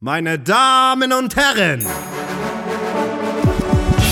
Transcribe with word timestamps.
Meine 0.00 0.38
Damen 0.38 1.12
und 1.12 1.34
Herren! 1.34 1.84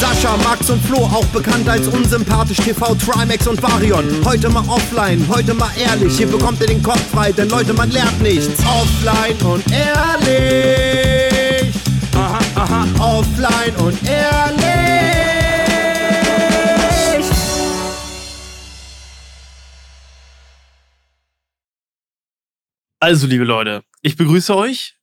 Sascha, 0.00 0.36
Max 0.38 0.68
und 0.68 0.84
Flo, 0.84 0.98
auch 0.98 1.24
bekannt 1.26 1.68
als 1.68 1.86
unsympathisch 1.86 2.56
TV, 2.56 2.96
Trimax 2.96 3.46
und 3.46 3.62
Varion. 3.62 4.04
Heute 4.24 4.48
mal 4.48 4.68
offline, 4.68 5.24
heute 5.28 5.54
mal 5.54 5.70
ehrlich, 5.78 6.16
hier 6.16 6.26
bekommt 6.26 6.60
ihr 6.60 6.66
den 6.66 6.82
Kopf 6.82 7.00
frei, 7.12 7.30
denn 7.30 7.48
Leute, 7.50 7.72
man 7.72 7.88
lernt 7.92 8.20
nichts. 8.20 8.60
Offline 8.66 9.40
und 9.46 9.62
ehrlich. 9.70 11.72
Aha, 12.16 12.40
aha, 12.56 12.84
offline 12.98 13.76
und 13.76 13.96
ehrlich. 14.08 14.66
Also, 22.98 23.28
liebe 23.28 23.44
Leute, 23.44 23.84
ich 24.02 24.16
begrüße 24.16 24.56
euch. 24.56 24.95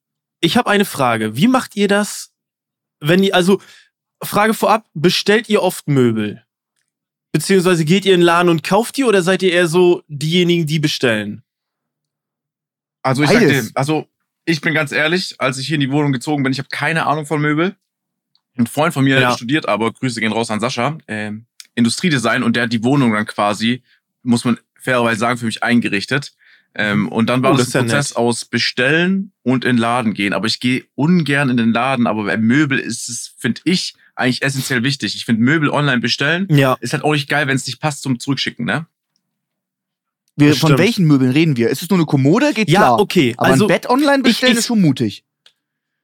Ich 0.43 0.57
habe 0.57 0.69
eine 0.69 0.83
Frage. 0.83 1.37
Wie 1.37 1.47
macht 1.47 1.77
ihr 1.77 1.87
das, 1.87 2.33
wenn 2.99 3.23
ihr, 3.23 3.33
also, 3.33 3.61
Frage 4.21 4.53
vorab, 4.53 4.85
bestellt 4.93 5.47
ihr 5.47 5.61
oft 5.63 5.87
Möbel? 5.87 6.43
Beziehungsweise 7.31 7.85
geht 7.85 8.03
ihr 8.03 8.13
in 8.13 8.19
den 8.19 8.25
Laden 8.25 8.49
und 8.49 8.61
kauft 8.61 8.97
die 8.97 9.05
oder 9.05 9.21
seid 9.21 9.41
ihr 9.41 9.53
eher 9.53 9.67
so 9.67 10.03
diejenigen, 10.09 10.65
die 10.67 10.79
bestellen? 10.79 11.43
Also 13.03 13.23
ich 13.23 13.29
sag 13.29 13.39
dir, 13.39 13.69
also 13.73 14.05
ich 14.43 14.59
bin 14.59 14.73
ganz 14.73 14.91
ehrlich, 14.91 15.35
als 15.39 15.57
ich 15.57 15.67
hier 15.67 15.75
in 15.75 15.81
die 15.81 15.91
Wohnung 15.91 16.11
gezogen 16.11 16.43
bin, 16.43 16.51
ich 16.51 16.59
habe 16.59 16.69
keine 16.69 17.05
Ahnung 17.05 17.25
von 17.25 17.41
Möbel. 17.41 17.77
Ein 18.57 18.67
Freund 18.67 18.93
von 18.93 19.05
mir 19.05 19.19
Ja. 19.19 19.29
der 19.29 19.35
studiert, 19.37 19.67
aber 19.69 19.93
Grüße 19.93 20.19
gehen 20.19 20.33
raus 20.33 20.51
an 20.51 20.59
Sascha, 20.59 20.97
ähm, 21.07 21.45
Industriedesign 21.73 22.43
und 22.43 22.57
der 22.57 22.63
hat 22.63 22.73
die 22.73 22.83
Wohnung 22.83 23.13
dann 23.13 23.25
quasi, 23.25 23.81
muss 24.23 24.43
man 24.43 24.59
fairerweise 24.77 25.21
sagen, 25.21 25.37
für 25.39 25.45
mich 25.45 25.63
eingerichtet. 25.63 26.33
Ähm, 26.75 27.07
und 27.09 27.27
dann 27.29 27.43
war 27.43 27.53
Oh, 27.53 27.57
das, 27.57 27.67
das 27.67 27.75
ein 27.75 27.85
Prozess 27.87 28.09
nett. 28.11 28.17
aus 28.17 28.45
bestellen 28.45 29.31
und 29.43 29.63
in 29.63 29.75
den 29.75 29.77
Laden 29.81 30.13
gehen. 30.13 30.33
Aber 30.33 30.47
ich 30.47 30.59
gehe 30.59 30.85
ungern 30.95 31.49
in 31.49 31.57
den 31.57 31.71
Laden, 31.71 32.07
aber 32.07 32.23
bei 32.23 32.37
Möbel 32.37 32.79
ist 32.79 33.09
es, 33.09 33.33
finde 33.37 33.61
ich, 33.65 33.93
eigentlich 34.15 34.41
essentiell 34.41 34.83
wichtig. 34.83 35.15
Ich 35.15 35.25
finde 35.25 35.41
Möbel 35.43 35.69
online 35.69 35.99
bestellen 35.99 36.47
Ja. 36.49 36.75
ist 36.81 36.93
halt 36.93 37.03
auch 37.03 37.13
nicht 37.13 37.29
geil, 37.29 37.47
wenn 37.47 37.55
es 37.55 37.65
nicht 37.67 37.79
passt 37.79 38.01
zum 38.03 38.19
Zurückschicken, 38.19 38.65
ne? 38.65 38.87
Wir, 40.35 40.55
von 40.55 40.69
stimmt. 40.69 40.79
welchen 40.79 41.05
Möbeln 41.05 41.31
reden 41.31 41.57
wir? 41.57 41.69
Ist 41.69 41.83
es 41.83 41.89
nur 41.89 41.99
eine 41.99 42.07
Kommode? 42.07 42.53
Geht 42.53 42.69
Ja, 42.69 42.79
klar. 42.79 42.99
okay. 42.99 43.35
Aber 43.37 43.49
also, 43.51 43.65
ein 43.65 43.67
Bett 43.67 43.87
online 43.89 44.23
bestellen 44.23 44.53
ich- 44.53 44.59
ist 44.59 44.65
schon 44.67 44.81
mutig. 44.81 45.23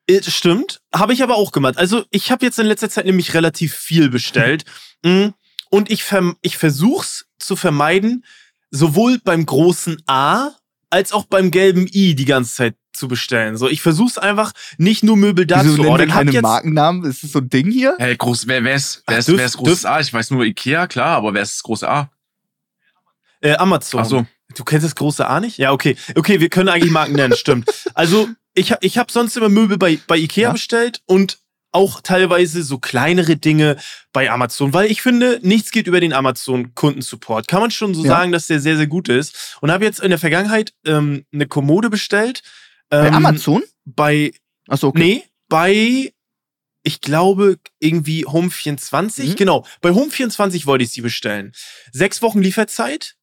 Äh, 0.08 0.22
Stimmt, 0.24 0.82
habe 0.94 1.14
ich 1.14 1.24
aber 1.24 1.36
auch 1.36 1.52
gemacht. 1.52 1.78
Also 1.78 2.04
ich 2.12 2.32
habe 2.32 2.46
jetzt 2.46 2.60
in 2.60 2.66
letzter 2.68 2.90
Zeit 2.90 3.06
nämlich 3.06 3.34
relativ 3.34 3.74
viel 3.76 4.10
bestellt 4.10 4.66
Mm, 5.04 5.30
und 5.70 5.90
ich, 5.90 6.04
verm 6.04 6.36
ich 6.42 6.58
versuch's 6.58 7.26
zu 7.40 7.56
vermeiden, 7.56 8.26
sowohl 8.70 9.18
beim 9.24 9.46
großen 9.46 10.02
A 10.08 10.50
als 10.90 11.12
auch 11.12 11.26
beim 11.26 11.52
gelben 11.52 11.88
I 11.94 12.16
die 12.16 12.26
ganze 12.26 12.56
Zeit 12.56 12.76
zu 12.94 13.08
bestellen. 13.08 13.56
So, 13.58 13.68
ich 13.70 13.82
versuch's 13.82 14.18
einfach 14.18 14.52
nicht 14.78 15.04
nur 15.04 15.16
Möbel 15.18 15.46
da 15.46 15.64
Wieso 15.64 15.76
zu 15.76 15.78
nennen 15.78 15.86
wir 15.86 15.92
ordern. 15.92 16.10
Hab 16.12 16.18
keine 16.20 16.32
jetzt, 16.32 16.42
Markennamen? 16.42 17.06
Ist 17.06 17.24
das 17.24 17.32
so 17.32 17.40
ein 17.40 17.50
Ding 17.50 17.72
hier? 17.72 17.96
Hey, 18.00 18.18
groß, 18.18 18.48
wer, 18.48 18.64
wer 18.64 18.76
ist, 18.76 19.04
wer 19.08 19.16
Ach, 19.16 19.20
ist, 19.20 19.30
dürf- 19.30 19.38
wer 19.38 19.46
ist 19.46 19.58
großes 19.58 19.82
dürf- 19.82 19.92
A? 19.92 20.00
Ich 20.00 20.14
weiß 20.14 20.32
nur 20.32 20.44
Ikea, 20.44 20.88
klar, 20.88 21.18
aber 21.18 21.34
wer 21.34 21.44
ist 21.44 21.56
das 21.56 21.64
große 21.64 21.88
A? 21.90 22.12
äh, 23.42 23.56
Amazon. 23.56 24.02
Ach 24.02 24.06
so. 24.06 24.26
Du 24.56 24.64
kennst 24.64 24.84
das 24.86 24.96
große 24.96 25.26
A 25.28 25.40
nicht? 25.40 25.58
Ja, 25.60 25.72
okay. 25.72 25.96
Okay, 26.16 26.40
wir 26.40 26.50
können 26.50 26.70
eigentlich 26.70 26.92
Marken 26.92 27.14
nennen, 27.14 27.36
stimmt. 27.36 27.70
Also, 27.94 28.28
ich, 28.56 28.74
ich 28.82 28.98
habe 28.98 29.12
sonst 29.12 29.38
immer 29.38 29.48
Möbel 29.50 29.78
bei, 29.78 30.00
bei 30.08 30.18
Ikea 30.18 30.50
Ja. 30.50 30.52
bestellt 30.52 31.02
und 31.06 31.38
auch 31.72 32.02
teilweise 32.02 32.64
so 32.64 32.80
kleinere 32.80 33.36
Dinge 33.36 33.78
bei 34.12 34.30
Amazon, 34.32 34.74
weil 34.74 34.90
ich 34.90 35.02
finde, 35.02 35.40
nichts 35.44 35.72
geht 35.72 35.88
über 35.88 36.00
den 36.00 36.14
Amazon-Kundensupport. 36.14 37.48
Kann 37.48 37.62
man 37.62 37.72
schon 37.72 37.94
so 37.94 38.04
Ja. 38.04 38.10
sagen, 38.10 38.32
dass 38.32 38.48
der 38.48 38.60
sehr, 38.60 38.78
sehr 38.78 38.88
gut 38.88 39.10
ist. 39.10 39.58
Und 39.62 39.72
habe 39.72 39.86
jetzt 39.86 40.00
in 40.00 40.10
der 40.10 40.20
Vergangenheit 40.20 40.74
ähm, 40.86 41.26
eine 41.34 41.48
Kommode 41.48 41.90
bestellt. 41.90 42.42
Bei 42.90 43.08
Ähm, 43.08 43.14
Amazon? 43.14 43.64
Bei, 43.86 44.32
Achso, 44.68 44.88
okay. 44.88 45.00
nee, 45.00 45.24
bei, 45.48 46.12
ich 46.84 47.02
glaube, 47.02 47.58
irgendwie 47.80 48.26
Home 48.26 48.50
24. 48.50 49.30
Mhm. 49.30 49.36
Genau, 49.36 49.66
bei 49.82 49.92
Home 49.92 50.10
24 50.12 50.66
wollte 50.66 50.84
ich 50.84 50.92
sie 50.92 51.02
bestellen. 51.02 51.54
Sechs 51.92 52.22
Wochen 52.22 52.42
Lieferzeit, 52.42 53.16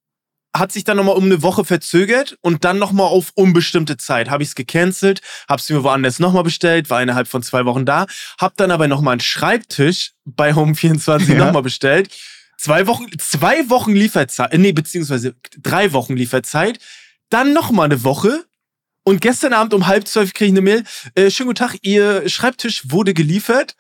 hat 0.59 0.73
sich 0.73 0.85
dann 0.85 0.97
nochmal 0.97 1.17
um 1.17 1.25
eine 1.25 1.43
Woche 1.43 1.65
verzögert 1.65 2.37
und 2.41 2.65
dann 2.65 2.79
nochmal 2.79 3.07
auf 3.07 3.31
unbestimmte 3.35 3.97
Zeit. 3.97 4.31
Habe 4.31 4.43
ich 4.43 4.51
es 4.51 4.55
gecancelt, 4.55 5.21
habe 5.49 5.61
es 5.61 5.69
mir 5.71 5.83
woanders 5.83 6.19
nochmal 6.19 6.43
bestellt, 6.45 6.91
war 6.91 7.03
innerhalb 7.03 7.29
von 7.29 7.43
zwei 7.43 7.65
Wochen 7.65 7.85
da, 7.85 8.07
habe 8.41 8.55
dann 8.57 8.71
aber 8.71 8.89
nochmal 8.89 9.13
einen 9.13 9.21
Schreibtisch 9.21 10.13
bei 10.25 10.55
Home 10.55 10.75
24 10.75 11.29
Ja. 11.29 11.45
nochmal 11.47 11.63
bestellt. 11.63 12.11
Zwei 12.59 12.87
Wochen, 12.87 13.07
zwei 13.19 13.69
Wochen 13.69 13.93
Lieferzeit, 13.93 14.55
nee, 14.57 14.73
beziehungsweise 14.73 15.35
drei 15.63 15.93
Wochen 15.93 16.17
Lieferzeit, 16.17 16.79
dann 17.29 17.53
nochmal 17.53 17.87
eine 17.87 18.03
Woche 18.03 18.45
und 19.07 19.21
gestern 19.21 19.53
Abend 19.53 19.73
um 19.73 19.87
halb 19.87 20.09
zwölf 20.09 20.35
kriege 20.35 20.47
ich 20.47 20.53
eine 20.53 20.63
Mail. 20.63 20.83
Äh, 21.15 21.31
schönen 21.31 21.47
guten 21.47 21.59
Tag, 21.59 21.77
Ihr 21.83 22.29
Schreibtisch 22.29 22.91
wurde 22.91 23.15
geliefert 23.15 23.77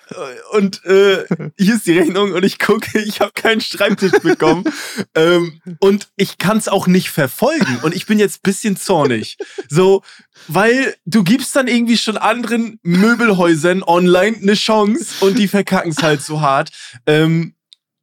und 0.52 0.84
äh, 0.84 1.24
hier 1.58 1.74
ist 1.74 1.86
die 1.86 1.98
Rechnung 1.98 2.32
und 2.32 2.44
ich 2.44 2.60
gucke, 2.60 3.00
ich 3.00 3.20
habe 3.20 3.32
keinen 3.34 3.60
Schreibtisch 3.60 4.12
bekommen 4.22 4.64
ähm, 5.16 5.60
und 5.80 6.08
ich 6.14 6.38
kann 6.38 6.58
es 6.58 6.68
auch 6.68 6.86
nicht 6.86 7.10
verfolgen 7.10 7.80
und 7.82 7.92
ich 7.94 8.06
bin 8.06 8.20
jetzt 8.20 8.44
bisschen 8.44 8.76
zornig. 8.76 9.36
So, 9.68 10.02
weil 10.46 10.94
du 11.06 11.24
gibst 11.24 11.56
dann 11.56 11.66
irgendwie 11.66 11.98
schon 11.98 12.16
anderen 12.16 12.78
Möbelhäusern 12.84 13.82
online 13.82 14.36
eine 14.40 14.54
Chance 14.54 15.06
und 15.20 15.38
die 15.38 15.48
verkacken 15.48 15.90
es 15.90 16.04
halt 16.04 16.22
so 16.22 16.40
hart. 16.40 16.70
Ähm, 17.04 17.54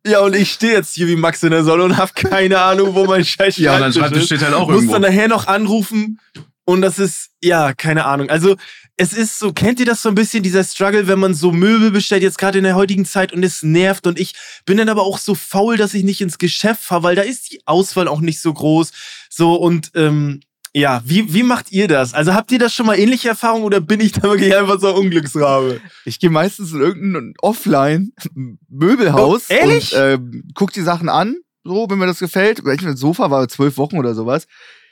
ja, 0.06 0.20
und 0.20 0.36
ich 0.36 0.52
stehe 0.52 0.74
jetzt 0.74 0.94
hier 0.94 1.08
wie 1.08 1.16
Max 1.16 1.42
in 1.44 1.52
der 1.52 1.64
Sonne 1.64 1.86
und 1.86 1.96
habe 1.96 2.12
keine 2.14 2.60
Ahnung, 2.60 2.96
wo 2.96 3.06
mein 3.06 3.24
scheiß 3.24 3.56
Ja, 3.56 3.76
und 3.76 3.82
dein 3.82 3.94
Schreibtisch 3.94 4.24
ist 4.24 4.26
steht 4.26 4.42
halt 4.42 4.54
auch 4.54 4.68
muss 4.68 4.76
irgendwo. 4.76 4.94
dann 4.94 5.04
nachher 5.04 5.30
noch 5.30 5.48
anrufen 5.48 6.20
und 6.66 6.82
das 6.82 7.00
ist, 7.00 7.32
ja, 7.42 7.74
keine 7.74 8.06
Ahnung. 8.06 8.30
Also, 8.30 8.56
es 8.96 9.12
ist 9.14 9.40
so, 9.40 9.52
kennt 9.54 9.80
ihr 9.80 9.86
das 9.88 10.04
so 10.04 10.10
ein 10.10 10.16
bisschen, 10.16 10.44
dieser 10.44 10.64
Struggle, 10.64 11.08
wenn 11.08 11.20
man 11.20 11.34
so 11.34 11.52
Möbel 11.52 11.90
bestellt, 11.92 12.22
jetzt 12.24 12.38
gerade 12.38 12.60
in 12.60 12.64
der 12.64 12.76
heutigen 12.76 13.06
Zeit 13.06 13.34
und 13.34 13.42
es 13.44 13.64
nervt 13.64 14.06
und 14.06 14.20
ich 14.20 14.36
bin 14.66 14.78
dann 14.78 14.88
aber 14.90 15.02
auch 15.02 15.18
so 15.18 15.34
faul, 15.36 15.78
dass 15.78 15.94
ich 15.96 16.04
nicht 16.04 16.22
ins 16.22 16.38
Geschäft 16.38 16.84
fahre, 16.84 17.04
weil 17.04 17.16
da 17.16 17.24
ist 17.24 17.52
die 17.52 17.62
Auswahl 17.66 18.08
auch 18.08 18.22
nicht 18.22 18.40
so 18.40 18.54
groß. 18.54 18.92
So 19.30 19.56
und, 19.56 19.92
ähm, 19.96 20.42
ja, 20.76 21.02
wie, 21.06 21.34
wie 21.34 21.44
macht 21.44 21.72
ihr 21.72 21.88
das? 21.88 22.14
Also 22.16 22.34
habt 22.34 22.52
ihr 22.52 22.58
das 22.60 22.74
schon 22.74 22.86
mal 22.88 22.98
ähnliche 22.98 23.30
Erfahrungen 23.30 23.64
oder 23.64 23.80
bin 23.80 24.00
ich 24.00 24.12
da 24.14 24.24
wirklich 24.24 24.56
einfach 24.56 24.80
so 24.80 24.90
ein 24.90 24.96
Unglücksrabe? 24.96 25.80
Ich 26.06 26.20
gehe 26.20 26.32
meistens 26.32 26.72
in 26.72 26.82
irgendein 26.82 27.34
Offline-Möbelhaus 27.42 29.44
Oh, 29.50 29.54
ehrlich? 29.54 29.94
und 29.94 30.00
ähm, 30.02 30.44
guck 30.56 30.72
die 30.74 30.82
Sachen 30.82 31.10
an, 31.10 31.36
so, 31.64 31.88
wenn 31.90 32.00
mir 32.00 32.08
das 32.08 32.20
gefällt. 32.20 32.60
Ich 32.60 32.82
mein 32.82 32.98
Sofa 32.98 33.30
war 33.32 33.48
zwölf 33.48 33.78
Wochen 33.78 33.98
oder 33.98 34.14
sowas. 34.16 34.48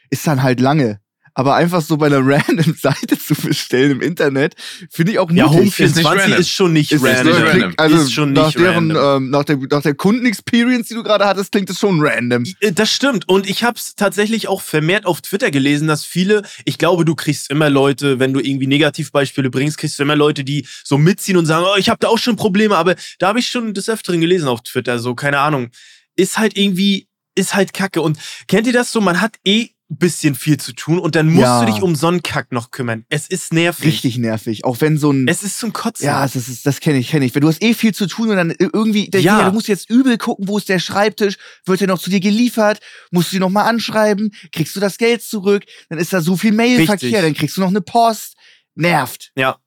Ist 0.09 0.25
dann 0.27 0.43
halt 0.43 0.59
lange. 0.59 0.99
Aber 1.33 1.55
einfach 1.55 1.81
so 1.81 1.97
bei 1.97 2.07
einer 2.07 2.19
random 2.25 2.75
Seite 2.75 3.17
zu 3.17 3.35
bestellen 3.35 3.91
im 3.91 4.01
Internet, 4.01 4.55
finde 4.89 5.13
ich 5.13 5.19
auch 5.19 5.31
Ja, 5.31 5.47
mutig. 5.47 5.57
Home 5.59 5.65
Ist 5.67 5.79
nicht 5.79 5.93
24 6.07 6.21
random. 6.23 6.39
ist 6.39 6.49
schon 6.49 6.73
nicht 6.73 6.91
Ist 6.91 7.03
nicht 7.03 7.15
random. 7.17 7.33
klingt- 7.35 7.53
random. 7.53 7.73
Also 7.77 7.95
ist 7.97 8.13
schon 8.13 8.31
nicht 8.33 8.41
nach 8.41 8.51
deren, 8.53 8.91
random. 8.91 9.23
ähm, 9.25 9.29
nach 9.29 9.43
der, 9.45 9.57
nach 9.69 9.81
der 9.81 9.95
Kundenexperience, 9.95 10.87
die 10.89 10.93
du 10.95 11.03
gerade 11.03 11.25
hattest, 11.25 11.51
klingt 11.51 11.69
es 11.69 11.79
schon 11.79 11.99
random. 12.01 12.43
Äh, 12.59 12.71
Das 12.73 12.91
stimmt. 12.91 13.27
Und 13.29 13.49
ich 13.49 13.63
habe 13.63 13.77
es 13.77 13.95
tatsächlich 13.95 14.47
auch 14.47 14.61
vermehrt 14.61 15.05
auf 15.05 15.21
Twitter 15.21 15.51
gelesen, 15.51 15.87
dass 15.87 16.03
viele, 16.05 16.41
ich 16.65 16.77
glaube, 16.77 17.05
du 17.05 17.15
kriegst 17.15 17.49
immer 17.49 17.69
Leute, 17.69 18.19
wenn 18.19 18.33
du 18.33 18.39
irgendwie 18.39 18.67
Negativbeispiele 18.67 19.49
bringst, 19.49 19.77
kriegst 19.77 19.97
du 19.99 20.03
immer 20.03 20.15
Leute, 20.15 20.43
die 20.43 20.67
so 20.83 20.97
mitziehen 20.97 21.37
und 21.37 21.45
sagen, 21.45 21.65
oh, 21.67 21.77
ich 21.77 21.89
habe 21.89 21.99
da 21.99 22.07
auch 22.09 22.17
schon 22.19 22.35
Probleme. 22.35 22.75
Aber 22.77 22.95
da 23.19 23.27
habe 23.29 23.39
ich 23.39 23.47
schon 23.47 23.73
des 23.73 23.89
Öfteren 23.89 24.21
gelesen 24.21 24.47
auf 24.47 24.61
Twitter. 24.63 24.99
So, 24.99 25.15
keine 25.15 25.39
Ahnung. 25.39 25.69
Ist 26.15 26.37
halt 26.37 26.57
irgendwie, 26.57 27.07
ist 27.35 27.53
halt 27.55 27.73
Kacke. 27.73 28.01
Und 28.01 28.17
kennt 28.47 28.67
ihr 28.67 28.73
das 28.73 28.91
so? 28.91 28.99
Man 29.01 29.21
hat 29.21 29.35
eh 29.45 29.69
bisschen 29.97 30.35
viel 30.35 30.57
zu 30.57 30.73
tun 30.73 30.99
und 30.99 31.15
dann 31.15 31.27
musst 31.27 31.41
Ja. 31.41 31.65
du 31.65 31.71
dich 31.71 31.81
um 31.81 31.95
so 31.95 32.07
einen 32.07 32.23
Kack 32.23 32.51
noch 32.51 32.71
kümmern. 32.71 33.05
Es 33.09 33.27
ist 33.27 33.53
nervig. 33.53 33.85
Richtig 33.85 34.17
nervig. 34.17 34.63
Auch 34.65 34.79
wenn 34.81 34.97
so 34.97 35.11
ein. 35.11 35.27
Es 35.27 35.43
ist 35.43 35.59
zum 35.59 35.73
Kotzen. 35.73 36.05
Ja, 36.05 36.23
das, 36.23 36.35
ist, 36.35 36.65
das 36.65 36.79
kenne 36.79 36.97
ich, 36.99 37.09
kenne 37.09 37.25
ich. 37.25 37.35
Wenn 37.35 37.41
du 37.41 37.47
hast 37.49 37.61
eh 37.61 37.73
viel 37.73 37.93
zu 37.93 38.07
tun 38.07 38.29
und 38.29 38.35
dann 38.37 38.53
irgendwie, 38.57 39.09
der, 39.09 39.21
Ja. 39.21 39.39
ja. 39.39 39.45
du 39.49 39.53
musst 39.53 39.67
jetzt 39.67 39.89
übel 39.89 40.17
gucken, 40.17 40.47
wo 40.47 40.57
ist 40.57 40.69
der 40.69 40.79
Schreibtisch, 40.79 41.35
wird 41.65 41.81
der 41.81 41.87
noch 41.87 41.99
zu 41.99 42.09
dir 42.09 42.19
geliefert, 42.19 42.79
musst 43.11 43.31
du 43.31 43.35
ihn 43.37 43.41
nochmal 43.41 43.67
anschreiben, 43.67 44.31
kriegst 44.51 44.75
du 44.75 44.79
das 44.79 44.97
Geld 44.97 45.21
zurück, 45.23 45.63
dann 45.89 45.99
ist 45.99 46.13
da 46.13 46.21
so 46.21 46.37
viel 46.37 46.53
Mailverkehr, 46.53 46.93
Richtig. 46.93 47.11
dann 47.21 47.33
kriegst 47.33 47.57
du 47.57 47.61
noch 47.61 47.67
eine 47.69 47.81
Post. 47.81 48.35
Nervt. 48.75 49.31
Ja, 49.35 49.57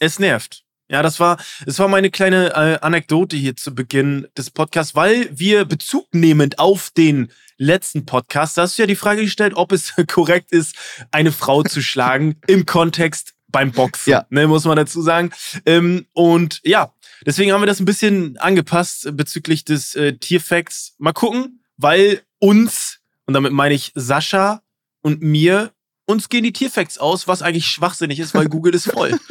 es 0.00 0.18
nervt. 0.18 0.62
Ja, 0.88 1.02
das 1.02 1.20
war, 1.20 1.38
das 1.64 1.78
war 1.78 1.88
meine 1.88 2.10
kleine 2.10 2.50
äh, 2.54 2.78
Anekdote 2.80 3.36
hier 3.36 3.56
zu 3.56 3.74
Beginn 3.74 4.26
des 4.36 4.50
Podcasts, 4.50 4.94
weil 4.94 5.28
wir 5.32 5.64
Bezug 5.64 6.14
nehmend 6.14 6.58
auf 6.58 6.90
den 6.90 7.30
letzten 7.62 8.04
Podcast, 8.06 8.56
da 8.58 8.62
hast 8.62 8.78
du 8.78 8.82
ja 8.82 8.86
die 8.86 8.96
Frage 8.96 9.22
gestellt, 9.22 9.54
ob 9.56 9.72
es 9.72 9.94
korrekt 10.08 10.52
ist, 10.52 10.74
eine 11.10 11.32
Frau 11.32 11.62
zu 11.62 11.82
schlagen 11.82 12.36
im 12.46 12.66
Kontext 12.66 13.34
beim 13.48 13.70
Boxen, 13.72 14.10
Ja. 14.10 14.26
ne, 14.30 14.46
muss 14.46 14.64
man 14.64 14.76
dazu 14.76 15.02
sagen. 15.02 15.30
Ähm, 15.66 16.06
und 16.14 16.60
ja, 16.64 16.92
deswegen 17.26 17.52
haben 17.52 17.60
wir 17.62 17.66
das 17.66 17.80
ein 17.80 17.84
bisschen 17.84 18.38
angepasst 18.38 19.10
bezüglich 19.16 19.64
des 19.64 19.94
äh, 19.94 20.14
Tierfacts. 20.14 20.94
Mal 20.98 21.12
gucken, 21.12 21.62
weil 21.76 22.22
uns, 22.38 23.00
und 23.26 23.34
damit 23.34 23.52
meine 23.52 23.74
ich 23.74 23.92
Sascha 23.94 24.62
und 25.02 25.20
mir, 25.20 25.72
uns 26.06 26.28
gehen 26.30 26.44
die 26.44 26.52
Tierfacts 26.52 26.96
aus, 26.98 27.28
was 27.28 27.42
eigentlich 27.42 27.66
schwachsinnig 27.66 28.20
ist, 28.20 28.34
weil 28.34 28.48
Google 28.48 28.74
ist 28.74 28.90
voll. 28.90 29.18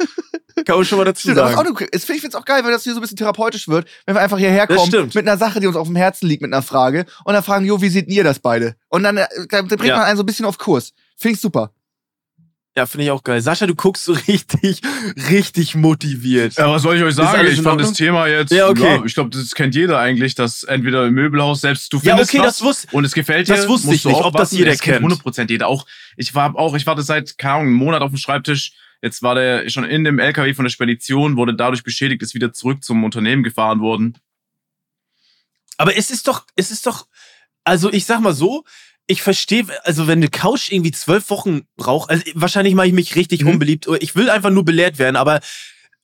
Kann 0.64 0.76
man 0.76 0.84
schon 0.84 0.98
mal 0.98 1.04
dazu 1.04 1.20
Stimmt, 1.22 1.36
sagen. 1.36 1.56
auch, 1.56 1.80
ich 1.80 2.02
finde 2.02 2.26
es 2.28 2.34
auch 2.34 2.44
geil, 2.44 2.62
weil 2.64 2.70
das 2.72 2.84
hier 2.84 2.92
so 2.92 2.98
ein 2.98 3.02
bisschen 3.02 3.16
therapeutisch 3.16 3.68
wird, 3.68 3.86
wenn 4.06 4.14
wir 4.14 4.20
einfach 4.20 4.38
hierher 4.38 4.66
Das 4.66 4.76
kommen 4.76 4.88
stimmt. 4.88 5.14
mit 5.14 5.26
einer 5.28 5.36
Sache, 5.38 5.60
die 5.60 5.66
uns 5.66 5.76
auf 5.76 5.86
dem 5.86 5.96
Herzen 5.96 6.26
liegt, 6.28 6.42
mit 6.42 6.52
einer 6.52 6.62
Frage 6.62 7.06
und 7.24 7.34
dann 7.34 7.42
fragen, 7.42 7.64
jo, 7.64 7.80
wie 7.82 7.88
seht 7.88 8.08
ihr 8.08 8.24
das 8.24 8.38
beide? 8.38 8.76
Und 8.88 9.02
dann, 9.02 9.16
äh, 9.16 9.26
dann 9.48 9.66
bringt 9.68 9.84
Ja. 9.84 9.96
man 9.96 10.04
einen 10.06 10.16
so 10.16 10.22
ein 10.22 10.26
bisschen 10.26 10.46
auf 10.46 10.58
Kurs. 10.58 10.92
Finde 11.16 11.34
ich 11.34 11.40
super. 11.40 11.72
Ja, 12.74 12.86
finde 12.86 13.04
ich 13.04 13.10
auch 13.10 13.22
geil. 13.22 13.42
Sascha, 13.42 13.66
du 13.66 13.74
guckst 13.74 14.04
so 14.06 14.12
richtig, 14.28 14.80
richtig 15.28 15.74
motiviert. 15.74 16.54
Ja, 16.56 16.70
was 16.70 16.80
soll 16.82 16.96
ich 16.96 17.02
euch 17.02 17.14
sagen? 17.14 17.46
Ich 17.46 17.60
fand 17.60 17.78
das 17.80 17.92
Thema 17.92 18.26
jetzt. 18.28 18.50
Ja, 18.50 18.68
okay. 18.68 19.02
ich 19.04 19.12
glaube, 19.12 19.28
das 19.28 19.50
kennt 19.54 19.74
jeder 19.74 19.98
eigentlich, 19.98 20.34
dass 20.34 20.62
entweder 20.62 21.06
im 21.06 21.12
Möbelhaus 21.12 21.60
selbst 21.60 21.92
du 21.92 21.98
Ja, 21.98 22.14
findest 22.16 22.30
okay, 22.32 22.38
was 22.38 22.56
das 22.58 22.62
wusste- 22.62 22.88
und 22.96 23.04
es 23.04 23.12
gefällt 23.12 23.48
dir. 23.48 23.56
das 23.56 23.68
wusste 23.68 23.88
musst 23.88 23.96
ich 23.96 24.02
du 24.04 24.08
nicht, 24.08 24.22
ob 24.22 24.34
das 24.36 24.52
jeder 24.52 24.72
es 24.72 24.80
kennt. 24.80 25.00
kennt. 25.06 25.12
100% 25.22 25.50
jeder. 25.50 25.68
Auch 25.68 25.84
ich 26.16 26.34
war 26.34 26.56
auch, 26.56 26.74
ich 26.74 26.86
warte 26.86 27.02
seit 27.02 27.36
keine 27.36 27.54
Ahnung, 27.56 27.66
einem 27.66 27.76
Monat 27.76 28.00
auf 28.00 28.10
dem 28.10 28.16
Schreibtisch. 28.16 28.72
Jetzt 29.02 29.22
war 29.22 29.34
der 29.34 29.68
schon 29.68 29.84
in 29.84 30.04
dem 30.04 30.18
LKW 30.18 30.54
von 30.54 30.64
der 30.64 30.70
Spedition, 30.70 31.36
wurde 31.36 31.54
dadurch 31.54 31.82
beschädigt, 31.82 32.22
ist 32.22 32.34
wieder 32.34 32.52
zurück 32.52 32.84
zum 32.84 33.02
Unternehmen 33.04 33.42
gefahren 33.42 33.80
worden. 33.80 34.16
Aber 35.76 35.96
es 35.96 36.10
ist 36.10 36.28
doch, 36.28 36.46
es 36.54 36.70
ist 36.70 36.86
doch, 36.86 37.06
also 37.64 37.92
ich 37.92 38.04
sag 38.06 38.20
mal 38.20 38.34
so, 38.34 38.64
ich 39.08 39.22
verstehe, 39.22 39.66
also 39.84 40.06
wenn 40.06 40.18
eine 40.20 40.28
Couch 40.28 40.70
irgendwie 40.70 40.92
zwölf 40.92 41.30
Wochen 41.30 41.62
braucht, 41.76 42.10
also 42.10 42.22
wahrscheinlich 42.34 42.74
mache 42.74 42.86
ich 42.86 42.92
mich 42.92 43.16
richtig 43.16 43.42
Mhm. 43.42 43.48
unbeliebt, 43.48 43.88
ich 44.00 44.14
will 44.14 44.30
einfach 44.30 44.50
nur 44.50 44.64
belehrt 44.64 44.98
werden, 44.98 45.16
aber 45.16 45.40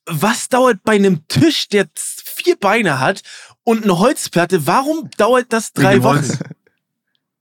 was 0.05 0.49
dauert 0.49 0.83
bei 0.83 0.93
einem 0.95 1.25
Tisch, 1.27 1.69
der 1.69 1.87
vier 1.95 2.57
Beine 2.57 2.99
hat 2.99 3.21
und 3.63 3.83
eine 3.83 3.97
Holzplatte, 3.99 4.67
warum 4.67 5.09
dauert 5.17 5.53
das 5.53 5.71
drei 5.71 5.93
Wegen 5.95 6.03
Wochen? 6.03 6.15
Holz. 6.17 6.39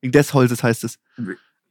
Wegen 0.03 0.13
des 0.13 0.33
Holzes 0.35 0.63
heißt 0.63 0.85
es. 0.85 0.99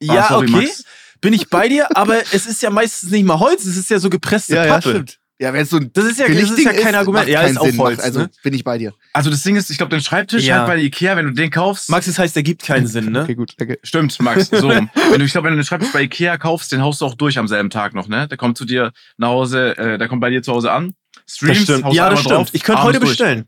Ja, 0.01 0.25
Ah, 0.25 0.27
sorry, 0.29 0.47
okay, 0.47 0.65
Max. 0.65 0.83
Bin 1.21 1.33
ich 1.33 1.49
bei 1.49 1.67
dir, 1.69 1.87
aber 1.95 2.19
es 2.33 2.45
ist 2.45 2.61
ja 2.61 2.69
meistens 2.69 3.11
nicht 3.11 3.25
mal 3.25 3.39
Holz, 3.39 3.65
es 3.65 3.77
ist 3.77 3.89
ja 3.89 3.99
so 3.99 4.09
gepresste 4.09 4.55
Ja, 4.55 4.65
ja, 4.65 4.73
Pappe. 4.75 4.89
stimmt. 4.89 5.19
Ja, 5.39 5.53
wenn 5.53 5.61
es 5.61 5.69
so 5.69 5.77
ein 5.77 5.91
Das 5.93 6.05
ist 6.05 6.17
ja, 6.17 6.27
das 6.27 6.49
ist 6.49 6.63
ja 6.65 6.73
kein 6.73 6.95
Argument. 6.95 7.25
macht 7.25 7.31
Ja, 7.31 7.43
ist 7.43 7.59
auch 7.59 7.65
Sinn, 7.67 7.77
Holz. 7.77 7.97
macht- 7.97 8.05
Also 8.05 8.19
ne? 8.21 8.29
bin 8.41 8.55
ich 8.55 8.63
bei 8.63 8.79
dir. 8.79 8.95
Also 9.13 9.29
das 9.29 9.43
Ding 9.43 9.55
ist, 9.55 9.69
ich 9.69 9.77
glaube, 9.77 9.91
den 9.91 10.01
Schreibtisch 10.01 10.45
Ja. 10.45 10.57
halt 10.59 10.67
bei 10.67 10.77
Ikea, 10.79 11.15
wenn 11.15 11.27
du 11.27 11.31
den 11.33 11.51
kaufst. 11.51 11.89
Max, 11.91 12.07
das 12.07 12.17
heißt, 12.17 12.35
der 12.35 12.41
gibt 12.41 12.63
keinen 12.63 12.87
Sinn, 12.87 13.11
ne? 13.11 13.21
Okay, 13.21 13.35
gut, 13.35 13.53
danke. 13.57 13.77
Stimmt, 13.83 14.19
Max. 14.19 14.49
So. 14.51 14.67
wenn 14.69 14.89
du, 15.19 15.23
ich 15.23 15.31
glaube, 15.31 15.45
wenn 15.45 15.53
du 15.53 15.59
den 15.61 15.65
Schreibtisch 15.65 15.91
bei 15.93 16.01
Ikea 16.01 16.39
kaufst, 16.39 16.71
den 16.71 16.81
haust 16.81 17.01
du 17.01 17.05
auch 17.05 17.13
durch 17.13 17.37
am 17.37 17.47
selben 17.47 17.69
Tag 17.69 17.93
noch, 17.93 18.07
ne? 18.07 18.27
Der 18.27 18.35
kommt 18.37 18.57
zu 18.57 18.65
dir 18.65 18.91
nach 19.17 19.27
Hause, 19.27 19.77
äh, 19.77 19.99
der 19.99 20.07
kommt 20.07 20.21
bei 20.21 20.31
dir 20.31 20.41
zu 20.41 20.51
Hause 20.53 20.71
an. 20.71 20.95
Das 21.27 21.35
Streams, 21.35 21.59
stimmt. 21.61 21.83
haust 21.83 21.95
Ja, 21.95 22.09
das 22.09 22.19
stimmt. 22.21 22.33
drauf, 22.35 22.49
ich 22.53 22.63
könnte 22.63 22.81
heute 22.81 22.99
durch. 22.99 23.11
bestellen. 23.11 23.45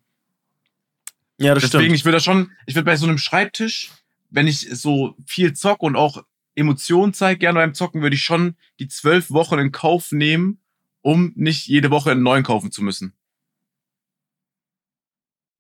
Ja, 1.40 1.56
das 1.56 1.64
Deswegen, 1.64 1.84
stimmt. 1.86 1.96
ich 1.96 2.06
würde 2.06 2.18
da 2.18 2.20
schon, 2.20 2.52
ich 2.68 2.76
würde 2.76 2.86
bei 2.86 2.98
so 2.98 3.08
einem 3.08 3.18
Schreibtisch, 3.18 3.90
wenn 4.30 4.46
ich 4.48 4.68
so 4.74 5.16
viel 5.26 5.54
zock 5.54 5.82
und 5.82 5.96
auch 5.96 6.22
Emotionen 6.60 7.14
zeige, 7.14 7.40
gerne 7.40 7.60
beim 7.60 7.74
Zocken, 7.74 8.02
würde 8.02 8.16
ich 8.16 8.24
schon 8.24 8.56
die 8.80 8.88
zwölf 8.88 9.32
Wochen 9.32 9.60
in 9.60 9.72
Kauf 9.72 10.12
nehmen, 10.12 10.60
um 11.02 11.32
nicht 11.36 11.68
jede 11.68 11.90
Woche 11.92 12.12
einen 12.12 12.24
neuen 12.24 12.44
kaufen 12.44 12.72
zu 12.72 12.84
müssen. 12.84 13.14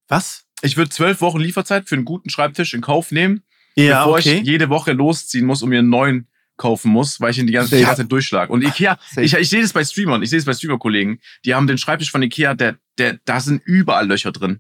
Was? 0.07 0.46
Ich 0.62 0.75
würde 0.78 0.90
zwölf 0.90 1.22
Wochen 1.22 1.40
Lieferzeit 1.40 1.88
für 1.88 1.96
einen 1.96 2.06
guten 2.06 2.30
Schreibtisch 2.30 2.74
in 2.74 2.81
Kauf 2.81 3.12
nehmen, 3.12 3.44
Ja, 3.75 4.04
bevor 4.04 4.19
okay. 4.19 4.40
ich 4.40 4.48
jede 4.48 4.69
Woche 4.69 4.94
losziehen 4.94 5.46
muss 5.46 5.62
und 5.62 5.69
mir 5.69 5.80
einen 5.80 5.90
neuen 5.90 6.28
kaufen 6.57 6.92
muss, 6.92 7.22
weil 7.22 7.31
ich 7.31 7.38
ihn 7.38 7.48
die 7.48 7.54
ganze, 7.54 7.78
die 7.78 7.84
ganze 7.84 8.01
Zeit 8.04 8.12
durchschlag. 8.12 8.50
Und 8.50 8.63
Ikea, 8.63 9.00
Safe. 9.10 9.22
ich, 9.22 9.34
ich 9.34 9.50
sehe 9.50 9.62
das 9.62 9.72
bei 9.72 9.84
Streamern, 9.86 10.22
ich 10.22 10.30
sehe 10.30 10.40
es 10.40 10.46
bei 10.46 10.54
Streamer-Kollegen, 10.54 11.19
die 11.46 11.56
haben 11.56 11.68
den 11.68 11.78
Schreibtisch 11.78 12.12
von 12.12 12.22
Ikea, 12.22 12.54
der, 12.54 12.78
der, 12.98 13.19
da 13.24 13.40
sind 13.40 13.62
überall 13.66 14.07
Löcher 14.07 14.34
drin. 14.34 14.60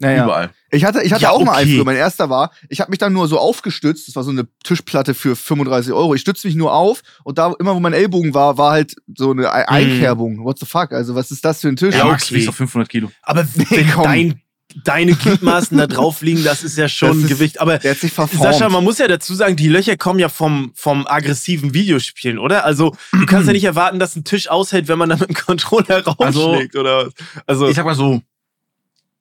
Naja. 0.00 0.24
Überall. 0.24 0.50
Ich 0.70 0.84
hatte, 0.84 1.02
ich 1.02 1.12
hatte 1.12 1.22
Ja, 1.24 1.30
auch 1.30 1.44
mal 1.44 1.52
einen 1.52 1.66
okay. 1.68 1.76
früher. 1.76 1.84
Mein 1.84 1.96
erster 1.96 2.30
war, 2.30 2.52
ich 2.68 2.80
habe 2.80 2.90
mich 2.90 2.98
dann 2.98 3.12
nur 3.12 3.28
so 3.28 3.38
aufgestützt. 3.38 4.08
Das 4.08 4.16
war 4.16 4.22
so 4.24 4.30
eine 4.30 4.46
Tischplatte 4.64 5.14
für 5.14 5.36
35 5.36 5.92
Euro. 5.92 6.14
Ich 6.14 6.20
stütze 6.22 6.46
mich 6.46 6.56
nur 6.56 6.72
auf 6.72 7.02
und 7.24 7.38
da 7.38 7.52
immer, 7.58 7.74
wo 7.74 7.80
mein 7.80 7.92
Ellbogen 7.92 8.32
war, 8.34 8.56
war 8.58 8.72
halt 8.72 8.96
so 9.16 9.30
eine 9.32 9.52
Ei- 9.52 9.68
Einkerbung. 9.68 10.42
What 10.44 10.58
the 10.58 10.66
fuck? 10.66 10.92
Also 10.92 11.14
was 11.14 11.30
ist 11.30 11.44
das 11.44 11.60
für 11.60 11.68
ein 11.68 11.76
Tisch? 11.76 11.94
Ja, 11.94 12.04
Max 12.06 12.24
okay. 12.26 12.36
wiegt 12.36 12.48
auf 12.48 12.56
500 12.56 12.88
Kilo. 12.88 13.10
Aber 13.22 13.46
wenn 13.54 13.90
komm. 13.90 14.04
dein, 14.04 14.40
deine 14.84 15.14
Gliedmaßen 15.14 15.76
da 15.76 15.88
drauf 15.88 16.22
liegen, 16.22 16.44
das 16.44 16.62
ist 16.62 16.78
ja 16.78 16.88
schon 16.88 17.22
ist- 17.24 17.28
Gewicht. 17.28 17.60
Aber 17.60 17.78
Der 17.78 17.90
hat 17.90 17.98
sich 17.98 18.12
verformt. 18.12 18.54
Sascha, 18.54 18.68
man 18.68 18.84
muss 18.84 18.98
ja 18.98 19.08
dazu 19.08 19.34
sagen, 19.34 19.56
die 19.56 19.66
Löcher 19.68 19.96
kommen 19.96 20.20
ja 20.20 20.28
vom, 20.28 20.70
vom 20.76 21.06
aggressiven 21.08 21.74
Videospielen, 21.74 22.38
oder? 22.38 22.64
Also, 22.64 22.94
du 23.12 23.26
kannst 23.26 23.48
ja 23.48 23.52
nicht 23.52 23.64
erwarten, 23.64 23.98
dass 23.98 24.14
ein 24.14 24.22
Tisch 24.22 24.48
aushält, 24.48 24.86
wenn 24.86 24.98
man 24.98 25.08
da 25.08 25.16
mit 25.16 25.28
dem 25.28 25.34
Controller 25.34 26.04
rausschlägt, 26.06 26.76
oder? 26.76 27.06
was? 27.06 27.12
Also, 27.46 27.68
Ich 27.68 27.74
sag 27.74 27.84
mal 27.84 27.96
so, 27.96 28.22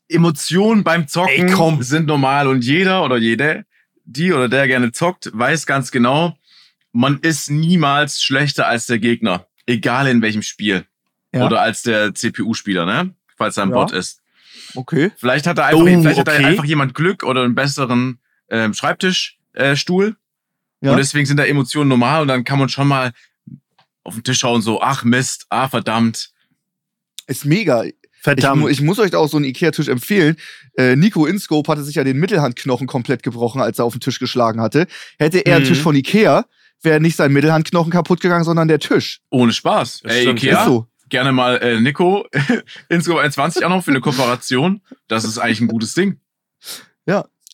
Emotionen 0.10 0.84
beim 0.84 1.08
Zocken 1.08 1.48
Ey, 1.50 1.84
sind 1.84 2.08
normal 2.08 2.48
und 2.48 2.66
jeder 2.66 3.04
oder 3.04 3.18
jede, 3.18 3.66
die 4.06 4.34
oder 4.34 4.50
der 4.50 4.68
gerne 4.68 4.92
zockt, 4.92 5.30
weiß 5.34 5.66
ganz 5.66 5.92
genau, 5.92 6.36
man 6.92 7.20
ist 7.20 7.50
niemals 7.52 8.22
schlechter 8.22 8.68
als 8.68 8.88
der 8.88 9.00
Gegner. 9.00 9.46
Egal 9.68 10.08
in 10.08 10.22
welchem 10.22 10.42
Spiel. 10.42 10.86
Ja. 11.32 11.46
Oder 11.46 11.62
als 11.62 11.84
der 11.84 12.16
CPU-Spieler, 12.16 12.86
ne? 12.86 13.14
Falls 13.38 13.58
er 13.58 13.64
ein 13.64 13.70
Ja. 13.70 13.76
Bot 13.76 13.92
ist. 13.92 14.22
okay. 14.74 15.12
Vielleicht 15.18 15.46
hat 15.46 15.60
da 15.60 15.66
einfach, 15.68 15.82
Oh, 15.82 15.86
vielleicht 15.86 16.20
hat 16.20 16.28
da 16.28 16.34
okay. 16.34 16.46
einfach 16.46 16.66
jemand 16.66 16.96
Glück 16.96 17.24
oder 17.24 17.44
einen 17.44 17.54
besseren 17.54 18.18
ähm, 18.50 18.74
Schreibtischstuhl. 18.74 20.08
Äh. 20.08 20.86
Ja. 20.86 20.92
Und 20.92 20.98
deswegen 20.98 21.26
sind 21.28 21.38
da 21.38 21.46
Emotionen 21.46 21.88
normal 21.90 22.24
und 22.24 22.30
dann 22.30 22.44
kann 22.44 22.58
man 22.58 22.70
schon 22.70 22.88
mal 22.88 23.12
auf 24.04 24.16
den 24.16 24.24
Tisch 24.24 24.40
schauen, 24.40 24.62
so, 24.64 24.82
ach 24.82 25.04
Mist, 25.04 25.46
ah 25.50 25.68
verdammt. 25.68 26.32
Ist 27.28 27.46
mega. 27.46 27.84
Ich, 28.20 28.24
verdammt. 28.24 28.62
mu 28.62 28.68
ich 28.68 28.82
muss 28.82 29.00
euch 29.00 29.12
da 29.12 29.18
auch 29.18 29.30
so 29.30 29.38
einen 29.38 29.46
Ikea-Tisch 29.46 29.88
empfehlen. 29.88 30.36
Äh, 30.78 30.96
Nico 30.96 31.26
Inscope 31.26 31.72
hatte 31.72 31.84
sich 31.84 31.96
ja 31.96 32.04
den 32.04 32.18
Mittelhandknochen 32.18 32.86
komplett 32.88 33.24
gebrochen, 33.24 33.62
als 33.62 33.80
er 33.80 33.86
auf 33.86 33.94
den 33.94 34.02
Tisch 34.02 34.20
geschlagen 34.20 34.62
hatte. 34.62 34.88
Hätte 35.18 35.40
er 35.40 35.56
einen 35.56 35.66
Mhm. 35.66 35.70
Tisch 35.70 35.82
von 35.82 35.96
Ikea, 35.96 36.46
wäre 36.82 37.00
nicht 37.00 37.16
sein 37.16 37.32
Mittelhandknochen 37.32 37.92
kaputt 37.92 38.22
gegangen, 38.22 38.44
sondern 38.44 38.68
der 38.68 38.80
Tisch. 38.80 39.22
Ohne 39.30 39.54
Spaß. 39.54 40.02
Das 40.04 40.14
Ey. 40.14 40.30
Ikea, 40.30 40.60
Ist 40.60 40.66
so. 40.66 40.88
gerne 41.10 41.32
mal 41.32 41.58
äh, 41.58 41.80
Nico 41.80 42.26
Inscope 42.90 43.22
21 43.22 43.66
anrufen 43.66 43.84
für 43.86 43.92
eine 43.92 44.02
Kooperation. 44.02 44.82
Das 45.08 45.24
ist 45.24 45.38
eigentlich 45.38 45.62
ein 45.62 45.68
gutes 45.68 45.94
Ding. 45.94 46.20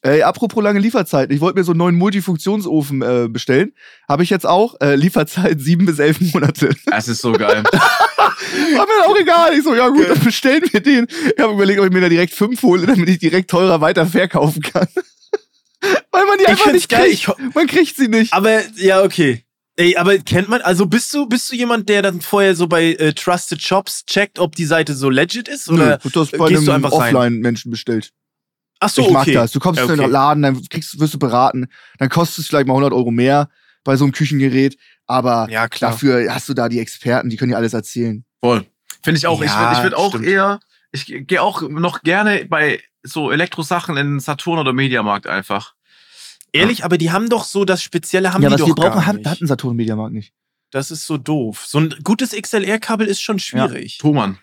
Ey, 0.01 0.21
apropos 0.21 0.63
lange 0.63 0.77
Lieferzeiten. 0.79 1.33
Ich 1.33 1.41
wollte 1.41 1.57
mir 1.57 1.63
so 1.63 1.71
einen 1.71 1.79
neuen 1.79 1.95
Multifunktionsofen 1.95 3.01
äh, 3.01 3.27
bestellen. 3.27 3.73
Habe 4.07 4.21
ich 4.21 4.29
jetzt 4.29 4.45
auch. 4.45 4.75
Äh, 4.79 4.95
Lieferzeit 4.97 5.59
sieben 5.59 5.87
bis 5.87 5.97
elf 5.97 6.21
Monate. 6.31 6.69
Das 6.85 7.07
ist 7.07 7.21
so 7.21 7.31
geil. 7.31 7.63
War 8.75 8.85
mir 8.85 9.07
auch 9.07 9.17
egal. 9.17 9.53
Ich 9.57 9.63
so, 9.63 9.75
ja 9.75 9.89
gut, 9.89 10.09
dann 10.09 10.19
bestellen 10.19 10.63
wir 10.71 10.79
den. 10.79 11.07
Ich 11.35 11.41
habe 11.41 11.53
überlegt, 11.53 11.79
ob 11.79 11.85
ich 11.85 11.91
mir 11.91 12.01
da 12.01 12.09
direkt 12.09 12.33
fünf 12.33 12.61
hole, 12.63 12.85
damit 12.85 13.07
ich 13.09 13.19
direkt 13.19 13.49
teurer 13.49 13.81
weiter 13.81 14.05
verkaufen 14.05 14.61
kann. 14.61 14.87
Weil 16.11 16.25
man 16.25 16.37
die 16.39 16.47
einfach 16.47 16.71
nicht 16.71 16.89
geil. 16.89 17.09
kriegt. 17.09 17.27
Ich 17.27 17.53
man 17.53 17.67
kriegt 17.67 17.95
sie 17.95 18.07
nicht. 18.07 18.33
aber, 18.33 18.61
ja, 18.75 19.03
okay. 19.03 19.43
Ey, 19.77 19.97
aber 19.97 20.17
kennt 20.19 20.47
man, 20.47 20.61
also 20.61 20.85
bist 20.85 21.13
du, 21.13 21.25
bist 21.27 21.51
du 21.51 21.55
jemand, 21.55 21.89
der 21.89 22.01
dann 22.01 22.21
vorher 22.21 22.55
so 22.55 22.67
bei 22.67 22.93
äh, 22.93 23.13
Trusted 23.13 23.61
Shops 23.61 24.05
checkt, 24.05 24.39
ob 24.39 24.55
die 24.55 24.65
Seite 24.65 24.95
so 24.95 25.09
legit 25.09 25.49
ist? 25.49 25.69
Oder 25.69 25.99
Nö, 26.03 26.09
du 26.09 26.21
hast 26.21 26.31
bei 26.37 26.47
gehst 26.47 26.69
einem? 26.69 26.85
Offline-Menschen 26.85 27.71
bestellt. 27.71 28.11
Ach 28.79 28.89
so, 28.89 29.01
ich 29.01 29.09
mag 29.09 29.23
okay. 29.23 29.33
das. 29.33 29.51
Du 29.51 29.59
kommst 29.59 29.79
Ja, 29.79 29.85
in 29.85 29.91
den 29.91 29.99
okay. 29.99 30.11
Laden, 30.11 30.43
dann 30.43 30.61
kriegst, 30.69 30.97
wirst 30.99 31.13
du 31.13 31.19
beraten. 31.19 31.67
Dann 31.99 32.09
kostet 32.09 32.39
es 32.39 32.47
vielleicht 32.47 32.67
mal 32.67 32.73
100 32.73 32.93
Euro 32.93 33.11
mehr 33.11 33.49
bei 33.85 33.95
so 33.95 34.03
einem 34.03 34.11
Küchengerät. 34.11 34.77
Aber 35.07 35.47
Ja, 35.49 35.69
klar. 35.69 35.91
dafür 35.91 36.33
hast 36.33 36.49
du 36.49 36.53
da 36.53 36.67
die 36.67 36.79
Experten, 36.81 37.29
die 37.29 37.37
können 37.37 37.51
dir 37.51 37.57
alles 37.57 37.73
erzählen. 37.73 38.25
Voll. 38.43 38.65
Finde 39.01 39.17
ich 39.19 39.27
auch. 39.27 39.41
ich 39.41 39.47
Ja, 39.49 39.71
würd- 39.71 39.77
ich 39.77 39.83
würde 39.83 39.97
auch 39.97 40.09
stimmt. 40.09 40.25
eher, 40.25 40.59
ich 40.91 41.05
gehe 41.05 41.41
auch 41.41 41.61
noch 41.61 42.01
gerne 42.01 42.45
bei 42.45 42.81
so 43.03 43.31
Elektrosachen 43.31 43.95
in 43.97 44.19
Saturn 44.19 44.59
oder 44.59 44.73
Mediamarkt 44.73 45.27
einfach. 45.27 45.73
Ehrlich, 46.51 46.83
aber 46.85 46.97
die 46.97 47.11
haben 47.11 47.29
doch 47.29 47.43
so 47.43 47.65
das 47.65 47.83
Spezielle, 47.83 48.33
haben 48.33 48.41
ja, 48.41 48.49
die 48.49 48.53
was 48.53 48.61
doch 48.61 48.67
wir 48.67 48.75
brauchen, 48.75 48.91
gar 48.93 49.05
hat, 49.05 49.15
nicht. 49.17 49.27
hat 49.29 49.41
ein 49.41 49.47
Saturn 49.47 49.75
Mediamarkt 49.75 50.13
nicht. 50.13 50.33
Das 50.71 50.89
ist 50.89 51.05
so 51.05 51.17
doof. 51.17 51.65
So 51.67 51.79
ein 51.79 51.93
gutes 52.03 52.31
XLR-Kabel 52.31 53.07
ist 53.07 53.21
schon 53.21 53.39
schwierig. 53.39 53.97
Thomann. 53.99 54.39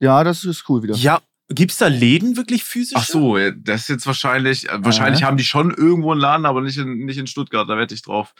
Ja, 0.00 0.24
das 0.24 0.44
ist 0.44 0.68
cool 0.68 0.82
wieder. 0.82 0.94
Ja, 0.96 1.20
gibt's 1.50 1.78
da 1.78 1.86
Läden 1.88 2.36
wirklich 2.36 2.64
physisch? 2.64 2.94
Ach 2.98 3.04
so, 3.06 3.36
äh, 3.36 3.52
das 3.56 3.82
ist 3.82 3.88
jetzt 3.88 4.06
wahrscheinlich, 4.06 4.68
äh, 4.68 4.78
wahrscheinlich 4.84 5.22
haben 5.22 5.36
die 5.36 5.44
schon 5.44 5.72
irgendwo 5.72 6.12
einen 6.12 6.20
Laden, 6.20 6.46
aber 6.46 6.60
nicht 6.60 6.76
in, 6.78 7.04
nicht 7.06 7.18
in 7.18 7.26
Stuttgart, 7.26 7.68
da 7.68 7.76
wette 7.78 7.94
ich 7.94 8.02
drauf. 8.02 8.34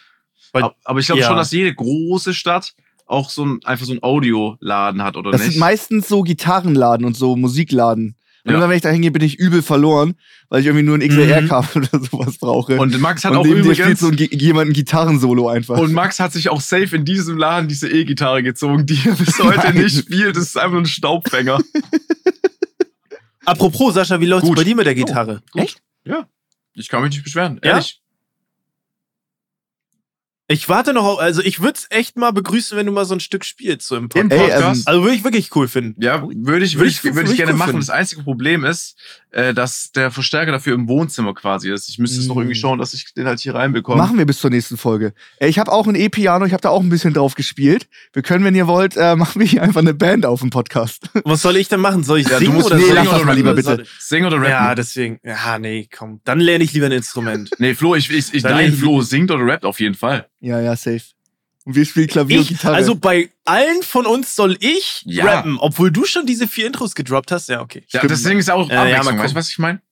Weil- 0.52 0.70
aber, 0.84 1.00
ich 1.00 1.06
glaube 1.06 1.20
ja. 1.22 1.26
schon, 1.26 1.36
dass 1.36 1.52
jede 1.52 1.74
große 1.74 2.32
Stadt 2.34 2.74
auch 3.06 3.30
so 3.30 3.44
ein, 3.44 3.60
einfach 3.64 3.86
so 3.86 3.92
ein 3.94 4.02
Audioladen 4.02 5.02
hat, 5.02 5.16
oder 5.16 5.30
Das 5.30 5.40
nicht? 5.42 5.52
sind 5.52 5.60
meistens 5.60 6.08
so 6.08 6.22
Gitarrenladen 6.22 7.06
und 7.06 7.16
so 7.16 7.36
Musikladen. 7.36 8.16
Und 8.44 8.52
Ja. 8.52 8.58
immer 8.58 8.68
wenn 8.68 8.76
ich 8.76 8.82
da 8.82 8.90
hingehe, 8.90 9.10
bin 9.10 9.22
ich 9.22 9.38
übel 9.38 9.62
verloren, 9.62 10.14
weil 10.48 10.60
ich 10.60 10.66
irgendwie 10.66 10.84
nur 10.84 10.94
ein 10.96 11.00
XLR-Kabel 11.06 11.82
oder 11.92 12.04
sowas 12.04 12.38
brauche. 12.38 12.78
und 12.78 12.98
Max 13.00 13.24
hat 13.24 13.32
und 13.32 13.38
auch 13.38 13.42
dir 13.44 13.50
spielt 13.58 13.78
übrigens, 13.78 14.00
so 14.00 14.08
ein, 14.08 14.16
jemand 14.16 14.70
ein 14.70 14.72
Gitarrensolo 14.74 15.48
einfach. 15.48 15.78
und 15.78 15.92
Max 15.92 16.20
hat 16.20 16.32
sich 16.32 16.48
auch 16.50 16.60
safe 16.60 16.94
in 16.96 17.04
diesem 17.04 17.36
Laden 17.38 17.68
diese 17.68 17.90
E-Gitarre 17.90 18.42
gezogen, 18.42 18.86
die 18.86 18.98
er 19.04 19.14
bis 19.14 19.38
heute 19.42 19.58
Nein. 19.72 19.78
nicht 19.82 19.98
spielt. 19.98 20.36
Das 20.36 20.44
ist 20.44 20.58
einfach 20.58 20.78
ein 20.78 20.86
Staubfänger. 20.86 21.58
Apropos, 23.48 23.94
Sascha, 23.94 24.20
wie 24.20 24.26
läuft's 24.26 24.48
Gut. 24.48 24.56
bei 24.56 24.64
dir 24.64 24.76
mit 24.76 24.86
der 24.86 24.94
Gitarre? 24.94 25.42
Echt? 25.54 25.82
Ja. 26.04 26.28
Ich 26.74 26.88
kann 26.88 27.02
mich 27.02 27.10
nicht 27.12 27.24
beschweren, 27.24 27.60
Ja? 27.64 27.72
ehrlich. 27.72 28.00
Ich 30.50 30.66
warte 30.70 30.94
noch 30.94 31.04
auf, 31.04 31.18
also 31.18 31.42
ich 31.42 31.60
würde 31.60 31.74
es 31.74 31.86
echt 31.90 32.16
mal 32.16 32.30
begrüßen, 32.30 32.74
wenn 32.78 32.86
du 32.86 32.92
mal 32.92 33.04
so 33.04 33.14
ein 33.14 33.20
Stück 33.20 33.44
spielst, 33.44 33.86
so 33.86 33.96
im 33.96 34.08
Podcast. 34.08 34.32
Ey, 34.32 34.50
ähm, 34.62 34.82
Also 34.86 35.02
würde 35.02 35.14
ich 35.14 35.22
wirklich 35.22 35.54
cool 35.54 35.68
finden. 35.68 36.00
Ja, 36.02 36.22
würde 36.22 36.34
ich, 36.34 36.42
würde 36.44 36.64
ich, 36.64 36.76
Würde 36.78 36.88
ich- 36.88 37.04
würde 37.04 37.16
würde 37.16 37.24
ich 37.26 37.30
ich 37.32 37.36
gerne 37.36 37.52
cool 37.52 37.58
machen. 37.58 37.68
finden. 37.72 37.80
Das 37.86 37.90
einzige 37.90 38.22
Problem 38.22 38.64
ist, 38.64 38.96
äh, 39.30 39.52
dass 39.54 39.92
der 39.92 40.10
Verstärker 40.10 40.52
dafür 40.52 40.74
im 40.74 40.88
Wohnzimmer 40.88 41.34
quasi 41.34 41.70
ist. 41.70 41.88
Ich 41.88 41.98
müsste 41.98 42.20
es 42.20 42.26
noch 42.26 42.36
Mm. 42.36 42.40
irgendwie 42.40 42.54
schauen, 42.54 42.78
dass 42.78 42.94
ich 42.94 43.12
den 43.14 43.26
halt 43.26 43.40
hier 43.40 43.54
reinbekomme. 43.54 43.96
Machen 43.98 44.18
wir 44.18 44.26
bis 44.26 44.38
zur 44.40 44.50
nächsten 44.50 44.76
Folge. 44.76 45.12
Ich 45.40 45.58
habe 45.58 45.70
auch 45.72 45.86
ein 45.86 45.94
E-Piano, 45.94 46.44
ich 46.46 46.52
habe 46.52 46.60
da 46.62 46.70
auch 46.70 46.80
ein 46.82 46.88
bisschen 46.88 47.12
drauf 47.14 47.34
gespielt. 47.34 47.88
Wir 48.12 48.22
können, 48.22 48.44
wenn 48.44 48.54
ihr 48.54 48.66
wollt, 48.66 48.96
äh, 48.96 49.16
machen 49.16 49.40
wir 49.40 49.46
hier 49.46 49.62
einfach 49.62 49.80
eine 49.80 49.94
Band 49.94 50.24
auf 50.26 50.40
dem 50.40 50.50
Podcast. 50.50 51.10
Was 51.24 51.42
soll 51.42 51.56
ich 51.56 51.68
denn 51.68 51.80
machen? 51.80 52.04
Soll 52.04 52.20
ich 52.20 52.28
Ja, 52.28 52.38
singen 52.38 52.52
du 52.52 52.56
musst 52.58 52.66
oder 52.68 52.76
nee, 52.76 52.84
soll 52.86 52.94
lass 52.94 53.04
ich 53.06 53.10
das 53.12 53.24
mal 53.24 53.34
lieber 53.36 53.50
oder 53.50 53.56
bitte. 53.56 53.68
soll- 53.76 53.86
Sing 53.98 54.24
oder 54.24 54.36
rappen? 54.36 54.50
Ja, 54.50 54.74
deswegen. 54.74 55.20
Ja, 55.22 55.58
nee, 55.58 55.88
komm. 55.94 56.20
Dann 56.24 56.40
lerne 56.40 56.64
ich 56.64 56.72
lieber 56.72 56.86
ein 56.86 56.92
Instrument. 56.92 57.50
nee, 57.58 57.74
Flo, 57.74 57.94
ich, 57.94 58.10
ich, 58.10 58.32
ich 58.34 58.42
nein, 58.42 58.72
Flo 58.72 59.02
singt 59.02 59.30
oder 59.30 59.44
rappt 59.46 59.64
auf 59.64 59.80
jeden 59.80 59.94
Fall. 59.94 60.26
Ja, 60.40 60.60
ja, 60.60 60.74
safe. 60.76 61.02
Und 61.68 61.74
wir 61.74 61.84
spielen 61.84 62.06
Klavier 62.06 62.38
und 62.38 62.42
Ich, 62.44 62.48
Gitarre. 62.48 62.76
also 62.76 62.94
bei 62.94 63.28
allen 63.44 63.82
von 63.82 64.06
uns 64.06 64.34
soll 64.34 64.56
ich 64.60 65.02
Ja. 65.04 65.26
rappen, 65.26 65.58
obwohl 65.58 65.90
du 65.90 66.06
schon 66.06 66.24
diese 66.24 66.48
vier 66.48 66.66
Intros 66.66 66.94
gedroppt 66.94 67.30
hast. 67.30 67.50
Ja, 67.50 67.60
okay. 67.60 67.84
Ja, 67.90 68.00
Stimmt. 68.00 68.10
deswegen 68.10 68.38
ist 68.40 68.50
auch 68.50 68.70
Ja, 68.70 68.74
ja, 68.76 68.80
mal 68.84 68.84
Abwechslung. 68.84 69.04
weißt 69.04 69.16
gucken. 69.18 69.28
du, 69.34 69.34
was 69.38 69.50
ich 69.50 69.58
meine? 69.58 69.82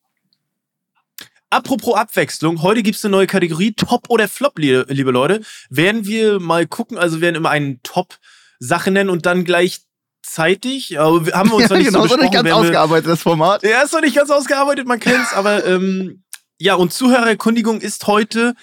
Apropos 1.50 1.94
Abwechslung, 1.94 2.62
heute 2.62 2.82
gibt's 2.82 3.04
eine 3.04 3.12
neue 3.12 3.26
Kategorie, 3.26 3.72
Top 3.74 4.08
oder 4.08 4.26
Flop, 4.26 4.58
li- 4.58 4.84
liebe 4.88 5.10
Leute. 5.10 5.42
Werden 5.68 6.06
wir 6.06 6.40
mal 6.40 6.66
gucken, 6.66 6.96
also 6.96 7.16
wir 7.16 7.20
werden 7.20 7.36
immer 7.36 7.50
einen 7.50 7.80
Top-Sache 7.82 8.90
nennen 8.90 9.10
und 9.10 9.26
dann 9.26 9.44
gleichzeitig, 9.44 10.98
aber 10.98 11.26
wir- 11.26 11.34
haben 11.34 11.50
wir 11.50 11.56
uns 11.56 11.64
noch 11.68 11.76
ja, 11.76 11.82
nicht 11.82 11.86
genau, 11.88 12.02
so 12.04 12.08
so 12.08 12.16
nicht 12.16 12.30
besprochen, 12.30 12.44
ganz 12.46 12.64
ausgearbeitet, 12.64 13.10
das 13.10 13.22
Format. 13.22 13.62
Ja, 13.64 13.82
ist 13.82 13.92
noch 13.92 14.00
nicht 14.00 14.16
ganz 14.16 14.30
ausgearbeitet, 14.30 14.86
man 14.86 14.98
kennt's, 14.98 15.34
aber 15.34 15.64
ähm, 15.66 16.22
ja, 16.58 16.74
und 16.74 16.92
Zuhörererkundigung 16.94 17.82
ist 17.82 18.06
heute, 18.06 18.54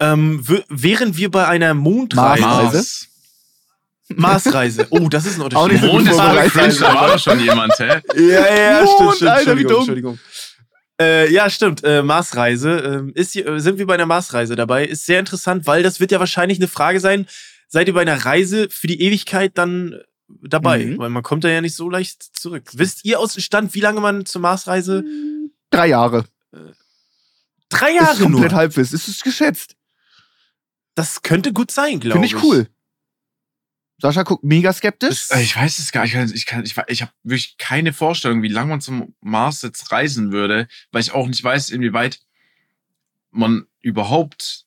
ähm, 0.00 0.42
wären 0.68 1.16
wir 1.16 1.30
bei 1.30 1.46
einer 1.46 1.74
Mondreise. 1.74 2.42
Marsreise? 2.42 2.76
Mars. 4.16 4.44
Marsreise. 4.44 4.86
Oh, 4.90 5.08
das 5.08 5.26
ist 5.26 5.36
ein 5.36 5.42
Unterschied. 5.42 5.64
Auch 5.64 5.68
nicht 5.68 5.80
so 5.82 5.86
Mond 5.86 6.08
ist 6.08 6.18
aber 6.18 6.42
cringe, 6.48 6.74
da 6.74 6.94
war 6.94 7.08
doch 7.08 7.18
schon 7.18 7.38
jemand, 7.40 7.72
hä? 7.78 8.00
Ja, 8.16 8.54
ja, 8.54 8.82
Mond, 8.82 8.94
stimmt, 8.94 9.14
stimmt. 9.14 9.30
Alter, 9.30 9.56
wie 9.56 9.62
Entschuldigung, 9.62 9.68
dumm. 9.68 9.78
Entschuldigung. 9.78 10.18
Äh, 11.00 11.32
ja, 11.32 11.48
stimmt. 11.48 11.84
Äh, 11.84 12.02
Marsreise. 12.02 12.70
Ähm, 12.70 13.12
ist 13.14 13.32
hier, 13.32 13.46
äh, 13.46 13.60
sind 13.60 13.78
wir 13.78 13.86
bei 13.86 13.94
einer 13.94 14.06
Marsreise 14.06 14.56
dabei? 14.56 14.84
Ist 14.84 15.06
sehr 15.06 15.20
interessant, 15.20 15.66
weil 15.66 15.82
das 15.82 16.00
wird 16.00 16.10
ja 16.12 16.20
wahrscheinlich 16.20 16.58
eine 16.58 16.68
Frage 16.68 17.00
sein. 17.00 17.26
Seid 17.68 17.88
ihr 17.88 17.94
bei 17.94 18.02
einer 18.02 18.26
Reise 18.26 18.68
für 18.68 18.86
die 18.86 19.00
Ewigkeit 19.00 19.56
dann 19.56 19.92
äh, 19.92 19.98
dabei? 20.42 20.84
Mhm. 20.84 20.98
Weil 20.98 21.10
man 21.10 21.22
kommt 21.22 21.44
da 21.44 21.48
ja 21.48 21.60
nicht 21.60 21.74
so 21.74 21.88
leicht 21.88 22.22
zurück. 22.36 22.64
Wisst 22.74 23.04
ihr 23.04 23.18
aus 23.18 23.34
dem 23.34 23.42
Stand, 23.42 23.74
wie 23.74 23.80
lange 23.80 24.00
man 24.00 24.26
zur 24.26 24.40
Marsreise? 24.40 25.04
Drei 25.70 25.86
Jahre. 25.86 26.24
Drei 27.70 27.90
ist 27.90 27.96
Jahre 27.96 28.22
komplett 28.22 28.50
nur. 28.50 28.58
Halbwiss. 28.58 28.92
Es 28.92 29.08
ist 29.08 29.22
geschätzt. 29.22 29.76
Das 30.94 31.22
könnte 31.22 31.52
gut 31.52 31.70
sein, 31.70 32.00
glaube 32.00 32.14
Finde 32.20 32.26
ich. 32.26 32.34
ich 32.34 32.42
cool. 32.42 32.68
Sascha 33.98 34.22
guckt 34.22 34.44
mega 34.44 34.72
skeptisch. 34.72 35.28
Äh, 35.30 35.42
Ich 35.42 35.54
weiß 35.56 35.78
es 35.78 35.92
gar 35.92 36.02
nicht. 36.04 36.14
Ich, 36.34 36.46
kann- 36.46 36.64
ich, 36.64 36.70
ich, 36.76 36.82
ich 36.88 37.02
habe 37.02 37.12
wirklich 37.22 37.56
keine 37.58 37.92
Vorstellung, 37.92 38.42
wie 38.42 38.48
lange 38.48 38.70
man 38.70 38.80
zum 38.80 39.14
Mars 39.20 39.60
jetzt 39.62 39.92
reisen 39.92 40.32
würde, 40.32 40.68
weil 40.90 41.02
ich 41.02 41.12
auch 41.12 41.26
nicht 41.26 41.44
weiß, 41.44 41.70
inwieweit 41.70 42.20
man 43.30 43.66
überhaupt 43.82 44.64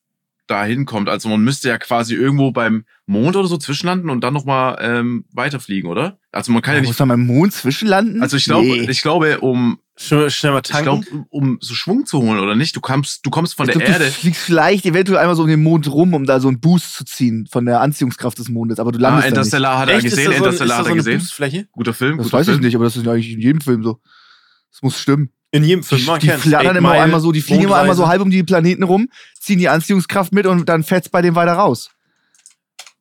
dahin 0.48 0.86
kommt. 0.86 1.10
Also 1.10 1.30
man 1.30 1.44
müsste 1.44 1.70
ja 1.70 1.78
quasi 1.78 2.14
irgendwo 2.16 2.52
beim 2.52 2.86
Mond 3.06 3.36
oder 3.36 3.48
so 3.48 3.58
zwischenlanden 3.58 4.10
und 4.10 4.22
dann 4.22 4.34
nochmal 4.34 4.78
ähm, 4.82 5.26
weiterfliegen, 5.32 5.90
oder? 5.90 6.20
Also 6.32 6.52
man 6.52 6.62
kann 6.62 6.76
ja, 6.76 6.82
muss 6.82 6.90
nicht. 6.90 7.00
man 7.00 7.10
beim 7.10 7.26
Mond 7.26 7.54
zwischenlanden? 7.54 8.22
Also 8.22 8.38
ich 8.38 8.46
glaube, 8.46 8.68
Nee. 8.68 8.90
ich 8.92 9.02
glaube, 9.02 9.40
um 9.40 9.80
Schnell, 9.96 10.30
schnell 10.32 10.54
mal 10.54 10.62
ich 10.66 10.72
tanken. 10.72 11.02
glaube, 11.02 11.26
um, 11.30 11.52
um 11.52 11.58
so 11.62 11.76
Schwung 11.76 12.06
zu 12.08 12.20
holen 12.20 12.40
oder 12.40 12.56
nicht, 12.56 12.76
du 12.76 12.82
kommst, 12.82 13.24
du 13.26 13.30
kommst 13.30 13.54
von 13.56 13.68
Ich 13.70 13.74
der 13.76 13.82
glaub, 13.86 13.94
Erde. 14.00 14.06
Du 14.06 14.12
fliegst 14.12 14.42
vielleicht 14.42 14.86
eventuell 14.88 15.20
einmal 15.20 15.36
so 15.36 15.44
um 15.44 15.48
den 15.48 15.62
Mond 15.62 15.88
rum, 15.92 16.16
um 16.16 16.26
da 16.26 16.40
so 16.40 16.48
einen 16.48 16.60
Boost 16.60 16.96
zu 16.96 17.06
ziehen 17.06 17.48
von 17.52 17.66
der 17.66 17.80
Anziehungskraft 17.80 18.40
des 18.40 18.50
Mondes, 18.50 18.80
aber 18.80 18.92
du 18.92 18.98
Ah, 18.98 19.02
landest 19.02 19.26
da 19.26 19.30
nicht. 19.30 19.38
Interstellar 19.38 19.78
hat 19.78 19.90
er 19.90 19.96
Echt? 19.98 20.06
gesehen, 20.06 20.26
so, 20.26 20.32
Interstellar 20.32 20.78
hat 20.78 20.84
so 20.86 20.90
er 20.90 20.94
eine 20.94 20.98
gesehen. 21.04 21.20
Boostfläche? 21.20 21.68
Guter 21.72 21.94
Film, 21.94 22.18
Das 22.18 22.26
guter 22.26 22.38
weiß 22.40 22.46
Film. 22.48 22.58
ich 22.60 22.64
nicht, 22.66 22.76
aber 22.76 22.86
das 22.86 22.96
ist 22.98 23.08
eigentlich 23.08 23.32
in 23.34 23.40
jedem 23.42 23.62
Film 23.62 23.84
so. 23.84 24.00
Das 24.72 24.82
muss 24.82 25.00
stimmen. 25.00 25.30
In 25.52 25.64
jedem 25.64 25.84
Film, 25.84 26.02
Die, 26.02 26.08
man 26.08 26.20
die 26.20 26.30
flattern 26.30 26.76
immer 26.76 26.94
einmal 26.94 27.20
so, 27.20 27.32
die 27.32 27.42
fliegen 27.42 27.66
immer 27.66 27.76
einmal 27.78 27.96
so 27.96 28.08
halb 28.08 28.20
um 28.24 28.32
die 28.32 28.42
Planeten 28.42 28.82
rum, 28.82 29.10
ziehen 29.40 29.60
die 29.60 29.70
Anziehungskraft 29.70 30.34
mit 30.34 30.48
und 30.48 30.68
dann 30.68 30.84
fährt's 30.84 31.10
bei 31.10 31.22
dem 31.22 31.36
weiter 31.36 31.54
raus. 31.54 31.92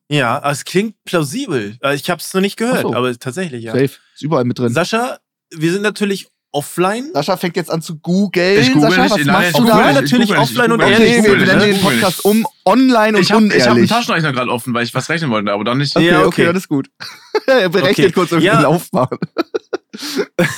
Ja, 0.09 0.37
aber 0.37 0.51
es 0.51 0.63
klingt 0.63 0.95
plausibel. 1.05 1.75
Also 1.81 1.95
Ich 1.99 2.09
habe 2.11 2.19
es 2.21 2.31
noch 2.33 2.41
nicht 2.41 2.57
gehört, 2.57 2.83
so. 2.83 2.93
aber 2.93 3.17
tatsächlich, 3.17 3.63
ja. 3.63 3.71
Safe. 3.71 3.85
Ist 3.85 4.21
überall 4.21 4.43
mit 4.43 4.59
drin. 4.59 4.71
Sascha, 4.71 5.17
wir 5.55 5.71
sind 5.71 5.81
natürlich 5.81 6.27
offline. 6.53 7.09
Sascha 7.13 7.35
fängt 7.35 7.55
jetzt 7.57 7.69
an 7.69 7.81
zu 7.81 7.97
googeln. 7.99 8.61
Ich 8.61 8.71
google 8.71 8.89
Sascha, 8.91 9.03
nicht, 9.03 9.11
was 9.11 9.19
nein, 9.25 9.33
machst 9.33 9.47
ich 9.49 9.55
du 9.55 9.61
google 9.63 9.73
da? 9.83 9.89
Ich 9.89 9.95
natürlich 9.95 10.29
ich 10.29 10.37
offline 10.37 10.71
und 10.71 10.79
google 10.79 10.93
Okay, 10.95 11.03
ich 11.03 11.09
ehrlich. 11.25 11.31
wir 11.39 11.55
nicht, 11.55 11.61
den 11.65 11.75
ich 11.75 11.81
Podcast 11.81 12.25
um 12.25 12.47
online 12.65 13.17
und 13.17 13.23
Ich 13.23 13.31
habe 13.31 13.45
ich 13.47 13.51
hab 13.53 13.59
einen 13.61 13.71
unehrlich. 13.71 13.89
Taschenrechner 13.89 14.31
gerade 14.33 14.51
offen, 14.51 14.73
weil 14.73 14.83
ich 14.85 14.93
was 14.95 15.09
rechnen 15.09 15.29
wollte, 15.31 15.51
aber 15.51 15.63
dann 15.65 15.79
nicht. 15.79 15.95
okay, 15.95 16.05
Ja, 16.07 16.19
okay, 16.19 16.27
okay. 16.27 16.47
alles 16.47 16.67
gut. 16.69 16.87
er 17.47 17.67
berechnet 17.69 17.97
Okay. 18.07 18.11
kurz 18.13 18.31
irgendwie 18.31 18.47
Ja. 18.47 18.55
den 18.57 18.63
Laufbahn. 18.63 19.07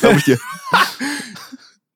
Glaub 0.01 0.17
ich 0.17 0.23
dir. 0.25 0.39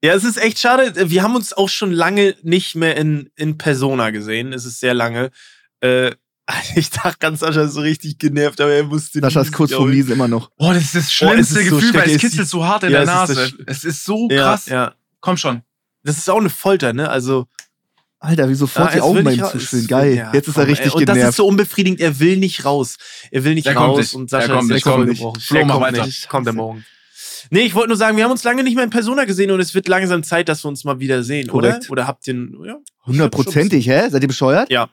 Ja, 0.02 0.14
es 0.14 0.24
ist 0.24 0.38
echt 0.38 0.60
schade. 0.60 1.10
Wir 1.10 1.24
haben 1.24 1.36
uns 1.36 1.52
auch 1.54 1.68
schon 1.70 1.92
lange 1.92 2.36
nicht 2.42 2.76
mehr 2.76 2.96
in, 2.96 3.30
in 3.36 3.58
Persona 3.58 4.12
gesehen. 4.12 4.54
Es 4.54 4.66
ist 4.66 4.80
sehr 4.80 4.94
lange. 4.94 5.30
Äh, 5.82 6.12
ich 6.76 6.90
dachte 6.90 7.18
ganz, 7.20 7.40
Sascha 7.42 7.62
ist 7.64 7.74
so 7.74 7.82
richtig 7.82 8.18
genervt, 8.18 8.60
aber 8.62 8.72
er 8.72 8.84
musste 8.84 9.20
Sascha 9.20 9.42
ist 9.42 9.52
kurz 9.54 9.74
vorm. 9.74 9.90
Niesen 9.92 10.14
immer 10.14 10.28
noch. 10.28 10.50
Oh, 10.58 10.72
das 10.74 10.84
ist 10.84 10.96
das 10.96 11.06
Oh, 11.08 11.30
schlimmste 11.32 11.60
ist 11.60 11.70
so 11.70 11.76
Gefühl, 11.76 11.94
weil 11.94 12.02
schrecklich. 12.02 12.16
es 12.16 12.22
kitzelt 12.32 12.48
so 12.48 12.66
hart 12.66 12.84
in 12.84 12.92
Ja, 12.92 13.04
der 13.06 13.14
es 13.24 13.30
ist 13.30 13.36
Nase. 13.38 13.54
das 13.66 13.78
Es 13.78 13.84
ist 13.84 14.06
so 14.06 14.28
Ja, 14.32 14.44
krass. 14.44 14.66
ja. 14.68 14.94
Komm 15.22 15.38
schon. 15.38 15.62
Das 16.04 16.18
ist 16.18 16.30
auch 16.30 16.40
eine 16.40 16.50
Folter, 16.50 16.94
ne? 16.94 17.10
Also. 17.10 17.46
Alter, 18.22 18.50
wie 18.50 18.56
sofort 18.56 18.94
die 18.94 19.00
Augen 19.02 19.24
bei 19.24 19.32
nicht 19.32 19.42
ihm 19.54 19.60
es- 19.60 19.88
Geil. 19.88 20.16
ja, 20.16 20.34
Jetzt 20.34 20.48
ist 20.50 20.58
er 20.58 20.68
richtig 20.68 20.88
ey. 20.88 20.92
Und 20.94 21.06
das 21.08 21.16
ist 21.16 21.20
genervt. 21.22 21.38
so 21.38 21.48
unbefriedigend. 21.48 22.02
Er 22.02 22.20
will 22.20 22.36
nicht 22.38 22.66
raus. 22.66 22.98
Er 23.32 23.44
will 23.46 23.54
nicht 23.54 23.66
Der 23.68 23.76
raus. 23.76 23.86
kommt 23.86 23.98
nicht. 24.00 24.14
Und 24.16 24.30
Sascha 24.30 24.48
Der 24.48 24.56
kommt 24.58 24.70
ist 24.70 24.74
nicht, 24.76 24.84
kommt 24.84 25.08
nicht. 25.08 25.18
gebrochen. 25.20 25.40
Flo, 25.42 25.56
Der 25.58 25.66
mach 25.66 25.80
weiter. 25.80 26.06
nicht. 26.06 26.28
Kommt 26.28 26.48
er 26.48 26.54
morgen. 26.54 26.86
Nee, 27.52 27.62
ich 27.62 27.74
wollte 27.76 27.88
nur 27.88 27.98
sagen, 27.98 28.18
wir 28.18 28.26
haben 28.26 28.32
uns 28.32 28.44
lange 28.44 28.64
nicht 28.64 28.76
mehr 28.76 28.84
in 28.84 28.90
Persona 28.90 29.24
gesehen 29.24 29.52
und 29.52 29.62
es 29.62 29.74
wird 29.74 29.88
langsam 29.88 30.24
Zeit, 30.24 30.50
dass 30.50 30.64
wir 30.66 30.68
uns 30.70 30.84
mal 30.84 31.00
wieder 31.00 31.24
sehen, 31.24 31.48
Korrekt. 31.48 31.84
oder? 31.86 31.92
Oder 31.92 32.08
habt 32.08 32.28
ihr. 32.28 32.36
Ja, 32.66 32.76
Hundertprozentig, 33.06 33.88
hä? 33.88 34.10
Seid 34.10 34.22
ihr 34.22 34.28
bescheuert? 34.28 34.70
Ja. 34.70 34.90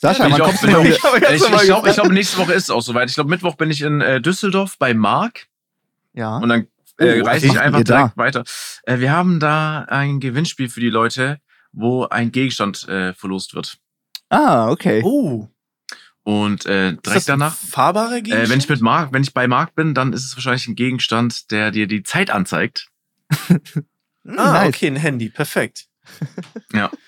Sascha, 0.00 0.24
Bin 0.28 0.32
wann 0.38 0.40
ich 0.86 0.90
ich 0.90 0.94
Ich, 0.94 1.66
glaube, 1.66 1.92
glaub, 1.92 2.10
nächste 2.12 2.38
Woche 2.38 2.52
ist 2.52 2.64
es 2.64 2.70
auch 2.70 2.80
soweit. 2.82 3.08
Ich 3.10 3.16
glaube, 3.16 3.30
Mittwoch 3.30 3.56
bin 3.56 3.70
ich 3.70 3.82
in 3.82 4.00
äh, 4.00 4.20
Düsseldorf 4.20 4.78
bei 4.78 4.94
Marc 4.94 5.46
Ja. 6.14 6.38
und 6.38 6.48
dann 6.48 6.68
äh, 6.98 7.20
Oh, 7.20 7.24
reise 7.26 7.46
ich 7.46 7.58
einfach 7.58 7.80
ihr 7.80 7.84
da? 7.84 7.96
direkt 7.98 8.16
weiter. 8.16 8.44
Äh, 8.84 8.98
wir 9.00 9.10
haben 9.12 9.40
da 9.40 9.80
ein 9.88 10.20
Gewinnspiel 10.20 10.68
für 10.68 10.80
die 10.80 10.90
Leute, 10.90 11.40
wo 11.72 12.04
ein 12.06 12.30
Gegenstand 12.32 12.86
äh, 12.88 13.12
verlost 13.12 13.54
wird. 13.54 13.78
Ah, 14.30 14.68
okay. 14.70 15.02
Oh. 15.04 15.48
Und 16.22 16.66
äh, 16.66 16.90
Ist 16.90 17.06
direkt 17.06 17.06
das 17.06 17.28
ein 17.30 17.38
danach, 17.40 17.54
fahrbarer 17.56 18.16
Gegenstand? 18.20 18.46
äh, 18.46 18.50
wenn 18.50 18.58
ich 18.58 18.68
mit 18.68 18.80
Marc, 18.80 19.12
wenn 19.12 19.22
ich 19.22 19.32
bei 19.34 19.48
Marc 19.48 19.74
bin, 19.74 19.94
dann 19.94 20.12
ist 20.12 20.24
es 20.24 20.36
wahrscheinlich 20.36 20.68
ein 20.68 20.76
Gegenstand, 20.76 21.50
der 21.50 21.70
dir 21.72 21.86
die 21.88 22.02
Zeit 22.04 22.30
anzeigt. 22.30 22.88
Ah, 24.36 24.52
nice. 24.64 24.68
okay, 24.74 24.88
ein 24.88 24.96
Handy. 24.96 25.30
Perfekt. 25.30 25.86
Ja. 26.74 26.90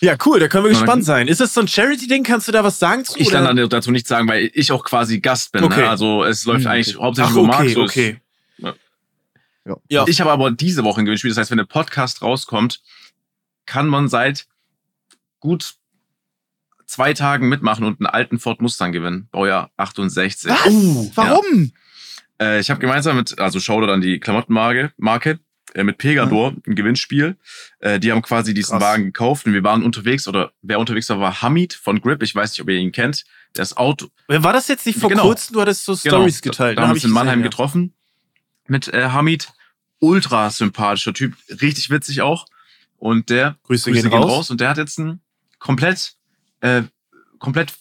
Ja, 0.00 0.16
cool, 0.24 0.38
da 0.38 0.48
können 0.48 0.64
wir 0.64 0.70
gespannt 0.70 1.04
sein. 1.04 1.26
Ist 1.28 1.40
das 1.40 1.54
so 1.54 1.60
ein 1.60 1.68
Charity-Ding? 1.68 2.22
Kannst 2.22 2.46
du 2.46 2.52
da 2.52 2.62
was 2.62 2.78
sagen 2.78 3.04
zu? 3.04 3.18
Ich 3.18 3.28
oder? 3.28 3.44
kann 3.46 3.68
dazu 3.68 3.90
nichts 3.90 4.08
sagen, 4.08 4.28
weil 4.28 4.50
ich 4.54 4.70
auch 4.70 4.84
quasi 4.84 5.20
Gast 5.20 5.50
bin. 5.52 5.64
Okay. 5.64 5.80
Ne? 5.82 5.88
Also 5.88 6.24
es 6.24 6.44
läuft 6.44 6.64
Hm, 6.64 6.70
eigentlich 6.70 6.96
okay. 6.96 7.04
hauptsächlich 7.04 7.36
Ach, 7.36 7.58
okay, 7.60 7.68
so 7.74 7.84
ist- 7.84 7.90
okay. 7.90 8.20
Ja. 8.58 9.76
Ja. 9.88 10.04
Ich 10.06 10.20
habe 10.20 10.30
aber 10.30 10.50
diese 10.50 10.84
Woche 10.84 11.00
ein 11.02 11.04
Gewinnspiel. 11.04 11.30
Das 11.30 11.38
heißt, 11.38 11.50
wenn 11.50 11.58
der 11.58 11.64
Podcast 11.64 12.22
rauskommt, 12.22 12.80
kann 13.66 13.86
man 13.88 14.08
seit 14.08 14.46
gut 15.40 15.74
zwei 16.86 17.12
Tagen 17.12 17.48
mitmachen 17.48 17.84
und 17.84 18.00
einen 18.00 18.06
alten 18.06 18.38
Ford 18.38 18.62
Mustang 18.62 18.92
gewinnen. 18.92 19.28
Baujahr 19.30 19.70
68. 19.76 20.50
Was? 20.50 20.66
Uh, 20.66 21.10
Warum? 21.14 21.72
Äh, 22.40 22.60
ich 22.60 22.70
habe 22.70 22.80
gemeinsam 22.80 23.16
mit, 23.16 23.38
also 23.38 23.60
schau 23.60 23.84
dann 23.84 24.00
die 24.00 24.20
Klamottenmarke, 24.20 24.92
Marke, 24.96 25.38
mit 25.74 25.98
Pegador 25.98 26.54
ein 26.66 26.74
Gewinnspiel. 26.74 27.36
Äh, 27.80 28.00
die 28.00 28.10
haben 28.12 28.22
quasi 28.22 28.54
diesen 28.54 28.78
Krass. 28.78 28.82
Wagen 28.82 29.04
gekauft 29.06 29.46
und 29.46 29.52
wir 29.52 29.62
waren 29.62 29.82
unterwegs 29.82 30.26
oder 30.28 30.52
wer 30.62 30.78
unterwegs 30.78 31.08
war, 31.08 31.20
war 31.20 31.42
Hamid 31.42 31.74
von 31.74 32.00
Grip. 32.00 32.22
Ich 32.22 32.34
weiß 32.34 32.52
nicht, 32.52 32.60
ob 32.62 32.68
ihr 32.68 32.76
ihn 32.78 32.92
kennt. 32.92 33.24
Das 33.54 33.76
Auto, 33.76 34.08
War 34.26 34.52
das 34.52 34.68
jetzt 34.68 34.86
nicht 34.86 34.98
vor 34.98 35.08
Genau. 35.08 35.22
kurzem? 35.22 35.54
Du 35.54 35.60
hattest 35.60 35.84
so 35.84 35.96
Stories 35.96 36.42
geteilt. 36.42 36.76
Da 36.76 36.82
ne? 36.82 36.86
haben 36.86 36.90
Hab 36.90 36.96
wir 36.96 36.98
uns 36.98 37.04
in 37.04 37.10
Mannheim 37.10 37.40
ja. 37.40 37.44
getroffen 37.46 37.94
mit 38.66 38.88
äh, 38.88 39.08
Hamid. 39.08 39.48
Ultra 40.00 40.50
sympathischer 40.50 41.12
Typ, 41.12 41.34
richtig 41.60 41.90
witzig 41.90 42.22
auch. 42.22 42.46
Und 42.98 43.30
der 43.30 43.56
Grüße, 43.64 43.90
Grüße 43.90 44.08
gehen 44.08 44.12
raus. 44.12 44.50
Und 44.50 44.60
der 44.60 44.68
hat 44.70 44.78
jetzt 44.78 44.98
einen 44.98 45.20
komplett, 45.58 46.14
äh, 46.60 46.82
komplett 47.38 47.72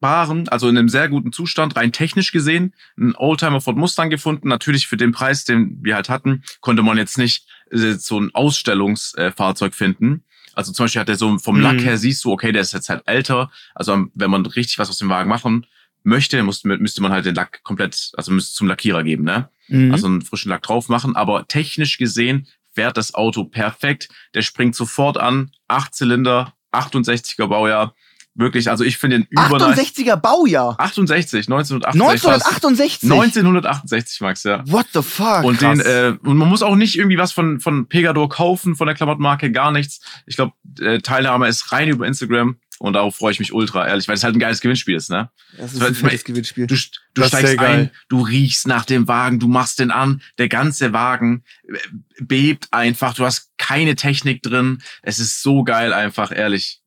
fahrbaren, 0.00 0.48
also 0.48 0.68
in 0.68 0.78
einem 0.78 0.88
sehr 0.88 1.08
guten 1.08 1.32
Zustand, 1.32 1.76
rein 1.76 1.92
technisch 1.92 2.32
gesehen, 2.32 2.74
einen 2.96 3.14
Oldtimer 3.16 3.60
Ford 3.60 3.76
Mustang 3.76 4.10
gefunden. 4.10 4.48
Natürlich 4.48 4.86
für 4.86 4.96
den 4.96 5.12
Preis, 5.12 5.44
den 5.44 5.78
wir 5.82 5.94
halt 5.94 6.08
hatten, 6.08 6.42
konnte 6.60 6.82
man 6.82 6.98
jetzt 6.98 7.18
nicht 7.18 7.46
äh, 7.70 7.92
so 7.92 8.18
ein 8.20 8.34
Ausstellungsfahrzeug 8.34 9.36
Fahrzeug 9.36 9.74
finden. 9.74 10.24
Also 10.54 10.72
zum 10.72 10.84
Beispiel 10.84 11.00
hat 11.00 11.08
er 11.08 11.16
so 11.16 11.38
vom 11.38 11.56
Mhm. 11.56 11.62
Lack 11.62 11.80
her 11.80 11.98
siehst 11.98 12.24
du, 12.24 12.32
okay, 12.32 12.50
der 12.50 12.62
ist 12.62 12.72
jetzt 12.72 12.88
halt 12.88 13.02
älter. 13.06 13.50
Also 13.74 14.06
wenn 14.14 14.30
man 14.30 14.44
richtig 14.44 14.78
was 14.78 14.90
aus 14.90 14.98
dem 14.98 15.08
Wagen 15.08 15.28
machen 15.28 15.66
möchte, 16.02 16.42
muss, 16.42 16.64
müsste 16.64 17.02
man 17.02 17.12
halt 17.12 17.26
den 17.26 17.34
Lack 17.34 17.62
komplett, 17.62 18.10
also 18.16 18.32
müsste 18.32 18.54
zum 18.54 18.66
Lackierer 18.66 19.04
geben, 19.04 19.24
ne? 19.24 19.50
Mhm. 19.68 19.92
also 19.92 20.06
einen 20.06 20.22
frischen 20.22 20.48
Lack 20.48 20.62
drauf 20.62 20.88
machen. 20.88 21.14
Aber 21.14 21.46
technisch 21.46 21.98
gesehen 21.98 22.48
fährt 22.72 22.96
das 22.96 23.14
Auto 23.14 23.44
perfekt. 23.44 24.08
Der 24.34 24.42
springt 24.42 24.74
sofort 24.74 25.16
an. 25.16 25.52
Acht 25.68 25.94
Zylinder, 25.94 26.54
68er 26.72 27.46
Baujahr. 27.46 27.94
Wirklich, 28.38 28.70
also 28.70 28.84
ich 28.84 28.98
finde 28.98 29.18
den 29.18 29.26
über 29.30 29.42
68er 29.42 30.14
Baujahr. 30.14 30.78
68, 30.78 31.48
1968. 31.48 32.24
war's. 32.24 32.46
1968. 32.46 33.10
1968, 33.10 34.20
Max, 34.20 34.44
ja. 34.44 34.62
What 34.68 34.86
the 34.94 35.02
fuck? 35.02 35.42
Und 35.42 35.58
krass. 35.58 35.78
den, 35.78 35.86
äh, 35.86 36.16
und 36.22 36.36
man 36.36 36.48
muss 36.48 36.62
auch 36.62 36.76
nicht 36.76 36.96
irgendwie 36.96 37.18
was 37.18 37.32
von, 37.32 37.58
von 37.58 37.88
Pegador 37.88 38.28
kaufen, 38.28 38.76
von 38.76 38.86
der 38.86 38.94
Klamottenmarke, 38.94 39.50
gar 39.50 39.72
nichts. 39.72 40.00
Ich 40.26 40.36
glaube, 40.36 40.52
äh, 40.80 41.00
Teilnahme 41.00 41.48
ist 41.48 41.72
rein 41.72 41.88
über 41.88 42.06
Instagram 42.06 42.58
und 42.78 42.92
darauf 42.92 43.16
freue 43.16 43.32
ich 43.32 43.40
mich 43.40 43.52
ultra, 43.52 43.88
ehrlich, 43.88 44.06
weil 44.06 44.14
es 44.14 44.22
halt 44.22 44.36
ein 44.36 44.38
geiles 44.38 44.60
Gewinnspiel 44.60 44.94
ist, 44.94 45.10
ne? 45.10 45.30
das 45.56 45.74
ist 45.74 45.82
ein 45.82 45.96
fettes 45.96 46.22
Gewinnspiel. 46.22 46.68
Du, 46.68 46.76
du 47.14 47.24
steigst 47.24 47.58
ein, 47.58 47.90
du 48.08 48.20
riechst 48.20 48.68
nach 48.68 48.84
dem 48.84 49.08
Wagen, 49.08 49.40
du 49.40 49.48
machst 49.48 49.80
den 49.80 49.90
an, 49.90 50.22
der 50.38 50.48
ganze 50.48 50.92
Wagen 50.92 51.42
äh, 51.66 51.76
bebt 52.20 52.68
einfach, 52.70 53.14
du 53.14 53.24
hast 53.24 53.50
keine 53.58 53.96
Technik 53.96 54.42
drin. 54.42 54.78
Es 55.02 55.18
ist 55.18 55.42
so 55.42 55.64
geil 55.64 55.92
einfach, 55.92 56.30
ehrlich. 56.30 56.77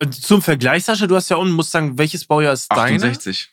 Und 0.00 0.14
Zum 0.14 0.42
Vergleich, 0.42 0.84
Sascha, 0.84 1.06
du 1.06 1.16
hast 1.16 1.28
ja 1.28 1.36
unten 1.36 1.54
Mustang, 1.54 1.98
welches 1.98 2.24
Baujahr 2.24 2.52
ist 2.52 2.70
deine? 2.70 2.96
68. 2.96 3.50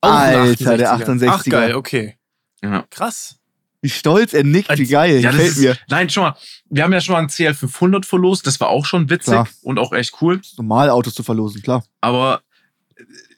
Auch 0.00 0.10
ein 0.10 0.36
Alter, 0.36 0.76
der 0.76 0.94
68er. 0.94 1.28
Ach 1.28 1.44
68er. 1.44 1.50
geil, 1.50 1.74
okay. 1.74 2.16
Ja. 2.62 2.84
Krass. 2.90 3.38
Wie 3.82 3.90
stolz 3.90 4.32
er 4.34 4.42
nickt, 4.42 4.76
wie 4.76 4.86
geil. 4.86 5.20
Ja, 5.20 5.30
das 5.30 5.36
Gefällt 5.36 5.52
ist, 5.52 5.58
mir. 5.58 5.76
Nein, 5.88 6.10
schon 6.10 6.24
mal. 6.24 6.36
Wir 6.70 6.82
haben 6.82 6.92
ja 6.92 7.00
schon 7.00 7.12
mal 7.12 7.20
einen 7.20 7.28
CL500 7.28 8.04
verlost. 8.04 8.46
Das 8.46 8.58
war 8.58 8.68
auch 8.68 8.84
schon 8.84 9.08
witzig 9.10 9.34
Klar. 9.34 9.48
und 9.62 9.78
auch 9.78 9.92
echt 9.92 10.20
cool. 10.20 10.40
Normal 10.56 10.90
Autos 10.90 11.14
zu 11.14 11.22
verlosen, 11.22 11.62
klar. 11.62 11.84
Aber 12.00 12.42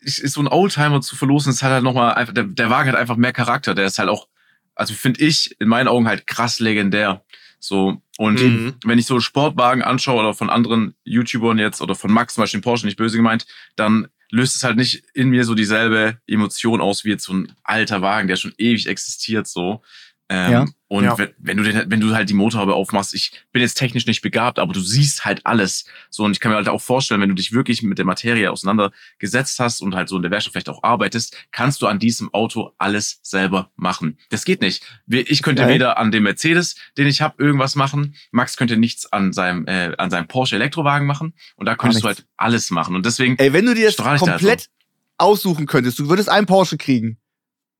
so 0.03 0.41
ein 0.41 0.49
Oldtimer 0.49 1.01
zu 1.03 1.17
verlosen, 1.17 1.53
ist 1.53 1.63
halt, 1.63 1.75
halt 1.75 1.85
nochmal 1.85 2.15
einfach, 2.15 2.33
der, 2.33 2.45
der 2.45 2.71
Wagen 2.71 2.89
hat 2.91 2.97
einfach 2.97 3.17
mehr 3.17 3.33
Charakter. 3.33 3.75
Der 3.75 3.87
ist 3.87 3.99
halt 3.99 4.09
auch, 4.09 4.29
also 4.75 4.95
finde 4.95 5.21
ich, 5.21 5.61
in 5.61 5.69
meinen 5.69 5.89
Augen 5.89 6.09
halt 6.09 6.27
krass 6.27 6.61
legendär. 6.61 7.25
So. 7.61 8.01
Und 8.19 8.41
Mhm. 8.41 8.75
wenn 8.85 8.99
ich 8.99 9.07
so 9.07 9.21
Sportwagen 9.21 9.83
anschaue 9.83 10.21
oder 10.21 10.35
von 10.35 10.51
anderen 10.51 10.95
YouTubern 11.05 11.59
jetzt 11.59 11.81
oder 11.81 11.95
von 11.95 12.13
Max 12.13 12.35
zum 12.35 12.43
Beispiel, 12.43 12.61
Porsche, 12.61 12.87
nicht 12.87 12.97
böse 12.97 13.17
gemeint, 13.17 13.47
dann 13.77 14.09
löst 14.31 14.57
es 14.57 14.65
halt 14.65 14.77
nicht 14.77 15.03
in 15.15 15.31
mir 15.31 15.45
so 15.45 15.55
dieselbe 15.55 16.19
Emotion 16.27 16.81
aus 16.81 17.05
wie 17.05 17.11
jetzt 17.11 17.25
so 17.25 17.33
ein 17.33 17.53
alter 17.65 18.03
Wagen, 18.03 18.29
der 18.29 18.37
schon 18.37 18.53
ewig 18.59 18.87
existiert, 18.87 19.47
so. 19.47 19.83
Ähm, 20.29 20.53
Ja. 20.53 20.67
Und 20.89 21.05
Ja. 21.05 21.19
Wenn, 21.19 21.29
wenn 21.39 21.57
du 21.59 21.63
den, 21.63 21.91
wenn 21.91 22.01
du 22.01 22.15
halt 22.15 22.31
die 22.31 22.35
Motorhaube 22.35 22.75
aufmachst, 22.75 23.15
ich 23.15 23.33
bin 23.53 23.61
jetzt 23.61 23.75
technisch 23.75 24.07
nicht 24.07 24.23
begabt, 24.23 24.59
aber 24.59 24.73
du 24.73 24.81
siehst 24.81 25.27
halt 25.27 25.45
alles. 25.45 25.85
So, 26.09 26.25
und 26.25 26.33
ich 26.33 26.41
kann 26.41 26.51
mir 26.51 26.57
halt 26.57 26.69
auch 26.69 26.81
vorstellen, 26.81 27.21
wenn 27.21 27.29
du 27.29 27.35
dich 27.35 27.53
wirklich 27.53 27.83
mit 27.83 27.99
der 27.99 28.07
Materie 28.07 28.51
auseinandergesetzt 28.51 29.61
hast 29.61 29.83
und 29.83 29.95
halt 29.95 30.09
so 30.09 30.17
in 30.17 30.23
der 30.23 30.31
Werkstatt 30.31 30.53
vielleicht 30.53 30.71
auch 30.71 30.83
arbeitest, 30.83 31.37
kannst 31.53 31.83
du 31.83 31.87
an 31.87 31.99
diesem 31.99 32.33
Auto 32.33 32.73
alles 32.79 33.21
selber 33.23 33.71
machen. 33.77 34.19
Das 34.31 34.47
geht 34.47 34.63
nicht. 34.63 34.83
Ich 35.07 35.43
könnte 35.43 35.63
Geil. 35.63 35.75
weder 35.75 35.99
an 35.99 36.11
dem 36.11 36.23
Mercedes, 36.23 36.77
den 36.97 37.07
ich 37.07 37.21
habe, 37.21 37.43
irgendwas 37.43 37.77
machen. 37.77 38.15
Max 38.31 38.57
könnte 38.57 38.79
nichts 38.79 39.13
an 39.13 39.35
seinem, 39.35 39.67
äh, 39.67 39.93
an 39.99 40.11
seinem 40.11 40.27
Porsche 40.27 40.57
Elektrowagen 40.57 41.07
machen. 41.07 41.35
Und 41.57 41.67
da 41.67 41.77
könntest 41.77 42.03
du 42.03 42.09
halt 42.09 42.27
alles 42.39 42.71
machen. 42.71 42.97
Und 42.97 43.05
deswegen, 43.05 43.37
Ey, 43.37 43.53
wenn 43.53 43.67
du 43.67 43.75
dir 43.75 43.85
das 43.85 43.99
ich 43.99 44.05
da 44.05 44.17
komplett 44.17 44.71
aussuchen 45.19 45.67
könntest, 45.67 45.99
du 45.99 46.09
würdest 46.09 46.31
einen 46.31 46.47
Porsche 46.47 46.79
kriegen. 46.79 47.19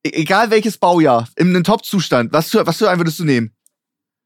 E 0.03 0.09
egal 0.13 0.49
welches 0.49 0.77
Baujahr, 0.77 1.27
in 1.35 1.49
einem 1.49 1.63
Top-Zustand, 1.63 2.31
was 2.31 2.49
für, 2.51 2.65
was 2.65 2.77
für 2.77 2.89
einen 2.89 2.99
würdest 2.99 3.19
du 3.19 3.25
nehmen? 3.25 3.51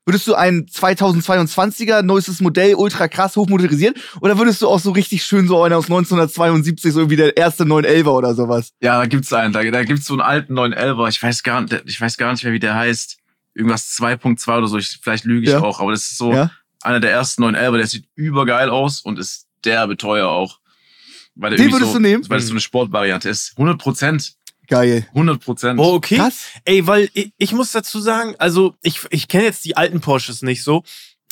Würdest 0.06 0.28
du 0.28 0.36
einen 0.36 0.66
2022er, 0.66 2.02
neuestes 2.02 2.42
Modell, 2.42 2.76
ultra 2.76 3.08
krass 3.08 3.38
hochmotorisiert? 3.38 3.98
Oder 4.20 4.38
würdest 4.38 4.62
du 4.62 4.68
auch 4.68 4.80
so 4.80 4.92
richtig 4.92 5.24
schön 5.24 5.48
so 5.48 5.64
einen 5.64 5.74
aus 5.74 5.86
1972, 5.86 6.92
so 6.94 7.10
wie 7.10 7.16
der 7.16 7.38
erste 7.38 7.64
911er 7.64 8.08
oder 8.10 8.36
sowas? 8.36 8.72
ja, 8.82 9.00
da 9.00 9.06
gibt's 9.06 9.32
einen. 9.32 9.54
Da, 9.54 9.64
da 9.64 9.84
gibt's 9.84 10.06
so 10.06 10.14
einen 10.16 10.22
alten 10.22 10.54
911er. 10.60 11.08
Ich 11.10 11.24
weiß 11.24 11.42
gar 11.44 11.62
nicht, 11.62 11.84
ich 11.86 12.02
weiß 12.02 12.18
gar 12.18 12.32
nicht 12.34 12.44
mehr, 12.44 12.52
wie 12.54 12.60
der 12.60 12.76
heißt. 12.76 13.18
Irgendwas 13.56 13.92
2.2 13.98 14.58
oder 14.58 14.68
so. 14.68 14.78
Ich, 14.78 15.00
vielleicht 15.02 15.24
lüge 15.26 15.46
ich 15.46 15.52
Ja. 15.54 15.62
auch, 15.62 15.80
aber 15.80 15.92
das 15.92 16.04
ist 16.04 16.18
so 16.18 16.34
Ja? 16.34 16.52
einer 16.82 17.00
der 17.00 17.12
ersten 17.12 17.44
911er. 17.44 17.78
Der 17.78 17.88
sieht 17.88 18.06
übergeil 18.16 18.70
aus 18.70 19.00
und 19.02 19.18
ist 19.20 19.48
derbe 19.64 19.96
teuer 19.96 20.28
auch. 20.28 20.60
Weil 21.36 21.52
der 21.52 21.58
Den 21.58 21.68
irgendwie 21.68 21.76
würdest 21.76 21.92
so, 21.94 21.98
du 22.00 22.02
nehmen? 22.04 22.30
Weil 22.30 22.40
es 22.40 22.48
so 22.48 22.52
eine 22.52 22.60
Sportvariante 22.62 23.30
ist. 23.30 23.54
100 23.56 23.80
Prozent. 23.80 24.34
Geil. 24.68 25.06
100 25.10 25.40
Prozent. 25.44 25.80
Oh, 25.80 25.94
okay. 25.94 26.18
Krass. 26.18 26.46
Ey, 26.66 26.88
weil 26.88 27.10
ich, 27.14 27.32
ich 27.38 27.52
muss 27.54 27.72
dazu 27.72 28.00
sagen, 28.00 28.36
also 28.40 28.76
ich, 28.82 29.02
ich 29.10 29.28
kenne 29.28 29.44
jetzt 29.46 29.66
die 29.66 29.76
alten 29.78 30.02
Porsches 30.02 30.42
nicht 30.42 30.64
so, 30.64 30.84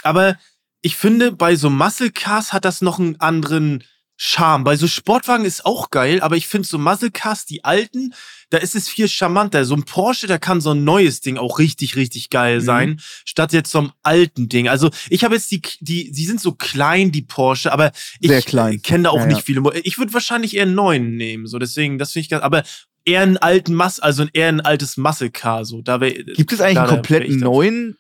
aber 0.04 0.38
ich 0.82 0.96
finde, 0.96 1.32
bei 1.32 1.56
so 1.56 1.70
Muscle 1.70 2.12
Cars 2.12 2.54
hat 2.54 2.66
das 2.66 2.82
noch 2.82 3.00
einen 3.00 3.20
anderen 3.20 3.84
Charme. 4.18 4.64
Bei 4.64 4.76
so 4.76 4.88
Sportwagen 4.88 5.46
ist 5.46 5.66
auch 5.66 5.90
geil, 5.90 6.22
aber 6.22 6.38
ich 6.38 6.46
finde 6.48 6.68
so 6.68 6.78
Muscle 6.78 7.10
Cars, 7.10 7.46
die 7.46 7.64
alten, 7.64 8.14
da 8.52 8.60
ist 8.60 8.76
es 8.76 8.88
viel 8.88 9.08
charmanter. 9.08 9.66
So 9.66 9.76
ein 9.76 9.84
Porsche, 9.84 10.28
da 10.28 10.38
kann 10.38 10.62
so 10.62 10.72
ein 10.72 10.84
neues 10.84 11.22
Ding 11.22 11.38
auch 11.38 11.58
richtig, 11.58 11.96
richtig 11.96 12.30
geil 12.30 12.58
Mhm. 12.60 12.64
sein, 12.66 13.02
statt 13.26 13.52
jetzt 13.54 13.72
so 13.72 13.80
einem 13.80 13.92
alten 14.04 14.48
Ding. 14.50 14.68
Also 14.68 14.92
ich 15.10 15.24
habe 15.24 15.34
jetzt 15.36 15.50
die, 15.50 15.62
die, 15.80 16.12
die 16.12 16.26
sind 16.26 16.40
so 16.40 16.52
klein, 16.52 17.12
die 17.12 17.24
Porsche, 17.24 17.72
aber 17.72 17.92
ich 18.20 18.30
kenne 18.84 19.04
da 19.06 19.10
auch 19.10 19.18
Ja, 19.18 19.26
nicht 19.26 19.38
ja. 19.38 19.44
viele. 19.44 19.80
Ich 19.80 19.98
würde 19.98 20.14
wahrscheinlich 20.14 20.56
eher 20.56 20.64
einen 20.64 20.76
neuen 20.76 21.16
nehmen, 21.16 21.48
so 21.48 21.58
deswegen, 21.58 21.98
das 21.98 22.12
finde 22.12 22.24
ich 22.26 22.30
ganz, 22.30 22.44
aber 22.44 22.62
eher 23.06 23.22
einen 23.22 23.38
alten 23.38 23.74
Mass, 23.74 24.00
also 24.00 24.26
eher 24.34 24.48
ein 24.50 24.62
altes 24.62 24.98
Muscle 24.98 25.32
Car, 25.32 25.66
so. 25.66 25.82
Da 25.82 26.00
wär, 26.02 26.12
Gibt 26.12 26.52
es 26.54 26.62
eigentlich 26.62 26.76
da- 26.76 26.82
einen 26.84 26.90
da 26.90 26.96
komplett 26.96 27.22
wär 27.24 27.30
ich 27.30 27.40
da- 27.40 27.46
neuen 27.46 27.98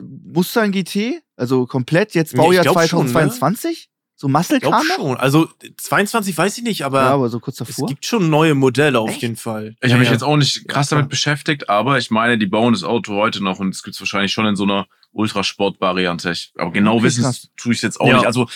Mustang 0.00 0.72
GT? 0.72 1.22
Also 1.36 1.66
komplett 1.66 2.14
jetzt 2.14 2.34
Baujahr 2.36 2.62
glaub 2.62 2.80
schon, 2.88 3.06
ne? 3.06 3.12
2022? 3.12 3.88
So 4.16 4.28
Muscle 4.28 4.58
Ich 4.58 4.94
schon. 4.94 5.16
Also 5.16 5.48
22 5.76 6.38
weiß 6.38 6.56
ich 6.58 6.64
nicht, 6.64 6.82
aber, 6.84 7.00
Ja, 7.02 7.10
aber 7.14 7.28
so 7.28 7.40
kurz 7.40 7.60
es 7.60 7.66
davor. 7.68 7.88
gibt 7.88 8.06
schon 8.06 8.30
neue 8.30 8.54
Modelle 8.54 9.00
auf 9.00 9.10
Echt? 9.10 9.22
jeden 9.22 9.36
Fall. 9.36 9.74
Ich 9.82 9.90
habe 9.90 9.98
mich 9.98 10.06
ja. 10.08 10.12
jetzt 10.12 10.22
auch 10.22 10.36
nicht 10.36 10.68
krass 10.68 10.90
Ja, 10.90 10.96
damit 10.96 11.10
beschäftigt, 11.10 11.68
aber 11.68 11.98
ich 11.98 12.10
meine, 12.12 12.38
die 12.38 12.46
bauen 12.46 12.72
das 12.72 12.84
Auto 12.84 13.14
heute 13.14 13.42
noch 13.42 13.58
und 13.58 13.70
es 13.74 13.82
gibt's 13.82 14.00
wahrscheinlich 14.00 14.32
schon 14.32 14.46
in 14.46 14.54
so 14.54 14.62
einer 14.62 14.86
Ultrasport-Variante. 15.12 16.32
Aber 16.56 16.70
genau 16.70 16.94
Okay, 16.96 17.04
wissen 17.04 17.36
tue 17.56 17.72
ich 17.74 17.82
jetzt 17.82 18.00
auch 18.00 18.06
Ja. 18.06 18.16
nicht. 18.18 18.26
Also 18.26 18.48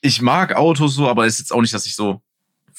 ich 0.00 0.20
mag 0.22 0.54
Autos 0.56 0.94
so, 0.94 1.08
aber 1.08 1.26
es 1.26 1.34
ist 1.34 1.38
jetzt 1.40 1.52
auch 1.52 1.60
nicht, 1.60 1.72
dass 1.74 1.86
ich 1.86 1.94
so 1.94 2.20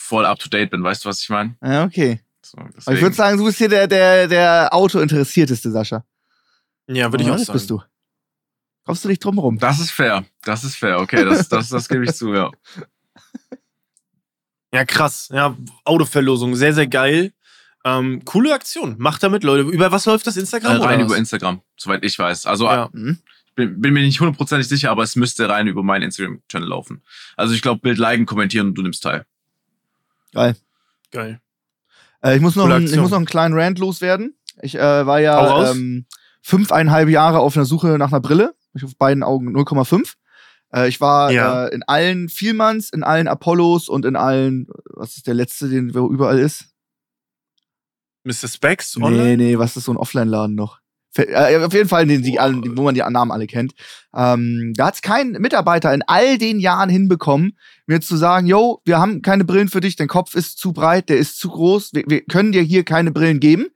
voll 0.08 0.26
up 0.26 0.40
to 0.40 0.50
date 0.50 0.70
bin. 0.72 0.84
Weißt 0.84 1.04
du, 1.06 1.10
was 1.10 1.22
ich 1.22 1.30
meine? 1.30 1.56
Ja, 1.64 1.84
okay. 1.86 2.22
So, 2.42 2.58
ich 2.94 3.02
würde 3.02 3.16
sagen, 3.16 3.38
du 3.38 3.44
bist 3.46 3.58
hier 3.58 3.68
der, 3.68 3.88
der, 3.88 4.28
der 4.28 4.74
Auto-Interessierteste, 4.74 5.70
Sascha. 5.72 6.06
Ja, 6.88 7.12
würde 7.12 7.24
ich 7.26 7.30
auch 7.30 7.38
sagen. 7.38 7.54
bist 7.54 7.70
du. 7.70 7.82
Kommst 8.86 9.04
du 9.04 9.10
nicht 9.10 9.24
drum 9.24 9.38
rum? 9.38 9.58
das 9.60 9.80
ist 9.82 9.92
fair. 9.92 10.24
Das 10.44 10.64
ist 10.64 10.76
fair. 10.78 11.00
Okay, 11.00 11.26
das, 11.26 11.50
das, 11.50 11.68
das 11.68 11.90
gebe 11.90 12.06
ich 12.06 12.14
zu, 12.14 12.34
ja. 12.34 12.52
Ja, 14.74 14.84
krass. 14.86 15.30
Ja, 15.32 15.56
Autoverlosung, 15.86 16.56
sehr, 16.56 16.74
sehr 16.74 16.88
geil. 16.88 17.32
Ähm, 17.86 18.24
coole 18.26 18.54
Aktion. 18.54 18.96
Macht 18.98 19.24
damit, 19.24 19.44
Leute. 19.44 19.64
Über 19.70 19.92
was 19.92 20.06
läuft 20.06 20.28
das 20.28 20.36
Äh, 20.36 20.42
Instagram? 20.42 20.72
rein 20.74 20.82
oder 20.82 20.96
über 21.06 21.10
was? 21.12 21.18
Instagram, 21.20 21.62
soweit 21.78 22.04
ich 22.04 22.20
weiß. 22.20 22.46
Also 22.46 22.66
Ja. 22.66 22.90
Hm? 22.92 23.18
bin, 23.56 23.80
bin 23.82 23.94
mir 23.94 24.02
nicht 24.02 24.20
hundertprozentig 24.20 24.68
sicher, 24.68 24.92
aber 24.92 25.04
es 25.04 25.16
müsste 25.16 25.48
rein 25.50 25.68
über 25.68 25.84
meinen 25.84 26.04
Instagram-Channel 26.04 26.68
laufen. 26.68 27.02
Also 27.38 27.54
ich 27.54 27.62
glaube, 27.62 27.80
Bild 27.82 27.98
liken, 27.98 28.26
kommentieren 28.26 28.68
und 28.68 28.76
du 28.76 28.82
nimmst 28.84 29.04
teil. 29.04 29.26
Geil. 30.38 30.56
Geil. 31.12 31.42
Äh, 32.22 32.36
ich, 32.36 32.42
muss 32.42 32.56
noch 32.56 32.70
einen, 32.70 32.86
ich 32.86 32.96
muss 32.96 33.10
noch 33.10 33.18
einen 33.18 33.26
kleinen 33.26 33.54
Rant 33.58 33.80
loswerden. 33.80 34.38
Ich 34.62 34.76
äh, 34.76 35.06
war 35.06 35.20
ja 35.20 35.72
ähm, 35.72 36.06
fünfeinhalb 36.44 37.10
Jahre 37.10 37.40
auf 37.40 37.56
einer 37.58 37.66
Suche 37.66 37.98
nach 37.98 38.12
einer 38.12 38.22
Brille. 38.22 38.54
Ich 38.76 38.84
auf 38.84 38.96
beiden 38.98 39.24
Augen 39.24 39.56
0,5. 39.56 40.14
Äh, 40.74 40.88
ich 40.90 41.02
war 41.02 41.32
Ja. 41.32 41.66
äh, 41.66 41.74
in 41.74 41.82
allen 41.84 42.30
Vielmanns, 42.30 42.92
in 42.92 43.04
allen 43.04 43.28
Apollos 43.28 43.90
und 43.90 44.06
in 44.06 44.16
allen, 44.16 44.68
was 44.86 45.18
ist 45.18 45.26
der 45.26 45.34
letzte, 45.34 45.70
den 45.70 45.96
wo 45.96 46.08
überall 46.12 46.38
ist? 46.38 46.66
Mr. 48.24 48.48
Specs 48.48 48.96
Nee, 48.98 49.38
nee, 49.38 49.58
was 49.58 49.76
ist 49.76 49.86
so 49.86 49.94
ein 49.94 49.98
Offline-Laden 49.98 50.54
noch? 50.56 50.80
Äh, 51.18 51.58
auf 51.58 51.74
jeden 51.74 51.90
Fall, 51.90 52.06
die, 52.06 52.22
die, 52.22 52.38
wo 52.38 52.84
man 52.84 52.96
die 52.96 53.02
Namen 53.02 53.32
alle 53.32 53.48
kennt. 53.48 53.74
Ähm, 54.16 54.74
da 54.76 54.88
hat 54.88 54.96
es 54.96 55.02
kein 55.02 55.32
Mitarbeiter 55.32 55.94
in 55.94 56.04
all 56.08 56.38
den 56.38 56.60
Jahren 56.60 56.90
hinbekommen, 56.90 57.58
mir 57.86 58.02
zu 58.02 58.18
sagen, 58.18 58.48
yo, 58.48 58.82
wir 58.86 59.00
haben 59.00 59.22
keine 59.22 59.44
Brillen 59.44 59.70
für 59.70 59.82
dich, 59.82 59.96
dein 59.96 60.08
Kopf 60.08 60.36
ist 60.36 60.58
zu 60.58 60.74
breit, 60.74 61.10
der 61.10 61.18
ist 61.18 61.40
zu 61.40 61.50
groß, 61.50 61.94
wir, 61.94 62.04
wir 62.08 62.22
können 62.22 62.52
dir 62.52 62.62
hier 62.62 62.84
keine 62.84 63.12
Brillen 63.12 63.40
geben. 63.40 63.68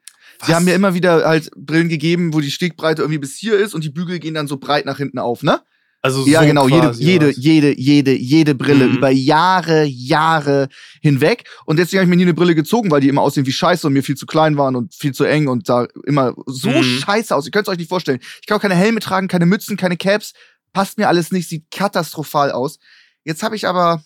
Sie 0.43 0.49
Was? 0.49 0.55
haben 0.55 0.65
mir 0.65 0.73
immer 0.73 0.93
wieder 0.93 1.25
halt 1.25 1.51
Brillen 1.55 1.89
gegeben, 1.89 2.33
wo 2.33 2.39
die 2.39 2.51
Stegbreite 2.51 3.03
irgendwie 3.03 3.19
bis 3.19 3.35
hier 3.35 3.57
ist 3.57 3.75
und 3.75 3.83
die 3.83 3.91
Bügel 3.91 4.19
gehen 4.19 4.33
dann 4.33 4.47
so 4.47 4.57
breit 4.57 4.85
nach 4.85 4.97
hinten 4.97 5.19
auf, 5.19 5.43
ne? 5.43 5.61
Also 6.03 6.25
Ja, 6.25 6.41
so 6.41 6.47
genau, 6.47 6.67
jede, 6.67 6.91
jede, 6.97 7.27
was? 7.29 7.37
jede, 7.37 7.79
jede, 7.79 8.15
jede 8.17 8.55
Brille 8.55 8.87
Mhm. 8.87 8.95
über 8.97 9.09
Jahre, 9.11 9.83
Jahre 9.83 10.67
hinweg. 11.01 11.43
Und 11.65 11.77
deswegen 11.77 11.99
habe 11.99 12.05
ich 12.05 12.09
mir 12.09 12.15
nie 12.15 12.23
eine 12.23 12.33
Brille 12.33 12.55
gezogen, 12.55 12.89
weil 12.89 13.01
die 13.01 13.07
immer 13.09 13.21
aussehen 13.21 13.45
wie 13.45 13.51
scheiße 13.51 13.85
und 13.85 13.93
mir 13.93 14.01
viel 14.03 14.15
zu 14.17 14.25
klein 14.25 14.57
waren 14.57 14.75
und 14.75 14.95
viel 14.95 15.13
zu 15.13 15.25
eng 15.25 15.47
und 15.47 15.67
sah 15.67 15.87
immer 16.07 16.33
so 16.47 16.69
Mhm. 16.71 16.83
scheiße 16.83 17.35
aus. 17.35 17.45
Ihr 17.45 17.51
könnt 17.51 17.67
es 17.67 17.71
euch 17.71 17.77
nicht 17.77 17.89
vorstellen. 17.89 18.19
Ich 18.41 18.47
kann 18.47 18.57
auch 18.57 18.61
keine 18.61 18.75
Helme 18.75 18.99
tragen, 18.99 19.27
keine 19.27 19.45
Mützen, 19.45 19.77
keine 19.77 19.95
Caps. 19.95 20.33
Passt 20.73 20.97
mir 20.97 21.07
alles 21.07 21.31
nicht, 21.31 21.47
sieht 21.49 21.69
katastrophal 21.69 22.51
aus. 22.51 22.79
Jetzt 23.23 23.43
habe 23.43 23.55
ich 23.55 23.67
aber, 23.67 24.03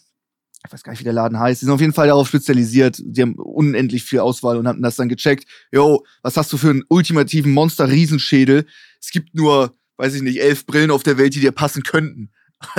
ich 0.68 0.74
weiß 0.74 0.84
gar 0.84 0.92
nicht, 0.92 1.00
wie 1.00 1.04
der 1.06 1.14
Laden 1.14 1.40
heißt, 1.40 1.62
die 1.62 1.66
sind 1.66 1.74
auf 1.74 1.80
jeden 1.80 1.94
Fall 1.94 2.08
darauf 2.08 2.28
spezialisiert. 2.28 3.02
Die 3.06 3.22
haben 3.22 3.36
unendlich 3.36 4.04
viel 4.04 4.20
Auswahl 4.20 4.58
und 4.58 4.68
haben 4.68 4.82
das 4.82 4.98
dann 4.98 5.08
gecheckt. 5.08 5.46
Yo, 5.72 6.04
was 6.24 6.36
hast 6.36 6.52
du 6.52 6.58
für 6.58 6.72
einen 6.72 6.84
ultimativen 6.90 7.54
Monster-Riesenschädel? 7.54 8.66
Es 9.00 9.12
gibt 9.12 9.34
nur, 9.36 9.74
weiß 9.98 10.14
ich 10.16 10.22
nicht, 10.22 10.42
elf 10.42 10.66
Brillen 10.66 10.92
auf 10.92 11.04
der 11.04 11.18
Welt, 11.18 11.36
die 11.36 11.40
dir 11.42 11.52
passen 11.52 11.84
könnten. 11.84 12.32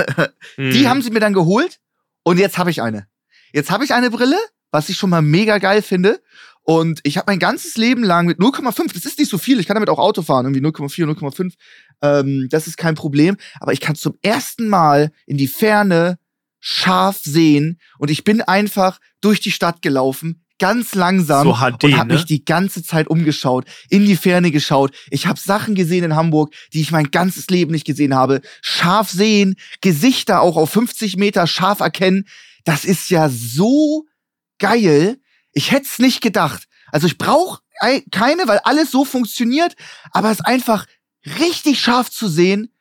Die 0.57 0.63
Mhm. 0.81 0.87
haben 0.87 1.01
sie 1.01 1.11
mir 1.11 1.19
dann 1.19 1.33
geholt 1.33 1.79
und 2.23 2.39
jetzt 2.39 2.57
habe 2.57 2.71
ich 2.71 2.81
eine. 2.81 3.07
Jetzt 3.53 3.71
habe 3.71 3.85
ich 3.85 3.93
eine 3.93 4.09
Brille, 4.09 4.37
was 4.71 4.89
ich 4.89 4.97
schon 4.97 5.09
mal 5.09 5.21
mega 5.21 5.57
geil 5.59 5.81
finde. 5.81 6.21
Und 6.63 6.99
ich 7.03 7.15
habe 7.17 7.31
mein 7.31 7.39
ganzes 7.39 7.77
Leben 7.77 8.03
lang 8.03 8.25
mit 8.25 8.39
0,5, 8.39 8.93
das 8.93 9.05
ist 9.05 9.17
nicht 9.19 9.31
so 9.31 9.37
viel, 9.37 9.57
ich 9.59 9.67
kann 9.67 9.75
damit 9.75 9.89
auch 9.89 9.99
Auto 9.99 10.21
fahren, 10.21 10.45
irgendwie 10.45 10.59
0,4, 10.67 11.05
0,5, 11.05 11.53
ähm, 12.01 12.47
das 12.49 12.67
ist 12.67 12.75
kein 12.77 12.95
Problem. 12.95 13.37
Aber 13.61 13.71
ich 13.71 13.79
kann 13.79 13.95
zum 13.95 14.15
ersten 14.21 14.67
Mal 14.67 15.11
in 15.25 15.37
die 15.37 15.47
Ferne 15.47 16.19
scharf 16.59 17.19
sehen 17.23 17.79
und 17.99 18.11
ich 18.11 18.25
bin 18.25 18.41
einfach 18.41 18.99
durch 19.21 19.39
die 19.39 19.51
Stadt 19.51 19.81
gelaufen, 19.81 20.43
ganz 20.59 20.95
langsam 20.95 21.47
So 21.47 21.55
HD, 21.55 21.83
und 21.83 21.97
habe 21.97 22.09
ne? 22.09 22.13
mich 22.15 22.25
die 22.25 22.43
ganze 22.43 22.83
Zeit 22.83 23.07
umgeschaut, 23.07 23.65
in 23.89 24.05
die 24.05 24.15
Ferne 24.15 24.51
geschaut. 24.51 24.95
Ich 25.09 25.27
habe 25.27 25.39
Sachen 25.39 25.75
gesehen 25.75 26.03
in 26.03 26.15
Hamburg, 26.15 26.53
die 26.73 26.81
ich 26.81 26.91
mein 26.91 27.11
ganzes 27.11 27.47
Leben 27.47 27.71
nicht 27.71 27.85
gesehen 27.85 28.15
habe. 28.15 28.41
Scharf 28.61 29.09
sehen, 29.09 29.55
Gesichter 29.81 30.41
auch 30.41 30.57
auf 30.57 30.71
50 30.71 31.17
Meter 31.17 31.47
scharf 31.47 31.79
erkennen. 31.79 32.27
Das 32.65 32.85
ist 32.85 33.09
ja 33.09 33.29
so 33.29 34.05
geil. 34.59 35.19
Ich 35.53 35.71
hätte 35.71 35.85
es 35.85 35.99
nicht 35.99 36.21
gedacht. 36.21 36.67
Also 36.91 37.07
ich 37.07 37.17
brauche 37.17 37.61
keine, 38.11 38.47
weil 38.47 38.59
alles 38.59 38.91
so 38.91 39.05
funktioniert, 39.05 39.75
aber 40.11 40.31
es 40.31 40.39
ist 40.39 40.45
einfach 40.45 40.85
richtig 41.39 41.79
scharf 41.79 42.09
zu 42.09 42.27
sehen. 42.27 42.71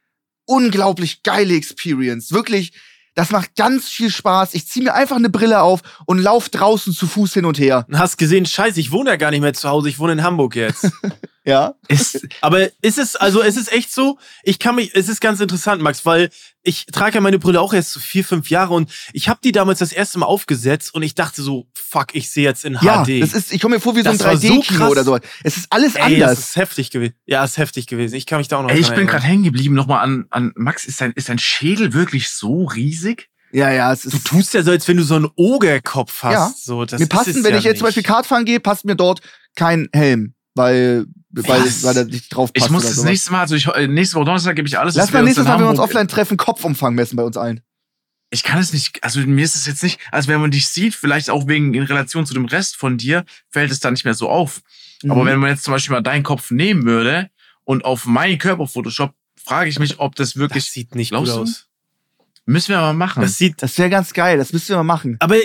Unglaublich 0.47 1.23
geile 1.23 1.55
Experience. 1.55 2.33
Wirklich, 2.33 2.73
Das 3.17 3.31
macht 3.31 3.57
ganz 3.57 3.89
viel 3.89 4.11
Spaß. 4.11 4.53
Ich 4.53 4.69
ziehe 4.69 4.85
mir 4.85 4.93
einfach 4.93 5.17
eine 5.17 5.31
Brille 5.31 5.63
auf 5.63 5.81
und 6.05 6.19
lauf 6.19 6.51
draußen 6.51 6.93
zu 6.93 7.07
Fuß 7.07 7.33
hin 7.33 7.47
und 7.47 7.59
her. 7.59 7.87
Hast 7.91 8.19
gesehen, 8.19 8.45
scheiße, 8.45 8.79
ich 8.79 8.93
wohne 8.93 9.09
ja 9.09 9.17
gar 9.17 9.31
nicht 9.31 9.41
mehr 9.41 9.55
zu 9.55 9.71
Hause, 9.71 9.89
ich 9.89 9.99
wohne 9.99 10.13
in 10.13 10.23
Hamburg 10.23 10.55
jetzt. 10.55 10.91
Ja. 11.49 11.75
ist, 11.87 12.27
aber 12.41 12.71
ist 12.83 12.99
es, 12.99 13.15
also 13.15 13.41
es 13.41 13.57
ist 13.57 13.71
echt 13.71 13.95
so, 13.95 14.19
ich 14.43 14.59
kann 14.59 14.75
mich, 14.75 14.91
es 14.95 15.09
ist 15.09 15.21
ganz 15.21 15.39
interessant, 15.39 15.81
Max, 15.81 16.05
weil 16.05 16.31
ich 16.67 16.87
trage 16.87 17.15
ja 17.17 17.21
meine 17.21 17.39
Brille 17.39 17.61
auch 17.61 17.73
erst 17.73 17.93
so 17.93 18.01
vier, 18.01 18.25
fünf 18.25 18.51
Jahre 18.51 18.75
und 18.75 18.91
ich 19.13 19.29
habe 19.29 19.41
die 19.43 19.53
damals 19.53 19.79
das 19.79 19.93
erste 19.93 20.19
Mal 20.19 20.27
aufgesetzt 20.27 20.93
und 20.95 21.03
ich 21.03 21.15
dachte 21.15 21.41
so, 21.43 21.67
fuck, 21.75 22.15
ich 22.15 22.31
sehe 22.31 22.45
jetzt 22.45 22.65
in 22.65 22.79
Ja, 22.83 23.05
HD. 23.05 23.23
das 23.23 23.33
ist, 23.33 23.53
ich 23.53 23.61
komme 23.61 23.77
mir 23.77 23.81
vor 23.81 23.97
wie 23.97 24.03
so 24.03 24.11
ein 24.11 24.19
Das 24.19 24.41
so 24.43 24.49
3D-Kino 24.49 24.79
krass. 24.79 24.91
oder 24.91 25.05
so. 25.05 25.19
Es 25.45 25.57
ist 25.57 25.67
alles 25.71 25.95
Ey, 25.95 26.19
das 26.19 26.29
anders. 26.31 26.39
ist 26.41 26.57
heftig 26.57 26.91
gewesen. 26.91 27.15
Ja, 27.27 27.45
ist 27.45 27.57
heftig 27.59 27.87
gewesen. 27.87 28.15
Ich 28.17 28.27
kann 28.27 28.39
mich 28.39 28.49
da 28.49 28.59
auch 28.59 28.63
noch 28.63 28.71
Ey, 28.71 28.79
ich 28.81 28.91
bin 28.91 29.07
gerade 29.07 29.23
hängen 29.25 29.45
geblieben 29.45 29.75
nochmal 29.75 30.03
an, 30.03 30.27
an 30.31 30.53
Max. 30.57 30.85
Ist 30.87 31.01
dein, 31.01 31.13
ist 31.13 31.29
dein 31.29 31.39
Schädel 31.39 31.93
wirklich 31.93 32.29
so 32.31 32.65
riesig? 32.65 33.29
Ja, 33.53 33.71
ja, 33.71 33.93
es 33.93 34.03
Du 34.03 34.09
ist. 34.17 34.27
tust 34.27 34.55
ja 34.55 34.63
so, 34.63 34.73
als 34.73 34.87
wenn 34.89 34.97
du 34.97 35.03
so 35.05 35.15
einen 35.15 35.29
Ogerkopf 35.37 36.23
hast. 36.25 36.33
Ja. 36.33 36.53
So, 36.57 36.85
das 36.85 37.01
mir 37.01 37.07
passen, 37.07 37.31
es 37.31 37.45
wenn 37.45 37.53
ja 37.53 37.59
ich 37.59 37.65
jetzt 37.65 37.79
zum 37.79 37.87
nicht. 37.87 37.95
Beispiel 37.97 38.03
Kart 38.03 38.27
fahren 38.27 38.45
gehe, 38.45 38.61
passt 38.61 38.85
mir 38.85 38.97
dort 38.97 39.21
kein 39.55 39.89
Helm, 39.93 40.35
weil, 40.57 41.07
weil, 41.31 41.61
Was? 41.65 41.83
weil 41.85 41.97
er 41.99 42.05
nicht 42.07 42.29
drauf 42.35 42.53
passt. 42.53 42.67
Ich 42.67 42.71
muss 42.73 42.83
das 42.85 42.95
sowas. 42.97 43.05
nächste 43.11 43.31
Mal, 43.33 43.41
also 43.41 43.55
ich, 43.55 43.67
äh, 43.69 43.87
nächste 43.87 44.17
Woche 44.17 44.25
Donnerstag 44.25 44.57
gebe 44.57 44.67
ich 44.67 44.79
alles. 44.79 44.95
Lass 44.97 45.13
mal 45.13 45.23
nächstes 45.23 45.45
in 45.45 45.49
Mal, 45.51 45.59
wenn 45.59 45.65
wir 45.67 45.71
uns 45.71 45.79
offline 45.79 46.09
treffen, 46.09 46.37
Kopfumfang 46.37 46.95
messen 46.95 47.17
bei 47.17 47.23
uns 47.23 47.37
allen. 47.37 47.61
Ich 48.31 48.43
kann 48.43 48.59
es 48.59 48.73
nicht, 48.73 49.05
also 49.05 49.21
mir 49.21 49.45
ist 49.45 49.55
es 49.55 49.67
jetzt 49.67 49.83
nicht, 49.85 50.01
also 50.11 50.29
wenn 50.29 50.41
man 50.41 50.51
dich 50.51 50.67
sieht, 50.69 50.95
vielleicht 50.97 51.31
auch 51.31 51.47
wegen 51.47 51.73
in 51.75 51.85
Relation 51.85 52.27
zu 52.27 52.35
dem 52.35 52.47
Rest 52.47 52.75
von 52.77 52.99
dir, 52.99 53.25
fällt 53.51 53.71
es 53.71 53.79
dann 53.79 53.93
nicht 53.93 54.05
mehr 54.05 54.15
so 54.15 54.29
auf. 54.29 54.63
Aber 55.05 55.23
Mhm. 55.23 55.27
wenn 55.27 55.39
man 55.39 55.51
jetzt 55.51 55.63
zum 55.63 55.73
Beispiel 55.73 55.93
mal 55.95 56.01
deinen 56.03 56.25
Kopf 56.25 56.51
nehmen 56.51 56.85
würde 56.85 57.31
und 57.65 57.85
auf 57.85 58.05
meinen 58.07 58.39
Körper 58.39 58.67
Photoshop, 58.67 59.15
frage 59.37 59.71
ich 59.71 59.79
mich, 59.79 60.01
ob 60.01 60.17
das 60.17 60.31
Das 60.31 60.37
wirklich, 60.37 60.65
sieht 60.65 60.95
nicht 60.97 61.13
gut 61.13 61.29
du? 61.29 61.33
aus. 61.43 61.69
müssen 62.47 62.71
wir 62.71 62.79
mal 62.81 62.95
machen. 62.95 63.23
Das 63.23 63.39
sieht, 63.39 63.63
Das 63.63 63.77
wäre 63.79 63.91
ganz 63.91 64.13
geil, 64.13 64.39
das 64.39 64.53
müssten 64.53 64.71
wir 64.71 64.77
mal 64.79 64.83
machen. 64.85 65.17
aber 65.21 65.37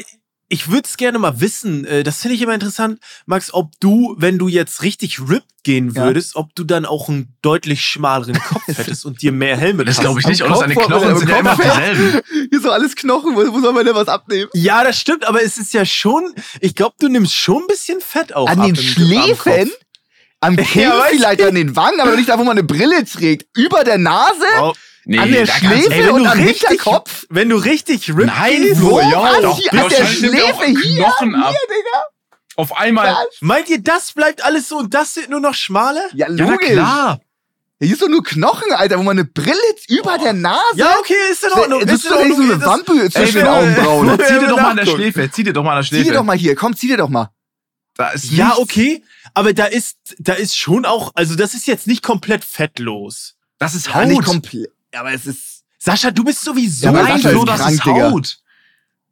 ich 0.51 0.69
würde 0.69 0.83
es 0.87 0.97
gerne 0.97 1.17
mal 1.17 1.39
wissen, 1.39 1.85
äh, 1.85 2.03
das 2.03 2.21
finde 2.21 2.35
ich 2.35 2.41
immer 2.41 2.53
interessant, 2.53 2.99
Max, 3.25 3.53
ob 3.53 3.71
du, 3.79 4.15
wenn 4.17 4.37
du 4.37 4.47
jetzt 4.49 4.81
richtig 4.83 5.19
ripped 5.19 5.47
gehen 5.63 5.91
Ja. 5.93 6.03
würdest, 6.05 6.35
ob 6.35 6.53
du 6.55 6.63
dann 6.63 6.85
auch 6.85 7.07
einen 7.07 7.33
deutlich 7.41 7.85
schmaleren 7.85 8.33
Kopf 8.39 8.63
hättest 8.67 9.05
und 9.05 9.21
dir 9.21 9.31
mehr 9.31 9.55
Helme 9.55 9.85
das 9.85 9.99
glaube 9.99 10.19
ich 10.19 10.27
nicht, 10.27 10.43
oder 10.43 10.55
seine 10.57 10.75
Knochen 10.75 11.17
sind 11.17 11.29
ja 11.29 11.37
immer 11.37 11.55
Kopf- 11.55 11.63
dieselben. 11.63 12.21
Hier 12.51 12.59
so 12.61 12.69
alles 12.71 12.95
Knochen, 12.95 13.35
wo, 13.35 13.53
wo 13.53 13.61
soll 13.61 13.71
man 13.71 13.85
denn 13.85 13.95
was 13.95 14.07
abnehmen? 14.07 14.49
Ja, 14.53 14.83
das 14.83 14.99
stimmt, 14.99 15.25
aber 15.25 15.41
es 15.41 15.57
ist 15.57 15.73
ja 15.73 15.85
schon, 15.85 16.33
ich 16.59 16.75
glaube, 16.75 16.95
du 16.99 17.07
nimmst 17.07 17.33
schon 17.33 17.63
ein 17.63 17.67
bisschen 17.67 18.01
Fett 18.01 18.33
auf. 18.35 18.49
An 18.49 18.59
ab 18.59 18.65
den 18.65 18.75
Schläfen? 18.75 19.71
Am 20.41 20.55
Kinn 20.57 20.81
Ja, 20.81 21.03
vielleicht, 21.09 21.41
an 21.43 21.55
den 21.55 21.75
Wangen, 21.75 21.99
aber 22.01 22.15
nicht 22.15 22.27
da, 22.27 22.37
wo 22.37 22.43
man 22.43 22.57
eine 22.57 22.63
Brille 22.63 23.05
trägt. 23.05 23.45
Über 23.55 23.83
der 23.83 23.99
Nase? 23.99 24.43
Oh, 24.59 24.73
Nee, 25.05 25.17
an 25.17 25.31
der 25.31 25.45
Schläfe 25.47 25.93
ey, 25.93 26.03
wenn 26.05 26.09
und 26.11 26.23
du 26.25 26.29
am 26.31 26.39
richtig- 26.39 26.67
Hinterkopf? 26.69 27.25
wenn 27.29 27.49
du 27.49 27.55
richtig 27.57 28.09
ripped 28.09 28.25
Nein, 28.27 28.61
gehst? 28.61 28.81
Wo? 28.81 28.99
Ja, 28.99 29.23
Was? 29.23 29.41
doch. 29.41 29.57
Hier, 29.59 29.71
an 29.73 29.89
der 29.89 29.99
er 29.99 30.05
Schläfe 30.05 30.65
hier, 30.65 31.03
Knochen 31.03 31.35
ab. 31.35 31.55
Auf 32.57 32.77
einmal. 32.77 33.15
meint 33.39 33.69
ihr, 33.69 33.81
das 33.81 34.11
bleibt 34.11 34.43
alles 34.43 34.69
so 34.69 34.77
und 34.77 34.93
das 34.93 35.13
sind 35.15 35.29
nur 35.29 35.39
noch 35.39 35.55
schmale? 35.55 36.01
Ja, 36.13 36.27
Ja, 36.29 36.45
logisch. 36.45 36.69
klar. 36.69 37.19
Hier 37.79 37.93
ist 37.93 38.01
doch 38.01 38.09
nur 38.09 38.23
Knochen, 38.23 38.71
Alter, 38.73 38.99
wo 38.99 39.03
man 39.03 39.17
eine 39.17 39.25
Brille 39.25 39.55
über 39.87 40.19
der 40.19 40.33
Nase. 40.33 40.59
Ja, 40.75 40.97
okay, 40.99 41.15
ist 41.31 41.43
in 41.43 41.51
Ordnung. 41.53 41.79
Das 41.83 41.95
ist 41.95 42.05
in 42.05 42.11
doch 42.11 42.23
nicht 42.23 42.35
so 42.37 42.43
eine 42.43 42.61
Wampe 42.63 43.09
zwischen 43.09 43.35
den 43.37 43.45
Ey, 43.47 43.51
Augenbrauen. 43.51 44.09
äh, 44.19 44.23
Zieh 44.27 44.33
dir 44.39 44.47
doch 44.49 44.57
mal 44.57 44.69
an 44.69 44.77
der. 44.77 44.85
Schläfe, 44.85 45.31
zieh 45.31 45.43
dir 45.43 45.53
doch 45.53 45.63
mal 45.63 45.71
an 45.71 45.75
der 45.77 45.83
Zieh 45.83 45.87
Schläfe. 45.95 46.03
dir 46.09 46.13
doch 46.13 46.23
mal 46.23 46.37
hier, 46.37 46.55
komm, 46.55 46.75
zieh 46.75 46.87
dir 46.89 46.97
doch 46.97 47.09
mal. 47.09 47.29
Da 47.95 48.09
ist 48.11 48.25
Ja, 48.31 48.45
nichts. 48.49 48.59
okay, 48.59 49.03
aber 49.33 49.53
da 49.53 49.65
ist, 49.65 49.97
da 50.19 50.33
ist 50.33 50.55
schon 50.57 50.85
auch, 50.85 51.11
also 51.15 51.33
das 51.35 51.55
ist 51.55 51.65
jetzt 51.65 51.87
nicht 51.87 52.03
komplett 52.03 52.43
fettlos. 52.45 53.33
Das 53.57 53.73
ist 53.73 53.87
Ja, 53.87 54.05
nicht 54.05 54.17
Haut. 54.19 54.25
komplett. 54.25 54.69
Aber 54.93 55.13
es 55.13 55.25
ist. 55.25 55.63
Sascha, 55.79 56.11
du 56.11 56.23
bist 56.23 56.41
sowieso 56.43 56.85
Ja, 56.87 56.93
Sascha 56.93 57.13
ein 57.13 57.19
ist 57.19 57.27
Flo, 57.27 57.45
das 57.45 57.59
krank, 57.59 57.83
Digga. 57.83 58.11
Haut. 58.11 58.37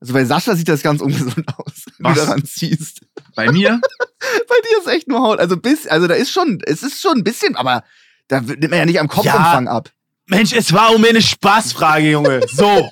Also 0.01 0.13
bei 0.13 0.23
Sascha 0.23 0.55
sieht 0.55 0.69
das 0.69 0.81
ganz 0.81 1.01
ungesund 1.01 1.45
aus, 1.57 1.85
wenn 1.97 2.05
Was? 2.05 2.13
du 2.19 2.25
daran 2.25 2.45
ziehst. 2.45 3.01
Bei 3.35 3.51
mir? 3.51 3.81
Bei 4.47 4.55
dir 4.63 4.77
ist 4.79 4.87
echt 4.87 5.07
nur 5.07 5.19
Haut. 5.21 5.39
Also 5.39 5.57
bis, 5.57 5.87
also 5.87 6.07
da 6.07 6.13
ist 6.13 6.31
schon, 6.31 6.59
es 6.65 6.83
ist 6.83 7.01
schon 7.01 7.17
ein 7.17 7.23
bisschen, 7.23 7.55
aber 7.55 7.83
da 8.27 8.39
nimmt 8.41 8.69
man 8.69 8.79
ja 8.79 8.85
nicht 8.85 8.99
am 8.99 9.07
Kopfumfang 9.07 9.67
ab. 9.67 9.91
Mensch, 10.27 10.53
es 10.53 10.71
war 10.73 10.93
um 10.93 11.03
eine 11.03 11.21
Spaßfrage, 11.21 12.11
Junge. 12.11 12.41
So. 12.53 12.91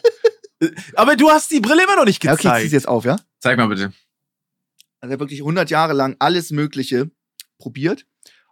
aber 0.95 1.15
du 1.15 1.29
hast 1.29 1.51
die 1.51 1.59
Brille 1.59 1.83
immer 1.83 1.95
noch 1.97 2.05
nicht 2.05 2.23
Ja, 2.23 2.33
okay, 2.33 2.43
gezeigt. 2.43 2.63
zieh's 2.63 2.71
jetzt 2.73 2.87
auf, 2.87 3.05
ja? 3.05 3.17
Zeig 3.39 3.57
mal 3.57 3.67
bitte. 3.67 3.93
Also 4.99 5.11
er 5.11 5.13
hat 5.13 5.19
wirklich 5.19 5.41
100 5.41 5.69
Jahre 5.69 5.93
lang 5.93 6.15
alles 6.19 6.49
Mögliche 6.51 7.11
probiert 7.59 8.05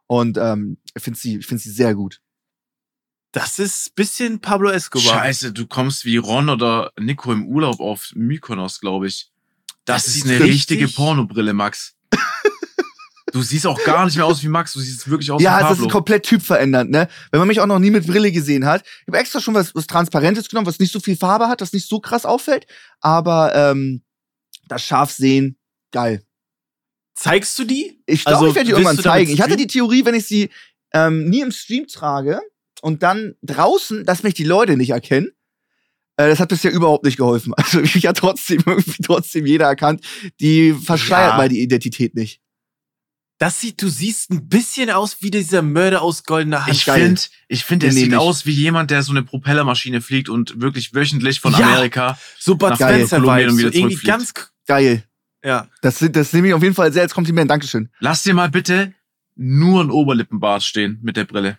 und 0.08 0.38
ähm, 0.38 0.78
ich 0.94 1.04
finde 1.04 1.20
sie, 1.20 1.38
ich 1.40 1.48
find 1.48 1.60
sie 1.60 1.72
sehr 1.72 1.96
gut. 1.96 2.22
Das 3.36 3.60
ist 3.60 3.88
ein 3.88 3.92
bisschen 3.96 4.40
Pablo 4.40 4.70
Escobar. 4.70 5.14
Scheiße, 5.14 5.52
du 5.52 5.68
kommst 5.68 6.06
wie 6.06 6.16
Ron 6.18 6.48
oder 6.50 6.92
Nico 6.98 7.34
im 7.34 7.46
Urlaub 7.48 7.82
auf 7.82 8.12
Mykonos, 8.16 8.80
glaube 8.80 9.08
ich. 9.08 9.30
Das, 9.84 10.06
Das 10.06 10.16
ist 10.16 10.24
eine 10.26 10.36
richtig- 10.36 10.54
richtige 10.54 10.88
Pornobrille, 10.88 11.54
Max. 11.54 11.96
du 13.34 13.42
siehst 13.42 13.68
auch 13.68 13.84
gar 13.84 14.06
nicht 14.06 14.16
mehr 14.16 14.26
aus 14.26 14.42
wie 14.42 14.48
Max, 14.48 14.72
du 14.72 14.80
siehst 14.80 15.10
wirklich 15.10 15.30
aus 15.32 15.42
ja, 15.42 15.58
wie 15.58 15.62
das 15.64 15.70
Pablo. 15.72 15.86
ist 15.88 15.92
komplett 15.92 16.24
typverändernd, 16.24 16.90
ne? 16.92 17.10
Wenn 17.32 17.40
man 17.40 17.48
mich 17.50 17.60
auch 17.60 17.66
noch 17.68 17.80
nie 17.80 17.92
mit 17.92 18.08
Brille 18.08 18.32
gesehen 18.32 18.66
hat. 18.66 18.84
Ich 19.02 19.08
habe 19.08 19.18
extra 19.18 19.42
schon 19.42 19.54
was, 19.54 19.76
was 19.76 19.86
Transparentes 19.86 20.48
genommen, 20.48 20.66
was 20.68 20.80
nicht 20.80 20.94
so 20.94 21.02
viel 21.02 21.18
Farbe 21.18 21.50
hat, 21.50 21.60
das 21.60 21.74
nicht 21.74 21.90
so 21.90 22.00
krass 22.00 22.26
auffällt. 22.26 22.66
Aber 23.02 23.54
ähm, 23.54 24.02
das 24.70 24.82
Scharfsehen, 24.82 25.58
geil. 25.92 26.24
Zeigst 27.16 27.60
du 27.60 27.66
die? 27.66 28.02
Ich 28.06 28.24
glaube, 28.24 28.38
Also, 28.38 28.48
ich 28.50 28.56
werde 28.56 28.66
die 28.68 28.72
irgendwann 28.72 28.98
zeigen. 29.00 29.32
Ich 29.32 29.42
hatte 29.42 29.58
die 29.58 29.68
Theorie, 29.68 30.06
wenn 30.06 30.16
ich 30.16 30.26
sie 30.26 30.50
ähm, 30.94 31.30
nie 31.30 31.42
im 31.42 31.52
Stream 31.52 31.86
trage 31.88 32.40
und 32.86 33.02
dann 33.04 33.34
draußen, 33.42 34.06
dass 34.06 34.22
mich 34.24 34.36
die 34.36 34.44
Leute 34.44 34.78
nicht 34.78 34.92
erkennen. 34.92 35.32
Äh, 36.18 36.30
das 36.30 36.40
hat 36.40 36.50
bisher 36.50 36.72
überhaupt 36.72 37.04
nicht 37.04 37.18
geholfen. 37.18 37.54
Also 37.58 37.80
mich 37.80 38.06
hat 38.06 38.18
trotzdem 38.18 38.62
irgendwie 38.66 39.02
trotzdem 39.04 39.46
jeder 39.46 39.66
erkannt. 39.66 40.06
Die 40.40 40.72
verschleiert 40.74 41.32
Ja. 41.32 41.38
mal 41.38 41.50
die 41.50 41.62
Identität 41.62 42.14
nicht. 42.16 42.42
Das 43.38 43.60
sieht, 43.60 43.82
du 43.82 43.90
siehst 43.90 44.30
ein 44.32 44.48
bisschen 44.48 44.90
aus 44.90 45.18
wie 45.22 45.30
dieser 45.30 45.62
Mörder 45.62 46.02
aus 46.04 46.24
goldener 46.24 46.66
Hand. 46.66 46.74
Ich 46.76 46.86
finde, 46.86 47.22
ich 47.50 47.66
finde, 47.66 47.88
er 47.88 47.94
nehm 47.94 48.04
sieht 48.04 48.12
ich. 48.14 48.18
aus 48.18 48.46
wie 48.46 48.52
jemand, 48.54 48.92
der 48.92 49.04
so 49.04 49.12
eine 49.12 49.24
Propellermaschine 49.24 50.00
fliegt 50.00 50.30
und 50.30 50.62
wirklich 50.62 50.94
wöchentlich 50.94 51.42
von 51.42 51.52
Ja. 51.52 51.68
Amerika. 51.68 52.18
so 52.40 52.56
Bud 52.56 52.70
nach 52.70 52.76
Spencer 52.78 53.18
Kolumbien 53.20 53.50
und 53.50 53.56
So 53.56 53.58
wieder 53.58 53.76
irgendwie 53.76 53.96
zurückfliegt. 53.96 54.34
ganz, 54.36 54.52
Geil. 54.68 55.04
ja. 55.44 55.68
Das, 55.82 56.00
das 56.12 56.32
nehme 56.32 56.48
ich 56.48 56.54
auf 56.54 56.64
jeden 56.64 56.76
Fall 56.76 56.94
sehr 56.94 57.02
als 57.02 57.14
Kompliment. 57.14 57.52
Dankeschön. 57.52 57.90
Lass 58.00 58.24
dir 58.24 58.34
mal 58.34 58.50
bitte 58.50 58.94
nur 59.36 59.84
ein 59.84 59.92
Oberlippenbart 59.92 60.64
stehen 60.64 61.00
mit 61.02 61.18
der 61.18 61.26
Brille. 61.26 61.58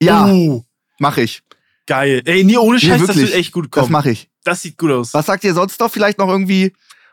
Ja, 0.00 0.26
Uh, 0.26 0.62
mach 0.98 1.16
ich. 1.16 1.42
geil. 1.86 2.22
Ey, 2.24 2.42
nee, 2.44 2.56
ohne 2.56 2.78
Scheiß, 2.80 2.98
das 3.00 3.08
wirklich. 3.08 3.26
wird 3.26 3.34
echt 3.34 3.52
gut 3.52 3.66
Das 3.66 3.80
kommen. 3.82 3.92
mache 3.92 4.10
ich. 4.10 4.28
Das 4.44 4.62
sieht 4.62 4.76
gut 4.78 4.90
aus. 4.90 5.14
Was 5.14 5.26
sagt 5.26 5.44
ihr 5.44 5.54
sonst 5.54 5.78
noch? 5.80 5.90
Vielleicht 5.90 6.18
noch 6.18 6.28
irgendwie 6.28 6.72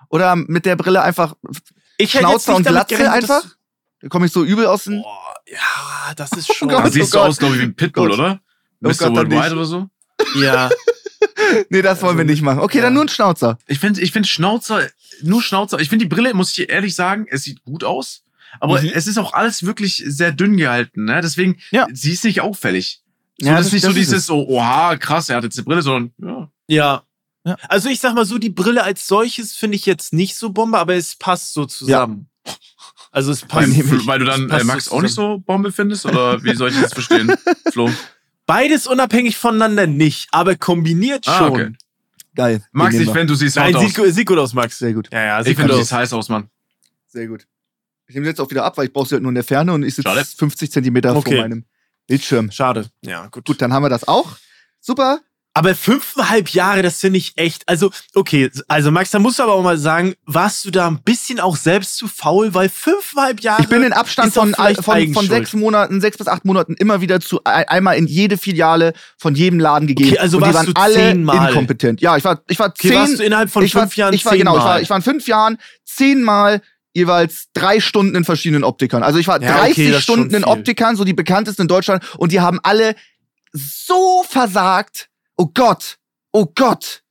oder 0.09 0.35
mit 0.35 0.65
der 0.65 0.75
Brille 0.75 1.01
einfach 1.01 1.35
Ich 1.97 2.13
hätte 2.13 2.23
jetzt 2.27 2.43
Schnauzer 2.45 2.55
und 2.55 2.65
Glatze 2.67 2.95
gerechnet, 2.95 3.13
einfach? 3.29 3.43
Da 4.01 4.07
komme 4.09 4.25
ich 4.27 4.31
so 4.31 4.43
übel 4.43 4.65
aus 4.67 4.83
dem. 4.85 5.01
Boah, 5.01 5.35
ja, 5.51 6.13
das 6.15 6.31
ist 6.33 6.53
schon. 6.55 6.69
Gott, 6.69 6.79
Da 6.83 6.87
oh 6.87 6.89
siehst 6.91 7.13
du 7.13 7.17
Gott. 7.17 7.27
aus, 7.29 7.37
glaube 7.37 7.55
ich, 7.55 7.61
wie 7.61 7.65
ein 7.65 7.75
Pitbull, 7.75 8.09
Gott. 8.09 8.19
oder? 8.19 8.39
Oh 8.83 8.87
Mr. 8.89 8.93
Gott, 8.95 9.15
Worldwide 9.15 9.53
oder 9.55 9.65
so? 9.65 9.89
ja. 10.41 10.69
Nee, 11.69 11.81
das 11.81 12.01
wollen 12.01 12.17
wir 12.17 12.21
Also, 12.23 12.31
nicht 12.31 12.41
machen. 12.41 12.59
Okay, 12.59 12.77
ja. 12.77 12.83
dann 12.83 12.93
nur 12.93 13.03
ein 13.03 13.09
Schnauzer. 13.09 13.57
Ich 13.67 13.79
finde, 13.79 14.01
ich 14.01 14.11
finde 14.11 14.27
Schnauzer, 14.27 14.87
nur 15.21 15.41
Schnauzer. 15.41 15.79
Ich 15.79 15.89
finde 15.89 16.05
die 16.05 16.09
Brille, 16.09 16.33
muss 16.33 16.49
ich 16.49 16.55
dir 16.55 16.69
ehrlich 16.69 16.95
sagen, 16.95 17.25
es 17.29 17.43
sieht 17.43 17.63
gut 17.63 17.83
aus. 17.83 18.23
Aber 18.59 18.81
Mhm. 18.81 18.91
es 18.93 19.07
ist 19.07 19.17
auch 19.17 19.33
alles 19.33 19.63
wirklich 19.63 20.03
sehr 20.05 20.31
dünn 20.31 20.57
gehalten, 20.57 21.05
ne? 21.05 21.21
Deswegen, 21.21 21.57
Ja. 21.71 21.87
sie 21.91 22.11
ist 22.11 22.23
nicht 22.23 22.41
auffällig. 22.41 23.01
So, 23.39 23.47
Ja, 23.47 23.53
das 23.57 23.65
das- 23.65 23.67
ist 23.67 23.73
nicht 23.73 23.83
das 23.85 23.91
so 23.91 23.95
dieses, 23.97 24.25
so, 24.27 24.47
oha, 24.47 24.95
krass, 24.97 25.29
er 25.29 25.37
hat 25.37 25.43
jetzt 25.43 25.57
eine 25.57 25.65
Brille, 25.65 25.81
sondern, 25.81 26.11
ja. 26.17 26.51
Ja. 26.67 27.03
Ja. 27.45 27.57
Also 27.67 27.89
ich 27.89 27.99
sag 27.99 28.15
mal 28.15 28.23
so, 28.25 28.37
die 28.37 28.49
Brille 28.49 28.83
als 28.83 29.05
solches 29.05 29.53
finde 29.55 29.75
ich 29.75 29.85
jetzt 29.85 30.13
nicht 30.13 30.35
so 30.37 30.51
Bombe, 30.51 30.77
aber 30.79 30.95
es 30.95 31.15
passt 31.17 31.53
so 31.53 31.65
zusammen. 31.65 32.29
Also 33.11 33.31
es 33.31 33.41
Weil, 33.43 33.65
passt. 33.67 33.77
Ich. 33.77 34.07
weil 34.07 34.19
du 34.19 34.25
dann 34.25 34.49
äh, 34.49 34.63
Max 34.63 34.85
so 34.85 34.95
auch 34.95 35.01
nicht 35.01 35.13
so 35.13 35.39
Bombe 35.39 35.71
findest? 35.73 36.05
Oder 36.05 36.41
wie 36.43 36.55
soll 36.55 36.69
ich 36.69 36.79
das 36.79 36.93
verstehen, 36.93 37.33
Flo? 37.71 37.89
Beides 38.45 38.87
unabhängig 38.87 39.37
voneinander 39.37 39.87
nicht, 39.87 40.29
aber 40.31 40.55
kombiniert 40.55 41.27
Ah, 41.27 41.37
schon. 41.39 41.51
okay. 41.51 41.71
Geil. 42.35 42.63
Max, 42.71 42.95
ich 42.95 43.05
finde, 43.09 43.25
du 43.27 43.35
siehst 43.35 43.57
Nein, 43.57 43.75
hot 43.75 43.87
sieht, 43.87 43.99
aus. 43.99 44.15
sieht 44.15 44.27
gut 44.27 44.37
aus, 44.39 44.53
Max. 44.53 44.79
Sehr 44.79 44.93
gut. 44.93 45.09
Ja, 45.11 45.23
ja, 45.23 45.39
Ich 45.41 45.45
sieht 45.47 45.55
finde, 45.57 45.73
gut 45.73 45.79
du 45.79 45.83
siehst 45.83 45.91
heiß 45.93 46.13
aus, 46.13 46.29
Mann. 46.29 46.49
Sehr 47.07 47.27
gut. 47.27 47.45
Ich 48.07 48.15
nehme 48.15 48.25
jetzt 48.27 48.39
auch 48.41 48.49
wieder 48.49 48.63
ab, 48.63 48.77
weil 48.77 48.85
ich 48.87 48.93
brauche 48.93 49.07
sie 49.07 49.15
halt 49.15 49.21
nur 49.21 49.29
in 49.29 49.35
der 49.35 49.43
Ferne 49.43 49.73
und 49.73 49.83
ich 49.83 49.95
sitze 49.95 50.09
Schade. 50.09 50.25
50 50.25 50.71
Zentimeter 50.71 51.15
Okay. 51.15 51.35
vor 51.35 51.41
meinem 51.41 51.65
Bildschirm. 52.07 52.51
Schade. 52.51 52.87
Ja, 53.01 53.27
gut. 53.27 53.45
Gut, 53.45 53.61
dann 53.61 53.73
haben 53.73 53.83
wir 53.83 53.89
das 53.89 54.07
auch. 54.07 54.37
Super. 54.79 55.19
Aber 55.55 55.75
fünfeinhalb 55.75 56.49
Jahre, 56.49 56.81
das 56.81 56.99
finde 56.99 57.19
ich 57.19 57.33
echt. 57.35 57.69
Also, 57.69 57.91
okay, 58.15 58.49
also 58.67 58.89
Max, 58.89 59.11
da 59.11 59.19
musst 59.19 59.37
du 59.37 59.43
aber 59.43 59.53
auch 59.53 59.61
mal 59.61 59.77
sagen, 59.77 60.15
warst 60.25 60.65
du 60.65 60.71
da 60.71 60.87
ein 60.87 61.03
bisschen 61.03 61.39
auch 61.39 61.55
selbst 61.57 61.95
zu 61.97 62.07
faul, 62.07 62.55
weil 62.55 62.69
fünfeinhalb 62.69 63.39
Jahre. 63.41 63.61
Ich 63.61 63.69
bin 63.69 63.83
in 63.83 63.93
Abstand 63.93 64.33
von, 64.33 64.55
von, 64.55 65.13
von 65.13 65.27
sechs 65.27 65.53
Monaten, 65.53 66.01
sechs 66.01 66.17
bis 66.17 66.27
acht 66.27 66.43
Monaten 66.43 66.73
immer 66.79 67.01
wieder 67.01 67.19
zu 67.21 67.39
ein- 67.43 67.67
einmal 67.67 67.97
in 67.97 68.07
jede 68.07 68.39
Filiale 68.39 68.93
von 69.19 69.35
jedem 69.35 69.59
Laden 69.59 69.87
gegeben. 69.87 70.09
Okay, 70.09 70.17
also 70.19 70.37
und 70.37 70.47
die 70.47 70.53
warst 70.55 70.67
waren 70.69 70.73
du 70.73 70.81
alle 70.81 70.93
zehnmal. 70.95 71.49
inkompetent. 71.49 72.01
Ja, 72.01 72.17
ich 72.17 72.23
war, 72.23 72.41
ich 72.49 72.57
war 72.57 72.69
okay, 72.69 72.87
zehn. 72.87 72.97
warst 72.97 73.19
du 73.19 73.23
innerhalb 73.23 73.51
von 73.51 73.63
ich 73.63 73.75
war, 73.75 73.83
fünf 73.83 73.95
Jahren 73.95 74.13
ich 74.15 74.25
war, 74.25 74.35
genau, 74.35 74.57
ich 74.57 74.63
war, 74.63 74.81
ich 74.81 74.89
war 74.89 74.97
in 74.97 75.03
fünf 75.03 75.27
Jahren 75.27 75.59
zehnmal 75.85 76.61
jeweils 76.93 77.49
drei 77.53 77.79
Stunden 77.79 78.15
in 78.15 78.23
verschiedenen 78.23 78.63
Optikern. 78.63 79.03
Also 79.03 79.19
ich 79.19 79.27
war 79.27 79.41
Ja, 79.41 79.55
okay, 79.55 79.73
30 79.73 79.87
das 79.89 79.99
ist 79.99 80.05
schon 80.05 80.15
Stunden 80.15 80.35
in. 80.35 80.43
Optikern, 80.45 80.95
so 80.95 81.03
die 81.03 81.13
bekanntesten 81.13 81.63
in 81.63 81.67
Deutschland, 81.67 82.03
und 82.17 82.31
die 82.31 82.39
haben 82.39 82.59
alle 82.63 82.95
so 83.51 84.23
versagt. 84.27 85.09
Oh 85.35 85.47
Gott, 85.53 85.97
oh 86.31 86.45
Gott. 86.55 87.03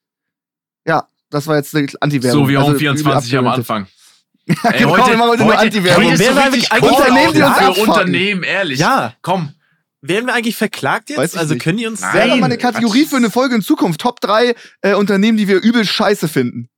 Das 1.32 1.46
war 1.46 1.56
jetzt 1.56 1.74
eine 1.74 1.88
Anti-Werbung. 2.00 2.44
So 2.44 2.48
wie 2.48 2.56
Also, 2.56 2.68
Home 2.68 2.78
24 2.78 3.36
am 3.38 3.48
Anfang. 3.48 3.86
Ja, 4.64 4.72
genau, 4.72 4.96
wir 5.06 5.16
machen 5.16 5.30
heute 5.30 5.44
nur 5.44 5.56
Anti-Werbung. 5.56 6.04
heute 6.04 6.14
ist 6.14 6.18
Wer 6.18 6.30
so 6.30 6.36
war 6.36 6.52
richtig 6.52 6.72
eigentlich 6.72 6.90
Kohle 6.90 6.96
Unternehmen, 6.96 7.32
die 7.32 7.42
uns 7.42 7.78
für? 7.78 7.80
Unternehmen, 7.90 8.42
ehrlich. 8.42 8.78
Ja. 8.80 9.14
Komm. 9.22 9.54
Werden 10.00 10.26
wir 10.26 10.34
eigentlich 10.34 10.56
verklagt 10.56 11.10
jetzt? 11.10 11.18
Weiß 11.18 11.34
ich 11.34 11.38
also 11.38 11.54
nicht. 11.54 11.62
können 11.62 11.78
die 11.78 11.86
uns 11.86 12.00
Nein. 12.00 12.12
Wäre 12.12 12.28
doch 12.30 12.36
mal 12.38 12.46
eine 12.46 12.58
Quatsch. 12.58 12.74
Kategorie 12.74 13.04
für 13.06 13.16
eine 13.16 13.30
Folge 13.30 13.54
in 13.54 13.62
Zukunft. 13.62 14.00
Top 14.00 14.20
3 14.20 14.56
äh, 14.80 14.94
Unternehmen, 14.94 15.38
die 15.38 15.46
wir 15.46 15.62
übel 15.62 15.84
scheiße 15.84 16.26
finden. 16.26 16.68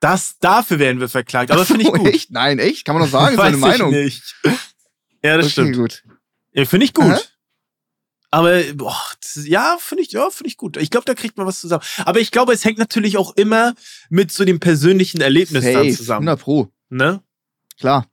Das 0.00 0.38
dafür 0.38 0.78
werden 0.78 1.00
wir 1.00 1.08
verklagt. 1.08 1.50
Aber 1.50 1.64
finde 1.64 1.82
ich 1.82 1.88
so, 1.88 1.92
gut. 1.98 2.08
Echt? 2.08 2.30
Nein, 2.30 2.58
echt? 2.58 2.84
Kann 2.84 2.94
man 2.96 3.04
doch 3.04 3.10
sagen, 3.10 3.34
ist 3.34 3.38
Weiß 3.38 3.48
eine 3.48 3.56
Meinung. 3.56 3.92
Ich 3.94 4.04
nicht. 4.04 4.34
Ja, 5.22 5.36
das 5.36 5.46
okay, 5.46 5.52
stimmt. 5.52 5.76
gut. 5.76 6.02
Ja, 6.52 6.64
finde 6.64 6.86
ich 6.86 6.94
gut. 6.94 7.04
Aha. 7.04 7.20
Aber 8.30 8.60
boah, 8.74 9.00
ja, 9.44 9.76
finde 9.78 10.02
ich, 10.02 10.10
ja, 10.10 10.28
finde 10.28 10.48
ich 10.48 10.56
gut. 10.56 10.76
Ich 10.76 10.90
glaube, 10.90 11.04
da 11.04 11.14
kriegt 11.14 11.36
man 11.36 11.46
was 11.46 11.60
zusammen. 11.60 11.84
Aber 12.04 12.18
ich 12.18 12.32
glaube, 12.32 12.52
es 12.52 12.64
hängt 12.64 12.78
natürlich 12.78 13.16
auch 13.16 13.36
immer 13.36 13.74
mit 14.10 14.32
so 14.32 14.44
dem 14.44 14.58
persönlichen 14.58 15.20
Erlebnis 15.20 15.62
dann 15.64 15.72
Safe, 15.72 15.90
zusammen. 15.92 16.28
100 16.28 16.40
Pro. 16.40 16.68
Ne? 16.88 17.22
Klar. 17.78 18.08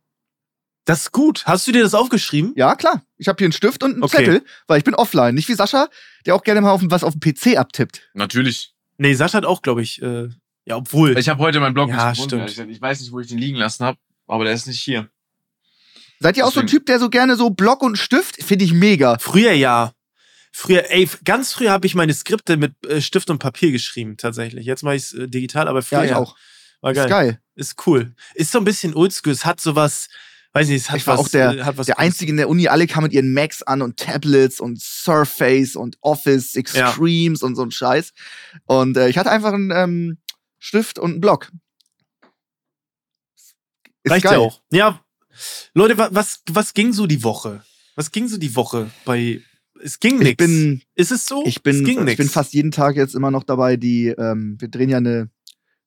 Das 0.85 1.01
ist 1.01 1.11
gut. 1.11 1.43
Hast 1.45 1.65
du 1.65 1.71
dir 1.71 1.81
das 1.81 1.95
aufgeschrieben? 1.95 2.53
Ja, 2.55 2.75
klar. 2.75 3.03
Ich 3.17 3.27
habe 3.27 3.37
hier 3.37 3.45
einen 3.45 3.51
Stift 3.53 3.83
und 3.83 3.93
einen 3.93 4.03
Okay. 4.03 4.17
Zettel, 4.17 4.45
weil 4.67 4.77
ich 4.77 4.83
bin 4.83 4.93
offline. 4.93 5.33
Nicht 5.33 5.47
wie 5.49 5.55
Sascha, 5.55 5.89
der 6.25 6.35
auch 6.35 6.43
gerne 6.43 6.61
mal 6.61 6.71
auf, 6.71 6.81
was 6.83 7.03
auf 7.03 7.13
dem 7.17 7.19
PC 7.19 7.57
abtippt. 7.57 8.09
Natürlich. 8.13 8.75
Nee, 8.97 9.15
Sascha 9.15 9.37
hat 9.39 9.45
auch, 9.45 9.63
glaube 9.63 9.81
ich, 9.81 10.01
äh, 10.03 10.29
ja, 10.71 10.77
obwohl. 10.77 11.17
Ich 11.17 11.29
habe 11.29 11.39
heute 11.39 11.59
meinen 11.59 11.73
Blog 11.73 11.89
Ja, 11.89 12.09
nicht 12.11 12.23
gefunden. 12.23 12.47
stimmt. 12.49 12.71
Ich 12.71 12.81
weiß 12.81 12.99
nicht, 13.01 13.11
wo 13.11 13.19
ich 13.19 13.27
den 13.27 13.37
liegen 13.37 13.57
lassen 13.57 13.85
habe, 13.85 13.97
aber 14.27 14.43
der 14.45 14.53
ist 14.53 14.67
nicht 14.67 14.81
hier. 14.81 15.09
Seid 16.19 16.37
ihr 16.37 16.45
auch 16.45 16.51
so 16.51 16.59
ein 16.59 16.65
Deswegen- 16.65 16.79
Typ, 16.79 16.85
der 16.87 16.99
so 16.99 17.09
gerne 17.09 17.35
so 17.35 17.49
Block 17.49 17.81
und 17.81 17.97
Stift? 17.97 18.43
Finde 18.43 18.63
ich 18.65 18.73
mega. 18.73 19.17
Früher 19.19 19.53
ja. 19.53 19.93
Früher, 20.53 20.91
ey, 20.91 21.09
ganz 21.23 21.53
früher 21.53 21.71
habe 21.71 21.87
ich 21.87 21.95
meine 21.95 22.13
Skripte 22.13 22.57
mit 22.57 22.73
äh, 22.85 23.01
Stift 23.01 23.29
und 23.29 23.39
Papier 23.39 23.71
geschrieben, 23.71 24.17
tatsächlich. 24.17 24.65
Jetzt 24.65 24.83
mache 24.83 24.95
ich 24.95 25.03
es 25.03 25.13
äh, 25.13 25.27
digital, 25.27 25.67
aber 25.67 25.81
früher 25.81 25.99
Ja, 25.99 26.05
ich 26.05 26.13
auch. 26.15 26.35
war 26.81 26.93
geil. 26.93 27.05
Ist 27.05 27.09
geil. 27.09 27.39
Ist 27.55 27.87
cool. 27.87 28.13
Ist 28.35 28.51
so 28.51 28.57
ein 28.59 28.65
bisschen 28.65 28.93
oldschool. 28.93 29.31
Es 29.31 29.45
hat 29.45 29.61
sowas, 29.61 30.07
weiß 30.53 30.67
nicht, 30.67 30.81
es 30.81 30.89
hat 30.91 30.97
Ich 30.97 31.07
war 31.07 31.17
was. 31.17 31.25
auch 31.25 31.29
der- 31.29 31.51
äh, 31.57 31.63
hat 31.63 31.77
was 31.77 31.85
Der. 31.87 31.99
Einzige 31.99 32.31
in 32.31 32.37
der 32.37 32.49
Uni, 32.49 32.67
alle 32.67 32.85
kamen 32.85 33.05
mit 33.05 33.13
ihren 33.13 33.33
Macs 33.33 33.63
an 33.63 33.81
und 33.81 33.97
Tablets 33.97 34.59
und 34.59 34.79
Surface 34.81 35.75
und 35.77 35.95
Office 36.01 36.55
Extremes 36.55 37.41
und 37.43 37.55
so 37.55 37.63
ein 37.63 37.71
Scheiß. 37.71 38.11
Und 38.65 38.97
äh, 38.97 39.07
ich 39.09 39.17
hatte 39.17 39.31
einfach 39.31 39.53
einen 39.53 39.71
ähm, 39.73 40.17
Stift 40.63 40.99
und 40.99 41.11
einen 41.13 41.21
Block. 41.21 41.51
Ist 44.03 44.11
Reicht 44.11 44.23
geil. 44.25 44.33
ja 44.33 44.39
auch. 44.39 44.61
Ja, 44.71 45.01
Leute, 45.73 45.97
wa- 45.97 46.09
was, 46.11 46.41
was 46.49 46.73
ging 46.73 46.93
so 46.93 47.07
die 47.07 47.23
Woche? 47.23 47.63
Was 47.95 48.11
ging 48.11 48.27
so 48.27 48.37
die 48.37 48.55
Woche 48.55 48.89
bei. 49.05 49.41
Es 49.83 49.99
ging 49.99 50.15
Ich 50.17 50.21
nichts. 50.21 50.37
bin, 50.37 50.81
Ist 50.93 51.11
es 51.11 51.25
so? 51.25 51.43
ich 51.45 51.63
bin, 51.63 51.77
es 51.79 51.83
ging 51.83 51.99
ich 51.99 52.05
nix. 52.05 52.17
bin 52.17 52.29
fast 52.29 52.53
jeden 52.53 52.69
Tag 52.71 52.95
jetzt 52.95 53.15
immer 53.15 53.31
noch 53.31 53.43
dabei, 53.43 53.77
die, 53.77 54.09
ähm, 54.09 54.55
wir 54.59 54.67
drehen 54.67 54.89
ja 54.89 54.97
eine, 54.97 55.29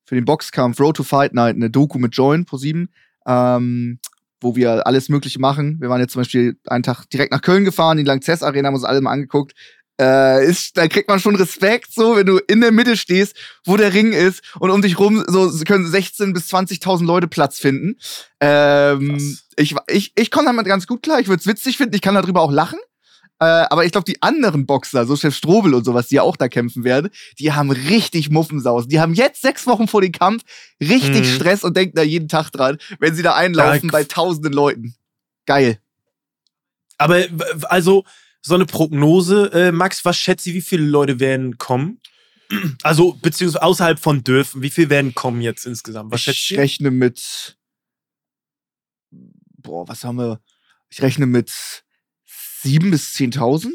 für 0.04 0.16
den 0.16 0.24
Boxkampf 0.24 0.80
Road 0.80 0.96
to 0.96 1.04
Fight 1.04 1.32
Night, 1.32 1.54
eine 1.54 1.70
Doku 1.70 1.98
mit 2.00 2.16
Join 2.16 2.44
pro 2.44 2.56
7, 2.56 2.88
ähm, 3.26 4.00
wo 4.40 4.56
wir 4.56 4.86
alles 4.88 5.08
Mögliche 5.08 5.38
machen. 5.38 5.80
Wir 5.80 5.88
waren 5.90 6.00
jetzt 6.00 6.12
zum 6.12 6.22
Beispiel 6.22 6.58
einen 6.66 6.82
Tag 6.82 7.08
direkt 7.10 7.30
nach 7.30 7.40
Köln 7.42 7.64
gefahren, 7.64 7.98
in 7.98 8.04
die 8.04 8.08
Langzess 8.08 8.42
Arena, 8.42 8.66
haben 8.68 8.74
uns 8.74 8.82
alle 8.84 9.00
mal 9.00 9.12
angeguckt. 9.12 9.52
Äh, 10.00 10.46
ist, 10.46 10.76
da 10.76 10.88
kriegt 10.88 11.08
man 11.08 11.20
schon 11.20 11.36
Respekt, 11.36 11.92
so, 11.94 12.16
wenn 12.16 12.26
du 12.26 12.38
in 12.38 12.60
der 12.60 12.72
Mitte 12.72 12.96
stehst, 12.96 13.36
wo 13.64 13.76
der 13.76 13.94
Ring 13.94 14.12
ist 14.12 14.42
und 14.58 14.70
um 14.70 14.82
dich 14.82 14.98
rum 14.98 15.24
so 15.28 15.48
können 15.64 15.86
16 15.86 16.32
bis 16.32 16.52
20.000 16.52 17.04
Leute 17.04 17.28
Platz 17.28 17.60
finden. 17.60 17.96
Ähm, 18.40 19.38
ich, 19.56 19.76
ich, 19.86 20.12
ich 20.16 20.30
komme 20.32 20.46
damit 20.46 20.66
ganz 20.66 20.88
gut 20.88 21.02
klar. 21.04 21.20
Ich 21.20 21.28
würde 21.28 21.40
es 21.40 21.46
witzig 21.46 21.76
finden. 21.76 21.94
Ich 21.94 22.00
kann 22.00 22.16
darüber 22.16 22.40
auch 22.40 22.50
lachen. 22.50 22.78
Äh, 23.40 23.44
aber 23.44 23.84
ich 23.84 23.92
glaube, 23.92 24.04
die 24.04 24.20
anderen 24.22 24.64
Boxer, 24.66 25.06
so 25.06 25.16
Chef 25.16 25.34
Strobel 25.34 25.74
und 25.74 25.84
sowas, 25.84 26.08
die 26.08 26.16
ja 26.16 26.22
auch 26.22 26.36
da 26.36 26.48
kämpfen 26.48 26.82
werden, 26.84 27.10
die 27.38 27.52
haben 27.52 27.70
richtig 27.70 28.30
Muffensausen. 28.30 28.88
Die 28.88 29.00
haben 29.00 29.14
jetzt 29.14 29.42
sechs 29.42 29.66
Wochen 29.66 29.86
vor 29.86 30.00
dem 30.00 30.12
Kampf 30.12 30.42
richtig 30.80 31.22
Mhm. 31.22 31.34
Stress 31.34 31.64
und 31.64 31.76
denken 31.76 31.96
da 31.96 32.02
jeden 32.02 32.28
Tag 32.28 32.50
dran, 32.50 32.78
wenn 33.00 33.14
sie 33.14 33.22
da 33.22 33.34
einlaufen 33.34 33.88
Ja, 33.88 33.92
bei 33.92 34.04
tausenden 34.04 34.52
Leuten. 34.52 34.94
Geil. 35.46 35.78
Aber 36.96 37.24
also, 37.64 38.04
so 38.46 38.54
eine 38.54 38.66
Prognose, 38.66 39.50
äh, 39.54 39.72
Max, 39.72 40.04
was 40.04 40.18
schätzt 40.18 40.46
du, 40.46 40.52
wie 40.52 40.60
viele 40.60 40.84
Leute 40.84 41.18
werden 41.18 41.56
kommen? 41.56 42.00
Also, 42.82 43.14
beziehungsweise 43.14 43.62
außerhalb 43.62 43.98
von 43.98 44.22
dürfen, 44.22 44.60
wie 44.60 44.68
viel 44.70 44.90
werden 44.90 45.14
kommen 45.14 45.40
jetzt 45.40 45.64
insgesamt? 45.64 46.12
Was 46.12 46.20
schätzt 46.22 46.38
ich 46.40 46.50
ihr? 46.52 46.58
rechne 46.58 46.90
mit. 46.90 47.56
Boah, 49.56 49.88
was 49.88 50.04
haben 50.04 50.16
wir? 50.18 50.40
Ich 50.90 51.00
rechne 51.00 51.26
mit 51.26 51.50
sieben 52.62 52.90
bis 52.90 53.14
10.000. 53.14 53.70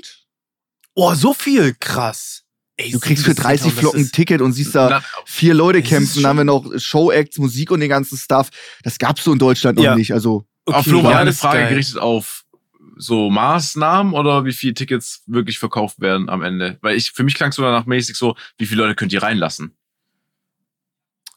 Oh, 0.94 1.14
so 1.16 1.34
viel, 1.34 1.74
krass. 1.80 2.44
Ey, 2.78 2.92
Du 2.92 3.00
kriegst 3.00 3.26
für 3.26 3.34
30 3.34 3.74
Flocken 3.74 4.02
ein 4.02 4.12
Ticket 4.12 4.40
und 4.42 4.54
siehst 4.54 4.76
da 4.76 4.90
Na, 4.90 5.04
vier 5.26 5.54
Leute 5.54 5.82
kämpfen. 5.82 6.22
Dann 6.22 6.30
haben 6.30 6.38
wir 6.38 6.44
noch 6.46 6.80
Showacts, 6.80 7.38
Musik 7.40 7.72
und 7.72 7.80
den 7.82 7.90
ganzen 7.90 8.18
Stuff. 8.18 8.50
Das 8.84 8.98
gab's 9.00 9.24
so 9.24 9.34
in 9.34 9.40
Deutschland 9.40 9.78
noch 9.78 9.84
Ja. 9.84 9.96
nicht. 9.96 10.14
Also, 10.14 10.46
auf 10.66 10.86
Flo 10.86 11.06
eine 11.08 11.34
Frage 11.34 11.58
geil. 11.60 11.70
gerichtet 11.70 11.98
auf 11.98 12.46
so 13.00 13.30
Maßnahmen 13.30 14.14
oder 14.14 14.44
wie 14.44 14.52
viele 14.52 14.74
Tickets 14.74 15.24
wirklich 15.26 15.58
verkauft 15.58 16.02
werden 16.02 16.30
am 16.30 16.44
Ende? 16.44 16.78
Weil 16.82 16.98
ich, 16.98 17.12
für 17.12 17.24
mich 17.24 17.34
klang 17.34 17.50
es 17.50 17.56
so 17.56 17.62
danach 17.62 17.86
mäßig 17.86 18.18
so, 18.18 18.36
wie 18.58 18.66
viele 18.66 18.84
Leute 18.84 18.96
könnt 18.96 19.14
ihr 19.14 19.24
reinlassen? 19.24 19.79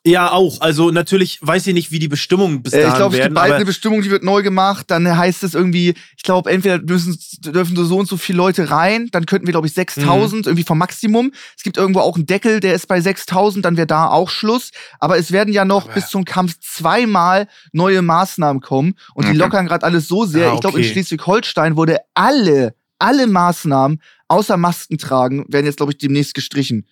Ja, 0.05 0.33
auch. 0.33 0.61
Also, 0.61 0.91
natürlich 0.91 1.39
weiß 1.43 1.65
ich 1.69 1.75
nicht, 1.75 1.93
wie 1.93 2.01
die 2.01 2.09
Bestimmungen 2.09 2.61
bis 2.61 2.73
äh, 2.73 2.79
dahin 2.79 2.91
ich 2.91 2.97
glaube, 2.97 3.15
es 3.15 3.19
werden. 3.21 3.29
gibt 3.31 3.35
bald 3.37 3.51
aber 3.51 3.57
eine 3.57 3.65
Bestimmung, 3.65 4.03
die 4.03 4.11
wird 4.11 4.25
neu 4.25 4.43
gemacht. 4.43 4.87
Dann 4.91 5.17
heißt 5.17 5.45
es 5.45 5.55
irgendwie, 5.55 5.95
ich 6.17 6.25
glaube, 6.25 6.51
entweder 6.51 6.79
müssen, 6.81 7.17
dürfen 7.39 7.77
so 7.77 7.99
und 7.99 8.09
so 8.09 8.17
viele 8.17 8.39
Leute 8.39 8.69
rein. 8.71 9.09
Dann 9.13 9.27
könnten 9.27 9.47
wir, 9.47 9.53
glaube 9.53 9.69
ich, 9.69 9.73
Mhm. 9.75 9.77
6000 9.77 10.47
irgendwie 10.49 10.65
vom 10.65 10.79
Maximum. 10.79 11.31
Es 11.57 11.63
gibt 11.63 11.77
irgendwo 11.77 12.01
auch 12.01 12.17
einen 12.17 12.27
Deckel, 12.27 12.59
der 12.59 12.75
ist 12.75 12.89
bei 12.89 13.01
6000. 13.01 13.65
Dann 13.65 13.77
wäre 13.77 13.87
da 13.87 14.09
auch 14.09 14.29
Schluss. 14.29 14.73
Aber 14.99 15.19
es 15.19 15.31
werden 15.31 15.55
ja 15.55 15.65
noch 15.65 15.85
Aber- 15.85 15.95
bis 15.95 16.09
zum 16.09 16.25
Kampf 16.25 16.59
zweimal 16.61 17.47
neue 17.71 18.03
Maßnahmen 18.03 18.61
kommen. 18.61 18.95
Und 19.15 19.27
die 19.27 19.31
Okay. 19.31 19.39
lockern 19.39 19.67
gerade 19.67 19.87
alles 19.87 20.09
so 20.09 20.25
sehr. 20.27 20.51
Ah, 20.51 20.55
Ich 20.55 20.61
glaube, 20.63 20.79
in 20.79 20.85
okay. 20.85 20.95
Schleswig-Holstein 20.95 21.77
wurde 21.77 21.99
alle, 22.15 22.75
alle 22.99 23.29
Maßnahmen 23.29 24.03
außer 24.27 24.57
Masken 24.57 24.99
tragen, 24.99 25.45
werden 25.47 25.67
jetzt, 25.67 25.77
glaube 25.77 25.93
ich, 25.93 25.99
demnächst 25.99 26.35
gestrichen. 26.35 26.87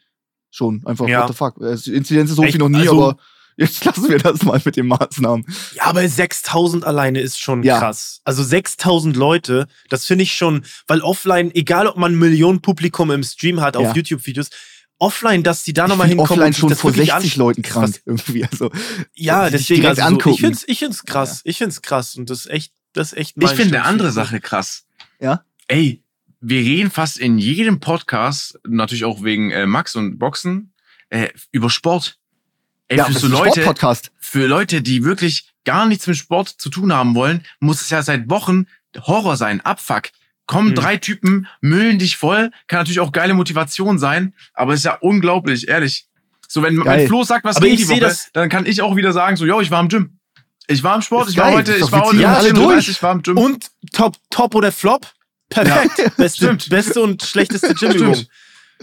Schon. 0.50 0.82
Einfach, 0.84 1.06
Ja. 1.08 1.20
what 1.22 1.28
the 1.28 1.34
fuck. 1.34 1.54
Die 1.84 1.94
Inzidenz 1.94 2.30
ist 2.30 2.36
so 2.36 2.42
Echt? 2.42 2.52
viel 2.52 2.58
noch 2.60 2.68
nie, 2.68 2.78
Also- 2.80 2.92
aber 3.10 3.16
jetzt 3.56 3.84
lassen 3.84 4.08
wir 4.08 4.18
das 4.18 4.42
mal 4.42 4.60
mit 4.64 4.76
den 4.76 4.86
Maßnahmen. 4.88 5.44
Ja, 5.74 5.84
aber 5.84 6.08
6000 6.08 6.84
alleine 6.84 7.20
ist 7.20 7.38
schon 7.38 7.62
Ja. 7.62 7.78
krass. 7.78 8.20
Also 8.24 8.42
6000 8.42 9.16
Leute, 9.16 9.66
das 9.88 10.04
finde 10.06 10.22
ich 10.24 10.32
schon, 10.32 10.64
weil 10.86 11.00
offline, 11.02 11.54
egal 11.54 11.86
ob 11.86 11.96
man 11.96 12.14
Millionen 12.18 12.60
Publikum 12.62 13.10
im 13.10 13.22
Stream 13.22 13.60
hat 13.60 13.76
auf 13.76 13.84
Ja. 13.84 13.92
YouTube-Videos, 13.94 14.48
offline, 14.98 15.42
dass 15.42 15.62
die 15.62 15.72
da 15.72 15.88
nochmal 15.88 16.08
hinkommen 16.08 16.30
offline 16.30 16.52
schon 16.52 16.68
das 16.68 16.80
vor 16.80 16.90
wirklich 16.90 17.10
60 17.10 17.32
anschauen. 17.32 17.46
Leuten 17.46 17.62
krank 17.62 17.88
was- 17.88 18.00
irgendwie. 18.04 18.44
Also, 18.44 18.70
Ja, 19.14 19.48
deswegen 19.48 19.80
direkt 19.82 19.98
also 19.98 20.08
so, 20.10 20.14
angucken. 20.16 20.34
ich 20.34 20.40
find's, 20.40 20.64
ich 20.66 20.78
find's 20.78 21.04
krass. 21.04 21.40
Ich 21.44 21.58
find's 21.58 21.80
krass 21.82 22.16
und 22.16 22.28
das 22.28 22.40
ist 22.40 22.46
echt, 22.50 22.72
das 22.92 23.12
ist 23.12 23.18
echt 23.18 23.34
Ich 23.38 23.50
finde 23.50 23.76
eine 23.78 23.84
andere 23.86 24.10
Sache 24.12 24.40
krass. 24.40 24.84
Ja? 25.20 25.44
Ey, 25.68 26.02
wir 26.40 26.60
reden 26.60 26.90
fast 26.90 27.18
in 27.18 27.38
jedem 27.38 27.80
Podcast, 27.80 28.58
natürlich 28.66 29.04
auch 29.04 29.22
wegen 29.22 29.50
äh, 29.50 29.66
Max 29.66 29.96
und 29.96 30.18
Boxen, 30.18 30.72
äh, 31.10 31.28
über 31.52 31.70
Sport. 31.70 32.16
Ey, 32.88 32.98
ja, 32.98 33.04
für 33.04 33.12
so 33.12 33.18
ist 33.18 33.24
ein 33.24 33.30
Leute, 33.32 33.74
für 34.18 34.46
Leute, 34.46 34.82
die 34.82 35.04
wirklich 35.04 35.50
gar 35.64 35.86
nichts 35.86 36.06
mit 36.06 36.16
Sport 36.16 36.48
zu 36.48 36.70
tun 36.70 36.92
haben 36.92 37.14
wollen, 37.14 37.44
muss 37.60 37.82
es 37.82 37.90
ja 37.90 38.02
seit 38.02 38.28
Wochen 38.30 38.66
Horror 38.96 39.36
sein, 39.36 39.60
Abfuck. 39.60 40.04
Kommen 40.46 40.68
Hm. 40.70 40.74
drei 40.74 40.96
Typen, 40.96 41.46
müllen 41.60 41.98
dich 42.00 42.16
voll, 42.16 42.50
kann 42.66 42.80
natürlich 42.80 42.98
auch 43.00 43.12
geile 43.12 43.34
Motivation 43.34 43.98
sein, 44.00 44.34
aber 44.54 44.74
ist 44.74 44.84
ja 44.84 44.94
unglaublich, 45.00 45.68
ehrlich. 45.68 46.06
So, 46.48 46.62
wenn, 46.64 46.84
wenn 46.84 47.06
Flo 47.06 47.22
sagt, 47.22 47.44
was 47.44 47.60
ging 47.60 47.74
ich 47.74 47.82
die 47.82 47.88
Woche, 47.88 48.00
das- 48.00 48.30
dann 48.32 48.48
kann 48.48 48.66
ich 48.66 48.82
auch 48.82 48.96
wieder 48.96 49.12
sagen, 49.12 49.36
so, 49.36 49.46
yo, 49.46 49.60
ich 49.60 49.70
war 49.70 49.80
im 49.80 49.88
Gym. 49.88 50.18
Ich 50.66 50.82
war 50.82 50.96
im 50.96 51.02
Sport, 51.02 51.26
Ist 51.28 51.34
ich 51.34 51.38
war 51.38 51.52
heute, 51.52 51.76
ich 51.76 51.92
war 51.92 52.02
heute. 52.02 52.16
Ja, 52.16 52.34
alle 52.34 52.48
Stunde 52.48 52.62
durch. 52.64 52.74
30, 52.86 52.88
ich 52.96 53.02
war 53.02 53.12
im 53.12 53.22
Gym. 53.22 53.36
Und 53.38 53.70
Top, 53.92 54.16
Top 54.30 54.54
oder 54.56 54.72
Flop? 54.72 55.06
Perfekt. 55.50 56.16
Beste, 56.16 56.44
Stimmt. 56.46 56.68
beste 56.70 57.00
und 57.00 57.22
schlechteste 57.22 57.74
Gymübung. 57.74 58.16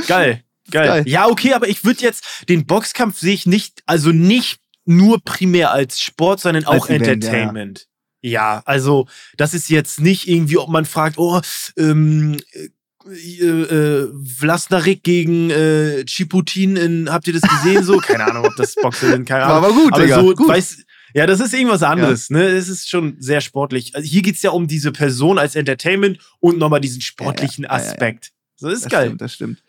Geil. 0.08 0.44
Geil. 0.70 0.88
geil. 0.88 1.04
Ja, 1.08 1.28
okay, 1.28 1.54
aber 1.54 1.68
ich 1.70 1.84
würde 1.86 2.02
jetzt 2.02 2.26
den 2.50 2.66
Boxkampf 2.66 3.18
sehe 3.18 3.34
ich 3.34 3.46
nicht, 3.46 3.82
also 3.86 4.12
nicht 4.12 4.60
nur 4.86 5.24
primär 5.24 5.72
als 5.72 6.02
Sport, 6.02 6.40
sondern 6.42 6.66
Als 6.66 6.82
auch 6.84 6.90
Event, 6.90 7.02
ja, 7.02 7.08
ja. 7.08 7.14
Entertainment. 7.14 7.88
Ja, 8.22 8.62
also 8.66 9.08
das 9.38 9.54
ist 9.54 9.70
jetzt 9.70 10.02
nicht 10.02 10.28
irgendwie, 10.28 10.58
ob 10.58 10.70
man 10.70 10.86
fragt, 10.86 11.18
oh, 11.18 11.40
ähm, 11.78 12.38
äh, 12.54 13.46
äh, 13.46 14.10
Vlasnarik 14.38 15.04
gegen 15.04 15.50
äh, 15.50 16.04
Chiputin 16.06 16.76
in, 16.76 17.10
habt 17.12 17.28
ihr 17.28 17.34
das 17.34 17.44
gesehen? 17.44 17.84
So, 17.84 17.98
keine 17.98 18.26
Ahnung, 18.26 18.46
ob 18.46 18.56
das 18.58 18.76
Boxen 18.76 19.10
sind, 19.12 19.26
keine 19.26 19.44
War 19.46 19.58
Ahnung. 19.58 19.66
aber 19.66 19.74
gut, 19.74 19.94
Aber 19.94 20.04
Digga. 20.04 20.20
so, 20.20 20.34
gut. 20.36 20.48
weiß, 20.50 20.80
ja, 21.14 21.26
das 21.26 21.40
ist 21.40 21.54
irgendwas 21.54 21.84
anderes, 21.84 22.30
ne? 22.30 22.44
Es 22.44 22.68
ist 22.70 22.90
schon 22.90 23.16
sehr 23.20 23.42
sportlich. 23.42 23.96
Also 23.96 24.08
hier 24.08 24.22
geht's 24.22 24.42
ja 24.42 24.52
um 24.52 24.68
diese 24.68 24.92
Person 24.92 25.38
als 25.40 25.56
Entertainment 25.56 26.20
und 26.40 26.58
nochmal 26.58 26.82
diesen 26.82 27.02
sportlichen 27.02 27.64
Ja, 27.66 27.72
ja, 27.72 27.78
ja, 27.78 27.84
ja. 27.86 27.92
Aspekt. 27.92 28.32
So, 28.56 28.68
das 28.68 28.78
ist 28.80 28.86
das 28.86 28.92
geil. 28.92 29.06
Stimmt, 29.08 29.22
das 29.22 29.34
stimmt. 29.34 29.64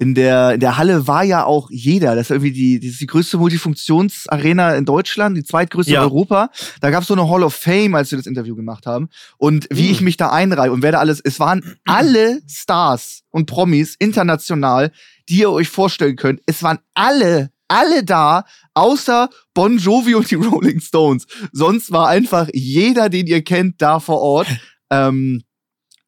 In 0.00 0.14
der, 0.14 0.52
in 0.54 0.60
der 0.60 0.76
Halle 0.76 1.08
war 1.08 1.24
ja 1.24 1.44
auch 1.44 1.70
jeder. 1.72 2.14
Das 2.14 2.26
ist 2.26 2.30
irgendwie 2.30 2.52
die, 2.52 2.86
ist 2.86 3.00
die 3.00 3.06
größte 3.06 3.36
Multifunktionsarena 3.36 4.76
in 4.76 4.84
Deutschland, 4.84 5.36
die 5.36 5.42
zweitgrößte 5.44 5.92
Ja. 5.92 6.00
in 6.02 6.04
Europa. 6.04 6.50
Da 6.80 6.90
gab 6.90 7.02
es 7.02 7.08
so 7.08 7.14
eine 7.14 7.28
Hall 7.28 7.42
of 7.42 7.54
Fame, 7.54 7.94
als 7.96 8.10
wir 8.10 8.18
das 8.18 8.26
Interview 8.26 8.54
gemacht 8.54 8.86
haben. 8.86 9.08
Und 9.38 9.66
wie 9.70 9.84
Mhm. 9.86 9.90
ich 9.90 10.00
mich 10.00 10.16
da 10.16 10.30
einreihe 10.30 10.70
und 10.72 10.82
werde 10.82 10.98
alles, 11.00 11.20
es 11.22 11.40
waren 11.40 11.62
alle 11.84 12.40
Stars 12.48 13.22
und 13.30 13.46
Promis 13.46 13.96
international, 13.98 14.92
die 15.28 15.40
ihr 15.40 15.50
euch 15.50 15.68
vorstellen 15.68 16.16
könnt. 16.16 16.40
Es 16.46 16.62
waren 16.62 16.78
alle 16.94 17.50
alle 17.68 18.02
da, 18.04 18.44
außer 18.74 19.28
Bon 19.54 19.78
Jovi 19.78 20.14
und 20.14 20.30
die 20.30 20.34
Rolling 20.36 20.80
Stones. 20.80 21.26
Sonst 21.52 21.90
war 21.92 22.08
einfach 22.08 22.48
jeder, 22.52 23.08
den 23.08 23.26
ihr 23.26 23.42
kennt, 23.44 23.80
da 23.82 24.00
vor 24.00 24.20
Ort. 24.20 24.48
Ähm, 24.90 25.42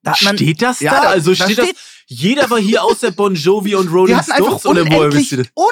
da 0.02 0.14
man, 0.22 0.36
steht 0.38 0.62
das 0.62 0.80
Ja, 0.80 0.92
da? 1.02 1.08
Also 1.10 1.34
da 1.34 1.44
steht 1.44 1.58
das. 1.58 1.66
steht- 1.66 1.76
Jeder 2.06 2.48
war 2.48 2.58
hier 2.58 2.82
außer 2.82 3.10
Bon 3.10 3.34
Jovi 3.34 3.74
und 3.74 3.88
die 3.88 3.92
Rolling 3.92 4.22
Stones 4.22 4.64
oder 4.64 4.80
unendlich, 4.80 5.30
ihr 5.32 5.36
das? 5.36 5.48
un, 5.54 5.66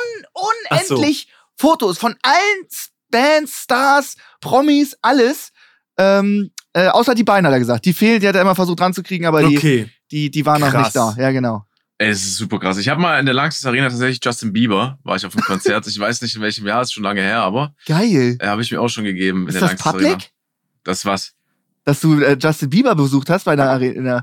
Ach 0.69 0.83
so. 0.83 0.95
unendlich 0.97 1.29
Fotos 1.57 1.97
von 1.97 2.15
allen 2.23 2.67
Bands, 3.11 3.63
Stars, 3.63 4.17
Promis, 4.43 4.95
alles. 5.01 5.53
Ähm, 5.97 6.51
äh, 6.75 6.89
außer 6.89 7.15
die 7.15 7.25
Beine, 7.25 7.49
hat 7.49 7.55
er 7.55 7.59
gesagt. 7.61 7.87
Die 7.87 7.95
fehlen, 7.95 8.21
die 8.21 8.29
hat 8.29 8.35
er 8.35 8.43
immer 8.43 8.55
versucht 8.55 8.79
ranzukriegen, 8.83 9.27
aber 9.27 9.43
die, 9.45 9.57
Okay. 9.57 9.91
die, 10.11 10.31
die 10.31 10.45
waren 10.45 10.61
noch 10.61 10.71
Krass. 10.71 10.89
nicht 10.89 10.97
da. 10.97 11.15
Ja, 11.19 11.31
genau. 11.31 11.65
Ey, 12.01 12.11
es 12.11 12.23
ist 12.25 12.37
super 12.37 12.61
krass. 12.61 12.79
Ich 12.79 12.89
habe 12.89 13.01
mal 13.01 13.19
in 13.19 13.27
der 13.27 13.35
Langsys 13.35 13.67
Arena 13.67 13.89
tatsächlich 13.89 14.21
Justin 14.25 14.53
Bieber, 14.53 14.99
war 15.03 15.17
ich 15.17 15.27
auf 15.27 15.35
einem 15.35 15.43
Konzert. 15.45 15.85
ich 15.89 15.99
weiß 15.99 16.23
nicht 16.23 16.37
in 16.37 16.43
welchem 16.43 16.65
Jahr, 16.65 16.83
ist 16.83 16.93
schon 16.93 17.03
lange 17.03 17.21
her, 17.21 17.41
aber 17.43 17.75
Geil. 17.87 18.37
äh, 18.41 18.47
habe 18.47 18.63
ich 18.63 18.71
mir 18.71 18.81
auch 18.81 18.89
schon 18.89 19.03
gegeben 19.03 19.43
in 19.43 19.49
Ist 19.49 19.55
der 19.61 19.69
das 19.69 19.85
Arena. 19.85 20.11
public? 20.13 20.31
Das 20.85 21.05
was? 21.05 21.33
Dass 21.85 22.01
du 22.01 22.21
äh, 22.21 22.37
Justin 22.41 22.71
Bieber 22.71 22.95
besucht 22.95 23.29
hast 23.31 23.45
bei 23.45 23.53
einer 23.53 23.69
Arena, 23.69 24.19
in 24.19 24.23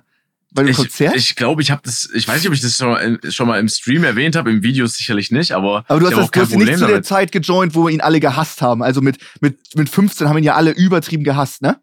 bei 0.54 0.62
einem 0.62 0.70
Ich 0.72 0.78
Konzert? 0.78 1.18
ich, 1.18 1.36
glaube, 1.36 1.62
ich 1.62 1.70
habe 1.70 1.82
das, 1.84 2.10
ich 2.14 2.26
weiß 2.26 2.38
nicht, 2.38 2.48
ob 2.48 2.54
ich 2.54 2.62
das 2.62 2.78
schon, 2.78 3.20
schon 3.30 3.46
mal 3.48 3.60
im 3.60 3.68
Stream 3.68 4.06
erwähnt 4.06 4.38
habe, 4.38 4.52
im 4.52 4.64
Video 4.64 4.88
sicherlich 4.88 5.30
nicht, 5.32 5.52
aber, 5.52 5.84
aber 5.90 6.00
du 6.00 6.06
hast, 6.06 6.16
das, 6.18 6.32
du 6.32 6.40
hast 6.42 6.56
nicht 6.56 6.78
zu 6.78 6.88
der. 6.88 7.04
Zeit 7.04 7.34
gejoint, 7.34 7.76
wo 7.76 7.90
ihn 7.90 8.00
alle 8.00 8.22
gehasst 8.22 8.62
haben. 8.62 8.82
Also 8.82 9.02
mit, 9.02 9.18
mit, 9.42 9.58
mit 9.76 9.90
15 9.90 10.30
haben 10.30 10.38
ihn 10.38 10.46
ja 10.46 10.56
alle 10.56 10.72
übertrieben 10.72 11.26
gehasst, 11.26 11.62
ne? 11.62 11.78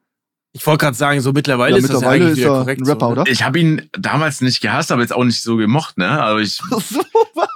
Ich 0.55 0.67
wollte 0.67 0.85
gerade 0.85 0.97
sagen, 0.97 1.21
so 1.23 1.33
mittlerweile 1.33 1.77
Ja, 1.79 1.83
ist 1.83 1.93
das 1.93 2.03
ja 2.03 2.13
ist 2.13 2.37
wieder 2.37 2.47
er 2.53 2.59
korrekt. 2.59 2.81
ein 2.83 2.87
Rapper, 2.87 3.07
so, 3.07 3.13
oder? 3.13 3.27
Ich 3.27 3.43
habe 3.43 3.59
ihn 3.59 3.89
damals 3.93 4.41
nicht 4.43 4.61
gehasst, 4.61 4.93
aber 4.93 5.01
jetzt 5.01 5.13
auch 5.15 5.25
nicht 5.25 5.43
so 5.43 5.57
gemocht, 5.57 5.97
ne? 5.97 6.23
Also 6.23 6.39
ich, 6.41 6.57
so, 6.89 7.03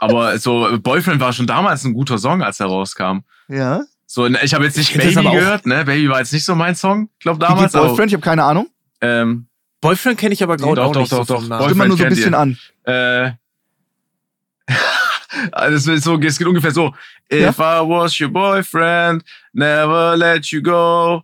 aber 0.00 0.38
so 0.38 0.78
Boyfriend 0.80 1.20
war 1.20 1.32
schon 1.34 1.46
damals 1.46 1.84
ein 1.84 1.92
guter 1.92 2.16
Song, 2.18 2.42
als 2.42 2.58
er 2.60 2.66
rauskam. 2.66 3.18
ja. 3.48 3.82
So, 4.08 4.28
ne, 4.28 4.38
ich 4.44 4.54
habe 4.54 4.64
jetzt 4.64 4.76
nicht 4.76 4.90
Ich 4.90 4.96
das 4.96 5.14
Baby 5.16 5.26
aber 5.26 5.36
gehört, 5.36 5.66
ne? 5.66 5.84
Baby 5.84 6.08
war 6.08 6.20
jetzt 6.20 6.32
nicht 6.32 6.44
so 6.44 6.54
mein 6.54 6.76
Song, 6.76 7.10
glaub 7.18 7.36
Wie 7.36 7.40
geht 7.40 7.48
damals. 7.50 7.74
aber, 7.74 7.88
Boyfriend? 7.88 8.10
Ich 8.12 8.14
habe 8.14 8.22
keine 8.24 8.44
Ahnung. 8.44 8.68
ähm, 9.00 9.48
Boyfriend 9.80 10.16
kenne 10.18 10.32
ich 10.32 10.42
aber 10.44 10.56
gerade 10.56 10.76
Doch, 10.76 10.84
auch 10.86 10.92
doch, 10.92 11.00
nicht 11.00 11.12
doch, 11.12 11.26
so 11.26 11.34
doch. 11.34 11.42
Stimmt 11.64 11.76
man 11.76 11.88
nur 11.88 11.96
so 11.98 12.04
ein 12.04 12.08
bisschen 12.10 12.32
ihr. 12.32 12.38
an. 12.38 12.56
äh, 12.84 13.32
also 15.52 15.76
es, 15.76 15.86
ist 15.98 16.04
so, 16.04 16.18
es 16.20 16.38
geht 16.38 16.46
ungefähr 16.46 16.70
so. 16.70 16.94
Ja? 17.30 17.50
If 17.50 17.58
I 17.58 17.80
was 17.82 18.18
your 18.20 18.28
boyfriend, 18.28 19.24
never 19.52 20.16
let 20.16 20.46
you 20.46 20.62
go. 20.62 21.22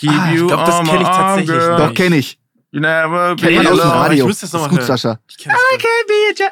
Keep 0.00 0.10
Ah, 0.10 0.32
ich 0.32 0.40
you 0.40 0.46
glaub, 0.46 0.64
das 0.66 0.74
on 0.76 0.86
kenn 0.86 0.94
my 0.96 1.02
ich 1.02 1.08
tatsächlich 1.08 1.58
girl. 1.58 1.76
Doch, 1.76 1.94
kenne 1.94 2.16
ich. 2.16 2.38
You 2.72 2.80
never 2.80 3.36
Kennt 3.36 3.40
be 3.50 3.62
man 3.62 3.66
aus 3.66 3.80
dem. 3.80 3.90
Radio. 3.90 4.24
Ich 4.24 4.28
muss 4.28 4.40
das 4.40 4.54
ist 4.54 4.68
gut, 4.68 4.78
hören. 4.78 4.86
Sascha. 4.86 5.20
Ich 5.28 5.46
I 5.46 5.50
can't 5.50 6.06
be 6.38 6.44
a 6.44 6.50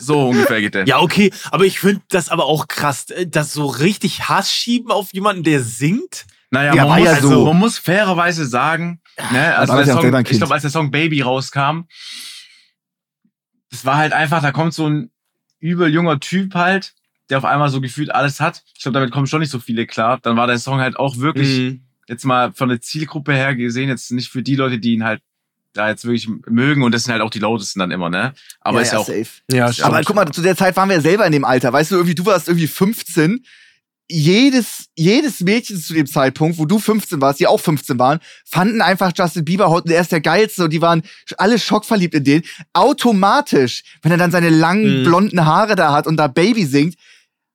So 0.00 0.28
ungefähr 0.28 0.60
geht 0.60 0.74
der. 0.74 0.86
Ja, 0.86 1.00
okay, 1.00 1.32
aber 1.50 1.64
ich 1.64 1.80
finde 1.80 2.02
das 2.08 2.28
aber 2.28 2.44
auch 2.46 2.68
krass, 2.68 3.10
äh, 3.10 3.26
das 3.26 3.52
so 3.52 3.66
richtig 3.66 4.28
Hass 4.28 4.52
schieben 4.52 4.90
auf 4.90 5.12
jemanden, 5.12 5.42
der 5.42 5.60
singt. 5.62 6.26
Naja, 6.50 6.74
Ja, 6.74 6.82
man, 6.84 6.90
war 6.90 6.98
muss, 6.98 7.06
ja 7.06 7.12
also, 7.14 7.28
so. 7.28 7.44
man 7.46 7.56
muss 7.58 7.78
fairerweise 7.78 8.44
sagen, 8.46 9.00
ne, 9.32 9.56
also 9.56 9.74
der 9.76 9.86
Song, 9.86 10.14
ich 10.24 10.38
glaube, 10.38 10.52
als 10.54 10.62
der 10.62 10.70
Song 10.70 10.90
Baby 10.90 11.20
rauskam, 11.22 11.82
das 13.70 13.84
war 13.84 13.96
halt 13.96 14.12
einfach, 14.12 14.42
da 14.42 14.50
kommt 14.52 14.74
so 14.74 14.86
ein 14.88 15.10
übel 15.60 15.88
junger 15.92 16.18
Typ 16.20 16.54
halt, 16.54 16.94
der 17.28 17.38
auf 17.38 17.44
einmal 17.44 17.68
so 17.70 17.80
gefühlt 17.80 18.12
alles 18.12 18.40
hat. 18.40 18.62
Ich 18.76 18.82
glaube, 18.82 18.94
damit 18.98 19.12
kommen 19.12 19.26
schon 19.28 19.40
nicht 19.40 19.50
so 19.50 19.60
viele 19.60 19.86
klar. 19.86 20.18
Dann 20.22 20.36
war 20.36 20.46
der 20.48 20.58
Song 20.58 20.80
halt 20.80 20.96
auch 20.96 21.18
wirklich, 21.18 21.58
Mhm. 21.58 21.86
Jetzt 22.10 22.24
mal 22.24 22.52
von 22.52 22.68
der 22.68 22.80
Zielgruppe 22.80 23.32
her 23.32 23.54
gesehen, 23.54 23.88
jetzt 23.88 24.10
nicht 24.10 24.28
für 24.30 24.42
die 24.42 24.56
Leute, 24.56 24.78
die 24.78 24.94
ihn 24.94 25.04
halt 25.04 25.22
da 25.72 25.88
jetzt 25.88 26.04
wirklich 26.04 26.28
mögen 26.48 26.82
und 26.82 26.92
das 26.92 27.04
sind 27.04 27.12
halt 27.12 27.22
auch 27.22 27.30
die 27.30 27.38
lautesten 27.38 27.78
dann 27.78 27.92
immer, 27.92 28.10
ne? 28.10 28.32
Aber 28.60 28.82
ist 28.82 28.92
ja 28.92 28.98
auch, 28.98 29.06
safe. 29.06 29.26
Ja, 29.52 29.70
Ja, 29.70 29.84
Aber 29.84 30.02
guck 30.02 30.16
mal, 30.16 30.28
zu 30.32 30.42
der 30.42 30.56
Zeit 30.56 30.76
waren 30.76 30.88
wir 30.88 30.96
ja 30.96 31.02
selber 31.02 31.24
in 31.24 31.32
dem 31.32 31.44
Alter. 31.44 31.72
Weißt 31.72 31.92
du, 31.92 31.94
irgendwie, 31.94 32.16
du 32.16 32.26
warst 32.26 32.48
irgendwie 32.48 32.66
15. 32.66 33.44
Jedes, 34.12 34.86
jedes 34.96 35.38
Mädchen 35.38 35.80
zu 35.80 35.94
dem 35.94 36.06
Zeitpunkt, 36.08 36.58
wo 36.58 36.64
du 36.64 36.80
15 36.80 37.20
warst, 37.20 37.38
die 37.38 37.46
auch 37.46 37.60
15 37.60 37.96
waren, 38.00 38.18
fanden 38.44 38.80
einfach 38.82 39.12
Justin 39.16 39.44
Bieber 39.44 39.70
heute, 39.70 39.86
der 39.86 40.00
ist 40.00 40.10
der 40.10 40.20
geilste 40.20 40.64
und 40.64 40.72
die 40.72 40.80
waren 40.82 41.02
alle 41.38 41.60
schockverliebt 41.60 42.14
in 42.14 42.24
den. 42.24 42.42
Automatisch, 42.72 43.84
wenn 44.02 44.10
er 44.10 44.18
dann 44.18 44.32
seine 44.32 44.50
langen 44.50 45.00
Mhm. 45.02 45.04
blonden 45.04 45.44
Haare 45.44 45.76
da 45.76 45.92
hat 45.92 46.08
und 46.08 46.16
da 46.16 46.26
Baby 46.26 46.64
singt, 46.66 46.96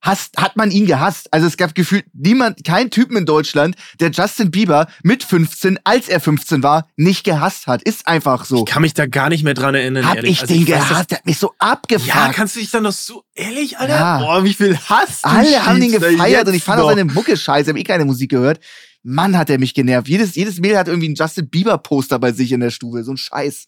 hasst, 0.06 0.38
hat 0.38 0.56
man 0.56 0.72
ihn 0.72 0.86
gehasst. 0.86 1.34
Also 1.34 1.48
es 1.48 1.58
gab 1.58 1.76
gefühlt 1.76 2.06
niemand, 2.13 2.63
kein 2.63 2.91
Typen 2.91 3.18
in 3.18 3.26
Deutschland, 3.26 3.76
der 4.00 4.12
Justin 4.12 4.52
Bieber 4.52 4.88
mit 5.04 5.24
15, 5.24 5.80
als 5.84 6.08
er 6.08 6.20
15 6.20 6.63
war, 6.63 6.88
nicht 6.96 7.24
gehasst 7.24 7.68
hat. 7.68 7.82
Ist 7.84 8.08
einfach 8.08 8.46
so. 8.46 8.60
Ich 8.60 8.65
kann 8.65 8.82
mich 8.82 8.94
da 8.94 9.06
gar 9.08 9.30
nicht 9.30 9.44
mehr 9.44 9.54
dran 9.54 9.76
erinnern. 9.76 10.08
Hab 10.08 10.18
ehrlich. 10.18 10.32
ich 10.32 10.41
Also 10.41 10.54
den 10.54 10.68
weiß 10.68 10.80
das- 10.80 10.89
gehasst, 10.89 11.12
der 11.12 11.18
hat 11.20 11.26
mich 11.26 11.39
so 11.39 11.54
abgefuckt. 11.60 12.08
Ja, 12.08 12.32
kannst 12.32 12.56
du 12.56 12.60
dich 12.60 12.70
dann 12.72 12.84
noch 12.84 12.91
so 12.91 13.24
ehrlich, 13.34 13.78
Alter? 13.78 13.94
Ja. 13.96 14.20
Boah, 14.20 14.44
wie 14.44 14.54
viel 14.54 14.78
Hass 14.78 15.20
Alle 15.24 15.65
haben 15.65 15.80
da 15.82 15.98
gefeiert 16.10 16.48
und 16.48 16.54
ich 16.54 16.63
fand 16.63 16.82
auch 16.82 16.89
seine 16.89 17.06
Mucke 17.06 17.36
scheiße, 17.36 17.72
hab 17.72 17.78
eh 17.78 17.84
keine 17.84 18.06
Musik 18.06 18.30
gehört. 18.32 18.60
Mann, 19.04 19.38
hat 19.38 19.50
er 19.50 19.60
mich 19.60 19.74
genervt. 19.74 20.08
Jedes, 20.08 20.36
jedes 20.36 20.60
Mädel 20.60 20.78
hat 20.78 20.88
irgendwie 20.88 21.10
ein 21.10 21.15
Justin 21.15 21.50
Bieber 21.50 21.78
Poster 21.78 22.18
bei 22.20 22.32
sich 22.32 22.52
in 22.52 22.60
der 22.60 22.72
Stube. 22.72 23.04
So 23.04 23.12
ein 23.12 23.18
Scheiß. 23.18 23.68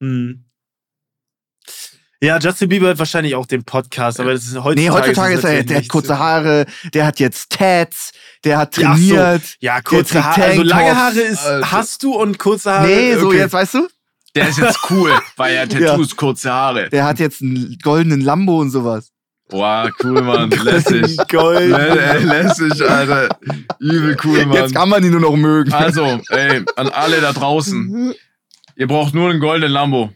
Hm. 0.00 0.44
Ja, 2.22 2.38
Justin 2.38 2.68
Bieber 2.68 2.88
hat 2.90 2.98
wahrscheinlich 3.00 3.34
auch 3.34 3.46
den 3.46 3.64
Podcast, 3.64 4.20
aber 4.20 4.32
das 4.32 4.44
ist 4.44 4.54
heutzutage. 4.54 4.80
Nee, 4.80 4.90
heutzutage 4.90 5.34
ist 5.34 5.44
er, 5.44 5.64
der 5.64 5.78
hat 5.78 5.88
kurze. 5.88 6.18
Haare, 6.20 6.66
der 6.94 7.04
hat 7.06 7.18
jetzt 7.18 7.50
Tats, 7.50 8.12
der 8.44 8.58
hat 8.58 8.76
Ja, 8.76 8.90
ach 8.92 8.96
so. 8.96 9.14
trainiert. 9.14 9.42
Ja, 9.58 9.80
kurze 9.80 10.24
Haare. 10.24 10.42
Also 10.44 10.62
lange. 10.62 10.94
Haare 10.96 11.18
ist, 11.20 11.44
Also- 11.44 11.72
hast 11.72 12.02
du 12.04 12.14
und 12.14 12.38
kurze 12.38 12.70
Haare. 12.72 12.86
Nee, 12.86 13.16
so 13.16 13.26
okay. 13.26 13.38
jetzt, 13.38 13.52
weißt 13.52 13.74
du? 13.74 13.88
der 14.36 14.48
ist 14.48 14.58
jetzt 14.58 14.78
cool, 14.90 15.10
weil 15.36 15.54
er 15.56 15.68
Tattoos, 15.68 16.14
kurze 16.16 16.52
Haare. 16.52 16.88
Der 16.90 17.04
hat 17.04 17.18
jetzt 17.18 17.42
einen 17.42 17.76
goldenen 17.82 18.20
Lambo 18.20 18.60
und 18.60 18.70
sowas. 18.70 19.10
Boah, 19.50 19.90
cool, 20.04 20.22
Mann, 20.22 20.48
lässig. 20.50 21.18
Gold. 21.28 21.70
Lässig, 22.22 22.88
Alter. 22.88 23.28
Übel 23.80 24.16
cool, 24.24 24.46
Mann. 24.46 24.56
Jetzt 24.56 24.74
kann 24.74 24.88
man 24.88 25.02
ihn 25.04 25.10
nur 25.10 25.20
noch 25.20 25.36
mögen. 25.36 25.72
Also, 25.72 26.20
ey, 26.30 26.62
an 26.76 26.88
alle 26.88 27.20
da 27.20 27.32
draußen. 27.32 28.14
Ihr 28.76 28.86
braucht 28.86 29.12
nur 29.12 29.28
einen 29.28 29.40
goldenen 29.40 29.72
Lambo. 29.72 30.10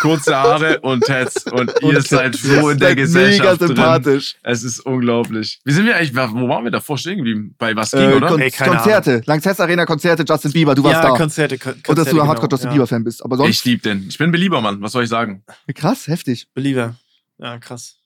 Kurze 0.00 0.34
Haare 0.36 0.80
und 0.80 1.04
Tats. 1.04 1.44
Und 1.46 1.72
ihr 1.82 1.88
Und 1.98 2.06
seid 2.06 2.36
froh 2.36 2.70
in 2.70 2.78
der 2.78 2.94
Gesellschaft 2.96 3.40
Mega 3.40 3.56
drin. 3.56 3.68
sympathisch. 3.68 4.36
Es 4.42 4.62
ist 4.62 4.80
unglaublich. 4.80 5.60
Wie 5.64 5.72
sind 5.72 5.86
wir 5.86 5.96
eigentlich, 5.96 6.14
wo 6.14 6.48
waren 6.48 6.64
wir 6.64 6.70
davor 6.70 6.96
stehen 6.98 7.18
geblieben? 7.18 7.54
Bei 7.58 7.74
was 7.76 7.90
ging, 7.90 8.00
Äh, 8.00 8.14
oder? 8.14 8.28
Kon 8.28 8.40
Ey, 8.40 8.50
keine 8.50 8.76
Konzerte, 8.76 9.22
Lanxess 9.26 9.60
Arena 9.60 9.84
Konzerte, 9.86 10.24
Justin 10.26 10.52
Bieber, 10.52 10.74
du 10.74 10.82
warst 10.84 11.02
ja, 11.02 11.10
da. 11.10 11.16
Konzerte. 11.16 11.58
Kon 11.58 11.72
und 11.72 11.78
dass 11.78 11.84
Konzerte, 11.84 12.04
du 12.10 12.10
ein 12.10 12.16
genau, 12.20 12.28
Hardcore 12.28 12.48
Justin 12.50 12.68
ja. 12.68 12.72
Bieber 12.74 12.86
Fan 12.86 13.04
bist. 13.04 13.24
Aber 13.24 13.36
sonst 13.36 13.50
Ich 13.50 13.64
lieb 13.64 13.82
den. 13.82 14.06
Ich 14.08 14.18
bin 14.18 14.30
Belieber, 14.32 14.60
Mann. 14.60 14.80
Was 14.82 14.92
soll 14.92 15.04
ich 15.04 15.10
sagen? 15.10 15.44
krass, 15.74 16.06
heftig. 16.08 16.48
Belieber. 16.54 16.96
Ja, 17.38 17.58
krass. 17.58 17.96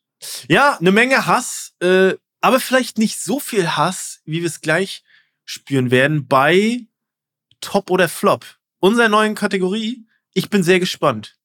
Ja, 0.48 0.76
eine 0.80 0.92
Menge 0.92 1.26
Hass, 1.26 1.72
äh, 1.80 2.14
aber 2.40 2.58
vielleicht 2.60 2.98
nicht 2.98 3.20
so 3.20 3.38
viel 3.38 3.76
Hass, 3.76 4.20
wie 4.24 4.40
wir 4.40 4.46
es 4.48 4.60
gleich 4.60 5.02
spüren 5.44 5.90
werden 5.90 6.26
bei 6.26 6.86
Top 7.60 7.90
oder 7.90 8.08
Flop. 8.08 8.44
Unserer 8.80 9.08
neuen 9.08 9.34
Kategorie. 9.34 10.06
Ich 10.34 10.50
bin 10.50 10.62
sehr 10.62 10.80
gespannt. 10.80 11.35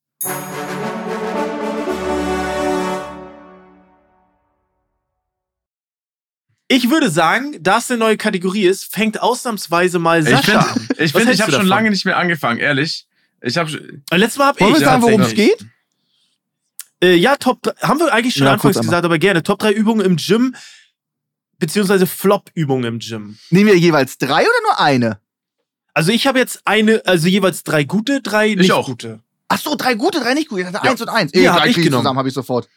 Ich 6.68 6.90
würde 6.90 7.10
sagen, 7.10 7.58
da 7.62 7.80
es 7.80 7.92
eine 7.92 7.98
neue 8.00 8.16
Kategorie 8.16 8.64
ist, 8.66 8.94
fängt 8.94 9.22
ausnahmsweise 9.22 10.00
mal 10.00 10.22
Ich 10.24 10.30
Sascha 10.30 10.62
finde, 10.62 10.82
an. 10.82 10.88
ich, 11.06 11.14
Was 11.14 11.22
find, 11.24 11.34
ich 11.34 11.42
habe 11.42 11.52
schon 11.52 11.60
davon? 11.60 11.68
lange 11.68 11.90
nicht 11.90 12.06
mehr 12.06 12.18
angefangen, 12.18 12.60
ehrlich. 12.60 13.08
Ich 13.42 13.58
habe 13.58 13.70
Äh, 14.10 14.18
Letztes 14.18 14.38
Mal 14.38 14.48
hab 14.48 14.60
Wollen 14.62 14.74
ich. 14.76 14.80
wir 14.80 14.86
sagen, 14.86 15.02
worum 15.02 15.22
es 15.22 15.34
geht? 15.34 15.66
Äh, 17.04 17.16
ja, 17.16 17.36
Top 17.36 17.62
3, 17.64 17.72
haben 17.82 18.00
wir 18.00 18.14
eigentlich 18.14 18.36
schon 18.36 18.46
Ja, 18.48 18.54
anfangs 18.54 18.80
gesagt, 18.80 19.04
aber 19.04 19.18
gerne. 19.20 19.44
Top 19.44 19.60
3 19.60 19.74
Übungen 19.74 20.06
im 20.06 20.16
Gym, 20.16 20.56
beziehungsweise 21.58 22.08
Flop-Übungen 22.08 22.86
im 22.86 23.00
Gym. 23.00 23.38
Nehmen 23.50 23.68
wir 23.68 23.78
jeweils 23.78 24.18
drei 24.18 24.42
oder 24.44 24.62
nur 24.64 24.80
eine? 24.80 25.20
Also 25.94 26.14
ich 26.14 26.26
habe 26.26 26.40
jetzt 26.40 26.62
eine, 26.66 27.02
also 27.06 27.28
jeweils 27.28 27.64
drei 27.64 27.84
gute, 27.84 28.22
drei 28.22 28.54
nicht 28.56 28.72
auch. 28.72 28.86
gute. 28.86 29.20
Ach 29.54 29.60
so, 29.60 29.76
drei 29.76 29.94
gute, 29.96 30.20
drei 30.20 30.34
nicht 30.34 30.50
gute. 30.50 30.62
Ich 30.62 30.68
hatte 30.68 30.80
Ja. 30.84 30.92
eins 30.92 31.02
und 31.02 31.10
eins. 31.10 31.32
Ja, 31.34 31.54
hab 31.54 31.66
ich 31.66 31.76
genommen. 31.76 32.02
zusammen, 32.02 32.20
habe 32.20 32.28
ich 32.30 32.34
sofort. 32.34 32.70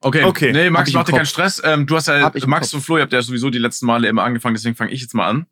Okay. 0.00 0.24
Okay. 0.24 0.52
Nee, 0.52 0.70
Max, 0.70 0.92
mach 0.92 1.04
dir 1.04 1.12
keinen. 1.12 1.26
Stress. 1.26 1.60
Ähm, 1.64 1.86
du 1.86 1.96
hast 1.96 2.08
ja, 2.08 2.20
Hab 2.22 2.46
Max 2.46 2.72
und 2.74 2.80
Flo, 2.82 2.96
ihr 2.96 3.02
habt 3.02 3.12
ja 3.12 3.22
sowieso 3.22 3.50
die 3.50 3.58
letzten 3.58 3.86
Male 3.86 4.08
immer 4.08 4.24
angefangen, 4.24 4.54
deswegen 4.54 4.74
fange 4.74 4.90
ich 4.90 5.00
jetzt 5.00 5.14
mal 5.14 5.28
an. 5.28 5.46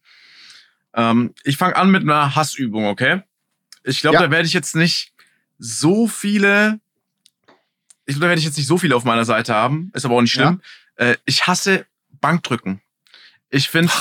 Ähm, 0.94 1.34
ich 1.44 1.56
fange 1.56 1.76
an 1.76 1.90
mit 1.90 2.02
einer 2.02 2.34
Hassübung, 2.34 2.86
okay? 2.86 3.22
Ich 3.84 4.00
glaube, 4.00 4.16
Ja. 4.16 4.22
da 4.22 4.30
werde 4.30 4.46
ich 4.46 4.52
jetzt 4.52 4.74
nicht 4.74 5.12
so 5.58 6.08
viele, 6.08 6.80
ich 8.06 8.14
glaube, 8.14 8.20
da 8.22 8.28
werde 8.28 8.40
ich 8.40 8.44
jetzt 8.44 8.56
nicht 8.58 8.66
so 8.66 8.76
viele 8.78 8.96
auf 8.96 9.04
meiner 9.04 9.24
Seite 9.24 9.54
haben, 9.54 9.92
ist 9.94 10.04
aber 10.04 10.16
auch 10.16 10.20
nicht 10.22 10.32
schlimm. 10.32 10.60
Äh, 10.96 11.16
ich 11.26 11.46
hasse 11.46 11.86
Bankdrücken. 12.20 12.80
Ich 13.50 13.68
finde, 13.68 13.92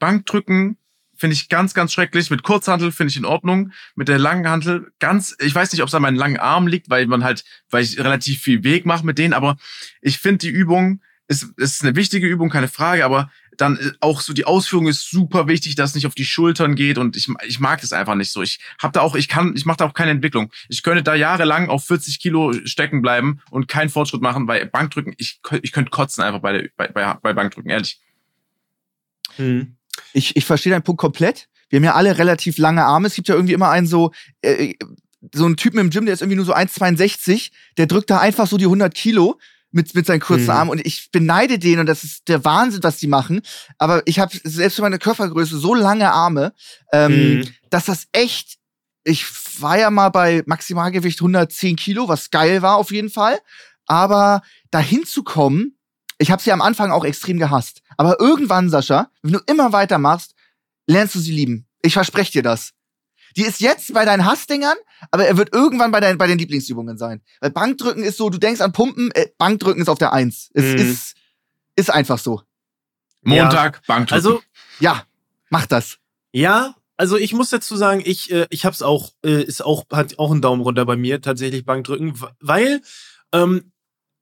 Bankdrücken 0.00 0.76
finde 1.20 1.34
ich 1.34 1.50
ganz, 1.50 1.74
ganz 1.74 1.92
schrecklich. 1.92 2.30
Mit 2.30 2.42
Kurzhantel 2.42 2.92
finde 2.92 3.10
ich 3.10 3.16
in 3.18 3.26
Ordnung. 3.26 3.72
Mit 3.94 4.08
der 4.08 4.18
langen 4.18 4.48
Hantel 4.48 4.90
ganz, 5.00 5.36
ich 5.38 5.54
weiß 5.54 5.70
nicht, 5.70 5.82
ob 5.82 5.88
es 5.88 5.94
an 5.94 6.00
meinen 6.00 6.16
langen 6.16 6.38
Armen 6.38 6.66
liegt, 6.66 6.88
weil 6.88 7.06
man 7.06 7.22
halt, 7.22 7.44
weil 7.68 7.84
ich 7.84 7.98
relativ 7.98 8.40
viel 8.40 8.64
Weg 8.64 8.86
mache 8.86 9.04
mit 9.04 9.18
denen, 9.18 9.34
aber 9.34 9.58
ich 10.00 10.18
finde 10.18 10.38
die 10.38 10.48
Übung 10.48 11.02
ist, 11.28 11.44
ist 11.58 11.84
eine 11.84 11.94
wichtige 11.94 12.26
Übung, 12.26 12.48
keine 12.48 12.68
Frage, 12.68 13.04
aber 13.04 13.30
Dann 13.56 13.76
äh, 13.76 13.92
auch 14.00 14.22
so 14.22 14.32
die 14.32 14.46
Ausführung 14.46 14.88
ist 14.88 15.10
super 15.10 15.46
wichtig, 15.46 15.74
dass 15.74 15.90
es 15.90 15.94
nicht 15.94 16.06
auf 16.06 16.14
die 16.14 16.24
Schultern 16.24 16.74
geht 16.74 16.96
und 16.96 17.16
ich, 17.16 17.28
ich 17.46 17.60
mag 17.60 17.82
das 17.82 17.92
einfach 17.92 18.14
nicht 18.14 18.32
so. 18.32 18.40
Ich 18.40 18.58
habe 18.80 18.92
da 18.92 19.02
auch, 19.02 19.14
ich 19.14 19.28
kann, 19.28 19.54
ich 19.54 19.66
mache 19.66 19.76
da 19.76 19.84
auch 19.84 19.92
keine 19.92 20.12
Entwicklung. 20.12 20.50
Ich 20.68 20.82
könnte 20.82 21.02
da 21.02 21.14
jahrelang 21.14 21.68
auf 21.68 21.86
40 21.86 22.18
Kilo 22.18 22.54
stecken 22.64 23.02
bleiben 23.02 23.40
und 23.50 23.68
keinen 23.68 23.90
Fortschritt 23.90 24.22
machen, 24.22 24.48
weil 24.48 24.64
Bankdrücken, 24.66 25.14
ich, 25.18 25.40
ich 25.62 25.72
könnte 25.72 25.90
kotzen 25.90 26.24
einfach 26.24 26.40
bei, 26.40 26.52
der, 26.52 26.70
bei, 26.76 26.88
bei, 26.88 27.14
bei 27.14 27.32
Bankdrücken, 27.34 27.70
ehrlich. 27.70 28.00
Mhm. 29.36 29.76
Ich, 30.12 30.36
ich 30.36 30.44
verstehe 30.44 30.72
deinen 30.72 30.82
Punkt 30.82 31.00
komplett. 31.00 31.48
Wir 31.68 31.76
haben 31.78 31.84
ja 31.84 31.94
alle 31.94 32.18
relativ 32.18 32.58
lange 32.58 32.84
Arme. 32.84 33.06
Es 33.06 33.14
gibt 33.14 33.28
ja 33.28 33.34
irgendwie 33.34 33.52
immer 33.54 33.70
einen 33.70 33.86
so, 33.86 34.12
äh, 34.42 34.74
so 35.32 35.44
einen 35.44 35.56
Typen 35.56 35.78
im 35.78 35.90
Gym, 35.90 36.04
der 36.06 36.14
ist 36.14 36.22
irgendwie 36.22 36.36
nur 36.36 36.44
so 36.44 36.54
1,62. 36.54 37.50
Der 37.76 37.86
drückt 37.86 38.10
da 38.10 38.18
einfach 38.18 38.46
so 38.46 38.56
die 38.56 38.64
100 38.64 38.94
Kilo 38.94 39.38
mit, 39.70 39.94
mit 39.94 40.04
seinen 40.06 40.20
kurzen 40.20 40.44
Mhm. 40.46 40.50
Armen. 40.50 40.70
Und 40.70 40.84
ich 40.84 41.10
beneide 41.12 41.58
den 41.58 41.78
und 41.78 41.86
das 41.86 42.02
ist 42.02 42.26
der 42.28 42.44
Wahnsinn, 42.44 42.82
was 42.82 42.96
die 42.96 43.06
machen. 43.06 43.42
Aber 43.78 44.02
ich 44.06 44.18
habe 44.18 44.36
selbst 44.42 44.76
für 44.76 44.82
meine 44.82 44.98
Körpergröße 44.98 45.58
so 45.58 45.74
lange 45.74 46.10
Arme, 46.10 46.52
ähm, 46.92 47.38
Mhm. 47.38 47.44
dass 47.70 47.84
das 47.84 48.06
echt. 48.12 48.56
Ich 49.04 49.24
war 49.60 49.78
ja 49.78 49.90
mal 49.90 50.10
bei 50.10 50.42
Maximalgewicht 50.46 51.20
110 51.20 51.76
Kilo, 51.76 52.08
was 52.08 52.30
geil 52.30 52.62
war 52.62 52.76
auf 52.76 52.90
jeden 52.90 53.10
Fall. 53.10 53.38
Aber 53.86 54.42
dahin 54.70 55.04
zu 55.06 55.22
kommen, 55.22 55.76
ich 56.20 56.30
habe 56.30 56.42
sie 56.42 56.52
am 56.52 56.60
Anfang 56.62 56.92
auch 56.92 57.04
extrem 57.04 57.38
gehasst. 57.38 57.82
Aber 57.96 58.20
irgendwann, 58.20 58.68
Sascha, 58.70 59.10
wenn 59.22 59.32
du 59.32 59.40
immer 59.46 59.72
weitermachst, 59.72 60.34
lernst 60.86 61.14
du 61.14 61.18
sie 61.18 61.32
lieben. 61.32 61.66
Ich 61.82 61.94
verspreche 61.94 62.32
dir 62.32 62.42
das. 62.42 62.72
Die 63.36 63.42
ist 63.42 63.60
jetzt 63.60 63.94
bei 63.94 64.04
deinen 64.04 64.24
Hassdingern, 64.24 64.76
aber 65.10 65.24
er 65.26 65.36
wird 65.36 65.54
irgendwann 65.54 65.92
bei, 65.92 66.00
deinen, 66.00 66.18
bei 66.18 66.26
den 66.26 66.38
Lieblingsübungen 66.38 66.98
sein. 66.98 67.22
Weil 67.40 67.50
Bankdrücken 67.50 68.02
ist 68.02 68.16
so, 68.18 68.28
du 68.28 68.38
denkst 68.38 68.60
an 68.60 68.72
Pumpen, 68.72 69.10
äh, 69.12 69.28
Bankdrücken 69.38 69.80
ist 69.80 69.88
auf 69.88 69.98
der 69.98 70.12
Eins. 70.12 70.50
Es 70.52 70.64
Mhm. 70.64 70.78
ist, 70.78 71.14
ist 71.76 71.90
einfach 71.90 72.18
so. 72.18 72.42
Montag, 73.22 73.86
Bankdrücken. 73.86 74.14
Also, 74.14 74.42
Ja, 74.80 75.04
mach 75.48 75.66
das. 75.66 75.98
Ja, 76.32 76.74
also 76.96 77.16
ich 77.16 77.32
muss 77.32 77.50
dazu 77.50 77.76
sagen, 77.76 78.02
ich, 78.04 78.30
äh, 78.30 78.46
ich 78.50 78.64
hab's 78.66 78.82
auch, 78.82 79.12
äh, 79.24 79.42
ist 79.42 79.64
auch, 79.64 79.84
hat 79.92 80.18
auch 80.18 80.30
einen 80.32 80.42
Daumen 80.42 80.62
runter 80.62 80.84
bei 80.84 80.96
mir, 80.96 81.22
tatsächlich 81.22 81.64
Bankdrücken, 81.64 82.20
weil 82.40 82.82
ähm, 83.32 83.72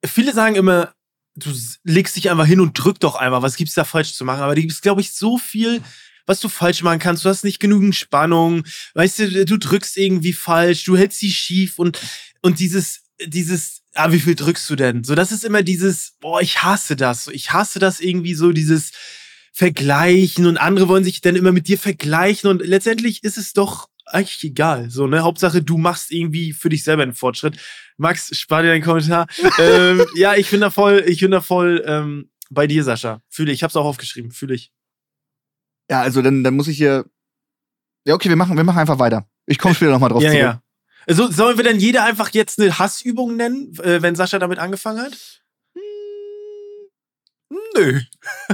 viele 0.05 0.33
sagen 0.33 0.55
immer, 0.55 0.93
du 1.39 1.51
legst 1.85 2.17
dich 2.17 2.31
einfach 2.31 2.47
hin 2.47 2.61
und 2.61 2.75
drück 2.75 3.01
doch 3.01 3.15
einmal, 3.15 3.43
was 3.43 3.57
gibt's 3.57 3.75
da 3.75 3.85
falsch 3.85 4.15
zu 4.15 4.25
machen? 4.25 4.43
Aber 4.43 4.55
da 4.55 4.61
gibt's, 4.61 4.81
glaube 4.81 5.01
ich, 5.01 5.13
so 5.13 5.39
viel, 5.39 5.83
was 6.27 6.41
du 6.41 6.49
falsch 6.49 6.83
machen 6.83 6.99
kannst. 6.99 7.25
Du 7.25 7.29
hast 7.29 7.45
nicht 7.45 7.61
genügend 7.61 7.95
Spannung, 7.95 8.65
weißt 8.95 9.19
du, 9.19 9.45
du 9.47 9.59
drückst 9.59 9.97
irgendwie 9.97 10.33
falsch, 10.33 10.85
du 10.85 10.97
hältst 10.97 11.21
sie 11.21 11.31
schief 11.31 11.79
und, 11.79 11.99
und 12.43 12.59
dieses, 12.61 13.03
dieses, 13.25 13.83
ah, 13.95 14.13
wie 14.13 14.21
viel 14.21 14.35
drückst 14.35 14.69
du 14.71 14.77
denn? 14.77 15.05
So, 15.05 15.15
das 15.15 15.33
ist 15.33 15.45
immer 15.45 15.63
dieses, 15.63 16.15
boah, 16.21 16.41
ich 16.41 16.63
hasse 16.63 16.97
das. 16.97 17.29
Ich 17.29 17.53
hasse 17.53 17.79
das 17.79 18.01
irgendwie 18.01 18.35
so, 18.35 18.53
dieses, 18.53 18.93
vergleichen 19.59 20.47
und 20.47 20.57
andere 20.57 20.87
wollen 20.87 21.03
sich 21.03 21.21
dann 21.21 21.35
immer 21.35 21.51
mit 21.51 21.67
dir 21.67 21.79
vergleichen 21.79 22.49
und 22.49 22.65
letztendlich 22.65 23.25
ist 23.25 23.37
es 23.37 23.55
doch 23.55 23.89
eigentlich 24.11 24.43
egal. 24.45 24.91
So, 24.91 25.07
ne? 25.07 25.23
Hauptsache, 25.23 25.63
du 25.63 25.79
machst 25.79 26.11
irgendwie 26.11 26.53
für 26.53 26.69
dich 26.69 26.85
selber 26.85 27.03
einen 27.03 27.15
Fortschritt. 27.15 27.59
Max, 27.97 28.37
spar 28.37 28.63
dir 28.63 28.69
deinen 28.69 28.83
Kommentar. 28.83 29.27
ähm, 29.59 30.05
ja, 30.15 30.35
ich 30.35 30.51
bin 30.51 30.61
da 30.61 30.71
voll, 30.71 31.05
ich 31.07 31.21
bin 31.21 31.31
da 31.31 31.41
voll 31.41 31.83
ähm, 31.87 32.31
bei 32.51 32.67
dir, 32.67 32.85
Sascha. 32.85 33.23
Fühle 33.29 33.53
ich. 33.53 33.59
Ich 33.59 33.63
hab's 33.63 33.77
auch 33.77 33.85
aufgeschrieben. 33.85 34.31
Fühle 34.31 34.55
ich. 34.55 34.73
Ja, 35.91 36.03
also 36.03 36.23
dann, 36.23 36.45
dann 36.45 36.55
muss 36.55 36.69
ich 36.69 36.77
hier. 36.77 37.07
Ja, 38.07 38.15
okay, 38.15 38.29
wir 38.29 38.37
machen, 38.37 38.57
wir 38.57 38.65
machen 38.65 38.79
einfach 38.79 38.99
weiter. 38.99 39.29
Ich 39.47 39.59
komme 39.59 39.75
später 39.75 39.93
nochmal 39.93 40.11
drauf 40.11 40.23
ja, 40.23 40.31
zurück. 40.31 40.43
ja. 40.43 40.63
Also, 41.07 41.31
sollen 41.31 41.57
wir 41.57 41.65
dann 41.65 41.79
jeder 41.79 42.05
einfach 42.05 42.31
jetzt 42.31 42.61
eine 42.61 42.79
Hassübung 42.79 43.37
nennen, 43.37 43.75
äh, 43.79 44.03
wenn 44.03 44.15
Sascha 44.15 44.39
damit 44.39 44.59
angefangen 44.59 45.01
hat? 45.01 45.43
Nö. 47.75 48.01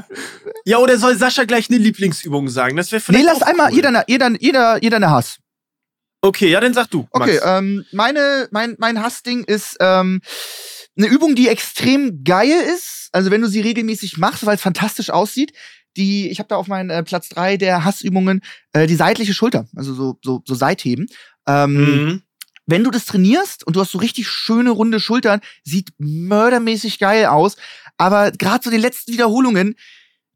ja, 0.64 0.78
oder 0.78 0.98
soll 0.98 1.16
Sascha 1.16 1.44
gleich 1.44 1.68
eine 1.68 1.78
Lieblingsübung 1.78 2.48
sagen? 2.48 2.76
Das 2.76 2.92
wäre 2.92 3.02
Nee, 3.08 3.18
vielleicht 3.18 3.26
lass 3.26 3.42
auch 3.42 3.46
einmal 3.46 3.72
jeder, 3.72 4.04
jeder, 4.08 4.30
jeder, 4.40 4.82
jeder 4.82 4.96
eine 4.96 5.10
Hass. 5.10 5.38
Okay, 6.24 6.48
ja, 6.50 6.60
dann 6.60 6.72
sag 6.72 6.88
du. 6.90 7.06
Okay, 7.10 7.34
Max. 7.34 7.42
ähm, 7.44 7.84
meine, 7.92 8.48
mein, 8.50 8.76
mein 8.78 9.02
Hassding 9.02 9.44
ist 9.44 9.76
ähm, 9.80 10.22
eine 10.96 11.06
Übung, 11.06 11.34
die 11.34 11.48
extrem 11.48 12.24
geil 12.24 12.56
ist. 12.74 13.10
Also 13.12 13.30
wenn 13.30 13.42
du 13.42 13.48
sie 13.48 13.60
regelmäßig 13.60 14.16
machst, 14.16 14.46
weil 14.46 14.56
es 14.56 14.62
fantastisch 14.62 15.10
aussieht. 15.10 15.52
Die, 15.96 16.28
ich 16.30 16.38
habe 16.40 16.48
da 16.48 16.56
auf 16.56 16.66
meinen 16.66 16.90
äh, 16.90 17.02
Platz 17.04 17.28
drei 17.28 17.56
der 17.56 17.84
Hassübungen 17.84 18.40
äh, 18.72 18.86
die 18.86 18.96
seitliche 18.96 19.32
Schulter, 19.34 19.68
also 19.76 19.94
so, 19.94 20.18
so, 20.24 20.42
so 20.44 20.54
Seitheben. 20.54 21.06
Ähm, 21.46 21.74
Mhm. 21.76 22.22
wenn 22.66 22.82
du 22.82 22.90
das 22.90 23.04
trainierst 23.04 23.64
und 23.66 23.76
du 23.76 23.80
hast 23.80 23.92
so 23.92 23.98
richtig 23.98 24.26
schöne 24.26 24.70
runde 24.70 24.98
Schultern, 24.98 25.40
sieht 25.62 25.90
mördermäßig 25.98 26.98
geil 26.98 27.26
aus. 27.26 27.56
Aber 27.98 28.32
gerade 28.32 28.64
so 28.64 28.70
die 28.70 28.76
letzten 28.78 29.12
Wiederholungen, 29.12 29.76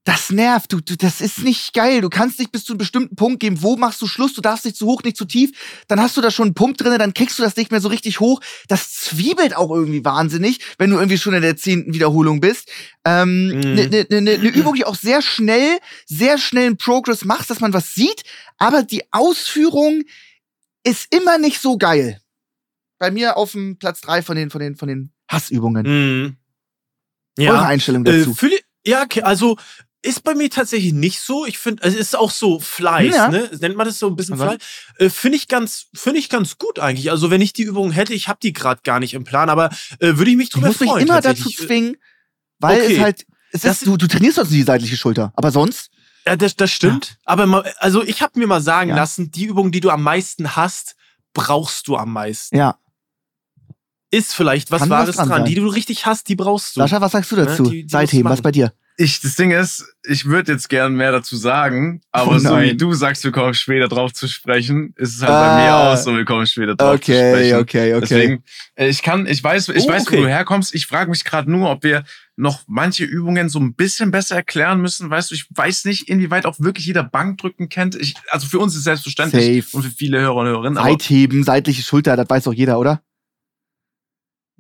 das 0.09 0.31
nervt. 0.31 0.73
Du, 0.73 0.81
du, 0.81 0.97
das 0.97 1.21
ist 1.21 1.41
nicht 1.43 1.75
geil. 1.75 2.01
Du 2.01 2.09
kannst 2.09 2.39
nicht 2.39 2.51
bis 2.51 2.65
zu 2.65 2.73
einem 2.73 2.79
bestimmten 2.79 3.15
Punkt 3.15 3.41
gehen. 3.41 3.63
Wo 3.63 3.77
machst 3.77 4.01
du 4.01 4.07
Schluss? 4.07 4.33
Du 4.33 4.41
darfst 4.41 4.65
nicht 4.65 4.77
zu 4.77 4.87
hoch, 4.87 5.03
nicht 5.03 5.17
zu 5.19 5.27
tief. 5.27 5.51
Dann 5.87 6.01
hast 6.01 6.17
du 6.17 6.21
da 6.21 6.31
schon 6.31 6.47
einen 6.49 6.55
Pump 6.55 6.79
drin, 6.79 6.99
dann 6.99 7.13
kriegst 7.13 7.39
du 7.39 7.43
das 7.43 7.57
nicht 7.57 7.71
mehr 7.71 7.81
so 7.81 7.89
richtig 7.89 8.19
hoch. 8.19 8.41
Das 8.69 8.91
zwiebelt 8.93 9.55
auch 9.55 9.71
irgendwie 9.71 10.05
wahnsinnig, 10.05 10.61
wenn 10.79 10.91
du 10.91 10.97
irgendwie 10.97 11.19
schon 11.19 11.35
in 11.35 11.43
der 11.43 11.57
zehnten 11.57 11.93
Wiederholung 11.93 12.41
bist. 12.41 12.71
Ähm, 13.05 13.49
Mhm. 13.49 13.75
ne, 13.75 13.89
ne, 13.89 14.07
ne, 14.09 14.21
ne 14.23 14.49
Übung, 14.49 14.75
die 14.75 14.85
auch 14.87 14.95
sehr 14.97 15.21
schnell, 15.23 15.79
sehr 16.07 16.39
schnell 16.39 16.67
einen 16.69 16.77
Progress 16.79 17.25
macht, 17.25 17.51
dass 17.51 17.61
man 17.61 17.73
was 17.75 17.95
sieht, 17.95 18.23
aber 18.57 18.83
die 18.83 19.03
Ausführung 19.13 20.03
ist 20.85 21.15
immer 21.15 21.37
nicht 21.39 21.61
so 21.61 21.77
geil. 21.77 22.21
Bei 22.99 23.11
mir 23.11 23.37
auf 23.37 23.53
dem 23.53 23.79
Platz 23.79 24.01
drei 24.01 24.23
von 24.23 24.37
den, 24.37 24.49
von 24.51 24.61
den, 24.61 24.75
von 24.77 24.89
den 24.89 25.13
Hassübungen. 25.31 25.85
Mhm. 25.87 26.37
Eure 27.39 27.47
Ja, 27.57 27.63
Einstellung 27.67 28.05
äh, 28.07 28.19
dazu. 28.19 28.35
fühl, 28.35 28.59
ja, 28.87 29.03
okay, 29.03 29.23
also 29.23 29.57
ist 30.03 30.23
bei 30.23 30.35
mir 30.35 30.49
tatsächlich 30.49 30.93
nicht 30.93 31.21
so. 31.21 31.45
Ich 31.45 31.59
finde, 31.59 31.83
es 31.83 31.95
ist 31.95 32.17
auch 32.17 32.31
so 32.31 32.61
Fleiß, 32.61 33.15
Ja. 33.15 33.29
ne? 33.29 33.51
Nennt 33.61 33.77
man 33.77 33.87
das 33.87 33.99
so 33.99 34.07
ein 34.07 34.15
bisschen 34.17 34.35
Aber- 34.41 34.53
Fleiß? 34.53 34.63
Äh, 34.99 35.11
finde 35.11 35.37
ich 35.37 35.49
ganz, 35.49 35.87
finde 35.95 36.21
ich 36.21 36.29
ganz 36.29 36.57
gut 36.59 36.79
eigentlich. 36.79 37.11
Also 37.11 37.31
wenn 37.31 37.41
ich 37.41 37.53
die 37.53 37.63
Übung 37.65 37.91
hätte, 37.91 38.15
ich 38.15 38.29
habe 38.29 38.39
die 38.43 38.53
gerade 38.53 38.81
gar 38.85 39.01
nicht 39.01 39.15
im 39.15 39.25
Plan, 39.25 39.51
aber 39.51 39.71
äh, 39.99 40.17
würde 40.17 40.31
ich 40.31 40.37
mich 40.37 40.49
ich 40.49 40.51
drüber 40.53 40.69
muss 40.69 40.81
mich 40.81 40.89
freuen. 40.91 41.07
immer 41.07 41.21
dazu 41.21 41.43
tatsächlich. 41.45 41.67
zwingen, 41.67 41.97
weil 42.61 42.81
okay. 42.83 42.95
es 42.95 43.01
halt, 43.01 43.27
es 43.53 43.61
Das 43.63 43.79
ist, 43.79 43.87
du, 43.87 43.97
du 43.97 44.07
trainierst 44.07 44.39
also 44.39 44.51
die 44.53 44.63
seitliche 44.63 44.97
Schulter, 44.97 45.33
aber 45.35 45.51
sonst, 45.51 45.91
Ja, 46.27 46.37
das, 46.37 46.55
das 46.55 46.71
stimmt. 46.71 47.19
Aber 47.25 47.47
mal, 47.47 47.73
also 47.79 48.03
ich 48.05 48.23
habe 48.23 48.39
mir 48.39 48.47
mal 48.47 48.61
sagen 48.61 48.91
Ja. 48.91 48.97
lassen, 48.97 49.31
die 49.33 49.47
Übung, 49.47 49.73
die 49.73 49.81
du 49.81 49.91
am 49.91 50.03
meisten 50.03 50.55
hast, 50.55 50.95
brauchst 51.35 51.89
du 51.89 51.97
am 51.97 52.13
meisten. 52.13 52.57
ja. 52.57 52.79
Ist 54.11 54.33
vielleicht 54.35 54.71
was 54.71 54.81
Kann 54.81 54.89
was 54.91 55.01
Wahres 55.01 55.17
dran 55.17 55.29
dran. 55.29 55.39
sein. 55.41 55.45
Die, 55.49 55.55
die 55.55 55.61
du 55.61 55.67
richtig 55.69 56.07
hast, 56.07 56.29
die 56.31 56.35
brauchst 56.37 56.75
du. 56.77 56.81
Sascha, 56.81 56.99
was 57.01 57.13
sagst 57.13 57.31
du 57.31 57.37
dazu? 57.37 57.65
Ne, 57.65 57.69
die- 57.71 57.77
die 57.77 57.83
musst 57.83 57.93
du 57.93 57.99
Seitheben, 57.99 58.31
was 58.31 58.41
bei 58.41 58.51
dir? 58.53 58.73
Ich, 59.01 59.21
das 59.21 59.37
Ding 59.37 59.53
ist, 59.53 59.87
ich 60.05 60.25
würde 60.25 60.51
jetzt 60.51 60.69
gern 60.69 60.95
mehr 60.97 61.13
dazu 61.13 61.37
sagen, 61.37 62.01
aber 62.11 62.33
Oh 62.35 62.39
so 62.39 62.59
wie 62.61 62.77
du 62.77 62.95
sagst, 62.95 63.23
wir 63.23 63.31
kommen 63.31 63.55
später 63.55 63.87
drauf 63.87 64.13
zu 64.13 64.27
sprechen, 64.27 64.93
ist 64.97 65.15
es 65.15 65.23
halt 65.23 65.31
Ah. 65.31 65.57
bei 65.57 65.63
mir 65.63 65.77
auch 65.77 65.97
so, 65.97 66.17
wir 66.17 66.25
kommen 66.25 66.45
später 66.49 66.75
drauf 66.75 66.99
zu 67.01 67.13
sprechen. 67.13 67.59
okay, 67.61 67.95
okay. 67.95 68.01
Deswegen, 68.01 68.45
äh, 68.75 68.89
ich 68.89 69.01
kann, 69.05 69.27
ich 69.27 69.43
weiß, 69.45 69.69
ich 69.69 69.85
Oh, 69.85 69.89
weiß, 69.89 70.03
okay. 70.09 70.17
wo 70.19 70.23
du 70.23 70.29
herkommst. 70.29 70.75
Ich 70.75 70.87
frage 70.87 71.11
mich 71.11 71.23
gerade 71.23 71.49
nur, 71.49 71.71
ob 71.71 71.85
wir 71.85 72.03
noch 72.35 72.65
manche 72.67 73.05
Übungen 73.05 73.49
so 73.49 73.61
ein 73.61 73.75
bisschen 73.75 74.11
besser 74.11 74.35
erklären 74.35 74.81
müssen. 74.81 75.09
Weißt 75.09 75.31
du, 75.31 75.37
ich 75.37 75.47
weiß 75.49 75.85
nicht, 75.85 76.09
inwieweit 76.09 76.45
auch 76.45 76.59
wirklich 76.59 76.85
jeder 76.87 77.05
Bankdrücken 77.05 77.69
kennt. 77.69 77.95
Ich, 77.95 78.17
also 78.31 78.49
für 78.49 78.59
uns 78.59 78.73
ist 78.73 78.79
es 78.79 78.85
selbstverständlich 78.85 79.65
Safe. 79.65 79.77
und 79.77 79.85
für 79.85 79.91
viele 79.93 80.21
Hörer 80.21 80.35
und 80.35 80.47
Hörerinnen. 80.49 80.75
Seitheben, 80.83 81.45
seitliche 81.45 81.83
Schulter, 81.83 82.17
das 82.17 82.29
weiß 82.29 82.43
doch 82.45 82.53
jeder, 82.53 82.81
oder? 82.81 83.01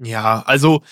Ja, 0.01 0.43
also 0.47 0.85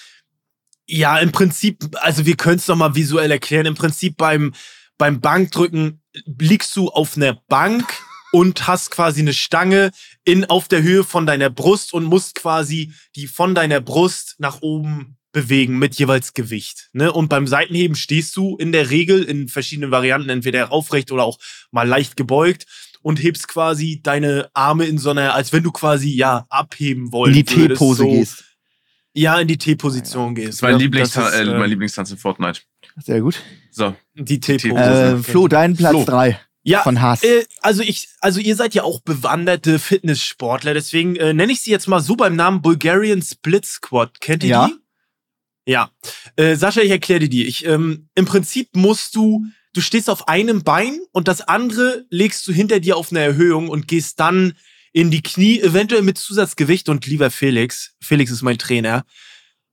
ja, 0.86 1.18
im 1.18 1.32
Prinzip, 1.32 1.84
also 1.96 2.26
wir 2.26 2.36
können 2.36 2.56
es 2.56 2.68
noch 2.68 2.76
mal 2.76 2.94
visuell 2.94 3.30
erklären. 3.30 3.66
Im 3.66 3.74
Prinzip 3.74 4.16
beim 4.16 4.52
beim 4.98 5.20
Bankdrücken 5.20 6.02
liegst 6.38 6.74
du 6.76 6.88
auf 6.88 7.16
einer 7.16 7.34
Bank 7.48 7.86
und 8.32 8.66
hast 8.66 8.90
quasi 8.90 9.20
eine 9.20 9.34
Stange 9.34 9.92
in 10.24 10.44
auf 10.46 10.68
der 10.68 10.82
Höhe 10.82 11.04
von 11.04 11.26
deiner 11.26 11.50
Brust 11.50 11.92
und 11.92 12.04
musst 12.04 12.34
quasi 12.34 12.92
die 13.14 13.26
von 13.26 13.54
deiner 13.54 13.80
Brust 13.80 14.36
nach 14.38 14.62
oben 14.62 15.16
bewegen 15.32 15.78
mit 15.78 15.94
jeweils 15.96 16.32
Gewicht. 16.32 16.88
Ne? 16.92 17.12
Und 17.12 17.28
beim 17.28 17.46
Seitenheben 17.46 17.94
stehst 17.94 18.36
du 18.36 18.56
in 18.56 18.72
der 18.72 18.90
Regel 18.90 19.22
in 19.22 19.48
verschiedenen 19.48 19.90
Varianten, 19.90 20.30
entweder 20.30 20.72
aufrecht 20.72 21.12
oder 21.12 21.24
auch 21.24 21.38
mal 21.70 21.86
leicht 21.86 22.16
gebeugt 22.16 22.66
und 23.02 23.22
hebst 23.22 23.46
quasi 23.46 24.00
deine 24.02 24.48
Arme 24.54 24.86
in 24.86 24.96
so 24.98 25.10
einer, 25.10 25.34
als 25.34 25.52
wenn 25.52 25.62
du 25.62 25.72
quasi 25.72 26.08
ja 26.08 26.46
abheben 26.48 27.06
In 27.06 27.12
wolltest. 27.12 27.50
die 27.50 27.68
T-Pose 27.68 28.06
gehst. 28.06 28.44
Ja, 29.16 29.38
in 29.40 29.48
die 29.48 29.56
T-Position 29.58 30.34
gehst. 30.34 30.48
das 30.48 30.54
ist 30.56 30.62
mein, 30.62 30.72
Ja, 30.72 30.76
Lieblingsta 30.78 31.20
das 31.22 31.34
ist, 31.34 31.40
äh, 31.40 31.58
mein 31.58 31.70
Lieblingstanz 31.70 32.10
in 32.10 32.18
Fortnite. 32.18 32.60
Sehr 33.02 33.20
gut. 33.20 33.42
So. 33.70 33.94
Die 34.14 34.40
T-Pose. 34.40 34.68
T-Pose. 34.68 35.16
Äh, 35.18 35.22
Flo, 35.22 35.48
dein 35.48 35.76
Platz 35.76 35.92
Flo. 35.92 36.04
drei 36.04 36.40
ja, 36.62 36.82
von 36.82 37.00
Hass. 37.00 37.22
äh, 37.22 37.44
also 37.62 37.82
ich, 37.82 38.08
also 38.20 38.40
ihr 38.40 38.56
seid 38.56 38.74
ja 38.74 38.82
auch 38.82 39.00
bewanderte 39.00 39.78
Fitnesssportler, 39.78 40.74
deswegen 40.74 41.14
äh, 41.16 41.32
nenne 41.32 41.52
ich 41.52 41.60
sie 41.60 41.70
jetzt 41.70 41.86
mal 41.86 42.00
so 42.00 42.16
beim 42.16 42.34
Namen 42.34 42.60
Bulgarian 42.60 43.22
Split 43.22 43.64
Squad. 43.64 44.20
Kennt 44.20 44.42
ihr 44.42 44.50
Ja. 44.50 44.66
die? 44.66 44.74
Ja. 45.72 45.90
Äh, 46.36 46.56
Sascha, 46.56 46.80
ich 46.80 46.90
erkläre 46.90 47.20
dir 47.20 47.28
die. 47.28 47.46
Ich, 47.46 47.64
ähm, 47.66 48.08
Im 48.16 48.24
Prinzip 48.24 48.68
musst 48.74 49.14
du, 49.16 49.46
du 49.74 49.80
stehst 49.80 50.10
auf 50.10 50.28
einem 50.28 50.62
Bein 50.64 50.98
und 51.12 51.28
das 51.28 51.40
andere 51.40 52.04
legst 52.10 52.46
du 52.48 52.52
hinter 52.52 52.80
dir 52.80 52.96
auf 52.96 53.10
eine 53.12 53.20
Erhöhung 53.20 53.68
und 53.68 53.86
gehst 53.88 54.18
dann 54.20 54.54
in 54.96 55.10
die 55.10 55.22
Knie, 55.22 55.60
eventuell 55.60 56.00
mit 56.00 56.16
Zusatzgewicht 56.16 56.88
und 56.88 57.04
lieber 57.04 57.30
Felix, 57.30 57.94
Felix 58.00 58.30
ist 58.30 58.40
mein 58.40 58.56
Trainer, 58.56 59.04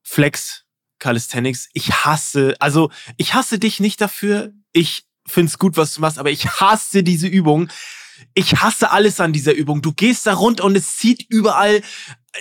Flex 0.01 0.65
Calisthenics, 0.99 1.69
ich 1.71 1.93
hasse, 1.93 2.57
also 2.59 2.91
ich 3.15 3.33
hasse 3.33 3.57
dich 3.57 3.79
nicht 3.79 4.01
dafür, 4.01 4.51
ich 4.73 5.05
find's 5.25 5.57
gut, 5.57 5.77
was 5.77 5.95
du 5.95 6.01
machst, 6.01 6.19
aber 6.19 6.29
ich 6.29 6.45
hasse 6.59 7.03
diese 7.03 7.27
Übung. 7.27 7.69
Ich 8.33 8.57
hasse 8.57 8.91
alles 8.91 9.21
an 9.21 9.31
dieser 9.31 9.53
Übung. 9.53 9.81
Du 9.81 9.93
gehst 9.93 10.27
da 10.27 10.33
runter 10.33 10.65
und 10.65 10.75
es 10.75 10.97
zieht 10.97 11.25
überall, 11.29 11.81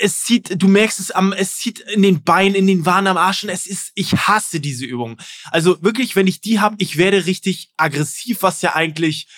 es 0.00 0.24
zieht, 0.24 0.60
du 0.60 0.66
merkst 0.66 0.98
es 0.98 1.12
am, 1.12 1.32
es 1.32 1.58
zieht 1.58 1.78
in 1.78 2.02
den 2.02 2.24
Beinen, 2.24 2.56
in 2.56 2.66
den 2.66 2.84
Waden 2.84 3.06
am 3.06 3.16
Arsch 3.16 3.44
und 3.44 3.50
es 3.50 3.68
ist, 3.68 3.92
ich 3.94 4.12
hasse 4.12 4.58
diese 4.58 4.86
Übung. 4.86 5.18
Also 5.52 5.80
wirklich, 5.84 6.16
wenn 6.16 6.26
ich 6.26 6.40
die 6.40 6.58
hab, 6.58 6.74
ich 6.78 6.96
werde 6.96 7.26
richtig 7.26 7.70
aggressiv, 7.76 8.42
was 8.42 8.60
ja 8.60 8.74
eigentlich 8.74 9.28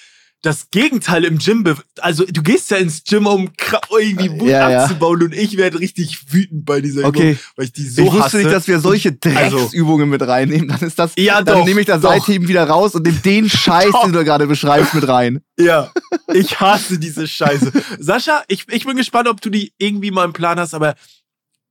das 0.45 0.71
Gegenteil 0.71 1.25
im 1.25 1.39
Gym, 1.39 1.65
also 2.01 2.25
du 2.27 2.43
gehst 2.43 2.71
ja 2.71 2.77
ins 2.77 3.03
Gym, 3.05 3.27
um 3.27 3.51
irgendwie 3.99 4.31
Wut 4.31 4.49
Ja, 4.49 4.71
ja. 4.71 4.83
abzubauen 4.85 5.23
und 5.23 5.35
ich 5.35 5.57
werde 5.57 5.81
richtig 5.81 6.33
wütend 6.33 6.65
bei 6.67 6.81
dieser 6.81 7.05
Okay. 7.07 7.31
Übung, 7.33 7.39
weil 7.57 7.65
ich 7.65 7.73
die 7.73 7.89
so 7.89 8.03
ich 8.03 8.09
wusste 8.09 8.23
hasse. 8.25 8.37
nicht, 8.39 8.53
dass 8.53 8.69
wir 8.69 8.79
solche 8.81 9.17
Also- 9.25 9.57
Drecksübungen 9.59 10.09
mit 10.09 10.21
reinnehmen. 10.23 10.69
Dann 10.69 10.81
ist 10.81 10.99
das, 10.99 11.13
Ja, 11.17 11.41
dann 11.43 11.61
doch, 11.61 11.65
nehme 11.67 11.81
ich 11.81 11.87
das 11.87 12.03
doch. 12.03 12.11
Seitheben 12.11 12.47
wieder 12.49 12.65
raus 12.69 12.95
und 12.95 13.07
nehme 13.07 13.19
den 13.19 13.49
Scheiß, 13.51 13.91
Doch. 13.93 14.05
den 14.05 14.13
du 14.13 14.23
gerade 14.25 14.47
beschreibst, 14.47 14.93
mit 14.95 15.09
rein. 15.09 15.41
Ja, 15.59 15.91
ich 16.33 16.61
hasse 16.61 16.99
diese 16.99 17.27
Scheiße. 17.27 17.73
Sascha, 17.99 18.43
ich, 18.49 18.67
ich 18.71 18.85
bin 18.85 18.97
gespannt, 18.97 19.29
ob 19.29 19.41
du 19.41 19.49
die 19.51 19.73
irgendwie 19.79 20.11
mal 20.11 20.25
im 20.25 20.33
Plan 20.35 20.59
hast, 20.61 20.75
aber 20.75 20.95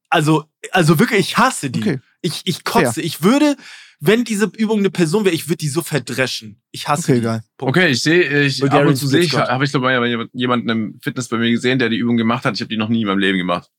also, 0.10 0.46
also 0.72 1.00
wirklich, 1.00 1.20
ich 1.20 1.38
hasse 1.38 1.70
die. 1.70 1.82
Okay. 1.82 2.00
Ich, 2.22 2.42
ich 2.46 2.64
kotze. 2.64 3.02
Ich 3.02 3.22
würde, 3.24 3.56
wenn 4.06 4.24
diese 4.26 4.52
Übung 4.58 4.80
eine 4.80 4.90
Person 4.90 5.24
wäre, 5.24 5.34
ich 5.34 5.48
würde 5.48 5.58
die 5.58 5.70
so 5.70 5.82
verdreschen. 5.82 6.62
Ich 6.72 6.88
hasse 6.88 7.04
Okay, 7.04 7.16
die. 7.16 7.22
geil. 7.22 7.42
Punkt. 7.58 7.78
Okay, 7.78 7.88
ich 7.90 8.02
sehe, 8.02 8.44
ich 8.44 8.62
ab 8.64 8.86
und 8.86 8.96
zu 8.98 9.08
sehe 9.08 9.22
ich, 9.22 9.34
habe 9.38 9.64
ich 9.64 9.72
glaube 9.72 9.86
mal 10.00 10.28
jemanden 10.34 10.70
im 10.70 11.00
Fitness 11.02 11.30
bei 11.30 11.38
mir 11.38 11.50
gesehen, 11.52 11.80
der 11.80 11.90
die 11.90 11.98
Übung 11.98 12.18
gemacht 12.18 12.44
hat. 12.44 12.56
Ich 12.56 12.62
habe 12.62 12.70
die 12.70 12.78
noch 12.78 12.90
nie 12.90 13.02
in 13.02 13.08
meinem 13.08 13.20
Leben 13.20 13.38
gemacht. 13.38 13.70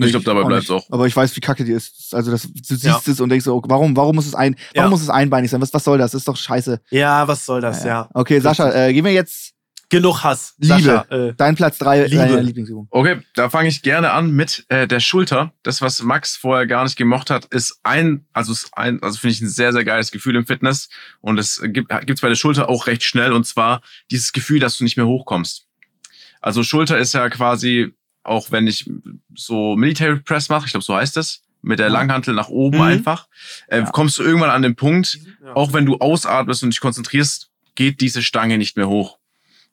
Ich 0.00 0.10
glaube, 0.10 0.24
dabei 0.24 0.44
bleibt 0.44 0.64
es 0.64 0.70
auch. 0.70 0.86
Aber 0.90 1.06
ich 1.08 1.16
weiß, 1.16 1.34
wie 1.34 1.40
kacke 1.40 1.64
die 1.64 1.72
ist. 1.72 2.14
Also 2.14 2.30
das, 2.30 2.42
du 2.42 2.50
siehst 2.62 2.84
Ja. 2.84 3.00
es 3.04 3.20
und 3.20 3.30
denkst 3.30 3.44
so, 3.46 3.56
oh, 3.56 3.62
warum, 3.66 3.96
warum 3.96 4.14
muss 4.14 4.26
es 4.26 4.34
ein, 4.34 4.54
warum 4.74 4.86
Ja. 4.86 4.90
muss 4.90 5.02
es 5.02 5.08
einbeinig 5.08 5.50
sein? 5.50 5.60
Was, 5.60 5.74
was 5.74 5.82
soll 5.82 5.98
das? 5.98 6.12
Das 6.12 6.20
ist 6.20 6.28
doch 6.28 6.36
scheiße. 6.36 6.80
Ja, 6.90 7.26
was 7.26 7.44
soll 7.44 7.60
das, 7.60 7.82
ja. 7.84 8.08
Okay, 8.14 8.38
Sascha, 8.38 8.70
äh, 8.72 8.92
gehen 8.92 9.04
wir 9.04 9.12
jetzt 9.12 9.54
Genug 9.90 10.22
Hass. 10.22 10.54
Liebe. 10.58 10.74
Sascha, 10.82 11.06
äh, 11.08 11.34
dein 11.36 11.54
Platz 11.56 11.78
drei 11.78 12.04
Liebe. 12.04 12.16
deiner 12.16 12.42
Lieblingsübung. 12.42 12.88
Okay, 12.90 13.20
da 13.34 13.48
fange 13.48 13.68
ich 13.68 13.80
gerne 13.82 14.10
an 14.12 14.32
mit 14.32 14.66
äh, 14.68 14.86
der 14.86 15.00
Schulter. 15.00 15.54
Das, 15.62 15.80
was 15.80 16.02
Max 16.02 16.36
vorher 16.36 16.66
gar 16.66 16.84
nicht 16.84 16.96
gemocht 16.96 17.30
hat, 17.30 17.46
ist 17.46 17.80
ein, 17.84 18.26
also 18.34 18.52
ist 18.52 18.70
ein, 18.76 19.02
also 19.02 19.18
finde 19.18 19.32
ich 19.32 19.40
ein 19.40 19.48
sehr, 19.48 19.72
sehr 19.72 19.84
geiles 19.84 20.10
Gefühl 20.10 20.36
im 20.36 20.44
Fitness. 20.46 20.90
Und 21.22 21.38
es 21.38 21.60
gibt 21.64 21.88
gibt's 22.06 22.20
bei 22.20 22.28
der 22.28 22.34
Schulter 22.36 22.68
auch 22.68 22.86
recht 22.86 23.02
schnell. 23.02 23.32
Und 23.32 23.46
zwar 23.46 23.80
dieses 24.10 24.32
Gefühl, 24.32 24.60
dass 24.60 24.76
du 24.76 24.84
nicht 24.84 24.96
mehr 24.98 25.06
hochkommst. 25.06 25.66
Also 26.40 26.62
Schulter 26.62 26.98
ist 26.98 27.14
ja 27.14 27.28
quasi, 27.30 27.94
auch 28.24 28.50
wenn 28.50 28.66
ich 28.66 28.88
so 29.34 29.74
Military 29.74 30.20
Press 30.20 30.50
mache, 30.50 30.66
ich 30.66 30.72
glaube, 30.72 30.84
so 30.84 30.94
heißt 30.94 31.16
es, 31.16 31.42
mit 31.62 31.78
der. 31.78 31.88
Langhantel 31.88 32.34
nach 32.34 32.48
oben 32.48 32.76
Mhm. 32.76 32.82
einfach, 32.84 33.26
äh, 33.68 33.78
Ja. 33.80 33.90
kommst 33.90 34.18
du 34.18 34.22
irgendwann 34.22 34.50
an 34.50 34.62
den 34.62 34.76
Punkt, 34.76 35.18
ja. 35.42 35.56
auch 35.56 35.72
wenn 35.72 35.86
du 35.86 35.96
ausatmest 35.96 36.62
und 36.62 36.70
dich 36.74 36.80
konzentrierst, 36.80 37.50
geht 37.74 38.00
diese 38.00 38.22
Stange 38.22 38.58
nicht 38.58 38.76
mehr 38.76 38.88
hoch. 38.88 39.17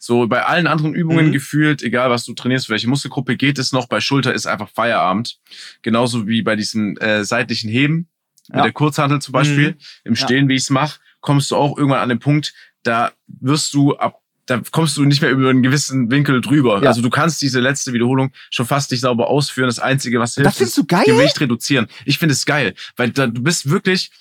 So 0.06 0.28
bei 0.28 0.45
allen 0.45 0.68
anderen 0.68 0.93
Übungen 0.93 1.30
Mhm. 1.30 1.32
gefühlt, 1.32 1.82
egal 1.82 2.12
was 2.12 2.26
du 2.26 2.36
trainierst, 2.36 2.70
welche 2.70 2.88
Muskelgruppe 2.88 3.36
geht 3.38 3.58
es 3.58 3.72
noch, 3.72 3.88
bei 3.88 3.99
Schulter 3.99 4.36
ist 4.36 4.45
einfach 4.45 4.70
Feierabend. 4.70 5.39
Genauso 5.82 6.28
wie 6.28 6.43
bei 6.43 6.56
diesem 6.56 6.95
äh, 6.97 7.24
seitlichen 7.24 7.72
Heben, 7.72 8.08
mit 8.49 8.58
Ja. 8.58 8.62
der 8.62 8.72
Kurzhantel 8.72 9.20
zum 9.20 9.32
Beispiel, 9.32 9.72
Mhm. 9.72 9.78
im 10.03 10.16
Stehen, 10.16 10.47
wie 10.47 10.53
ich 10.53 10.62
es 10.62 10.70
mache, 10.70 10.99
kommst 11.22 11.49
du 11.49 11.56
auch 11.56 11.76
irgendwann 11.76 12.01
an 12.01 12.10
den 12.10 12.20
Punkt, 12.20 12.53
da 12.84 13.14
wirst 13.28 13.74
du 13.74 13.95
ab 13.97 14.20
da 14.47 14.62
kommst 14.70 14.95
du 14.95 15.06
nicht 15.06 15.24
mehr 15.24 15.32
über 15.32 15.49
einen 15.49 15.64
gewissen 15.64 16.12
Winkel 16.12 16.39
drüber. 16.39 16.80
Ja. 16.84 16.89
Also 16.89 17.01
du 17.01 17.10
kannst 17.10 17.41
diese 17.41 17.60
letzte 17.60 17.93
Wiederholung 17.93 18.32
schon 18.51 18.68
fast 18.68 18.91
nicht 18.91 19.01
sauber 19.01 19.28
ausführen. 19.28 19.66
Das 19.66 19.80
Einzige, 19.80 20.20
was 20.20 20.36
hilft, 20.36 20.45
Das 20.45 20.58
findest 20.58 20.78
du 20.78 20.86
geil? 20.86 21.03
Gewicht 21.03 21.41
reduzieren. 21.41 21.88
Ich 22.06 22.20
finde 22.20 22.34
es 22.34 22.45
geil, 22.45 22.76
weil 22.95 23.10
da, 23.10 23.26
du 23.26 23.41
bist 23.41 23.68
wirklich, 23.72 24.12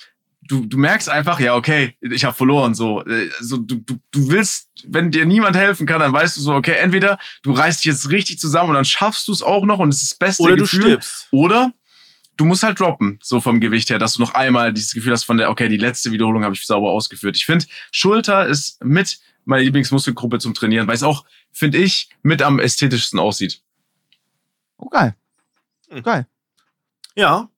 du, 0.49 0.67
du 0.67 0.77
merkst 0.79 1.09
einfach, 1.09 1.41
ja, 1.41 1.55
okay, 1.55 1.97
ich 2.01 2.25
habe 2.25 2.35
verloren. 2.37 2.75
So, 2.75 3.05
Äh, 3.05 3.31
so 3.41 3.57
du, 3.57 3.77
du, 3.77 3.99
du 4.11 4.31
willst, 4.31 4.71
wenn 4.87 5.11
dir 5.11 5.27
niemand 5.27 5.57
helfen 5.57 5.87
kann, 5.87 6.01
dann 6.01 6.13
weißt 6.13 6.37
du 6.37 6.41
so, 6.41 6.55
okay, 6.55 6.75
entweder 6.75 7.19
du 7.43 7.53
reißt 7.53 7.81
dich 7.81 7.87
jetzt 7.93 8.11
richtig 8.11 8.39
zusammen 8.39 8.71
und 8.71 8.75
dann 8.77 8.85
schaffst 8.85 9.29
du 9.29 9.33
es 9.33 9.43
auch 9.43 9.65
noch 9.65 9.79
und 9.79 9.89
es 9.91 10.03
ist 10.03 10.13
das 10.13 10.19
beste 10.19 10.43
Oder 10.43 10.57
du 10.57 10.63
Gefühl. 10.63 10.83
stirbst. 10.83 11.29
Oder 11.31 11.73
du 12.37 12.45
musst 12.45 12.63
halt 12.63 12.81
droppen, 12.81 13.19
so 13.23 13.41
vom 13.41 13.61
Gewicht 13.61 13.91
her, 13.91 13.99
dass 13.99 14.15
du 14.15 14.21
noch 14.23 14.35
einmal 14.35 14.73
dieses 14.73 14.93
Gefühl 14.93 15.13
hast 15.13 15.25
von 15.25 15.37
der, 15.37 15.51
okay, 15.51 15.69
die 15.69 15.77
letzte 15.77 16.11
Wiederholung 16.13 16.45
habe 16.45 16.55
ich 16.55 16.67
sauber 16.67 16.91
ausgeführt. 16.91 17.37
Ich 17.37 17.47
finde, 17.47 17.67
Schulter 17.93 18.47
ist 18.47 18.83
mit 18.85 19.19
meine 19.45 19.63
Lieblingsmuskelgruppe 19.65 20.39
zum 20.39 20.55
Trainieren, 20.55 20.87
weil 20.89 20.95
es 20.95 21.03
auch, 21.03 21.25
finde 21.53 21.79
ich, 21.79 22.09
mit 22.23 22.43
am 22.43 22.59
ästhetischsten 22.59 23.19
aussieht. 23.19 23.61
Oh, 24.79 24.89
geil. 24.89 25.15
Hm. 25.91 26.03
Geil. 26.03 26.27
Ja. 27.15 27.49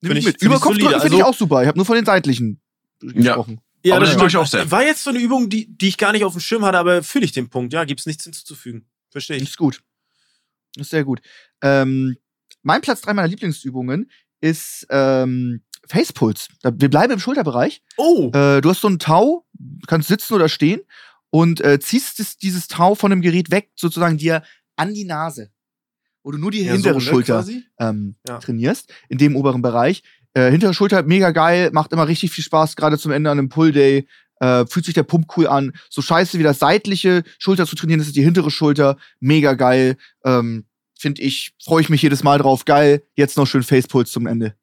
Nimm 0.00 0.16
ich 0.16 0.24
mit. 0.24 0.42
Überkopfdrücken 0.42 0.82
solide. 0.84 1.00
finde 1.00 1.16
ich 1.16 1.22
Also- 1.24 1.34
auch 1.34 1.38
super. 1.38 1.62
Ich 1.62 1.68
habe 1.68 1.78
nur 1.78 1.86
von 1.86 1.96
den 1.96 2.04
seitlichen 2.04 2.60
gesprochen. 3.00 3.60
Ja, 3.84 3.94
Aber 3.94 4.04
das 4.06 4.14
stimmt. 4.14 4.30
ich 4.30 4.36
auch 4.36 4.46
sehr. 4.46 4.70
War 4.70 4.82
jetzt 4.84 5.04
so 5.04 5.10
eine 5.10 5.20
Übung, 5.20 5.48
die, 5.48 5.66
die 5.76 5.88
ich 5.88 5.96
gar 5.98 6.12
nicht 6.12 6.24
auf 6.24 6.32
dem 6.32 6.40
Schirm 6.40 6.64
hatte, 6.64 6.78
aber 6.78 7.02
fühle 7.02 7.24
ich 7.24 7.32
den 7.32 7.48
Punkt. 7.48 7.72
Ja, 7.72 7.84
gibt's 7.84 8.06
nichts 8.06 8.24
hinzuzufügen. 8.24 8.86
Verstehe 9.10 9.36
ich. 9.36 9.44
Ist 9.44 9.56
gut. 9.56 9.80
Ist 10.76 10.90
sehr 10.90 11.04
gut. 11.04 11.20
Ähm, 11.62 12.16
mein 12.62 12.80
Platz 12.80 13.00
drei 13.00 13.14
meiner 13.14 13.28
Lieblingsübungen 13.28 14.10
ist 14.40 14.86
ähm, 14.90 15.62
Facepuls. 15.86 16.48
Da- 16.62 16.72
Wir 16.74 16.90
bleiben 16.90 17.12
im 17.12 17.20
Schulterbereich. 17.20 17.82
Oh. 17.96 18.30
Äh, 18.34 18.60
du 18.60 18.68
hast 18.70 18.80
so 18.80 18.88
ein 18.88 18.98
Tau, 18.98 19.46
kannst 19.86 20.08
sitzen 20.08 20.34
oder 20.34 20.48
stehen 20.48 20.80
und 21.30 21.60
äh, 21.60 21.78
ziehst 21.80 22.18
es, 22.20 22.36
dieses 22.36 22.66
Tau 22.68 22.94
von 22.96 23.10
dem 23.10 23.20
Gerät 23.22 23.50
weg, 23.50 23.70
sozusagen 23.76 24.18
dir 24.18 24.42
an 24.76 24.92
die 24.92 25.04
Nase. 25.04 25.50
Wo 26.22 26.30
du 26.32 26.38
nur 26.38 26.50
die 26.50 26.64
Ja, 26.64 26.72
hintere 26.72 26.94
so, 26.94 26.98
ne, 26.98 27.04
Schulter 27.04 27.46
ähm, 27.78 28.16
Ja. 28.26 28.38
trainierst, 28.38 28.92
in 29.08 29.18
dem 29.18 29.36
oberen 29.36 29.62
Bereich. 29.62 30.02
Äh, 30.34 30.50
hintere 30.50 30.74
Schulter, 30.74 31.02
mega 31.02 31.30
geil, 31.30 31.70
macht 31.72 31.92
immer 31.92 32.06
richtig 32.06 32.30
viel 32.32 32.44
Spaß, 32.44 32.76
gerade 32.76 32.98
zum 32.98 33.12
Ende 33.12 33.30
an 33.30 33.38
einem 33.38 33.48
Pull-Day. 33.48 34.06
Äh, 34.40 34.66
fühlt 34.66 34.84
sich 34.84 34.94
der 34.94 35.02
Pump 35.02 35.36
cool 35.36 35.48
an. 35.48 35.72
So 35.90 36.00
scheiße 36.00 36.38
wie 36.38 36.44
das 36.44 36.60
seitliche 36.60 37.24
Schulter 37.38 37.66
zu 37.66 37.74
trainieren, 37.74 37.98
das 37.98 38.06
ist 38.08 38.16
die 38.16 38.22
hintere 38.22 38.50
Schulter. 38.50 38.96
Mega 39.20 39.54
geil. 39.54 39.96
Ähm, 40.24 40.64
Finde 40.96 41.22
ich, 41.22 41.54
freue 41.64 41.80
ich 41.80 41.88
mich 41.88 42.02
jedes 42.02 42.22
Mal 42.22 42.38
drauf. 42.38 42.64
Geil. 42.64 43.02
Jetzt 43.14 43.36
noch 43.36 43.46
schön 43.46 43.62
Facepuls 43.62 44.10
zum 44.12 44.26
Ende. 44.26 44.54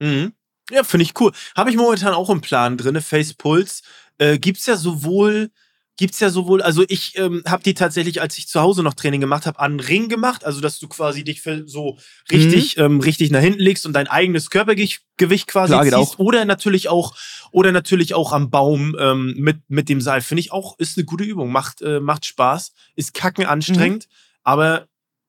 Mhm. 0.00 0.32
Ja, 0.70 0.84
finde 0.84 1.02
ich 1.04 1.18
cool. 1.20 1.32
Habe 1.56 1.70
ich 1.70 1.76
momentan 1.76 2.14
auch 2.14 2.30
im 2.30 2.40
Plan 2.40 2.76
drin, 2.76 3.00
Face 3.00 3.34
Pulse. 3.34 3.82
Äh, 4.18 4.38
gibt's 4.38 4.66
ja 4.66 4.76
sowohl, 4.76 5.50
gibt's 5.96 6.20
ja 6.20 6.30
sowohl, 6.30 6.62
also 6.62 6.84
ich 6.88 7.18
ähm, 7.18 7.42
habe 7.46 7.62
die 7.62 7.74
tatsächlich, 7.74 8.20
als 8.20 8.38
ich 8.38 8.48
zu 8.48 8.60
Hause 8.60 8.82
noch 8.82 8.94
Training 8.94 9.20
gemacht 9.20 9.46
habe, 9.46 9.58
an 9.58 9.78
den 9.78 9.80
Ring 9.86 10.08
gemacht, 10.08 10.44
also 10.44 10.60
dass 10.60 10.78
du 10.78 10.88
quasi 10.88 11.22
dich 11.22 11.42
für 11.42 11.68
so 11.68 11.98
richtig, 12.30 12.78
ähm, 12.78 13.00
richtig 13.00 13.30
nach 13.30 13.40
hinten 13.40 13.60
legst 13.60 13.86
und 13.86 13.92
dein 13.92 14.08
eigenes 14.08 14.50
Körpergewicht 14.50 15.02
Gewicht 15.18 15.46
quasi 15.46 15.72
Klar, 15.72 15.84
geht 15.84 15.92
ziehst. 15.92 16.14
auch. 16.14 16.18
Oder 16.18 16.44
natürlich 16.44 16.88
auch, 16.88 17.14
oder 17.52 17.70
natürlich 17.70 18.14
auch 18.14 18.32
am 18.32 18.50
Baum 18.50 18.96
ähm, 18.98 19.34
mit, 19.36 19.58
mit 19.68 19.88
dem 19.88 20.00
Seil. 20.00 20.20
Finde 20.22 20.40
ich 20.40 20.50
auch, 20.50 20.78
ist 20.78 20.96
eine 20.96 21.04
gute 21.04 21.22
Übung. 21.22 21.52
Macht, 21.52 21.82
äh, 21.82 22.00
macht 22.00 22.24
Spaß, 22.24 22.72
ist 22.96 23.14
kacken 23.14 23.46
anstrengend, 23.46 24.08
aber 24.42 24.88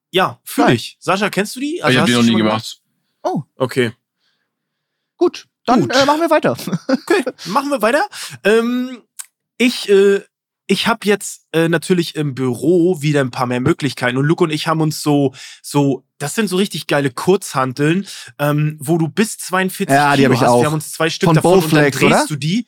ja, 0.09 0.39
fühle 0.43 0.73
ich. 0.73 0.97
Sascha, 0.99 1.29
kennst 1.29 1.55
du 1.55 1.59
die? 1.59 1.75
ich 1.75 1.83
habe 1.83 2.05
die 2.05 2.13
noch 2.13 2.23
nie 2.23 2.31
mal 2.31 2.37
gemacht. 2.37 2.81
Okay. 3.55 3.91
Gut, 5.17 5.47
dann 5.65 5.81
Gut. 5.81 5.95
Äh, 5.95 6.05
machen 6.05 6.21
wir 6.21 6.29
weiter. 6.29 6.57
Okay, 6.87 7.23
machen 7.45 7.69
wir 7.69 7.81
weiter. 7.81 8.05
Ähm, 8.43 9.01
ich 9.57 9.89
äh, 9.89 10.21
ich 10.67 10.87
habe 10.87 10.99
jetzt 11.05 11.45
äh, 11.51 11.67
natürlich 11.67 12.15
im 12.15 12.35
Büro 12.35 13.01
wieder 13.01 13.21
ein 13.21 13.31
paar 13.31 13.47
mehr 13.47 13.59
Möglichkeiten 13.59 14.17
und 14.17 14.25
Luke 14.25 14.43
und 14.43 14.49
ich 14.51 14.67
haben 14.67 14.81
uns 14.81 15.01
so 15.03 15.33
so 15.61 16.03
das 16.19 16.35
sind 16.35 16.47
so 16.47 16.55
richtig 16.55 16.87
geile 16.87 17.11
Kurzhanteln, 17.11 18.07
ähm, 18.39 18.77
wo 18.79 18.97
du 18.97 19.09
bis 19.09 19.37
42 19.39 19.93
Ja, 19.93 20.15
die 20.15 20.21
Kilo 20.23 20.29
hab 20.29 20.35
ich 20.35 20.41
hast. 20.41 20.49
auch. 20.49 20.59
Wir 20.61 20.65
haben 20.67 20.73
uns 20.75 20.91
zwei 20.93 21.09
Stück 21.09 21.27
Von 21.27 21.35
davon 21.35 21.53
und 21.55 21.63
dann 21.63 21.69
Bowflex, 21.71 21.97
drehst 21.97 22.11
oder? 22.13 22.25
du 22.27 22.35
die. 22.37 22.65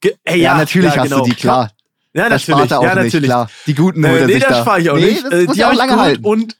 Ge 0.00 0.14
äh, 0.24 0.36
Ja, 0.36 0.56
natürlich 0.58 0.94
ja, 0.94 1.00
hast 1.02 1.08
genau. 1.10 1.24
du 1.24 1.30
die, 1.30 1.36
klar. 1.36 1.72
Ja, 2.12 2.28
Das 2.28 2.46
natürlich. 2.46 2.56
spart 2.58 2.70
er 2.72 2.78
auch 2.80 2.82
ja, 2.84 2.94
nicht, 2.96 3.04
natürlich. 3.04 3.28
klar. 3.28 3.50
Die 3.66 3.74
guten 3.74 4.04
Äh, 4.04 4.26
nee, 4.26 4.38
das 4.38 4.48
da. 4.50 4.60
spare 4.62 4.80
ich 4.80 4.90
auch 4.90 4.96
Nee, 4.96 5.06
nicht. 5.12 5.24
Äh, 5.24 5.46
die 5.46 5.58
ja 5.58 5.70
auch 5.70 5.74
lange 5.74 5.96
halten. 5.98 6.24
Und 6.24 6.56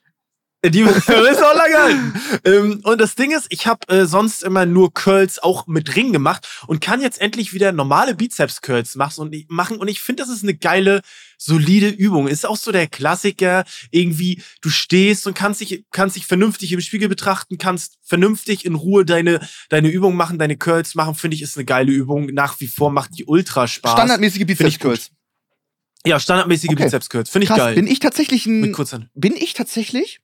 die 0.65 0.83
müssen 0.83 1.01
auch 1.45 1.55
lange 1.55 1.77
halten. 1.77 2.13
Ähm, 2.45 2.81
und 2.83 3.01
das 3.01 3.15
Ding 3.15 3.31
ist, 3.31 3.47
ich 3.51 3.67
habe 3.69 3.87
äh, 3.89 4.07
sonst 4.07 4.43
immer 4.43 4.67
nur 4.67 4.93
Curls 4.93 5.39
auch 5.39 5.69
mit 5.69 5.95
Ring 5.95 6.13
gemacht 6.13 6.49
und 6.67 6.81
kann 6.81 7.01
jetzt 7.01 7.21
endlich 7.21 7.53
wieder 7.53 7.71
normale 7.71 8.15
Bizeps-Curls 8.17 8.97
machen 8.97 9.21
und, 9.21 9.51
machen. 9.51 9.77
Und 9.77 9.87
ich 9.87 10.01
finde, 10.01 10.23
das 10.25 10.31
ist 10.33 10.43
eine 10.43 10.57
geile, 10.57 11.03
solide 11.37 11.89
Übung. 11.89 12.27
Ist 12.27 12.45
auch 12.45 12.57
so 12.57 12.73
der 12.73 12.89
Klassiker. 12.89 13.65
Irgendwie, 13.93 14.43
du 14.61 14.69
stehst 14.69 15.29
und 15.29 15.35
kannst 15.35 15.61
dich, 15.61 15.85
kannst 15.93 16.17
dich 16.17 16.27
vernünftig 16.27 16.73
im 16.73 16.81
Spiegel 16.81 17.09
betrachten, 17.09 17.57
kannst 17.59 17.99
vernünftig 18.03 18.65
in 18.65 18.75
Ruhe 18.75 19.05
deine, 19.05 19.41
deine 19.69 19.89
Übung 19.89 20.17
machen, 20.17 20.39
deine 20.41 20.57
Curls 20.57 20.97
machen. 20.97 21.15
Finde 21.15 21.37
ich, 21.37 21.43
ist 21.43 21.57
eine 21.57 21.67
geile 21.67 21.93
Übung. 21.93 22.27
Nach 22.35 22.59
wie 22.59 22.67
vor 22.67 22.91
macht 22.91 23.17
die 23.17 23.27
ultra 23.27 23.69
Spaß. 23.69 23.93
Standardmäßige 23.93 24.45
Bizeps-Curls. 24.45 25.11
Ja, 26.05 26.19
standardmäßige 26.19 26.71
Okay. 26.71 26.85
Bizeps-Curls. 26.85 27.31
Finde 27.31 27.45
ich 27.45 27.49
Krass, 27.49 27.59
geil. 27.59 27.75
bin 27.77 27.87
ich 27.87 28.01
tatsächlich 28.01 28.47
mit 28.47 28.71
ein, 28.71 28.73
Kurzhand. 28.73 29.09
bin 29.15 29.37
ich 29.37 29.53
tatsächlich 29.55 30.21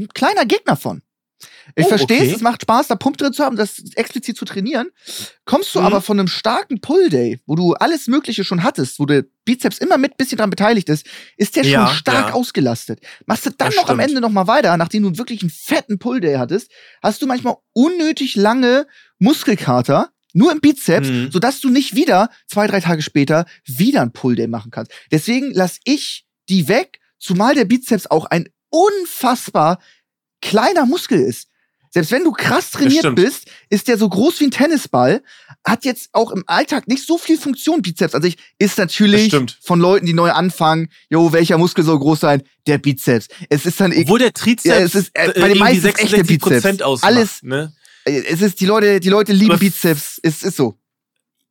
ein 0.00 0.08
kleiner 0.08 0.44
Gegner 0.46 0.76
von. 0.76 1.02
Ich 1.74 1.86
Oh, 1.86 1.88
verstehe 1.88 2.18
es, 2.18 2.24
okay. 2.24 2.34
es 2.34 2.40
macht 2.42 2.62
Spaß, 2.62 2.88
da 2.88 2.96
Pump 2.96 3.16
drin 3.16 3.32
zu 3.32 3.42
haben, 3.42 3.56
das 3.56 3.82
explizit 3.94 4.36
zu 4.36 4.44
trainieren. 4.44 4.88
Kommst 5.46 5.74
du 5.74 5.78
Mhm. 5.80 5.86
aber 5.86 6.00
von 6.02 6.18
einem 6.20 6.28
starken 6.28 6.82
Pull-Day, 6.82 7.40
wo 7.46 7.54
du 7.54 7.72
alles 7.74 8.08
Mögliche 8.08 8.44
schon 8.44 8.62
hattest, 8.62 8.98
wo 8.98 9.06
der 9.06 9.24
Bizeps 9.46 9.78
immer 9.78 9.96
mit 9.96 10.18
bisschen 10.18 10.36
dran 10.36 10.50
beteiligt 10.50 10.90
ist, 10.90 11.06
ist 11.38 11.56
der 11.56 11.64
Ja, 11.64 11.86
schon 11.86 11.96
stark 11.96 12.28
ja. 12.28 12.34
ausgelastet. 12.34 13.00
Machst 13.24 13.46
du 13.46 13.50
dann 13.50 13.68
Das 13.68 13.76
noch 13.76 13.88
am 13.88 13.96
stimmt. 14.00 14.10
Ende 14.10 14.20
noch 14.20 14.28
mal 14.30 14.48
weiter, 14.48 14.76
nachdem 14.76 15.02
du 15.04 15.16
wirklich 15.16 15.40
einen 15.40 15.50
fetten 15.50 15.98
Pull-Day 15.98 16.34
hattest, 16.34 16.70
hast 17.02 17.22
du 17.22 17.26
manchmal 17.26 17.56
unnötig 17.72 18.36
lange 18.36 18.86
Muskelkater, 19.18 20.10
Nur 20.32 20.52
im 20.52 20.60
Bizeps, 20.60 21.08
Mhm. 21.08 21.32
sodass 21.32 21.60
du 21.60 21.70
nicht 21.70 21.96
wieder 21.96 22.30
zwei, 22.46 22.68
drei 22.68 22.78
Tage 22.80 23.02
später 23.02 23.46
wieder 23.66 24.00
ein 24.02 24.12
Pull-Day 24.12 24.46
machen 24.46 24.70
kannst. 24.70 24.92
Deswegen 25.10 25.50
lass 25.52 25.80
ich 25.82 26.24
die 26.48 26.68
weg, 26.68 27.00
zumal 27.18 27.56
der 27.56 27.64
Bizeps 27.64 28.06
auch 28.06 28.26
ein 28.26 28.48
unfassbar 28.70 29.78
kleiner 30.40 30.86
Muskel 30.86 31.20
ist. 31.20 31.48
Selbst 31.92 32.12
wenn 32.12 32.22
du 32.22 32.30
krass 32.30 32.70
trainiert 32.70 33.16
bist, 33.16 33.46
ist 33.68 33.88
der 33.88 33.98
so 33.98 34.08
groß 34.08 34.38
wie 34.38 34.44
ein 34.44 34.50
Tennisball, 34.52 35.22
hat 35.66 35.84
jetzt 35.84 36.10
auch 36.12 36.30
im 36.30 36.44
Alltag 36.46 36.86
nicht 36.86 37.04
so 37.04 37.18
viel 37.18 37.36
Funktion, 37.36 37.82
Bizeps 37.82 38.14
an 38.14 38.22
sich, 38.22 38.36
ist 38.60 38.78
natürlich 38.78 39.34
von 39.60 39.80
Leuten, 39.80 40.06
die 40.06 40.12
neu 40.12 40.30
anfangen, 40.30 40.88
jo, 41.08 41.32
welcher 41.32 41.58
Muskel 41.58 41.82
soll 41.84 41.98
groß 41.98 42.20
sein? 42.20 42.44
Der 42.68 42.78
Bizeps. 42.78 43.26
Es 43.48 43.66
ist 43.66 43.80
dann, 43.80 43.92
Obwohl 43.92 44.20
der 44.20 44.32
Trizeps 44.32 44.64
Ja, 44.64 44.76
es 44.76 44.94
ist, 44.94 45.10
äh, 45.14 45.32
bei 45.38 45.48
den 45.48 45.58
meisten 45.58 45.78
ist 45.88 45.98
echt 45.98 46.12
der 46.12 46.24
66 46.24 46.38
Prozent 46.40 46.62
Bizeps. 46.64 46.82
ausmacht. 46.82 47.04
Alles- 47.12 47.42
Ne? 47.42 47.72
es 48.04 48.40
ist, 48.40 48.60
die 48.60 48.66
Leute, 48.66 49.00
die 49.00 49.08
Leute 49.08 49.32
lieben 49.32 49.50
Aber- 49.50 49.58
Bizeps, 49.58 50.20
es 50.22 50.44
ist 50.44 50.56
so. 50.56 50.78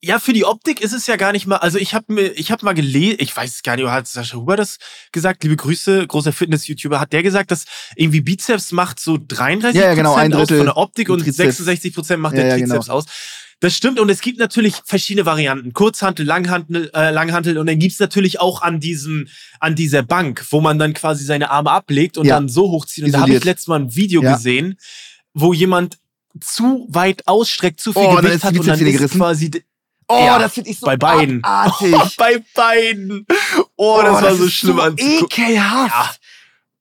Ja, 0.01 0.17
für 0.19 0.31
die 0.31 0.45
Optik 0.45 0.79
ist 0.79 0.93
es 0.93 1.07
ja 1.07 1.17
gar 1.17 1.33
nicht 1.33 1.45
mal. 1.45 1.57
Also 1.57 1.77
ich 1.77 1.93
habe 1.93 2.13
mir, 2.13 2.27
ich 2.31 2.51
habe 2.51 2.63
mal 2.63 2.73
gelesen, 2.73 3.17
ich 3.19 3.35
weiß 3.35 3.55
es 3.55 3.63
gar 3.63 3.75
nicht, 3.75 3.85
hat 3.87 4.07
Sascha 4.07 4.37
Huber 4.37 4.55
das 4.55 4.77
gesagt? 5.11 5.43
Liebe 5.43 5.57
Grüße, 5.57 6.07
großer 6.07 6.31
Fitness-YouTuber, 6.31 7.01
hat 7.01 7.11
der 7.11 7.21
gesagt, 7.21 7.51
dass 7.51 7.65
irgendwie 7.97 8.21
Bizeps 8.21 8.71
macht 8.71 8.99
so 9.01 9.17
33 9.21 9.77
Ja, 9.79 9.87
ja, 9.87 9.93
genau, 9.95 10.15
ein 10.15 10.33
aus 10.33 10.39
Drittel 10.47 10.57
von 10.59 10.65
der 10.67 10.77
Optik 10.77 11.09
und 11.09 11.19
Trizeps. 11.19 11.57
66 11.57 11.93
Prozent 11.93 12.21
macht 12.21 12.35
Ja, 12.37 12.43
der 12.43 12.57
Trizeps 12.57 12.85
genau. 12.85 12.93
aus. 12.97 13.05
Das 13.61 13.75
stimmt 13.75 13.99
und 13.99 14.09
es 14.09 14.21
gibt 14.21 14.39
natürlich 14.39 14.75
verschiedene 14.85 15.25
Varianten. 15.25 15.73
Kurzhantel, 15.73 16.25
Langhantel, 16.25 16.89
äh, 16.93 17.11
Langhantel 17.11 17.57
und 17.57 17.67
dann 17.67 17.77
gibt's 17.77 17.99
natürlich 17.99 18.39
auch 18.39 18.61
an 18.61 18.79
diesem, 18.79 19.27
an 19.59 19.75
dieser 19.75 20.01
Bank, 20.01 20.45
wo 20.51 20.61
man 20.61 20.79
dann 20.79 20.93
quasi 20.93 21.25
seine 21.25 21.51
Arme 21.51 21.71
ablegt 21.71 22.17
und 22.17 22.25
dann 22.25 22.47
so 22.47 22.71
hochzieht. 22.71 23.03
Und 23.03 23.11
da 23.11 23.19
habe 23.19 23.31
ich 23.31 23.35
Isoliert. 23.35 23.43
letztes 23.43 23.67
Mal 23.67 23.81
ein 23.81 23.93
Video 23.95 24.21
gesehen, 24.21 24.77
wo 25.33 25.51
jemand 25.51 25.97
zu 26.39 26.87
weit 26.89 27.27
ausstreckt, 27.27 27.81
zu 27.81 27.91
viel 27.91 28.03
Oh, 28.05 28.15
Gewicht 28.15 28.43
hat 28.45 28.57
und 28.57 28.65
dann 28.65 28.79
ist 28.79 28.91
gerissen. 28.97 29.17
quasi 29.17 29.51
Oh, 30.12 30.20
Ja, 30.26 30.39
das 30.39 30.53
finde 30.53 30.72
ich 30.72 30.80
so 30.80 30.86
bei 30.88 30.97
beiden. 30.97 31.43
abartig. 31.43 31.93
Oh, 31.95 32.07
bei 32.18 32.43
beiden. 32.55 33.26
Oh, 33.76 34.01
das 34.03 34.22
war 34.24 34.36
so 34.36 34.49
schlimm 34.49 34.78
so 34.78 34.82
anzugucken. 34.82 35.28
ekelhaft. 35.45 35.93
Ja, 35.93 36.12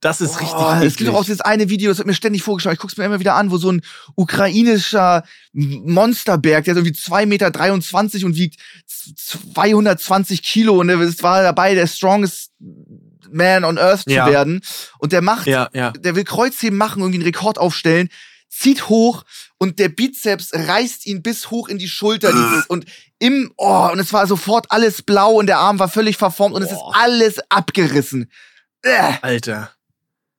das 0.01 0.20
ist 0.20 0.41
richtig 0.41 0.57
Oh, 0.59 0.70
es 0.83 0.97
gibt 0.97 1.09
doch 1.11 1.14
auch 1.14 1.18
eklig. 1.18 1.26
dieses 1.26 1.41
eine 1.43 1.68
Video, 1.68 1.91
das 1.91 1.99
wird 1.99 2.07
mir 2.07 2.14
ständig 2.14 2.43
vorgeschlagen. 2.43 2.74
Ich 2.76 2.81
guck's 2.81 2.97
mir 2.97 3.05
immer 3.05 3.20
wieder 3.20 3.35
an, 3.35 3.51
wo 3.51 3.59
so 3.59 3.70
ein 3.70 3.83
ukrainischer 4.14 5.24
Monsterberg, 5.53 6.64
der 6.64 6.72
ist 6.74 6.79
irgendwie 6.79 6.97
2,23 6.99 7.26
Meter 7.26 8.26
und 8.26 8.37
wiegt 8.37 8.61
220 9.16 10.43
Kilo 10.43 10.79
und 10.81 10.89
es 10.91 11.22
war 11.22 11.43
dabei, 11.43 11.74
der 11.74 11.87
strongest 11.87 12.53
man 13.31 13.64
on 13.64 13.76
earth 13.79 14.05
Ja. 14.09 14.24
zu 14.26 14.33
werden. 14.33 14.61
Und 14.99 15.12
der 15.12 15.20
macht, 15.20 15.47
Ja, 15.47 15.68
ja. 15.74 15.91
der 15.91 16.14
will 16.16 16.24
Kreuzheben 16.24 16.79
machen, 16.79 17.01
irgendwie 17.03 17.18
einen 17.18 17.24
Rekord 17.26 17.59
aufstellen, 17.59 18.09
zieht 18.49 18.88
hoch 18.88 19.24
und 19.59 19.78
der 19.78 19.88
Bizeps 19.88 20.51
reißt 20.53 21.07
ihn 21.07 21.22
bis 21.22 21.51
hoch 21.51 21.68
in 21.68 21.78
die 21.78 21.88
Schulter. 21.88 22.32
Dieses, 22.32 22.66
und 22.66 22.86
im, 23.18 23.53
oh, 23.57 23.88
und 23.92 23.99
es 23.99 24.12
war 24.12 24.26
sofort 24.26 24.66
alles 24.70 25.03
blau 25.03 25.32
und 25.34 25.46
der 25.46 25.59
Arm 25.59 25.78
war 25.78 25.88
völlig 25.88 26.16
verformt 26.16 26.55
und 26.55 26.62
es 26.62 26.72
ist 26.72 26.80
alles 26.92 27.38
abgerissen. 27.49 28.30
Äh, 28.82 29.12
Alter. 29.22 29.72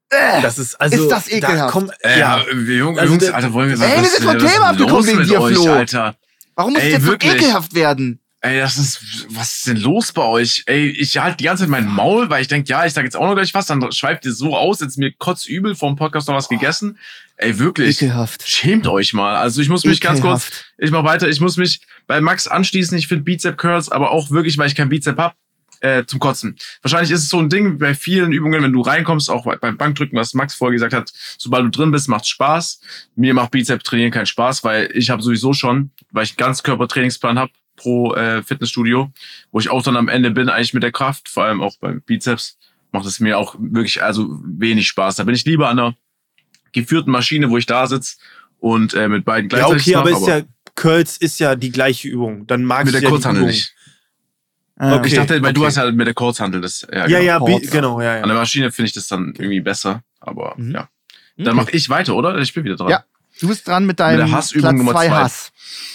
äh. 0.09 0.41
Das 0.41 0.57
ist 0.57 0.75
also. 0.79 1.03
Ist 1.03 1.09
das 1.11 1.27
ekelhaft? 1.29 1.59
Da 1.59 1.71
komm, 1.71 1.91
Äh, 2.01 2.19
ja. 2.19 2.43
wir 2.51 2.77
Jungs, 2.77 2.97
Also 2.99 3.11
Jungs 3.13 3.25
der- 3.25 3.35
Alter, 3.35 3.53
wollen 3.53 3.69
wir 3.69 3.85
Ey, 3.85 3.97
wir 3.97 4.03
was- 4.03 4.15
sind 4.15 4.23
vom 4.25 4.39
Thema 4.39 4.65
abgekommen 4.69 5.07
wegen 5.07 5.17
mit 5.19 5.29
dir, 5.29 5.41
euch, 5.41 5.55
Flo. 5.55 5.73
Alter. 5.73 6.15
Warum 6.55 6.73
muss 6.73 6.81
Ey, 6.81 6.87
es 6.89 6.93
jetzt 6.95 7.05
wirklich? 7.05 7.31
so 7.33 7.37
ekelhaft 7.37 7.73
werden? 7.75 8.21
Ey, 8.41 8.59
das 8.59 8.77
ist, 8.77 9.25
was 9.31 9.55
ist 9.57 9.67
denn 9.67 9.77
los 9.77 10.13
bei 10.13 10.21
euch? 10.23 10.63
Ey, 10.65 10.87
ich 10.87 11.17
halte 11.17 11.37
die 11.37 11.43
ganze 11.43 11.63
Zeit 11.63 11.69
mein 11.69 11.87
Maul, 11.87 12.29
weil 12.29 12.41
ich 12.41 12.47
denke, 12.47 12.69
ja, 12.69 12.85
ich 12.85 12.93
sag 12.93 13.03
jetzt 13.03 13.17
auch 13.17 13.25
noch 13.27 13.35
gleich 13.35 13.53
was, 13.53 13.65
dann 13.65 13.91
schweift 13.91 14.23
ihr 14.25 14.31
so 14.31 14.55
aus, 14.55 14.79
jetzt 14.79 14.97
mir 14.97 15.11
kotzübel 15.11 15.75
vom 15.75 15.97
Podcast 15.97 16.29
noch 16.29 16.35
was 16.35 16.47
gegessen. 16.47 16.97
Ey, 17.35 17.59
wirklich. 17.59 18.01
Ekelhaft. 18.01 18.49
Schämt 18.49 18.87
euch 18.87 19.13
mal. 19.13 19.35
Also 19.35 19.61
ich 19.61 19.67
muss 19.67 19.83
mich 19.83 19.99
ganz 19.99 20.21
kurz, 20.21 20.47
Ekelhaft. 20.47 20.73
ich 20.77 20.91
mach 20.91 21.03
weiter, 21.03 21.27
ich 21.27 21.41
muss 21.41 21.57
mich 21.57 21.81
bei 22.07 22.21
Max 22.21 22.47
anschließen. 22.47 22.97
Ich 22.97 23.07
finde 23.07 23.25
Bizep 23.25 23.57
Curls, 23.57 23.89
aber 23.89 24.11
auch 24.11 24.31
wirklich, 24.31 24.57
weil 24.57 24.67
ich 24.67 24.75
kein 24.75 24.87
Bizep 24.89 25.17
hab, 25.17 25.35
äh, 25.81 26.05
zum 26.05 26.19
Kotzen. 26.19 26.57
Wahrscheinlich 26.81 27.11
ist 27.11 27.23
es 27.23 27.29
so 27.29 27.39
ein 27.39 27.49
Ding 27.49 27.77
bei 27.77 27.93
vielen 27.93 28.31
Übungen, 28.31 28.63
wenn 28.63 28.71
du 28.73 28.81
reinkommst, 28.81 29.29
auch 29.29 29.43
bei- 29.45 29.55
beim 29.57 29.75
Bankdrücken, 29.77 30.17
was 30.17 30.33
Max 30.33 30.55
vorher 30.55 30.73
gesagt 30.73 30.93
hat, 30.93 31.11
sobald 31.37 31.65
du 31.65 31.69
drin 31.69 31.91
bist, 31.91 32.07
macht 32.07 32.25
Spaß. 32.27 32.79
Mir 33.15 33.33
macht 33.33 33.51
Bizep 33.51 33.83
trainieren 33.83 34.11
keinen 34.11 34.25
Spaß, 34.25 34.63
weil 34.63 34.89
ich 34.93 35.09
habe 35.09 35.21
sowieso 35.21 35.51
schon, 35.53 35.91
weil 36.11 36.23
ich 36.23 36.31
einen 36.31 36.37
Ganzkörpertrainingsplan 36.37 37.37
habe 37.39 37.51
pro 37.79 38.13
äh, 38.13 38.43
Fitnessstudio, 38.43 39.11
wo 39.51 39.59
ich 39.59 39.69
auch 39.69 39.81
dann 39.83 39.95
am 39.97 40.07
Ende 40.09 40.31
bin, 40.31 40.49
eigentlich 40.49 40.73
mit 40.73 40.83
der 40.83 40.91
Kraft, 40.91 41.29
vor 41.29 41.45
allem 41.45 41.61
auch 41.61 41.77
beim 41.79 42.01
Bizeps, 42.01 42.57
macht 42.91 43.05
es 43.05 43.19
mir 43.19 43.37
auch 43.37 43.55
wirklich 43.57 44.03
also 44.03 44.27
wenig 44.43 44.87
Spaß. 44.87 45.15
Da 45.15 45.23
bin 45.23 45.33
ich 45.35 45.45
lieber 45.45 45.69
an 45.69 45.79
einer 45.79 45.95
geführten 46.73 47.11
Maschine, 47.11 47.49
wo 47.49 47.57
ich 47.57 47.65
da 47.65 47.87
sitze 47.87 48.17
und 48.59 48.93
äh, 48.93 49.07
mit 49.07 49.25
beiden 49.25 49.49
Ja, 49.49 49.57
gleichzeitig 49.67 49.87
okay, 49.87 49.95
aber 49.95 50.11
mach, 50.11 50.19
ist 50.21 50.27
ja, 50.27 50.41
Curls 50.75 51.17
ist 51.17 51.39
ja 51.39 51.55
die 51.55 51.71
gleiche 51.71 52.07
Übung. 52.09 52.45
Dann 52.47 52.63
magst 52.63 52.85
mit 52.85 52.95
du 52.95 52.99
der 52.99 53.09
ja 53.09 53.09
Kurzhandel 53.09 53.45
nicht. 53.45 53.73
Ah, 54.77 54.95
Okay. 54.95 55.07
Ich 55.07 55.15
dachte, 55.15 55.41
weil 55.41 55.53
du 55.53 55.61
okay. 55.61 55.67
hast 55.67 55.75
ja 55.77 55.91
mit 55.91 56.07
der 56.07 56.13
Kurzhandel 56.13 56.61
das. 56.61 56.85
Ja, 56.91 56.99
Ja, 57.07 57.19
genau. 57.19 57.21
ja, 57.21 57.39
Kurz. 57.39 57.69
genau, 57.71 58.01
ja, 58.01 58.13
An 58.15 58.19
ja. 58.21 58.25
der 58.27 58.35
Maschine 58.35 58.71
finde 58.71 58.87
ich 58.87 58.93
das 58.93 59.07
dann 59.07 59.33
irgendwie 59.37 59.61
besser. 59.61 60.03
Aber 60.19 60.53
Mhm. 60.57 60.71
ja. 60.71 60.89
Dann 61.37 61.47
Okay. 61.47 61.55
mache 61.55 61.71
ich 61.71 61.89
weiter, 61.89 62.15
oder? 62.15 62.37
Ich 62.39 62.53
bin 62.53 62.63
wieder 62.65 62.75
dran. 62.75 62.89
Ja. 62.89 63.03
Du 63.39 63.47
bist 63.47 63.65
dran 63.67 63.85
mit 63.85 63.99
deinem 63.99 64.19
Mit 64.19 64.27
der 64.29 64.35
Hassübung 64.37 64.61
Platz 64.61 64.77
Nummer 64.77 64.91
zwei 64.91 65.07
zwei. 65.07 65.15
Hass. 65.15 65.51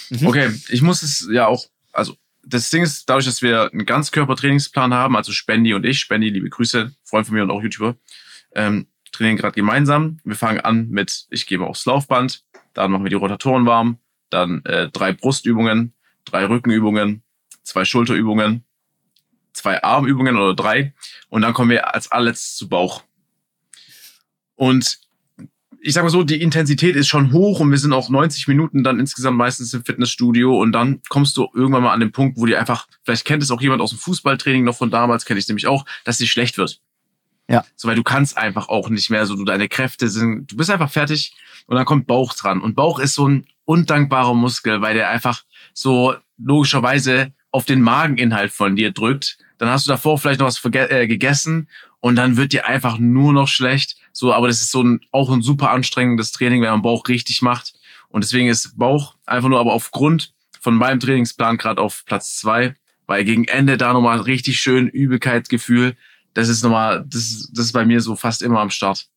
Mhm. 0.09 0.27
Okay, 0.27 0.51
ich 0.69 0.81
muss 0.81 1.03
es 1.03 1.27
ja 1.31 1.45
auch, 1.47 1.65
also 1.95 2.15
das 2.43 2.69
Ding 2.69 2.83
ist, 2.83 3.09
dadurch, 3.09 3.25
dass 3.25 3.41
wir 3.41 3.71
einen 3.71 3.85
Ganzkörpertrainingsplan 3.85 4.93
haben, 4.93 5.15
also 5.15 5.31
Spendi 5.31 5.73
und 5.73 5.85
ich, 5.85 5.99
Spendi, 5.99 6.29
liebe 6.29 6.49
Grüße, 6.49 6.95
Freund 7.03 7.25
von 7.25 7.35
mir 7.35 7.43
und 7.43 7.51
auch 7.51 7.61
YouTuber, 7.61 7.95
ähm, 8.53 8.87
trainieren 9.11 9.37
gerade 9.37 9.55
gemeinsam. 9.55 10.19
Wir 10.23 10.35
fangen 10.35 10.59
an 10.59 10.89
mit, 10.89 11.25
ich 11.29 11.47
gebe 11.47 11.65
aufs 11.65 11.85
Laufband, 11.85 12.43
dann 12.73 12.91
machen 12.91 13.03
wir 13.03 13.09
die 13.09 13.15
Rotatoren 13.15 13.65
warm, 13.65 13.99
dann 14.29 14.63
äh, 14.65 14.89
drei 14.89 15.13
Brustübungen, 15.13 15.93
drei 16.25 16.45
Rückenübungen, 16.45 17.23
zwei 17.63 17.85
Schulterübungen, 17.85 18.63
zwei 19.53 19.81
Armübungen 19.81 20.37
oder 20.37 20.53
drei 20.53 20.93
und 21.29 21.41
dann 21.41 21.53
kommen 21.53 21.71
wir 21.71 21.93
als 21.95 22.11
allerletztes 22.11 22.57
zu 22.57 22.69
Bauch. 22.69 23.03
Und 24.55 24.99
ich 25.85 25.93
sag 25.93 26.03
mal 26.03 26.09
so, 26.09 26.23
die 26.23 26.41
Intensität 26.41 26.95
ist 26.95 27.07
schon 27.07 27.31
hoch 27.31 27.59
und 27.59 27.69
wir 27.69 27.77
sind 27.77 27.93
auch 27.93 28.09
90 28.09 28.47
Minuten 28.47 28.83
dann 28.83 28.99
insgesamt 28.99 29.37
meistens 29.37 29.71
im 29.75 29.85
Fitnessstudio 29.85 30.59
und 30.59 30.71
dann 30.71 30.99
kommst 31.09 31.37
du 31.37 31.47
irgendwann 31.53 31.83
mal 31.83 31.93
an 31.93 31.99
den 31.99 32.11
Punkt, 32.11 32.37
wo 32.39 32.47
dir 32.47 32.59
einfach, 32.59 32.87
vielleicht 33.03 33.23
kennt 33.23 33.43
es 33.43 33.51
auch 33.51 33.61
jemand 33.61 33.83
aus 33.83 33.91
dem 33.91 33.99
Fußballtraining 33.99 34.63
noch 34.63 34.75
von 34.75 34.89
damals, 34.89 35.25
kenne 35.25 35.39
ich 35.39 35.47
nämlich 35.47 35.67
auch, 35.67 35.85
dass 36.03 36.17
dir 36.17 36.25
schlecht 36.25 36.57
wird. 36.57 36.81
Ja. 37.47 37.63
So, 37.75 37.87
weil 37.87 37.95
du 37.95 38.01
kannst 38.01 38.35
einfach 38.35 38.67
auch 38.67 38.89
nicht 38.89 39.11
mehr, 39.11 39.27
so 39.27 39.35
du 39.35 39.45
deine 39.45 39.69
Kräfte 39.69 40.09
sind, 40.09 40.51
du 40.51 40.57
bist 40.57 40.71
einfach 40.71 40.89
fertig 40.89 41.35
und 41.67 41.75
dann 41.75 41.85
kommt 41.85 42.07
Bauch 42.07 42.33
dran. 42.33 42.61
Und 42.61 42.75
Bauch 42.75 42.97
ist 42.97 43.13
so 43.13 43.27
ein 43.27 43.45
undankbarer 43.65 44.33
Muskel, 44.33 44.81
weil 44.81 44.95
der 44.95 45.09
einfach 45.09 45.43
so 45.75 46.15
logischerweise 46.39 47.31
auf 47.51 47.65
den 47.65 47.81
Mageninhalt 47.81 48.51
von 48.51 48.75
dir 48.75 48.91
drückt. 48.91 49.37
Dann 49.59 49.69
hast 49.69 49.85
du 49.85 49.91
davor 49.91 50.17
vielleicht 50.17 50.39
noch 50.39 50.47
was 50.47 50.65
äh, 50.65 51.05
gegessen 51.05 51.69
und 51.99 52.15
dann 52.15 52.37
wird 52.37 52.53
dir 52.53 52.67
einfach 52.67 52.97
nur 52.97 53.33
noch 53.33 53.47
schlecht. 53.47 53.97
So, 54.15 54.33
aber 54.33 54.47
das 54.47 54.61
ist 54.61 54.71
so 54.71 54.81
ein, 54.81 55.01
auch 55.11 55.29
ein 55.29 55.41
super 55.41 55.71
anstrengendes 55.71 56.31
Training, 56.31 56.61
wenn 56.61 56.69
man 56.69 56.81
Bauch 56.81 57.05
richtig 57.09 57.41
macht. 57.41 57.73
Und 58.07 58.23
deswegen 58.23 58.47
ist 58.47 58.77
Bauch 58.77 59.15
einfach 59.25 59.49
nur 59.49 59.59
aber 59.59 59.73
aufgrund 59.73 60.33
von 60.61 60.75
meinem 60.75 61.01
Trainingsplan 61.01 61.57
gerade 61.57 61.81
auf 61.81 62.05
Platz 62.05 62.37
zwei, 62.37 62.75
weil 63.07 63.25
gegen 63.25 63.43
Ende 63.43 63.77
da 63.77 63.91
nochmal 63.91 64.21
richtig 64.21 64.57
schön 64.57 64.87
Übelkeitsgefühl. 64.87 65.97
Das 66.33 66.47
ist 66.47 66.63
nochmal, 66.63 67.05
das, 67.05 67.49
das 67.53 67.65
ist 67.65 67.73
bei 67.73 67.83
mir 67.83 67.99
so 67.99 68.15
fast 68.15 68.41
immer 68.41 68.61
am 68.61 68.69
Start. 68.69 69.09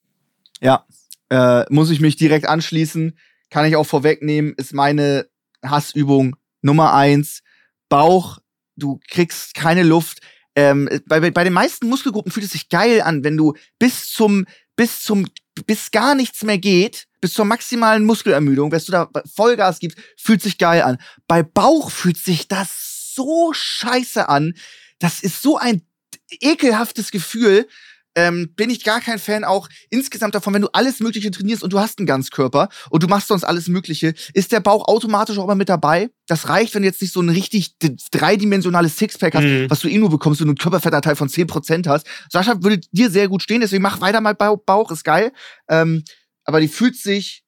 Ja, 0.61 0.85
äh, 1.31 1.65
muss 1.71 1.91
ich 1.91 2.01
mich 2.01 2.17
direkt 2.17 2.49
anschließen. 2.49 3.17
Kann 3.51 3.67
ich 3.67 3.77
auch 3.77 3.87
vorwegnehmen, 3.87 4.55
ist 4.57 4.75
meine 4.75 5.29
Hassübung 5.65 6.35
Nummer 6.61 6.93
eins. 6.93 7.45
Bauch, 7.89 8.39
du 8.75 8.99
kriegst 9.07 9.55
keine 9.55 9.85
Luft. 9.85 10.19
Ähm, 10.57 10.89
bei, 11.07 11.31
bei 11.31 11.45
den 11.45 11.53
meisten 11.53 11.89
Muskelgruppen 11.89 12.33
fühlt 12.33 12.47
es 12.47 12.53
sich 12.53 12.69
geil 12.69 13.01
an, 13.01 13.23
wenn 13.23 13.37
du 13.37 13.55
bis 13.79 14.11
zum, 14.11 14.45
bis 14.79 15.03
zum, 15.03 15.27
bis 15.67 15.91
gar 15.91 16.15
nichts 16.15 16.45
mehr 16.45 16.57
geht, 16.57 17.09
bis 17.21 17.35
zur 17.35 17.45
maximalen 17.45 18.05
Muskelermüdung, 18.05 18.71
wenn 18.71 18.79
du 18.79 18.93
da 18.93 19.11
Vollgas 19.35 19.81
gibst, 19.81 19.99
fühlt 20.17 20.41
sich 20.41 20.57
geil 20.57 20.83
an. 20.83 20.99
Bei 21.27 21.43
Bauch 21.43 21.91
fühlt 21.91 22.17
sich 22.17 22.47
das 22.47 23.13
so 23.13 23.53
scheiße 23.53 24.29
an. 24.29 24.55
Das 25.01 25.21
ist 25.21 25.43
so 25.43 25.59
ein 25.59 25.83
ekelhaftes 26.31 27.11
Gefühl 27.11 27.67
ähm, 28.19 28.53
bin 28.57 28.69
ich 28.71 28.83
gar 28.83 29.01
kein 29.01 29.19
Fan 29.19 29.45
auch 29.45 29.69
insgesamt 29.91 30.35
davon, 30.35 30.53
wenn 30.55 30.63
du 30.63 30.69
alles 30.73 30.99
Mögliche 31.01 31.31
trainierst 31.31 31.63
und 31.63 31.73
du 31.73 31.79
hast 31.79 31.99
einen 31.99 32.07
Ganzkörper 32.07 32.69
und 32.91 33.03
du 33.03 33.07
machst 33.07 33.29
sonst 33.29 33.45
alles 33.45 33.69
Mögliche, 33.69 34.15
ist 34.35 34.51
der 34.51 34.61
Bauch 34.61 34.89
automatisch 34.89 35.39
auch 35.39 35.45
immer 35.45 35.55
mit 35.55 35.69
dabei. 35.69 36.11
Das 36.27 36.49
reicht, 36.49 36.75
wenn 36.75 36.83
du 36.83 36.89
jetzt 36.89 37.01
nicht 37.01 37.13
so 37.15 37.21
ein 37.21 37.29
richtig 37.29 37.77
dreidimensionales 38.11 38.97
Sixpack 38.97 39.35
hast, 39.35 39.45
Mhm. 39.45 39.71
was 39.71 39.81
du 39.81 39.89
eh 39.89 39.99
nur 39.99 40.11
bekommst, 40.11 40.41
wenn 40.41 40.47
du 40.49 40.53
einen 40.53 40.59
Körperfettanteil 40.59 41.17
von 41.17 41.29
10% 41.29 41.87
hast. 41.87 42.07
Sascha 42.31 42.63
würde 42.63 42.81
dir 42.93 43.11
sehr 43.11 43.29
gut 43.29 43.43
stehen, 43.43 43.61
deswegen 43.61 43.83
mach 43.83 44.01
weiter 44.01 44.21
mal 44.21 44.35
Bau- 44.35 44.57
Bauch, 44.57 44.91
ist 44.91 45.05
geil. 45.05 45.33
Ähm, 45.69 46.03
aber 46.45 46.61
die 46.61 46.69
fühlt 46.69 46.97
sich 46.97 47.45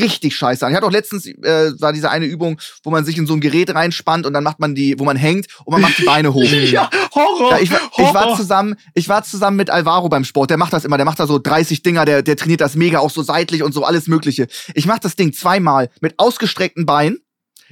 richtig 0.00 0.36
scheiße 0.36 0.64
an. 0.64 0.72
Ich 0.72 0.76
hatte 0.76 0.86
auch 0.86 0.90
letztens, 0.92 1.26
äh, 1.26 1.72
war 1.80 1.92
diese 1.92 2.10
eine 2.10 2.26
Übung, 2.26 2.60
wo 2.84 2.90
man 2.90 3.04
sich 3.04 3.16
in 3.18 3.26
so 3.26 3.34
ein 3.34 3.40
Gerät 3.40 3.74
reinspannt 3.74 4.26
und 4.26 4.32
dann 4.32 4.44
macht 4.44 4.60
man 4.60 4.74
die, 4.74 4.98
wo 4.98 5.04
man 5.04 5.16
hängt 5.16 5.46
und 5.64 5.72
man 5.72 5.80
macht 5.82 5.98
die 5.98 6.04
Beine 6.04 6.32
hoch. 6.34 6.44
Ja, 6.70 6.90
Horror! 7.14 7.52
Ja, 7.52 7.58
ich, 7.58 7.70
war- 7.70 7.80
ich 7.96 8.14
war 8.14 8.36
zusammen, 8.36 8.76
ich 8.94 9.08
war 9.08 9.22
zusammen 9.24 9.56
mit 9.56 9.70
Alvaro 9.70 10.08
beim 10.08 10.24
Sport. 10.24 10.50
Der 10.50 10.56
macht 10.56 10.72
das 10.72 10.84
immer. 10.84 10.96
Der 10.96 11.06
macht 11.06 11.20
da 11.20 11.26
so 11.26 11.38
30 11.38 11.82
Dinger. 11.82 12.04
Der, 12.04 12.22
der 12.22 12.36
trainiert 12.36 12.60
das 12.60 12.74
mega 12.76 12.98
auch 12.98 13.10
so 13.10 13.22
seitlich 13.22 13.62
und 13.62 13.72
so 13.72 13.84
alles 13.84 14.06
Mögliche. 14.06 14.46
Ich 14.74 14.86
mach 14.86 14.98
das 14.98 15.16
Ding 15.16 15.32
zweimal 15.32 15.90
mit 16.00 16.18
ausgestreckten 16.18 16.86
Beinen. 16.86 17.18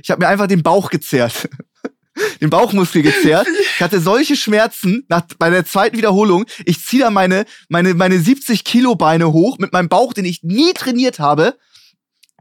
Ich 0.02 0.10
habe 0.10 0.22
mir 0.24 0.28
einfach 0.28 0.46
den 0.46 0.62
Bauch 0.62 0.90
gezerrt. 0.90 1.48
den 2.40 2.48
Bauchmuskel 2.50 3.02
gezerrt. 3.02 3.46
Ich 3.76 3.82
hatte 3.82 4.00
solche 4.00 4.36
Schmerzen 4.36 5.04
nach, 5.08 5.22
bei 5.38 5.50
der 5.50 5.64
zweiten 5.64 5.96
Wiederholung. 5.96 6.44
Ich 6.64 6.84
ziehe 6.84 7.02
da 7.02 7.10
meine, 7.10 7.44
meine, 7.68 7.94
meine 7.94 8.18
70 8.20 8.62
Kilo 8.64 8.94
Beine 8.94 9.32
hoch 9.32 9.58
mit 9.58 9.72
meinem 9.72 9.88
Bauch, 9.88 10.12
den 10.12 10.24
ich 10.24 10.42
nie 10.44 10.72
trainiert 10.74 11.18
habe. 11.18 11.56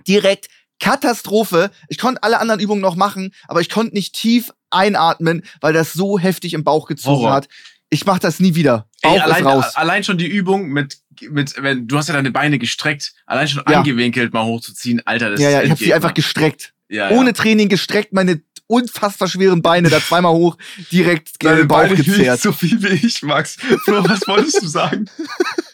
Direkt 0.08 0.47
Katastrophe. 0.80 1.72
Ich 1.88 1.97
konnte 1.97 2.22
alle 2.24 2.39
anderen 2.39 2.60
Übungen 2.60 2.82
noch 2.82 2.95
machen, 2.95 3.34
aber 3.47 3.62
ich 3.62 3.70
konnte 3.70 3.93
nicht 3.93 4.14
tief 4.16 4.51
einatmen, 4.70 5.43
weil 5.62 5.72
das 5.74 5.93
so 5.93 6.20
heftig 6.20 6.54
im 6.54 6.64
Bauch 6.64 6.88
gezogen 6.88 7.18
Horror. 7.24 7.34
hat. 7.34 7.47
Ich 7.89 8.06
mach 8.06 8.20
das 8.20 8.39
nie 8.39 8.56
wieder. 8.56 8.88
Bauch 9.01 9.14
Ey, 9.14 9.20
allein, 9.20 9.45
raus. 9.45 9.76
allein 9.76 10.04
schon 10.04 10.18
die 10.18 10.28
Übung 10.28 10.70
mit, 10.70 10.97
mit, 11.30 11.54
wenn 11.62 11.88
du 11.88 11.97
hast 11.97 12.08
ja 12.10 12.16
deine 12.16 12.32
Beine 12.32 12.58
gestreckt, 12.60 13.14
allein 13.28 13.47
schon 13.47 13.64
Ja. 13.70 13.78
angewinkelt 13.80 14.34
mal 14.34 14.43
hochzuziehen, 14.45 15.01
Alter, 15.06 15.30
das 15.32 15.39
Ja, 15.39 15.49
ja, 15.51 15.62
ich 15.64 15.70
habe 15.70 15.84
sie 15.84 15.93
einfach 15.93 16.14
gestreckt. 16.14 16.74
ja, 16.89 17.12
ja. 17.12 17.18
Ohne 17.18 17.34
Training 17.34 17.70
gestreckt, 17.70 18.12
meine 18.14 18.41
unfassbar 18.68 19.28
schweren 19.28 19.62
Beine 19.62 19.89
da 19.89 20.01
zweimal 20.01 20.34
hoch, 20.34 20.58
direkt 20.91 21.39
gegen 21.39 21.51
Deine 21.51 21.64
den 21.64 21.68
Bauch 21.68 21.78
Beine 21.84 21.95
gezerrt. 21.95 22.41
so 22.41 22.51
viel 22.51 22.82
wie 22.82 23.06
ich, 23.06 23.22
Max. 23.22 23.58
Flo, 23.86 24.04
was 24.10 24.28
wolltest 24.28 24.62
du 24.64 24.68
sagen? 24.68 25.06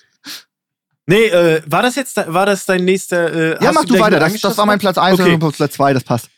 Nee, 1.10 1.26
äh, 1.26 1.64
war 1.66 1.82
das 1.82 1.96
jetzt, 1.96 2.18
war 2.18 2.46
das 2.46 2.68
dein 2.68 2.86
nächster? 2.86 3.60
Äh, 3.60 3.64
Ja, 3.64 3.72
mach 3.72 3.82
du 3.84 3.96
gleich 3.96 4.02
weiter. 4.02 4.20
Das, 4.20 4.40
das 4.40 4.58
war 4.60 4.68
mein 4.68 4.78
Platz 4.78 5.00
1 5.00 5.20
Okay. 5.20 5.34
und 5.42 5.56
Platz 5.56 5.74
2, 5.74 5.94
das 5.94 6.04
passt. 6.04 6.30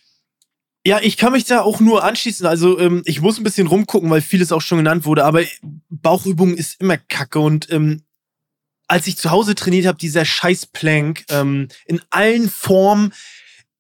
Ja, 0.86 1.00
ich 1.02 1.18
kann 1.18 1.34
mich 1.34 1.44
da 1.44 1.60
auch 1.60 1.82
nur 1.82 2.06
anschließen. 2.06 2.46
Also 2.46 2.80
ähm, 2.80 3.02
ich 3.04 3.20
muss 3.20 3.38
ein 3.38 3.44
bisschen 3.44 3.68
rumgucken, 3.68 4.10
weil 4.10 4.22
vieles 4.22 4.54
auch 4.54 4.62
schon 4.62 4.78
genannt 4.78 5.04
wurde. 5.04 5.26
Aber 5.26 5.44
Bauchübung 5.90 6.56
ist 6.56 6.80
immer 6.80 6.96
Kacke 6.98 7.40
und 7.40 7.70
ähm, 7.70 8.04
als 8.88 9.08
ich 9.08 9.18
zu 9.18 9.30
Hause 9.30 9.56
trainiert 9.56 9.86
habe, 9.86 9.98
dieser 9.98 10.24
scheiß 10.24 10.68
Plank 10.68 11.26
ähm, 11.30 11.68
in 11.86 12.02
allen 12.10 12.50
Formen 12.50 13.14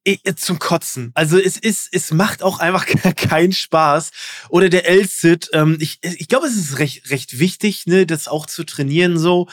eh, 0.03 0.17
zum 0.35 0.59
Kotzen. 0.59 1.11
Also 1.13 1.39
es 1.39 1.55
ist, 1.55 1.87
es 1.93 2.11
macht 2.11 2.43
auch 2.43 2.59
einfach 2.59 2.85
keinen 3.15 3.53
Spaß. 3.53 4.11
Oder 4.49 4.67
der 4.67 4.89
L-Sit. 4.89 5.49
Ähm, 5.53 5.77
ich 5.79 5.99
ich 6.03 6.27
glaube, 6.27 6.47
es 6.47 6.57
ist 6.57 6.79
recht, 6.79 7.09
recht 7.11 7.39
wichtig, 7.39 7.85
ne, 7.87 8.05
das 8.05 8.27
auch 8.27 8.45
zu 8.45 8.65
trainieren 8.65 9.17
so. 9.17 9.47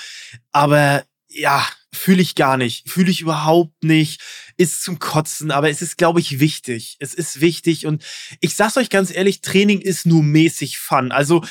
Aber 0.51 1.05
ja, 1.31 1.67
fühle 1.93 2.23
ich 2.23 2.35
gar 2.35 2.57
nicht. 2.57 2.89
Fühle 2.89 3.11
ich 3.11 3.21
überhaupt 3.21 3.85
nicht. 3.85 4.21
Ist 4.57 4.83
zum 4.83 4.99
Kotzen. 4.99 5.51
Aber 5.51 5.71
es 5.71 5.83
ist, 5.83 5.99
glaube 5.99 6.21
ich, 6.21 6.41
wichtig. 6.41 6.97
Es 7.01 7.15
ist 7.15 7.41
wichtig. 7.41 7.87
Und 7.87 8.05
ich 8.41 8.55
sag's 8.55 8.77
euch 8.77 8.91
ganz 8.91 9.15
ehrlich, 9.15 9.41
Training 9.41 9.81
ist 9.81 10.07
nur 10.07 10.23
mäßig 10.23 10.79
Fun. 10.79 11.13
Also 11.13 11.45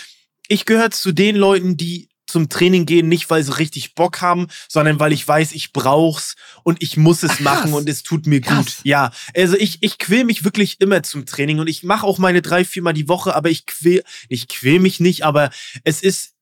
ich 0.47 0.65
gehöre 0.65 0.91
zu 0.91 1.11
den 1.11 1.35
Leuten, 1.35 1.77
die 1.77 2.09
zum 2.27 2.49
Training 2.49 2.85
gehen, 2.85 3.07
nicht 3.07 3.29
weil 3.29 3.41
sie 3.41 3.57
richtig 3.57 3.95
Bock 3.95 4.21
haben, 4.21 4.47
sondern 4.67 4.99
weil 4.99 5.13
ich 5.13 5.25
weiß, 5.25 5.53
ich 5.53 5.71
brauch's 5.71 6.35
und 6.63 6.83
ich 6.83 6.97
muss 6.97 7.23
es 7.23 7.31
Ach, 7.31 7.39
machen 7.39 7.73
und 7.73 7.87
es 7.87 8.03
tut 8.03 8.27
mir 8.27 8.41
Krass. 8.41 8.57
gut. 8.57 8.75
Ja, 8.83 9.11
also 9.35 9.55
ich, 9.55 9.77
ich 9.81 9.97
quäl 9.97 10.25
mich 10.25 10.43
wirklich 10.43 10.81
immer 10.81 11.03
zum 11.03 11.25
Training 11.25 11.59
und 11.59 11.67
ich 11.67 11.83
mache 11.83 12.05
auch 12.05 12.17
meine 12.17 12.41
drei, 12.41 12.65
viermal 12.65 12.93
die 12.93 13.07
Woche, 13.07 13.33
aber 13.33 13.49
ich 13.49 13.65
quäl, 13.65 14.03
ich 14.27 14.49
quäl 14.49 14.79
mich 14.79 14.99
nicht, 14.99 15.23
aber 15.23 15.51
es 15.85 16.01
ist, 16.01 16.33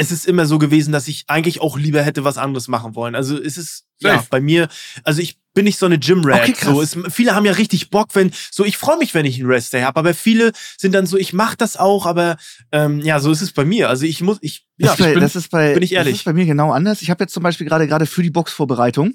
es 0.00 0.10
ist 0.10 0.26
immer 0.26 0.46
so 0.46 0.58
gewesen, 0.58 0.92
dass 0.92 1.08
ich 1.08 1.24
eigentlich 1.26 1.60
auch 1.60 1.76
lieber 1.76 2.02
hätte 2.02 2.24
was 2.24 2.38
anderes 2.38 2.68
machen 2.68 2.94
wollen. 2.94 3.14
Also 3.14 3.38
es 3.38 3.58
ist, 3.58 3.84
ja, 3.98 4.24
bei 4.30 4.40
mir, 4.40 4.68
also 5.04 5.20
ich 5.20 5.38
bin 5.52 5.64
nicht 5.64 5.78
so 5.78 5.86
eine 5.86 5.98
Gym-Rat. 5.98 6.42
Okay, 6.42 6.52
krass. 6.52 6.70
so, 6.70 6.80
es, 6.82 6.96
viele 7.12 7.34
haben 7.34 7.44
ja 7.44 7.52
richtig 7.52 7.90
Bock, 7.90 8.08
wenn, 8.14 8.30
so 8.50 8.64
ich 8.64 8.76
freue 8.76 8.98
mich, 8.98 9.14
wenn 9.14 9.26
ich 9.26 9.38
einen 9.40 9.50
Rest-Day 9.50 9.82
habe, 9.82 9.98
aber 9.98 10.14
viele 10.14 10.52
sind 10.78 10.94
dann 10.94 11.06
so, 11.06 11.16
ich 11.16 11.32
mach 11.32 11.54
das 11.56 11.76
auch, 11.76 12.06
aber 12.06 12.36
ähm, 12.72 13.00
ja, 13.00 13.18
so 13.20 13.30
ist 13.32 13.42
es 13.42 13.52
bei 13.52 13.64
mir. 13.64 13.88
Also 13.88 14.06
ich 14.06 14.20
muss, 14.20 14.38
ich, 14.40 14.66
ja, 14.78 14.88
das, 14.88 14.94
ist 14.94 15.00
bei, 15.00 15.08
ich 15.08 15.14
bin, 15.14 15.20
das 15.22 15.36
ist 15.36 15.50
bei, 15.50 15.74
bin 15.74 15.82
ich 15.82 15.92
ehrlich. 15.92 16.12
Das 16.12 16.20
ist 16.20 16.24
bei 16.24 16.32
mir 16.32 16.46
genau 16.46 16.72
anders. 16.72 17.02
Ich 17.02 17.10
habe 17.10 17.24
jetzt 17.24 17.34
zum 17.34 17.42
Beispiel 17.42 17.66
gerade 17.66 17.86
gerade 17.88 18.06
für 18.06 18.22
die 18.22 18.30
Boxvorbereitung 18.30 19.14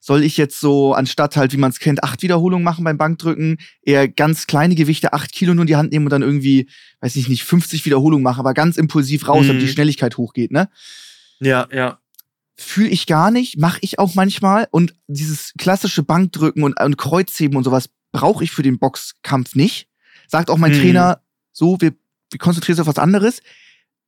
soll 0.00 0.22
ich 0.22 0.36
jetzt 0.36 0.60
so 0.60 0.94
anstatt 0.94 1.36
halt, 1.36 1.52
wie 1.52 1.56
man 1.58 1.70
es 1.70 1.78
kennt, 1.78 2.02
acht 2.02 2.22
Wiederholungen 2.22 2.64
machen 2.64 2.84
beim 2.84 2.98
Bankdrücken, 2.98 3.58
eher 3.82 4.08
ganz 4.08 4.46
kleine 4.46 4.74
Gewichte, 4.74 5.12
acht 5.12 5.32
Kilo 5.32 5.54
nur 5.54 5.62
in 5.62 5.68
die 5.68 5.76
Hand 5.76 5.92
nehmen 5.92 6.06
und 6.06 6.10
dann 6.10 6.22
irgendwie, 6.22 6.68
weiß 7.00 7.16
ich 7.16 7.28
nicht, 7.28 7.44
50 7.44 7.84
Wiederholungen 7.84 8.22
machen, 8.22 8.40
aber 8.40 8.54
ganz 8.54 8.76
impulsiv 8.76 9.28
raus, 9.28 9.46
damit 9.46 9.62
Mhm. 9.62 9.66
die 9.66 9.72
Schnelligkeit 9.72 10.16
hochgeht, 10.16 10.50
ne? 10.50 10.68
ja, 11.40 11.66
ja. 11.72 11.98
Fühle 12.56 12.88
ich 12.88 13.06
gar 13.06 13.30
nicht, 13.30 13.58
mache 13.58 13.78
ich 13.80 13.98
auch 13.98 14.14
manchmal. 14.14 14.68
Und 14.70 14.94
dieses 15.08 15.52
klassische 15.58 16.02
Bankdrücken 16.02 16.62
und, 16.62 16.80
und 16.80 16.96
Kreuzheben 16.96 17.56
und 17.56 17.64
sowas 17.64 17.90
brauche 18.12 18.44
ich 18.44 18.52
für 18.52 18.62
den 18.62 18.78
Boxkampf 18.78 19.54
nicht. 19.54 19.88
Sagt 20.28 20.50
auch 20.50 20.58
mein 20.58 20.72
Mhm. 20.72 20.80
Trainer, 20.80 21.20
so, 21.52 21.80
wir, 21.80 21.92
wir 22.30 22.38
konzentrieren 22.38 22.78
uns 22.78 22.88
auf 22.88 22.96
was 22.96 23.02
anderes. 23.02 23.40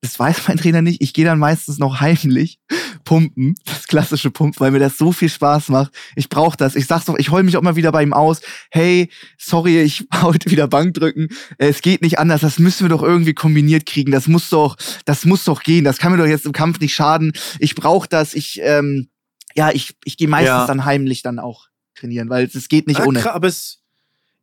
Das 0.03 0.19
weiß 0.19 0.47
mein 0.49 0.57
Trainer 0.59 0.83
nicht. 0.83 1.01
Ich 1.01 1.15
gehe 1.15 1.25
dann 1.25 1.39
meistens 1.39 1.79
noch 1.79 2.01
heimlich 2.01 2.59
pumpen, 3.05 3.55
das 3.65 3.87
klassische 3.87 4.31
Pumpen, 4.31 4.61
weil 4.61 4.71
mir 4.71 4.79
das 4.79 4.99
so 4.99 5.11
viel 5.13 5.29
Spaß 5.29 5.69
macht. 5.71 5.93
Ich 6.17 6.29
brauche 6.29 6.57
das. 6.57 6.77
Ich 6.77 6.87
sag's 6.87 7.07
doch, 7.07 7.17
ich 7.19 7.31
heul 7.31 7.43
mich 7.45 7.57
auch 7.57 7.63
mal 7.63 7.77
wieder 7.77 7.93
bei 7.93 8.03
ihm 8.03 8.13
aus. 8.13 8.41
Hey, 8.71 9.11
sorry, 9.39 9.81
ich 9.81 10.07
heute 10.23 10.51
wieder 10.51 10.69
Bankdrücken. 10.69 11.29
Äh, 11.59 11.69
Es 11.69 11.83
geht 11.83 12.03
nicht 12.03 12.19
anders. 12.19 12.41
Das 12.43 12.59
müssen 12.59 12.85
wir 12.85 12.89
doch 12.89 13.03
irgendwie 13.03 13.35
kombiniert 13.35 13.87
kriegen. 13.87 14.11
Das 14.13 14.29
muss 14.29 14.49
doch, 14.51 14.77
das 15.07 15.25
muss 15.25 15.45
doch 15.45 15.63
gehen. 15.63 15.85
Das 15.85 15.99
kann 15.99 16.13
mir 16.13 16.19
doch 16.19 16.27
jetzt 16.27 16.47
im 16.47 16.53
Kampf 16.53 16.79
nicht 16.81 16.95
schaden. 16.95 17.33
Ich 17.59 17.75
brauche 17.75 18.09
das. 18.09 18.35
Ich, 18.35 18.61
ähm, 18.63 19.09
ja, 19.55 19.71
ich, 19.71 19.97
ich 20.05 20.17
gehe 20.17 20.29
meistens 20.29 20.49
Ja. 20.49 20.67
dann 20.67 20.85
heimlich 20.85 21.23
dann 21.23 21.39
auch 21.39 21.69
trainieren, 21.95 22.29
weil 22.29 22.45
es 22.53 22.69
geht 22.69 22.87
nicht 22.87 23.01
Ah, 23.01 23.05
ohne. 23.07 23.33
aber 23.33 23.49
es, 23.49 23.83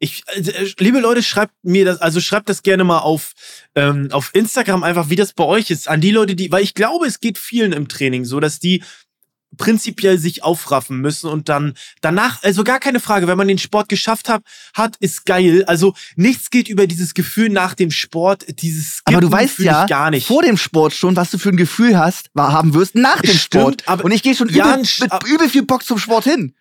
ich, 0.03 0.23
äh, 0.35 0.67
liebe 0.79 0.99
Leute, 0.99 1.23
schreibt 1.23 1.53
mir 1.63 1.85
das, 1.85 1.99
also 2.01 2.19
schreibt 2.21 2.49
das 2.49 2.61
gerne 2.63 2.83
mal 2.83 2.99
auf, 2.99 3.31
ähm, 3.75 4.09
auf 4.11 4.31
Instagram 4.33 4.83
einfach, 4.83 5.09
wie 5.09 5.15
das 5.15 5.33
bei 5.33 5.43
euch 5.43 5.71
ist. 5.71 5.87
An 5.87 6.01
die 6.01 6.11
Leute, 6.11 6.35
die, 6.35 6.51
weil 6.51 6.63
ich 6.63 6.73
glaube, 6.73 7.05
es 7.07 7.19
geht 7.19 7.37
vielen 7.37 7.71
im 7.73 7.87
Training 7.87 8.25
so, 8.25 8.39
dass 8.39 8.59
die 8.59 8.83
prinzipiell 9.55 10.17
sich 10.17 10.43
aufraffen 10.43 10.97
müssen 10.99 11.29
und 11.29 11.47
dann 11.47 11.75
danach, 12.01 12.41
also 12.41 12.63
gar 12.63 12.79
keine 12.79 12.99
Frage, 12.99 13.27
wenn 13.27 13.37
man 13.37 13.47
den 13.47 13.59
Sport 13.59 13.87
geschafft 13.87 14.27
hat, 14.27 14.41
hat, 14.73 14.95
ist 14.99 15.25
geil. 15.27 15.63
Also 15.65 15.93
nichts 16.15 16.49
geht 16.49 16.67
über 16.69 16.87
dieses 16.87 17.13
Gefühl 17.13 17.49
nach 17.49 17.75
dem 17.75 17.91
Sport, 17.91 18.45
dieses 18.63 19.01
Aber 19.05 19.21
du 19.21 19.27
Skippen 19.27 19.31
weißt 19.39 19.59
ja 19.59 19.85
gar 19.85 20.09
nicht. 20.09 20.25
vor 20.25 20.41
dem 20.41 20.57
Sport 20.57 20.95
schon, 20.95 21.15
was 21.15 21.29
du 21.29 21.37
für 21.37 21.49
ein 21.49 21.57
Gefühl 21.57 21.99
hast, 21.99 22.29
haben 22.35 22.73
wirst 22.73 22.95
nach 22.95 23.21
dem 23.21 23.37
Stimmt, 23.37 23.83
Sport. 23.83 24.03
Und 24.03 24.11
ich 24.11 24.23
gehe 24.23 24.33
schon 24.35 24.49
Ja, 24.49 24.73
übel, 24.73 24.85
Sch- 24.85 25.01
mit 25.03 25.23
übel 25.31 25.47
viel 25.49 25.63
Bock 25.63 25.83
zum 25.83 25.99
Sport 25.99 26.23
hin. 26.23 26.55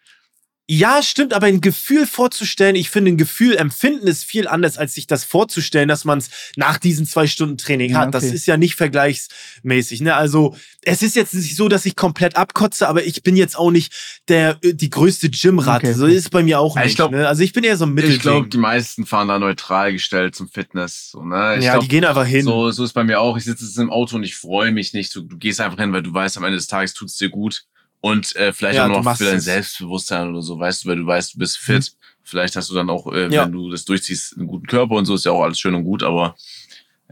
Ja, 0.75 1.03
stimmt, 1.03 1.35
aber 1.35 1.49
ein 1.49 1.61
Gefühl 1.61 2.07
vorzustellen, 2.07 2.77
ich 2.77 2.89
finde, 2.89 3.11
ein 3.13 3.19
Gefühl 3.19 3.57
empfinden 3.57 4.07
ist 4.07 4.25
viel 4.25 4.49
anders, 4.49 4.79
als 4.79 4.95
sich 4.95 5.07
das 5.07 5.23
vorzustellen, 5.23 5.87
dass 5.87 6.07
man 6.07 6.17
es 6.17 6.31
nach 6.57 6.79
diesen 6.79 7.05
zwei 7.05 7.27
Stunden 7.27 7.59
Training 7.59 7.91
Ja, 7.91 7.99
hat. 7.99 8.15
Das 8.15 8.25
okay. 8.25 8.35
ist 8.35 8.47
ja 8.47 8.57
nicht 8.57 8.77
vergleichsmäßig. 8.77 10.01
Ne? 10.01 10.15
Also, 10.15 10.57
es 10.81 11.03
ist 11.03 11.15
jetzt 11.15 11.35
nicht 11.35 11.57
so, 11.57 11.69
dass 11.69 11.85
ich 11.85 11.95
komplett 11.95 12.37
abkotze, 12.37 12.89
aber 12.89 13.05
ich 13.05 13.23
bin 13.23 13.37
jetzt 13.37 13.59
auch 13.59 13.71
nicht 13.71 13.93
der, 14.29 14.59
äh, 14.63 14.73
die 14.73 14.89
größte 14.89 15.29
Gymrat. 15.29 15.85
Okay. 15.85 15.93
So 15.93 16.07
ist 16.07 16.17
es 16.21 16.31
bei 16.31 16.43
mir 16.43 16.59
auch 16.59 16.75
Ja, 16.77 16.83
nicht. 16.85 16.93
ich 16.93 16.97
glaub- 16.97 17.11
ne? 17.11 17.29
Also, 17.29 17.43
ich 17.43 17.53
bin 17.53 17.65
eher 17.65 17.77
so 17.77 17.85
ein 17.85 17.93
Mittelding. 17.93 18.17
Ich 18.17 18.23
glaube, 18.23 18.49
die 18.49 18.57
meisten 18.57 19.05
fahren 19.05 19.29
da 19.29 19.39
neutral 19.39 19.93
gestellt 19.93 20.35
zum 20.35 20.49
Fitness. 20.49 21.11
So, 21.11 21.23
ne? 21.23 21.57
Ich 21.59 21.67
ja, 21.67 21.73
glaub, 21.73 21.83
die 21.83 21.89
gehen 21.89 22.07
einfach 22.07 22.25
hin. 22.25 22.45
So, 22.45 22.71
so 22.71 22.83
ist 22.83 22.95
bei 22.95 23.05
mir 23.05 23.21
auch. 23.21 23.37
Ich 23.37 23.45
sitze 23.45 23.67
jetzt 23.67 23.77
im 23.77 23.91
Auto 23.91 24.17
und 24.17 24.23
ich 24.23 24.37
freue 24.37 24.73
mich 24.73 24.95
nicht. 24.95 25.15
Du, 25.15 25.21
du 25.21 25.37
gehst 25.37 25.61
einfach 25.61 25.79
hin, 25.79 25.93
weil 25.93 26.03
du 26.03 26.15
weißt, 26.15 26.39
am 26.39 26.45
Ende 26.45 26.57
des 26.57 26.67
Tages 26.67 26.95
tut's 26.95 27.17
dir 27.19 27.29
gut. 27.29 27.65
Und 28.03 28.35
äh, 28.35 28.53
vielleicht 28.53 28.77
Ja, 28.77 28.87
auch 28.91 29.03
noch 29.03 29.17
für 29.17 29.25
dein 29.25 29.37
es. 29.37 29.45
Selbstbewusstsein 29.45 30.29
oder 30.29 30.43
so, 30.43 30.59
weißt 30.59 30.85
du, 30.85 30.89
weil 30.89 30.97
du 30.97 31.07
weißt, 31.07 31.35
du 31.35 31.39
bist 31.39 31.57
fit. 31.57 31.93
Vielleicht 32.25 32.57
hast 32.57 32.69
du 32.69 32.75
dann 32.75 32.91
auch, 32.91 33.07
äh, 33.13 33.33
Ja. 33.33 33.45
wenn 33.45 33.53
du 33.53 33.71
das 33.71 33.85
durchziehst, 33.85 34.37
einen 34.37 34.49
guten 34.49 34.67
Körper 34.67 34.97
und 34.97 35.05
so 35.07 35.15
ist 35.15 35.25
ja 35.25 35.31
auch 35.31 35.43
alles 35.43 35.61
schön 35.61 35.75
und 35.75 35.85
gut, 35.85 36.03
aber 36.03 36.35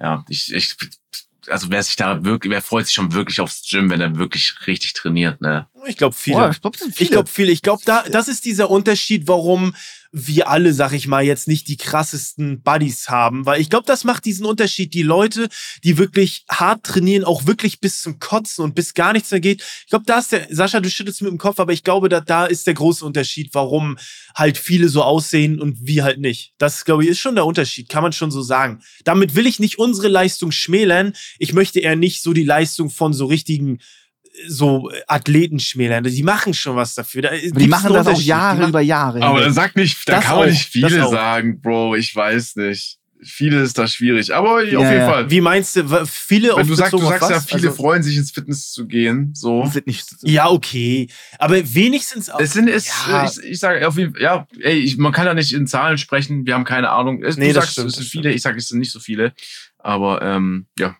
ja, 0.00 0.24
ich, 0.28 0.52
ich 0.52 0.76
also 1.48 1.70
wer 1.70 1.82
sich 1.82 1.94
da 1.96 2.24
wirklich, 2.24 2.50
wer 2.50 2.60
freut 2.60 2.86
sich 2.86 2.94
schon 2.94 3.12
wirklich 3.12 3.40
aufs 3.40 3.66
Gym, 3.68 3.88
wenn 3.88 4.00
er 4.00 4.16
wirklich 4.18 4.52
richtig 4.66 4.92
trainiert, 4.92 5.40
ne? 5.40 5.68
Ich 5.86 5.96
glaube, 5.96 6.14
viele. 6.14 6.36
Boah, 6.38 6.50
ich 6.50 6.60
glaube, 6.60 6.76
viele. 6.78 6.92
Ich 6.98 7.10
glaube 7.10 7.28
viel. 7.30 7.48
Ich 7.50 7.62
glaube, 7.62 7.82
da, 7.86 8.02
das 8.10 8.28
ist 8.28 8.44
dieser 8.44 8.68
Unterschied, 8.68 9.26
warum 9.28 9.74
wir 10.12 10.48
alle, 10.48 10.72
sag 10.74 10.92
ich 10.92 11.06
mal, 11.06 11.24
jetzt 11.24 11.46
nicht 11.46 11.68
die 11.68 11.76
krassesten 11.76 12.62
Buddies 12.62 13.08
haben. 13.08 13.46
Weil 13.46 13.60
ich 13.60 13.70
glaube, 13.70 13.86
das 13.86 14.04
macht 14.04 14.24
diesen 14.24 14.44
Unterschied. 14.44 14.92
Die 14.92 15.02
Leute, 15.02 15.48
die 15.84 15.98
wirklich 15.98 16.44
hart 16.50 16.84
trainieren, 16.84 17.24
auch 17.24 17.46
wirklich 17.46 17.80
bis 17.80 18.02
zum 18.02 18.18
Kotzen 18.18 18.64
und 18.64 18.74
bis 18.74 18.94
gar 18.94 19.12
nichts 19.12 19.30
mehr 19.30 19.40
geht. 19.40 19.62
Ich 19.84 19.90
glaube, 19.90 20.04
da 20.06 20.18
ist 20.18 20.32
der, 20.32 20.48
Sascha, 20.50 20.80
du 20.80 20.90
schüttelst 20.90 21.22
mit 21.22 21.30
dem 21.30 21.38
Kopf, 21.38 21.60
aber 21.60 21.72
ich 21.72 21.84
glaube, 21.84 22.08
da, 22.08 22.20
da 22.20 22.46
ist 22.46 22.66
der 22.66 22.74
große 22.74 23.04
Unterschied, 23.04 23.50
warum 23.52 23.98
halt 24.34 24.58
viele 24.58 24.88
so 24.88 25.02
aussehen 25.02 25.60
und 25.60 25.86
wir 25.86 26.02
halt 26.02 26.18
nicht. 26.18 26.54
Das, 26.58 26.84
glaube 26.84 27.04
ich, 27.04 27.10
ist 27.10 27.20
schon 27.20 27.36
der 27.36 27.46
Unterschied, 27.46 27.88
kann 27.88 28.02
man 28.02 28.12
schon 28.12 28.30
so 28.30 28.42
sagen. 28.42 28.82
Damit 29.04 29.36
will 29.36 29.46
ich 29.46 29.60
nicht 29.60 29.78
unsere 29.78 30.08
Leistung 30.08 30.50
schmälern. 30.50 31.12
Ich 31.38 31.52
möchte 31.52 31.80
eher 31.80 31.96
nicht 31.96 32.22
so 32.22 32.32
die 32.32 32.44
Leistung 32.44 32.90
von 32.90 33.12
so 33.12 33.26
richtigen 33.26 33.78
so 34.48 34.90
Athleten 35.06 35.58
schmälern. 35.58 36.04
Die 36.04 36.22
machen 36.22 36.54
schon 36.54 36.76
was 36.76 36.94
dafür. 36.94 37.22
Da 37.22 37.28
Aber 37.30 37.38
die 37.60 37.66
machen 37.68 37.92
das 37.92 38.06
auch 38.06 38.20
Jahre 38.20 38.68
über 38.68 38.80
Jahre. 38.80 39.20
Aber 39.22 39.40
dann 39.40 39.48
hinweg. 39.48 39.54
sag 39.54 39.76
nicht, 39.76 40.08
da 40.08 40.16
Das 40.16 40.24
kann 40.24 40.36
man 40.36 40.44
auch, 40.44 40.50
nicht 40.50 40.64
das 40.74 40.90
viele 40.90 41.08
sagen, 41.08 41.60
Bro, 41.60 41.96
ich 41.96 42.14
weiß 42.14 42.56
nicht. 42.56 42.96
Viele 43.22 43.60
ist 43.60 43.76
da 43.76 43.86
schwierig, 43.86 44.34
aber 44.34 44.54
auf 44.54 44.62
Ja, 44.64 44.80
jeden 44.80 44.96
ja. 44.96 45.06
Fall. 45.06 45.30
Wie 45.30 45.42
meinst 45.42 45.76
du, 45.76 46.06
viele 46.06 46.48
Wenn 46.48 46.62
auf 46.62 46.66
du 46.68 46.74
sagst, 46.74 46.94
du 46.94 46.96
auf 46.96 47.10
sagst 47.18 47.30
ja, 47.30 47.40
viele 47.40 47.68
Also- 47.68 47.72
freuen 47.82 48.02
sich 48.02 48.16
ins 48.16 48.30
Fitness 48.30 48.72
zu 48.72 48.86
gehen, 48.86 49.32
so. 49.34 49.60
Das 49.62 49.74
sind 49.74 49.86
nicht, 49.86 50.06
Ja, 50.22 50.48
okay. 50.48 51.06
Aber 51.38 51.56
wenigstens 51.74 52.30
auch. 52.30 52.40
Es 52.40 52.54
sind, 52.54 52.66
es, 52.70 52.86
Ja. 53.06 53.24
ich, 53.26 53.38
ich 53.50 53.58
sage 53.60 53.86
auf 53.86 53.98
jeden 53.98 54.14
Fall, 54.14 54.22
ja, 54.22 54.46
ey, 54.60 54.78
ich, 54.78 54.96
man 54.96 55.12
kann 55.12 55.26
ja 55.26 55.34
nicht 55.34 55.52
in 55.52 55.66
Zahlen 55.66 55.98
sprechen, 55.98 56.46
wir 56.46 56.54
haben 56.54 56.64
keine 56.64 56.88
Ahnung. 56.88 57.22
Es, 57.22 57.36
Nee, 57.36 57.48
du 57.48 57.52
das 57.52 57.64
sagst, 57.64 57.72
stimmt, 57.74 57.88
es 57.90 57.96
sind 57.96 58.06
viele, 58.06 58.32
ich 58.32 58.40
sage, 58.40 58.56
es 58.56 58.68
sind 58.68 58.78
nicht 58.78 58.90
so 58.92 59.00
viele. 59.00 59.34
Aber 59.76 60.22
ähm, 60.22 60.64
ja. 60.78 60.96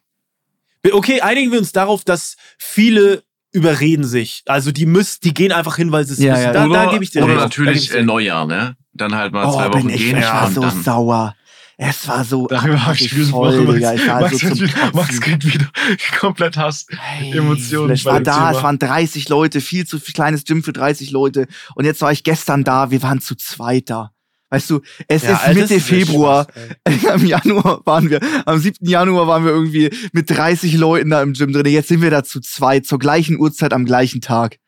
Okay, 0.92 1.20
einigen 1.20 1.52
wir 1.52 1.58
uns 1.58 1.72
darauf, 1.72 2.04
dass 2.04 2.36
viele 2.58 3.22
überreden 3.52 4.04
sich. 4.04 4.42
Also 4.46 4.70
die 4.72 4.86
müssen, 4.86 5.18
die 5.24 5.34
gehen 5.34 5.52
einfach 5.52 5.76
hin, 5.76 5.90
weil 5.92 6.04
sie 6.06 6.14
es 6.14 6.18
Ja, 6.20 6.32
müssen. 6.32 6.44
ja. 6.44 6.52
Da, 6.52 6.66
oder 6.66 6.84
da 6.86 6.92
gebe 6.92 7.04
ich 7.04 7.10
dir 7.10 7.24
oder 7.24 7.32
recht. 7.34 7.42
Natürlich 7.42 7.94
äh. 7.94 8.02
Neujahr, 8.02 8.46
ne? 8.46 8.76
dann 8.92 9.14
halt 9.14 9.32
mal 9.32 9.46
Oh, 9.46 9.52
zwei 9.52 9.68
bin 9.68 9.78
Wochen 9.84 9.88
ich, 9.90 9.98
gehen. 9.98 10.18
ich 10.18 10.24
war 10.24 10.50
so 10.50 10.60
dann, 10.62 10.82
sauer. 10.82 11.34
Es 11.82 12.06
war 12.08 12.24
so 12.24 12.46
Darüber 12.46 12.84
habe 12.84 12.94
ich 12.96 13.10
voll, 13.10 13.66
Woche. 13.66 13.74
Digga. 13.74 13.94
Ich 13.94 14.06
war 14.06 14.20
Max, 14.20 14.38
so 14.40 14.46
Max, 14.48 14.58
zum 14.58 14.74
hat- 14.74 14.94
Max 14.94 15.20
kriegt 15.20 15.44
wieder 15.46 15.66
komplett 16.18 16.56
Hass. 16.58 16.86
Hey, 16.90 17.38
Emotionen 17.38 17.94
Ich 17.94 18.04
war 18.04 18.20
da, 18.20 18.34
Thema. 18.34 18.50
es 18.58 18.62
waren 18.62 18.78
30 18.78 19.28
Leute, 19.30 19.60
viel 19.62 19.86
zu 19.86 19.98
viel 19.98 20.12
kleines 20.12 20.44
Gym 20.44 20.62
für 20.62 20.72
30 20.74 21.10
Leute. 21.10 21.46
Und 21.74 21.86
jetzt 21.86 22.02
war 22.02 22.12
ich 22.12 22.22
gestern 22.22 22.64
da, 22.64 22.90
wir 22.90 23.02
waren 23.02 23.20
zu 23.22 23.34
zweit 23.34 23.88
da. 23.88 24.12
Weißt 24.50 24.68
du, 24.70 24.80
es 25.08 25.22
Ja, 25.22 25.36
ist 25.36 25.54
Mitte 25.54 25.80
Februar. 25.80 26.46
ey. 26.84 27.08
Am 27.08 27.24
Januar 27.24 27.80
waren 27.86 28.10
wir, 28.10 28.20
am 28.46 28.58
7. 28.58 28.84
Januar 28.88 29.26
waren 29.28 29.44
wir 29.44 29.52
irgendwie 29.52 29.90
mit 30.12 30.28
30 30.28 30.74
Leuten 30.74 31.10
da 31.10 31.22
im 31.22 31.32
Gym 31.34 31.52
drin. 31.52 31.66
Jetzt 31.66 31.88
sind 31.88 32.02
wir 32.02 32.10
da 32.10 32.24
zu 32.24 32.40
zweit, 32.40 32.84
zur 32.86 32.98
gleichen 32.98 33.38
Uhrzeit 33.38 33.72
am 33.72 33.84
gleichen 33.84 34.20
Tag. 34.20 34.58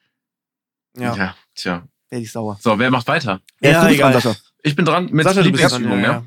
Ja. 0.96 1.16
Ja. 1.16 1.34
tja. 1.54 1.88
Werde 2.10 2.24
ich 2.24 2.30
sauer. 2.32 2.58
So, 2.62 2.78
wer 2.78 2.90
macht 2.90 3.06
weiter? 3.08 3.40
Ja, 3.60 3.80
du 3.82 3.86
bist 3.88 3.94
egal. 3.98 4.12
dran, 4.12 4.22
Sascha. 4.22 4.36
Ich 4.62 4.76
bin 4.76 4.84
dran 4.84 5.08
mit 5.10 5.24
Sascha, 5.24 5.42
ja. 5.42 5.96
ja. 6.00 6.24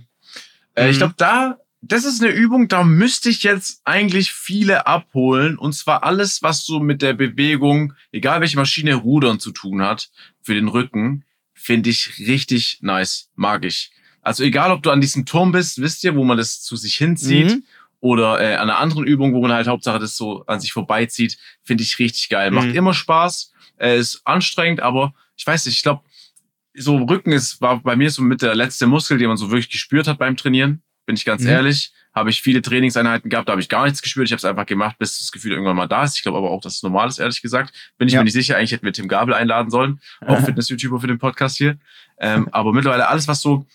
Äh, 0.73 0.89
ich 0.89 0.95
Mhm. 0.95 0.99
glaube, 0.99 1.13
da, 1.17 1.57
das 1.81 2.03
ist 2.03 2.21
eine 2.23 2.31
Übung, 2.33 2.67
da 2.67 2.83
müsste 2.83 3.29
ich 3.29 3.43
jetzt 3.43 3.81
eigentlich 3.85 4.31
viele 4.33 4.87
abholen. 4.87 5.57
Und 5.57 5.73
zwar 5.73 6.03
alles, 6.03 6.41
was 6.41 6.65
so 6.65 6.79
mit 6.79 7.01
der 7.01 7.13
Bewegung, 7.13 7.93
egal 8.11 8.41
welche 8.41 8.57
Maschine 8.57 8.95
Rudern 8.95 9.39
zu 9.39 9.51
tun 9.51 9.81
hat, 9.83 10.09
für 10.41 10.55
den 10.55 10.67
Rücken, 10.67 11.23
finde 11.65 11.89
ich 11.89 12.19
richtig 12.19 12.77
nice. 12.81 13.29
Mag 13.35 13.65
ich. 13.65 13.89
Also 14.21 14.43
egal, 14.43 14.71
ob 14.71 14.83
du 14.83 14.91
an 14.91 15.01
diesem 15.01 15.25
Turm 15.25 15.51
bist, 15.51 15.81
wisst 15.81 16.03
ihr, 16.03 16.15
wo 16.15 16.23
man 16.23 16.37
das 16.37 16.61
zu 16.61 16.75
sich 16.75 16.95
hinzieht. 16.95 17.47
Mhm. 17.49 17.63
Oder 18.01 18.39
äh, 18.39 18.53
an 18.55 18.69
einer 18.69 18.77
anderen 18.77 19.05
Übung, 19.07 19.33
wo 19.33 19.41
man 19.41 19.51
halt 19.51 19.67
Hauptsache 19.67 19.97
das 19.97 20.15
so 20.15 20.45
an 20.45 20.59
sich 20.59 20.71
vorbeizieht, 20.73 21.37
finde 21.63 21.83
ich 21.83 21.97
richtig 21.97 22.29
geil. 22.29 22.51
Macht 22.51 22.67
Mhm. 22.67 22.75
immer 22.75 22.93
Spaß, 22.93 23.51
äh, 23.79 23.97
ist 23.97 24.21
anstrengend, 24.25 24.79
aber 24.81 25.15
ich 25.35 25.47
weiß 25.47 25.65
nicht, 25.65 25.75
ich 25.77 25.81
glaube, 25.81 26.03
so 26.75 26.97
Rücken 26.97 27.31
ist, 27.31 27.61
war 27.61 27.81
bei 27.81 27.95
mir 27.95 28.11
so 28.11 28.21
mit 28.21 28.41
der 28.43 28.53
letzte 28.53 28.85
Muskel, 28.85 29.17
den 29.17 29.27
man 29.29 29.37
so 29.37 29.49
wirklich 29.49 29.69
gespürt 29.71 30.07
hat 30.07 30.19
beim 30.19 30.37
Trainieren. 30.37 30.83
Bin 31.07 31.15
ich 31.15 31.25
ganz 31.25 31.41
Mhm. 31.43 31.49
ehrlich. 31.49 31.93
Habe 32.15 32.29
ich 32.29 32.41
viele 32.41 32.61
Trainingseinheiten 32.61 33.29
gehabt, 33.29 33.49
da 33.49 33.51
habe 33.51 33.61
ich 33.61 33.67
gar 33.69 33.83
nichts 33.83 34.01
gespürt. 34.01 34.27
Ich 34.27 34.31
habe 34.31 34.37
es 34.37 34.45
einfach 34.45 34.65
gemacht, 34.65 34.97
bis 34.97 35.19
das 35.19 35.31
Gefühl 35.33 35.51
irgendwann 35.51 35.75
mal 35.75 35.87
da 35.87 36.05
ist. 36.05 36.15
Ich 36.15 36.23
glaube 36.23 36.37
aber 36.37 36.49
auch, 36.49 36.61
dass 36.61 36.75
es 36.77 36.83
normal 36.83 37.09
ist, 37.09 37.19
ehrlich 37.19 37.41
gesagt. 37.41 37.73
Bin 37.97 38.07
ich 38.07 38.13
Ja. 38.13 38.21
mir 38.21 38.23
nicht 38.23 38.33
sicher. 38.33 38.55
Eigentlich 38.57 38.71
hätten 38.71 38.85
wir 38.85 38.93
Tim 38.93 39.07
Gabel 39.09 39.33
einladen 39.33 39.69
sollen, 39.69 39.99
auch 40.25 40.39
Fitness-YouTuber 40.45 41.01
für 41.01 41.07
den 41.07 41.19
Podcast 41.19 41.57
hier. 41.57 41.77
Ähm, 42.17 42.47
aber 42.53 42.71
mittlerweile 42.71 43.07
alles, 43.09 43.27
was 43.27 43.41
so 43.41 43.65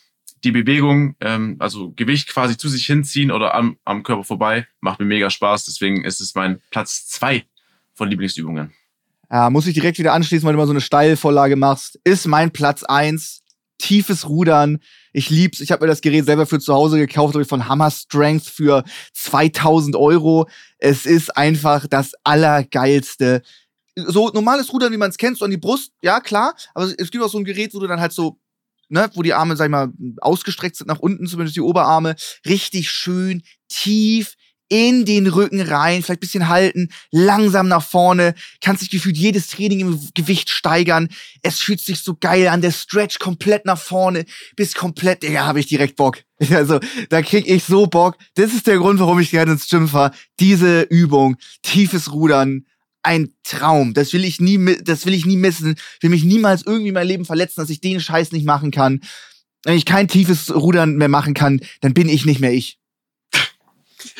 die 0.43 0.53
Bewegung, 0.53 1.17
ähm, 1.21 1.57
also 1.59 1.93
Gewicht 1.93 2.29
quasi 2.29 2.57
zu 2.57 2.71
sich 2.71 2.87
hinziehen 2.87 3.31
oder 3.31 3.55
am, 3.55 3.77
am 3.85 4.03
Körper 4.03 4.25
vorbei, 4.25 4.67
macht 4.81 4.99
mir 4.99 5.05
mega 5.05 5.29
Spaß. 5.29 5.67
Deswegen 5.67 6.03
ist 6.03 6.23
es 6.23 6.35
mein 6.35 6.61
Platz 6.71 7.07
zwei 7.09 7.45
von 7.93 8.09
Lieblingsübungen. 8.09 8.73
Ja, 9.31 9.51
muss 9.51 9.67
ich 9.67 9.75
direkt 9.75 9.99
wieder 9.99 10.15
anschließen, 10.15 10.47
weil 10.47 10.55
du 10.55 10.59
mal 10.59 10.67
so 10.67 10.73
eine 10.73 10.81
Steilvorlage 10.81 11.57
machst. 11.57 12.01
Ist 12.05 12.27
mein 12.27 12.51
Platz 12.51 12.83
eins 12.85 13.40
Tiefes 13.81 14.29
Rudern. 14.29 14.79
Ich 15.13 15.31
lieb's. 15.31 15.61
Ich 15.61 15.73
habe 15.73 15.85
mir 15.85 15.89
das 15.89 16.01
Gerät 16.01 16.27
selber 16.27 16.47
für 16.47 16.61
zu 16.61 16.75
Hause 16.75 16.99
gekauft, 16.99 17.35
hab 17.35 17.43
ich 17.43 17.49
von 17.49 17.69
Hammer 17.69 17.91
Strength 17.91 18.47
für 18.47 18.85
2000 19.15 19.97
Euro. 19.97 20.49
Es 20.79 21.07
ist 21.07 21.37
einfach 21.37 21.87
das 21.87 22.13
Allergeilste. 22.23 23.43
So 23.97 24.29
normales 24.29 24.73
Rudern, 24.73 24.93
wie 24.93 24.99
man 24.99 25.11
es 25.11 25.19
kennt, 25.19 25.39
so 25.39 25.45
an 25.45 25.51
die 25.51 25.57
Brust, 25.57 25.93
ja 26.03 26.21
klar. 26.21 26.55
Aber 26.75 26.87
es 26.87 27.11
gibt 27.11 27.25
auch 27.25 27.31
so 27.31 27.39
ein 27.39 27.45
Gerät, 27.45 27.75
wo 27.75 27.81
du 27.81 27.87
dann 27.87 28.01
halt 28.01 28.13
so, 28.13 28.39
ne, 28.89 29.11
wo 29.15 29.23
die 29.23 29.35
Arme, 29.35 29.57
sag 29.57 29.67
ich 29.67 29.71
mal, 29.71 29.93
ausgestreckt 30.21 30.77
sind 30.77 30.87
nach 30.87 31.01
unten, 31.01 31.27
zumindest 31.27 31.57
die 31.57 31.61
Oberarme. 31.61 32.15
Richtig 32.47 32.91
schön 32.91 33.43
tief 33.69 34.37
in 34.71 35.05
den 35.05 35.27
Rücken 35.27 35.61
rein, 35.61 36.03
vielleicht 36.03 36.21
bisschen 36.21 36.49
halten, 36.49 36.89
langsam 37.11 37.69
nach 37.69 37.85
vorne, 37.85 38.35
kannst 38.63 38.83
dich 38.83 38.91
gefühlt 38.91 39.19
jedes 39.19 39.49
Training 39.49 39.81
im 39.81 40.09
Gewicht 40.15 40.49
steigern. 40.49 41.09
Es 41.43 41.59
fühlt 41.59 41.81
sich 41.81 42.01
so 42.01 42.17
geil 42.19 42.49
an, 42.49 42.63
der 42.63 42.71
Stretch 42.71 43.19
komplett 43.19 43.67
nach 43.67 43.79
vorne, 43.79 44.25
bis 44.57 44.75
komplett, 44.75 45.23
Digga, 45.23 45.45
habe 45.45 45.61
ich 45.61 45.67
direkt 45.67 45.97
Bock. 45.97 46.19
Also, 46.51 46.81
da 47.11 47.21
krieg 47.21 47.47
ich 47.47 47.65
so 47.65 47.87
Bock. 47.87 48.17
Das 48.35 48.55
ist 48.55 48.67
der 48.67 48.79
Grund, 48.79 48.99
warum 48.99 49.19
ich 49.21 49.31
gerne 49.31 49.53
ins 49.53 49.69
Gym 49.69 49.89
fahre. 49.89 50.13
Diese 50.41 50.83
Übung, 50.83 51.37
tiefes 51.63 52.13
Rudern, 52.13 52.65
ein 53.03 53.35
Traum. 53.45 53.93
Das 53.93 54.13
will 54.13 54.25
ich 54.25 54.41
nie, 54.41 54.77
das 54.83 55.05
will 55.05 55.15
ich 55.15 55.27
nie 55.27 55.37
missen. 55.37 55.77
Will 56.01 56.11
mich 56.11 56.25
niemals 56.25 56.63
irgendwie 56.65 56.93
mein 56.93 57.07
Leben 57.07 57.25
verletzen, 57.25 57.61
dass 57.61 57.71
ich 57.71 57.81
den 57.81 58.01
Scheiß 58.01 58.33
nicht 58.33 58.47
machen 58.47 58.71
kann. 58.71 59.01
Wenn 59.65 59.77
ich 59.77 59.85
kein 59.85 60.09
tiefes 60.09 60.55
Rudern 60.55 60.97
mehr 60.97 61.09
machen 61.09 61.35
kann, 61.35 61.61
dann 61.83 61.93
bin 61.93 62.09
ich 62.09 62.25
nicht 62.25 62.41
mehr 62.41 62.53
ich. 62.53 62.80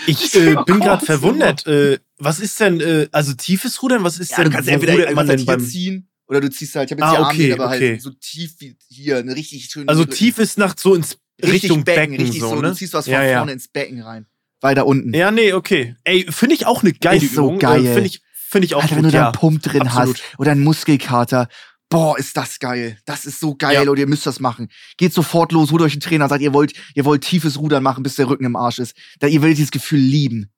Ich 0.07 0.35
äh, 0.35 0.57
bin 0.67 0.81
gerade 0.81 1.05
verwundert. 1.05 1.67
Äh, 1.67 1.99
was 2.19 2.41
ist 2.41 2.59
denn, 2.61 2.81
äh, 2.81 3.09
also 3.13 3.33
tiefes 3.35 3.83
Rudern, 3.83 4.05
was 4.05 4.19
ist 4.19 4.31
Ja, 4.31 4.39
denn, 4.39 4.47
du 4.47 4.51
kannst 4.51 4.69
entweder 4.69 5.13
man 5.13 5.27
denn 5.27 5.39
hier 5.39 5.47
beim, 5.47 5.61
ziehen 5.61 6.09
oder 6.29 6.41
du 6.41 6.51
ziehst 6.51 6.75
halt, 6.77 6.91
ich 6.91 6.93
habe 6.93 7.03
jetzt 7.03 7.09
Ah, 7.09 7.17
die 7.17 7.25
Arme, 7.25 7.35
okay, 7.35 7.53
aber 7.53 7.67
okay. 7.67 7.91
halt 7.91 8.03
so 8.03 8.11
tief 8.11 8.53
wie 8.59 8.77
hier, 8.89 9.19
eine 9.19 9.35
richtig 9.35 9.65
schöne 9.71 9.89
also 9.89 10.03
Rücken. 10.03 10.15
tief 10.15 10.39
ist 10.39 10.59
nach 10.59 10.77
so 10.79 10.95
ins 10.95 11.19
richtig 11.43 11.65
Richtung 11.65 11.85
Becken, 11.85 12.17
richtig 12.17 12.41
so, 12.41 12.55
ne? 12.55 12.69
du 12.69 12.75
ziehst 12.75 12.93
was 12.93 13.07
von 13.07 13.15
ja, 13.15 13.25
ja. 13.25 13.39
vorne 13.39 13.53
ins 13.53 13.69
Becken 13.69 14.01
rein. 14.03 14.27
Weiter 14.61 14.87
unten. 14.87 15.15
Ja, 15.15 15.31
nee, 15.31 15.53
okay. 15.55 15.97
Ey, 16.05 16.27
finde 16.31 16.55
ich 16.55 16.67
auch 16.67 16.83
eine 16.83 16.93
geile 16.93 17.25
Ist 17.25 17.35
so 17.35 17.47
Übung. 17.47 17.59
geil. 17.59 17.85
Äh, 17.87 17.95
finde 17.95 18.07
ich, 18.09 18.21
finde 18.35 18.67
ich 18.67 18.75
auch 18.75 18.83
Alter, 18.83 18.97
gut, 18.97 19.05
wenn 19.05 19.11
du 19.11 19.17
da 19.17 19.25
einen 19.27 19.33
Pump 19.33 19.63
drin 19.63 19.83
absolut. 19.83 20.17
hast 20.21 20.39
oder 20.39 20.51
einen 20.53 20.63
Muskelkater. 20.63 21.49
Boah, 21.91 22.17
ist 22.19 22.37
das 22.37 22.59
geil. 22.61 22.99
Das 23.05 23.27
ist 23.27 23.41
so 23.41 23.55
geil 23.57 23.85
Ja. 23.85 23.91
und 23.91 23.99
ihr 23.99 24.07
müsst 24.07 24.25
das 24.25 24.41
machen. 24.41 24.69
Geht 24.97 25.13
sofort 25.13 25.53
los, 25.53 25.73
holt 25.73 25.83
euch 25.83 25.93
einen 25.93 26.01
Trainer, 26.01 26.29
sagt, 26.29 26.41
ihr 26.41 26.55
wollt, 26.55 26.73
ihr 26.95 27.05
wollt 27.05 27.23
tiefes 27.23 27.59
Rudern 27.59 27.83
machen, 27.83 28.03
bis 28.05 28.15
der 28.15 28.29
Rücken 28.29 28.45
im 28.45 28.57
Arsch 28.57 28.79
ist. 28.79 28.97
Da 29.19 29.27
ihr 29.27 29.43
werdet 29.43 29.59
dieses 29.59 29.73
Gefühl 29.73 29.99
lieben. 30.01 30.51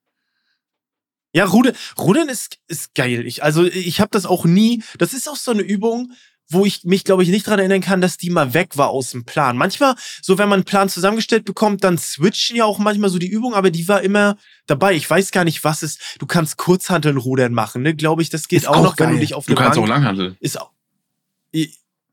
Ja, 1.35 1.45
Rudern, 1.45 1.73
Rudern 1.97 2.29
ist, 2.29 2.59
ist 2.67 2.93
geil. 2.93 3.25
Ich, 3.25 3.43
also 3.43 3.63
ich 3.65 3.99
habe 3.99 4.11
das 4.11 4.25
auch 4.27 4.45
nie. 4.45 4.83
Das 4.99 5.13
ist 5.13 5.27
auch 5.27 5.35
so 5.35 5.49
eine 5.49 5.63
Übung, 5.63 6.11
wo 6.49 6.65
ich 6.67 6.83
mich, 6.83 7.03
glaube 7.03 7.23
ich, 7.23 7.29
nicht 7.29 7.47
dran 7.47 7.57
erinnern 7.57 7.81
kann, 7.81 8.01
dass 8.01 8.17
die 8.17 8.29
mal 8.29 8.53
weg 8.53 8.77
war 8.77 8.89
aus 8.89 9.09
dem 9.09 9.25
Plan. 9.25 9.57
Manchmal, 9.57 9.95
so 10.21 10.37
wenn 10.37 10.47
man 10.49 10.57
einen 10.57 10.65
Plan 10.65 10.89
zusammengestellt 10.89 11.45
bekommt, 11.45 11.83
dann 11.83 11.97
switchen 11.97 12.57
ja 12.57 12.65
auch 12.65 12.77
manchmal 12.77 13.09
so 13.09 13.17
die 13.17 13.29
Übungen, 13.29 13.55
aber 13.55 13.71
die 13.71 13.87
war 13.87 14.03
immer 14.03 14.37
dabei. 14.67 14.93
Ich 14.93 15.09
weiß 15.09 15.31
gar 15.31 15.45
nicht, 15.45 15.63
was 15.63 15.81
es. 15.81 15.97
Du 16.19 16.27
kannst 16.27 16.57
Kurzhanteln 16.57 17.17
Rudern 17.17 17.53
machen, 17.55 17.81
ne? 17.81 17.95
Glaube 17.95 18.21
ich, 18.21 18.29
das 18.29 18.47
geht 18.47 18.67
auch, 18.67 18.75
auch 18.77 18.83
noch, 18.83 18.99
wenn 18.99 19.07
du 19.07 19.13
geil. 19.13 19.21
dich 19.21 19.33
auf 19.33 19.47
Du 19.47 19.55
kannst 19.55 19.79
auch 19.79 19.87
Bank 19.87 19.89
Langhandel. 20.03 20.37
ist 20.39 20.61
auch. 20.61 20.69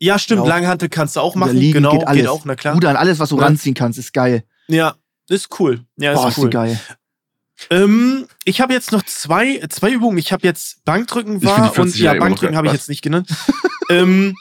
Ja, 0.02 0.18
stimmt. 0.18 0.42
Genau. 0.44 0.48
Langhantel 0.54 0.88
kannst 0.88 1.16
du 1.16 1.20
auch 1.20 1.34
machen. 1.34 1.56
liegen 1.56 1.74
genau, 1.74 1.92
geht 1.98 2.06
alles. 2.08 2.26
auch, 2.26 2.44
na 2.46 2.56
klar. 2.56 2.74
Rudern, 2.74 2.96
alles, 2.96 3.18
was 3.18 3.28
du 3.28 3.38
Ja. 3.38 3.44
ranziehen 3.44 3.74
kannst, 3.74 3.98
ist 3.98 4.12
geil. 4.14 4.44
Ja, 4.68 4.94
ist 5.28 5.48
cool. 5.60 5.80
Ja, 5.96 6.14
Boah, 6.14 6.22
ist 6.22 6.28
ist 6.30 6.36
die 6.38 6.42
cool. 6.44 6.50
geil. 6.50 6.80
Ähm, 7.68 8.26
ich 8.44 8.62
habe 8.62 8.72
jetzt 8.72 8.92
noch 8.92 9.02
zwei, 9.04 9.60
zwei 9.68 9.90
Übungen. 9.90 10.16
Ich 10.16 10.32
habe 10.32 10.46
jetzt 10.46 10.82
Bankdrücken 10.86 11.44
war 11.44 11.64
und 11.64 11.74
40 11.74 12.00
ja, 12.00 12.14
Bankdrücken 12.14 12.56
habe 12.56 12.68
ich 12.68 12.72
jetzt 12.72 12.88
nicht 12.88 13.02
genannt. 13.02 13.28
ähm, 13.90 14.34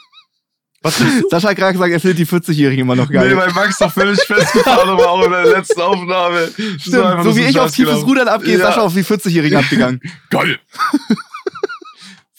was 0.82 0.96
du? 0.96 1.04
Sascha 1.28 1.50
hat 1.50 1.56
gerade 1.56 1.74
gesagt, 1.74 1.92
er 1.92 2.00
findet 2.00 2.18
die 2.18 2.26
40-Jährigen 2.26 2.80
immer 2.80 2.96
noch 2.96 3.10
geil. 3.10 3.28
Nee, 3.28 3.36
weil 3.36 3.52
Max 3.52 3.76
doch 3.76 3.92
völlig 3.92 4.18
festgefahren 4.22 4.96
war 4.96 5.10
auch 5.10 5.26
in 5.26 5.32
der 5.32 5.44
letzten 5.44 5.82
Aufnahme. 5.82 6.48
Stimmt, 6.78 7.22
so 7.24 7.36
wie 7.36 7.42
ich 7.44 7.60
auf 7.60 7.70
tiefes. 7.70 8.02
Rudern 8.06 8.28
abgehe, 8.28 8.54
ist 8.54 8.60
Ja. 8.60 8.68
Sascha 8.68 8.80
auf 8.80 8.94
die 8.94 9.04
40-Jährigen 9.04 9.58
abgegangen. 9.62 10.00
Geil. 10.30 10.58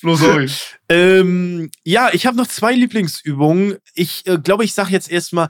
Flo, 0.02 0.16
sorry. 0.16 0.50
Ähm, 0.90 1.72
ja, 1.86 2.10
ich 2.12 2.26
habe 2.26 2.36
noch 2.36 2.48
zwei 2.48 2.74
Lieblingsübungen. 2.74 3.78
Ich 3.94 4.28
äh, 4.28 4.38
glaube, 4.40 4.66
ich 4.66 4.74
sage 4.74 4.92
jetzt 4.92 5.10
erstmal, 5.10 5.48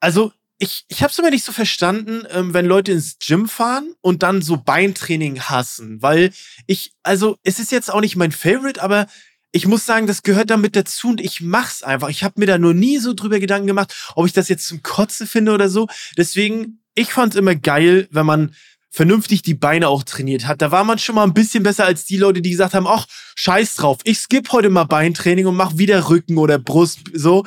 also 0.00 0.32
ich, 0.58 0.84
ich 0.88 1.02
habe 1.02 1.12
es 1.12 1.18
immer 1.18 1.30
nicht 1.30 1.44
so 1.44 1.52
verstanden, 1.52 2.26
ähm, 2.30 2.54
wenn 2.54 2.66
Leute 2.66 2.90
ins 2.90 3.18
Gym 3.20 3.46
fahren 3.46 3.94
und 4.00 4.24
dann 4.24 4.42
so 4.42 4.56
Beintraining 4.56 5.42
hassen, 5.42 6.02
weil 6.02 6.32
ich, 6.66 6.92
also 7.04 7.36
es 7.44 7.60
ist 7.60 7.70
jetzt 7.70 7.92
auch 7.92 8.00
nicht 8.00 8.16
mein 8.16 8.32
Favorite, 8.32 8.82
aber 8.82 9.06
ich 9.52 9.68
muss 9.68 9.86
sagen, 9.86 10.08
das 10.08 10.24
gehört 10.24 10.50
damit 10.50 10.74
dazu 10.74 11.10
und 11.10 11.20
ich 11.20 11.40
mach's 11.40 11.84
einfach. 11.84 12.08
Ich 12.08 12.24
habe 12.24 12.40
mir 12.40 12.46
da 12.46 12.58
nur 12.58 12.74
nie 12.74 12.98
so 12.98 13.14
drüber 13.14 13.38
Gedanken 13.38 13.68
gemacht, 13.68 13.94
ob 14.16 14.26
ich 14.26 14.32
das 14.32 14.48
jetzt 14.48 14.66
zum 14.66 14.82
Kotzen 14.82 15.28
finde 15.28 15.52
oder 15.52 15.68
so. 15.68 15.86
Deswegen, 16.16 16.82
ich 16.96 17.12
fand's 17.12 17.36
immer 17.36 17.54
geil, 17.54 18.08
wenn 18.10 18.26
man 18.26 18.56
vernünftig 18.94 19.42
die 19.42 19.54
Beine 19.54 19.88
auch 19.88 20.04
trainiert 20.04 20.46
hat. 20.46 20.62
Da 20.62 20.70
war 20.70 20.84
man 20.84 21.00
schon 21.00 21.16
mal 21.16 21.24
ein 21.24 21.34
bisschen 21.34 21.64
besser 21.64 21.84
als 21.84 22.04
die 22.04 22.16
Leute, 22.16 22.40
die 22.40 22.50
gesagt 22.50 22.74
haben, 22.74 22.86
ach, 22.86 23.06
scheiß 23.34 23.74
drauf, 23.74 23.98
ich 24.04 24.18
skipp 24.18 24.52
heute 24.52 24.70
mal 24.70 24.84
Beintraining 24.84 25.46
und 25.46 25.56
mach 25.56 25.76
wieder 25.76 26.08
Rücken 26.08 26.38
oder 26.38 26.58
Brust, 26.58 27.00
so. 27.12 27.44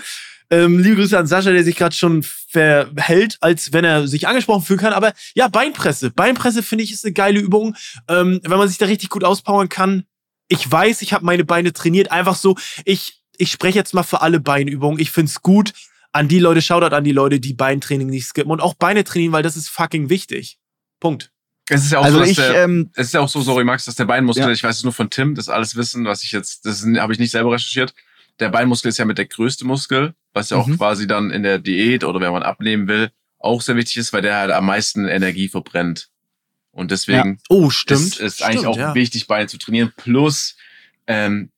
Ähm, 0.50 0.80
liebe 0.80 0.98
Grüße 0.98 1.18
an 1.18 1.26
Sascha, 1.26 1.52
der 1.52 1.64
sich 1.64 1.78
gerade 1.78 1.96
schon 1.96 2.24
verhält, 2.24 3.38
als 3.40 3.72
wenn 3.72 3.86
er 3.86 4.08
sich 4.08 4.28
angesprochen 4.28 4.64
fühlen 4.64 4.80
kann. 4.80 4.94
Aber 4.94 5.14
ja, 5.36 5.48
Beinpresse. 5.48 6.12
Beinpresse 6.12 6.64
finde 6.64 6.84
ich 6.84 6.92
ist 6.92 7.06
eine 7.06 7.14
geile 7.14 7.40
Übung. 7.40 7.76
Ähm, 8.10 8.40
wenn 8.44 8.58
man 8.58 8.68
sich 8.68 8.78
da 8.78 8.86
richtig 8.86 9.10
gut 9.10 9.24
auspowern 9.24 9.70
kann. 9.70 10.04
Ich 10.50 10.70
weiß, 10.70 11.02
ich 11.02 11.12
habe 11.12 11.26
meine 11.26 11.44
Beine 11.44 11.74
trainiert. 11.74 12.12
Einfach 12.12 12.36
so, 12.36 12.56
ich, 12.86 13.22
ich 13.38 13.52
spreche 13.52 13.78
jetzt 13.78 13.94
mal 13.94 14.04
für 14.04 14.22
alle 14.22 14.40
Beinübungen. 14.40 15.00
Ich 15.00 15.12
find's 15.12 15.42
gut. 15.42 15.74
An 16.14 16.30
die 16.30 16.40
Leute, 16.40 16.62
Shoutout 16.62 16.96
an 16.96 17.04
die 17.04 17.12
Leute, 17.12 17.42
die 17.42 17.54
Beintraining 17.54 18.08
nicht 18.08 18.28
skippen 18.28 18.52
und 18.52 18.62
auch 18.62 18.74
Beine 18.74 19.04
trainieren, 19.04 19.34
weil 19.34 19.44
das 19.44 19.58
ist 19.58 19.68
fucking 19.68 20.10
wichtig. 20.10 20.58
Punkt. 21.02 21.32
Es 21.70 21.84
ist 21.84 21.92
ja 21.92 22.00
auch 22.00 22.04
Also 22.06 22.20
so, 22.20 22.24
ich, 22.24 22.36
der, 22.38 22.64
ähm, 22.64 22.92
es 22.96 23.08
ist 23.08 23.14
ja 23.14 23.20
auch 23.20 23.30
so, 23.30 23.42
sorry 23.42 23.64
Max, 23.64 23.86
dass 23.86 23.96
der 23.96 24.06
Beinmuskel, 24.06 24.46
Ja. 24.46 24.52
ich 24.52 24.64
weiß 24.64 24.78
es 24.78 24.84
nur 24.84 24.94
von 24.94 25.10
Tim, 25.10 25.36
das 25.36 25.50
alles 25.50 25.76
Wissen, 25.76 26.06
was 26.06 26.24
ich 26.24 26.32
jetzt, 26.32 26.66
das 26.66 26.86
habe 26.98 27.12
ich 27.14 27.20
nicht 27.20 27.32
selber 27.32 27.52
recherchiert. 27.52 27.94
Der 28.40 28.50
Beinmuskel 28.50 28.90
ist 28.90 28.98
ja 29.00 29.06
mit 29.06 29.18
der 29.18 29.26
größte 29.26 29.66
Muskel, 29.66 30.14
was 30.34 30.50
ja 30.52 30.58
auch 30.58 30.68
Mhm. 30.68 30.78
quasi 30.78 31.08
dann 31.08 31.32
in 31.32 31.44
der 31.44 31.60
Diät 31.60 32.04
oder 32.04 32.22
wenn 32.22 32.32
man 32.32 32.44
abnehmen 32.44 32.88
will, 32.88 33.10
auch 33.40 33.62
sehr 33.62 33.76
wichtig 33.76 33.98
ist, 33.98 34.14
weil 34.14 34.22
der 34.22 34.36
halt 34.38 34.52
am 34.52 34.66
meisten 34.66 35.06
Energie 35.08 35.50
verbrennt. 35.50 36.10
Und 36.72 36.92
deswegen 36.92 37.40
Oh, 37.50 37.68
ist, 37.70 37.90
ist 38.20 38.44
eigentlich 38.44 38.60
Stimmt, 38.60 38.68
auch 38.68 38.78
ja. 38.78 38.96
wichtig, 38.96 39.28
Beine 39.28 39.48
zu 39.48 39.58
trainieren. 39.58 39.92
Plus, 39.98 40.56
ähm, 41.08 41.50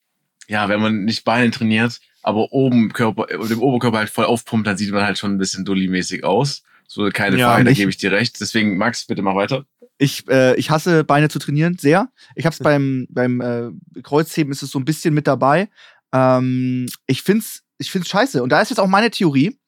ja, 0.48 0.70
wenn 0.70 0.80
man 0.80 1.04
nicht 1.04 1.24
Beine 1.26 1.52
trainiert, 1.52 2.00
aber 2.24 2.52
oben 2.54 2.94
Körper, 2.94 3.28
dem 3.28 3.62
Oberkörper 3.62 3.98
halt 4.00 4.10
voll 4.10 4.26
aufpumpt, 4.26 4.66
dann 4.66 4.78
sieht 4.78 4.92
man 4.92 5.04
halt 5.04 5.18
schon 5.18 5.34
ein 5.34 5.38
bisschen 5.38 5.66
Dulli-mäßig 5.66 6.24
aus. 6.24 6.64
So, 6.88 7.08
keine 7.10 7.38
Ja, 7.38 7.50
Frage, 7.52 7.66
da 7.66 7.72
gebe 7.74 7.90
ich 7.92 7.98
dir 7.98 8.12
recht. 8.12 8.40
Deswegen, 8.40 8.78
Max, 8.78 9.06
bitte 9.06 9.22
mach 9.22 9.36
weiter. 9.36 9.66
Ich, 10.00 10.28
äh, 10.30 10.56
ich 10.56 10.72
hasse 10.72 11.04
Beine 11.04 11.30
zu 11.30 11.38
trainieren, 11.38 11.78
sehr. 11.78 12.10
Ich 12.34 12.46
hab's 12.46 12.58
beim, 12.64 13.06
beim 13.10 13.42
äh, 13.42 14.02
Kreuzheben 14.02 14.52
ist 14.52 14.64
es 14.64 14.72
so 14.72 14.80
ein 14.80 14.86
bisschen 14.86 15.14
mit 15.14 15.28
dabei. 15.28 15.70
Ähm, 16.12 16.88
ich 17.06 17.22
find's, 17.22 17.62
ich 17.78 17.92
find's 17.92 18.10
scheiße. 18.10 18.42
Und 18.42 18.50
da 18.50 18.62
ist 18.62 18.70
jetzt 18.70 18.80
auch 18.80 18.88
meine 18.88 19.12
Theorie. 19.12 19.60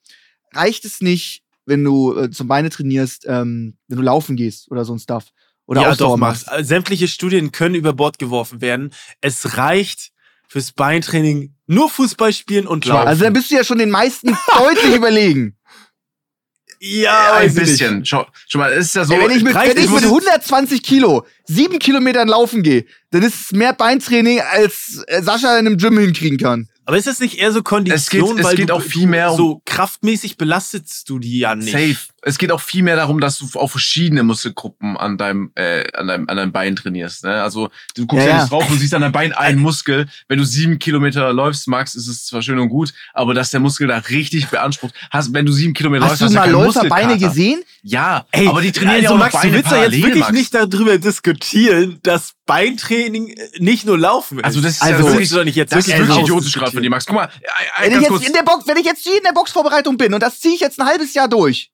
Reicht 0.54 0.86
es 0.86 1.02
nicht, 1.02 1.44
wenn 1.66 1.84
du 1.84 2.18
äh, 2.18 2.32
zum 2.32 2.48
Beine 2.48 2.70
trainierst, 2.70 3.26
ähm, 3.28 3.78
wenn 3.88 3.98
du 3.98 4.04
laufen 4.04 4.36
gehst 4.36 4.72
oder 4.72 4.86
so 4.86 4.94
ein 4.94 5.00
Stuff? 5.00 5.26
Oder 5.66 5.82
ja, 5.82 5.90
Ausdauer 5.90 6.16
doch, 6.16 6.18
machst? 6.18 6.48
Max. 6.48 6.68
Sämtliche 6.68 7.08
Studien 7.08 7.52
können 7.52 7.76
über 7.76 7.94
Bord 7.94 8.18
geworfen 8.18 8.62
werden. 8.62 8.94
Es 9.22 9.58
reicht 9.58 10.12
fürs 10.48 10.74
Beintraining 10.74 11.56
nur 11.66 11.90
Fußball 11.90 12.34
spielen 12.34 12.68
und 12.68 12.86
laufen. 12.86 13.08
Also 13.08 13.24
dann 13.24 13.34
bist 13.34 13.52
du 13.52 13.56
ja 13.56 13.64
schon 13.64 13.78
den 13.78 13.90
meisten 13.90 14.36
deutlich 14.58 14.96
überlegen. 14.96 15.58
Ja, 16.84 17.34
ein 17.36 17.48
ich 17.48 17.54
nicht. 17.54 17.66
bisschen. 17.66 18.04
Schau, 18.06 18.26
schau 18.48 18.60
mal, 18.60 18.72
ist 18.72 18.96
ja 18.96 19.06
so. 19.06 19.14
Ey, 19.14 19.22
wenn 19.30 19.38
ich 19.38 19.44
mit, 19.44 19.54
wenn 19.54 19.70
ich 19.78 19.90
mit 19.90 19.90
muss 19.90 20.04
120 20.04 20.82
Kilo 20.84 21.26
sieben 21.46 21.78
Kilometern 21.80 22.28
laufen 22.28 22.64
gehe, 22.64 22.86
dann 23.12 23.22
ist 23.24 23.36
es 23.46 23.52
mehr 23.52 23.74
Beintraining, 23.74 24.42
als 24.42 25.04
äh, 25.08 25.22
Sascha 25.22 25.58
in 25.60 25.68
einem 25.68 25.78
Gym 25.78 25.98
hinkriegen 26.00 26.38
kann. 26.38 26.68
Aber 26.86 26.98
ist 26.98 27.06
das 27.08 27.20
nicht 27.20 27.38
eher 27.38 27.52
so 27.52 27.62
Kondition, 27.62 27.96
Es 27.98 28.10
geht- 28.10 28.40
es 28.40 28.44
weil 28.46 28.56
geht 28.56 28.70
du, 28.70 28.74
auch 28.74 28.82
viel 28.82 29.06
mehr 29.08 29.32
um- 29.32 29.38
so 29.38 29.62
kraftmäßig 29.66 30.38
belastetst 30.38 31.08
du 31.10 31.20
die 31.20 31.38
ja 31.40 31.56
nicht. 31.56 31.72
Safe. 31.72 31.98
Es 32.24 32.38
geht 32.38 32.52
auch 32.52 32.62
viel 32.62 32.84
mehr 32.84 32.96
darum, 32.96 33.20
dass 33.20 33.40
du 33.40 33.48
auch 33.60 33.68
verschiedene 33.70 34.24
Muskelgruppen 34.24 34.96
an 34.98 35.18
deinem, 35.18 35.52
äh, 35.56 35.84
an 35.94 36.08
deinem, 36.08 36.30
an 36.30 36.38
deinem 36.38 36.52
Bein 36.52 36.76
trainierst. 36.76 37.24
Ne? 37.24 37.42
Also 37.42 37.70
du 37.96 38.06
guckst 38.06 38.26
Ja, 38.26 38.34
ja, 38.34 38.42
nicht 38.42 38.52
drauf, 38.52 38.66
du 38.68 38.76
siehst 38.76 38.94
an 38.94 39.02
deinem 39.02 39.12
Bein 39.12 39.34
einen 39.34 39.60
Muskel. 39.60 40.08
Wenn 40.28 40.38
du 40.38 40.44
sieben 40.44 40.78
Kilometer 40.80 41.34
läufst, 41.34 41.68
Max, 41.68 41.96
ist 41.96 42.08
es 42.08 42.26
zwar 42.26 42.42
schön 42.42 42.60
und 42.60 42.70
gut, 42.70 42.94
aber 43.14 43.34
dass 43.34 43.50
der 43.50 43.60
Muskel 43.60 43.88
da 43.88 43.98
richtig 43.98 44.50
beansprucht. 44.50 44.94
Hast, 45.10 45.34
wenn 45.34 45.46
du 45.46 45.52
sieben 45.52 45.74
Kilometer 45.74 46.06
Hast 46.06 46.22
läufst, 46.22 46.22
du 46.22 46.26
hast 46.26 46.34
mal 46.36 46.42
keinen 46.42 46.64
Läuferbeine 46.66 47.18
gesehen? 47.18 47.64
Ja, 47.84 48.26
Ey, 48.32 48.48
aber 48.48 48.62
die 48.62 48.72
trainieren 48.72 48.98
also 48.98 49.08
ja 49.08 49.12
auch 49.16 49.18
Max, 49.18 49.34
du 49.34 49.40
Beine 49.40 49.54
willst 49.54 49.72
ja 49.72 49.84
jetzt 49.84 50.04
wirklich 50.04 50.20
Max. 50.20 50.32
nicht 50.34 50.54
darüber 50.54 50.98
diskutieren, 51.00 52.00
dass 52.04 52.34
Beintraining 52.46 53.30
äh, 53.30 53.50
nicht 53.60 53.86
nur 53.86 53.98
Laufen 53.98 54.38
ist. 54.40 54.46
Also 54.46 54.62
das 54.62 54.74
ist 54.74 54.82
Also, 54.84 54.94
ja 54.94 54.98
das 55.02 55.12
wirklich, 55.12 55.30
du 55.30 55.36
doch 55.38 55.44
nicht 55.46 55.56
jetzt 55.56 55.74
das 55.74 55.88
ist 55.88 55.98
wirklich 55.98 56.18
idiotisch 56.20 56.54
gerade 56.54 56.72
von 56.72 56.84
dir, 56.84 56.90
Max. 56.90 57.06
Guck 57.06 57.16
mal, 57.16 57.26
äh, 57.26 57.88
äh, 57.88 57.90
Wenn 57.90 57.94
ich, 57.94 58.00
jetzt 58.02 58.10
kurz. 58.10 58.28
in 58.28 58.34
der 58.34 58.44
Box, 58.44 58.68
wenn 58.68 58.78
ich 58.78 58.86
jetzt 58.86 59.02
hier 59.04 59.18
in 59.18 59.24
der 59.24 59.34
Boxvorbereitung 59.34 59.98
bin 59.98 60.14
und 60.14 60.22
das 60.22 60.40
ziehe 60.40 60.54
ich 60.54 60.60
jetzt 60.62 60.80
ein 60.80 60.86
halbes 60.86 61.14
Jahr 61.14 61.28
durch. 61.28 61.72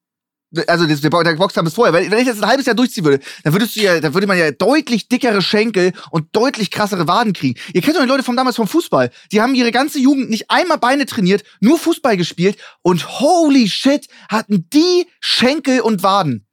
Also 0.68 0.88
das, 0.88 1.02
der 1.02 1.10
Boxkampf 1.10 1.68
ist 1.68 1.76
vorher. 1.76 1.93
Wenn, 1.93 2.10
wenn 2.10 2.20
ich 2.20 2.28
jetzt 2.28 2.41
ein 2.41 2.48
halbes 2.50 2.66
Jahr 2.66 2.76
durchziehen 2.76 3.04
würde, 3.04 3.24
dann 3.43 3.54
würdest 3.54 3.76
du 3.76 3.82
ja, 3.82 4.00
dann 4.00 4.14
würde 4.14 4.28
man 4.28 4.38
ja 4.38 4.52
deutlich 4.52 5.10
dickere 5.10 5.41
Schenkel 5.41 5.91
und 6.10 6.34
deutlich 6.34 6.72
krassere 6.72 7.08
Waden 7.08 7.34
kriegen. 7.34 7.60
Ihr 7.74 7.82
kennt 7.82 7.98
doch 7.98 8.02
die 8.02 8.08
Leute 8.08 8.24
von 8.24 8.38
damals 8.38 8.56
vom 8.56 8.68
Fußball. 8.68 9.12
Die 9.32 9.41
haben 9.41 9.56
ihre 9.56 9.72
ganze 9.72 10.00
Jugend 10.00 10.30
nicht 10.30 10.50
einmal 10.50 10.78
Beine 10.78 11.06
trainiert, 11.06 11.43
nur 11.60 11.78
Fußball 11.78 12.16
gespielt 12.16 12.58
und 12.82 13.20
holy 13.20 13.68
shit, 13.68 14.08
hatten 14.30 14.70
die 14.72 15.08
Schenkel 15.20 15.82
und 15.82 16.02
Waden. 16.02 16.48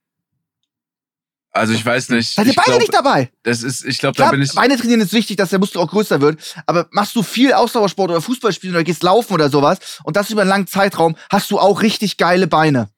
Also 1.53 1.73
ich 1.73 1.87
weiß 1.87 2.09
nicht. 2.09 2.35
Seid 2.35 2.49
ihr 2.49 2.53
beide 2.53 2.71
glaub, 2.71 2.81
nicht 2.81 2.93
dabei? 2.93 3.31
das 3.45 3.63
ist, 3.63 3.85
ich 3.85 3.99
glaube, 3.99 4.17
da 4.17 4.29
bin 4.29 4.43
ich. 4.43 4.53
Beine 4.55 4.77
trainieren 4.77 5.01
ist 5.01 5.13
wichtig, 5.13 5.37
dass 5.37 5.51
der 5.51 5.61
Muskel 5.61 5.81
auch 5.81 5.89
größer 5.89 6.21
wird. 6.21 6.41
Aber 6.67 6.89
machst 6.91 7.15
du 7.15 7.23
viel 7.23 7.53
Ausdauersport 7.53 8.11
oder 8.11 8.21
Fußball 8.21 8.53
spielen 8.53 8.75
oder 8.75 8.83
gehst 8.83 9.05
laufen 9.05 9.33
oder 9.33 9.49
sowas 9.49 9.79
und 10.03 10.17
das 10.17 10.31
über 10.31 10.41
einen 10.41 10.51
langen 10.51 10.67
Zeitraum, 10.67 11.15
hast 11.31 11.53
du 11.53 11.61
auch 11.61 11.81
richtig 11.81 12.17
geile 12.17 12.49
Beine. 12.49 12.89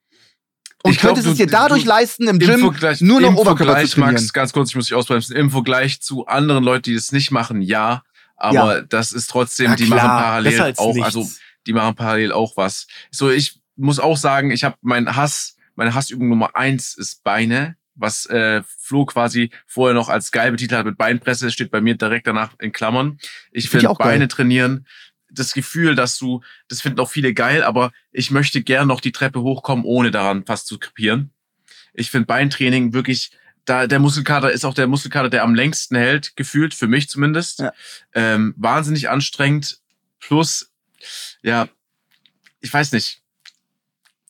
Und 0.86 0.92
Ich 0.92 0.98
glaub, 0.98 1.10
könntest 1.14 1.26
du- 1.26 1.32
es 1.32 1.36
dir 1.38 1.46
dadurch 1.46 1.82
du- 1.82 1.88
leisten, 1.88 2.22
im 2.28 2.36
Im 2.36 2.38
Gym 2.38 2.60
Vergleich, 2.60 3.00
nur 3.00 3.20
noch 3.20 3.28
im 3.30 3.36
Oberkörper 3.36 3.64
Vergleich, 3.72 3.90
zu 3.90 3.96
trainieren. 3.96 4.14
Max, 4.14 4.32
ganz 4.32 4.52
kurz, 4.52 4.70
ich 4.70 4.76
muss 4.76 4.86
dich 4.86 4.94
ausbremsen. 4.94 5.36
Im 5.36 5.50
Vergleich 5.50 6.00
zu 6.00 6.26
anderen 6.26 6.64
Leuten, 6.64 6.84
die 6.84 6.94
das 6.94 7.12
nicht 7.12 7.30
machen, 7.30 7.60
ja. 7.62 8.02
Aber 8.36 8.82
das 8.82 9.12
ist 9.12 9.28
trotzdem, 9.30 9.70
Ja, 9.70 9.76
die 9.76 9.86
klar, 9.86 9.96
machen 10.06 10.22
parallel 10.24 10.60
als 10.60 10.78
auch, 10.78 10.94
nichts. 10.94 11.06
also 11.06 11.28
die 11.66 11.72
machen 11.72 11.94
parallel 11.94 12.32
auch 12.32 12.56
was. 12.56 12.86
So, 13.10 13.30
ich 13.30 13.60
muss 13.76 13.98
auch 13.98 14.16
sagen, 14.16 14.50
ich 14.50 14.62
habe 14.64 14.76
meinen 14.82 15.16
Hass, 15.16 15.56
meine 15.74 15.94
Hassübung 15.94 16.28
Nummer 16.28 16.54
eins 16.56 16.94
ist 16.96 17.22
Beine, 17.24 17.76
was 17.94 18.26
äh, 18.26 18.62
Flo 18.78 19.06
quasi 19.06 19.50
vorher 19.66 19.94
noch 19.94 20.10
als 20.10 20.30
geil 20.30 20.50
betitelt 20.50 20.78
hat 20.80 20.86
mit 20.86 20.98
Beinpresse, 20.98 21.50
steht 21.50 21.70
bei 21.70 21.80
mir 21.80 21.96
direkt 21.96 22.26
danach 22.26 22.50
in 22.60 22.70
Klammern. 22.72 23.18
Ich 23.52 23.70
Find 23.70 23.80
finde 23.80 23.90
auch 23.90 23.98
geil. 23.98 24.08
Beine 24.08 24.28
trainieren, 24.28 24.86
das 25.30 25.52
Gefühl, 25.52 25.94
dass 25.94 26.18
du, 26.18 26.42
das 26.68 26.80
finden 26.80 27.00
auch 27.00 27.10
viele 27.10 27.34
geil, 27.34 27.62
aber 27.62 27.92
ich 28.12 28.30
möchte 28.30 28.62
gern 28.62 28.88
noch 28.88 29.00
die 29.00 29.12
Treppe 29.12 29.42
hochkommen, 29.42 29.84
ohne 29.84 30.10
daran 30.10 30.44
fast 30.46 30.66
zu 30.66 30.78
krepieren. 30.78 31.30
Ich 31.94 32.10
finde 32.10 32.26
Beintraining 32.26 32.92
wirklich, 32.92 33.30
da 33.64 33.86
der 33.86 33.98
Muskelkater 33.98 34.52
ist 34.52 34.64
auch 34.64 34.74
der 34.74 34.86
Muskelkater, 34.86 35.28
der 35.30 35.42
am 35.42 35.54
längsten 35.54 35.96
hält, 35.96 36.36
gefühlt, 36.36 36.74
für 36.74 36.86
mich 36.86 37.08
zumindest. 37.08 37.60
Ja. 37.60 37.72
Ähm, 38.14 38.54
wahnsinnig 38.56 39.08
anstrengend. 39.08 39.78
Plus, 40.20 40.70
ja, 41.42 41.68
ich 42.60 42.72
weiß 42.72 42.92
nicht. 42.92 43.22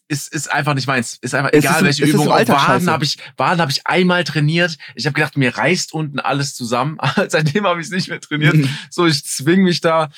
Ist, 0.08 0.32
ist 0.32 0.48
einfach 0.52 0.74
nicht 0.74 0.86
meins. 0.86 1.18
Ist 1.20 1.34
einfach 1.34 1.50
Es 1.52 1.64
egal, 1.64 1.78
ist- 1.78 1.84
welche 1.84 2.04
ist 2.04 2.14
Übung. 2.14 2.28
Auch. 2.28 2.48
Waden 2.48 2.88
habe 2.88 3.04
ich, 3.04 3.18
Waden 3.36 3.60
habe 3.60 3.72
ich 3.72 3.86
einmal 3.88 4.22
trainiert. 4.22 4.78
Ich 4.94 5.04
habe 5.06 5.14
gedacht, 5.14 5.36
mir 5.36 5.56
reißt 5.56 5.92
unten 5.92 6.20
alles 6.20 6.54
zusammen. 6.54 6.98
Seitdem 7.28 7.66
habe 7.66 7.80
ich 7.80 7.86
es 7.88 7.92
nicht 7.92 8.08
mehr 8.08 8.20
trainiert. 8.20 8.56
So, 8.88 9.06
ich 9.06 9.24
zwing 9.24 9.64
mich 9.64 9.80
da 9.80 10.10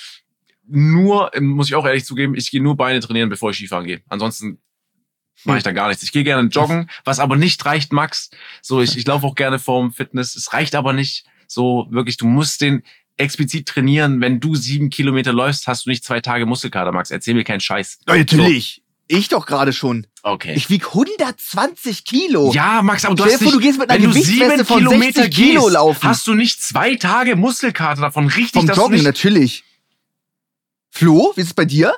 nur, 0.68 1.34
ähm, 1.34 1.48
muss 1.48 1.68
ich 1.68 1.74
auch 1.74 1.86
ehrlich 1.86 2.04
zugeben, 2.04 2.34
ich 2.34 2.50
gehe 2.50 2.62
nur 2.62 2.76
Beine 2.76 3.00
trainieren, 3.00 3.28
bevor 3.28 3.50
ich 3.50 3.56
Skifahren 3.56 3.86
gehe. 3.86 4.00
Ansonsten 4.08 4.58
mache 5.44 5.58
ich 5.58 5.64
da 5.64 5.72
gar 5.72 5.88
nichts. 5.88 6.02
Ich 6.02 6.12
gehe 6.12 6.24
gerne 6.24 6.48
joggen, 6.48 6.90
was 7.04 7.20
aber 7.20 7.36
nicht 7.36 7.64
reicht, 7.64 7.92
Max. 7.92 8.30
So, 8.62 8.80
ich, 8.82 8.96
ich 8.96 9.06
laufe 9.06 9.26
auch 9.26 9.34
gerne 9.34 9.58
vorm 9.58 9.92
Fitness. 9.92 10.36
Es 10.36 10.52
reicht 10.52 10.74
aber 10.74 10.92
nicht. 10.92 11.24
So, 11.46 11.86
wirklich, 11.90 12.16
du 12.16 12.26
musst 12.26 12.60
den 12.60 12.82
explizit 13.16 13.66
trainieren. 13.66 14.20
Wenn 14.20 14.40
du 14.40 14.54
sieben 14.54 14.90
Kilometer 14.90 15.32
läufst, 15.32 15.66
hast 15.66 15.86
du 15.86 15.90
nicht 15.90 16.04
zwei 16.04 16.20
Tage 16.20 16.46
Muskelkater, 16.46 16.92
Max. 16.92 17.10
Erzähl 17.10 17.34
mir 17.34 17.44
keinen 17.44 17.60
Scheiß. 17.60 18.00
Natürlich. 18.06 18.82
Ich 19.10 19.28
doch 19.28 19.46
gerade 19.46 19.72
schon. 19.72 20.06
Okay. 20.22 20.52
Ich 20.54 20.68
wieg 20.68 20.86
120 20.88 22.04
Kilo. 22.04 22.52
ja, 22.52 22.82
Max, 22.82 23.06
aber 23.06 23.14
du 23.14 23.22
Stell 23.22 23.32
hast 23.34 23.42
vor, 23.42 23.46
nicht, 23.46 23.54
du 23.54 23.66
gehst 23.66 23.78
mit 23.78 23.88
einer 23.88 24.04
wenn 24.04 24.10
du 24.12 24.22
sieben 24.22 24.66
Kilometer 24.66 25.22
60 25.22 25.34
Kilo 25.34 25.62
gehst, 25.62 25.72
laufen. 25.72 26.08
hast 26.08 26.26
du 26.26 26.34
nicht 26.34 26.62
zwei 26.62 26.94
Tage 26.96 27.34
Muskelkater 27.34 28.02
davon. 28.02 28.26
Richtig, 28.26 28.52
Vom 28.52 28.66
dass 28.66 28.76
du 28.76 28.82
Joggen, 28.82 28.96
nicht 28.96 29.04
natürlich. 29.04 29.64
Flo, 30.98 31.32
wie 31.36 31.40
ist 31.42 31.46
es 31.48 31.54
bei 31.54 31.64
dir? 31.64 31.94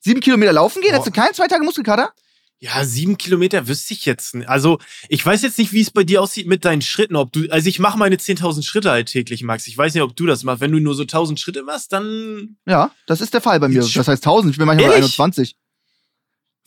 Sieben 0.00 0.20
Kilometer 0.20 0.52
laufen 0.54 0.80
gehen? 0.80 0.92
Boah. 0.92 0.98
Hast 0.98 1.06
du 1.06 1.10
keinen 1.10 1.34
zwei 1.34 1.46
Tage 1.46 1.62
Muskelkater? 1.62 2.12
Ja, 2.58 2.84
sieben 2.86 3.18
Kilometer 3.18 3.68
wüsste 3.68 3.92
ich 3.92 4.06
jetzt 4.06 4.34
nicht. 4.34 4.48
Also, 4.48 4.78
ich 5.10 5.24
weiß 5.24 5.42
jetzt 5.42 5.58
nicht, 5.58 5.72
wie 5.72 5.82
es 5.82 5.90
bei 5.90 6.04
dir 6.04 6.22
aussieht 6.22 6.46
mit 6.46 6.64
deinen 6.64 6.80
Schritten. 6.80 7.16
Ob 7.16 7.32
du, 7.32 7.50
also 7.50 7.68
ich 7.68 7.78
mache 7.78 7.98
meine 7.98 8.16
10.000 8.16 8.62
Schritte 8.62 8.90
halt 8.90 9.08
täglich, 9.08 9.42
Max. 9.42 9.66
Ich 9.66 9.76
weiß 9.76 9.92
nicht, 9.92 10.02
ob 10.02 10.16
du 10.16 10.24
das 10.26 10.42
machst. 10.42 10.60
Wenn 10.62 10.72
du 10.72 10.78
nur 10.80 10.94
so 10.94 11.02
1.000 11.02 11.38
Schritte 11.38 11.62
machst, 11.62 11.92
dann. 11.92 12.56
Ja, 12.66 12.90
das 13.06 13.20
ist 13.20 13.34
der 13.34 13.42
Fall 13.42 13.60
bei 13.60 13.68
mir. 13.68 13.80
Das 13.80 14.08
heißt 14.08 14.24
1000, 14.26 14.52
ich 14.52 14.58
bin 14.58 14.66
manchmal 14.66 14.88
bei 14.88 14.94
Ehrlich? 14.96 15.18
21. 15.20 15.56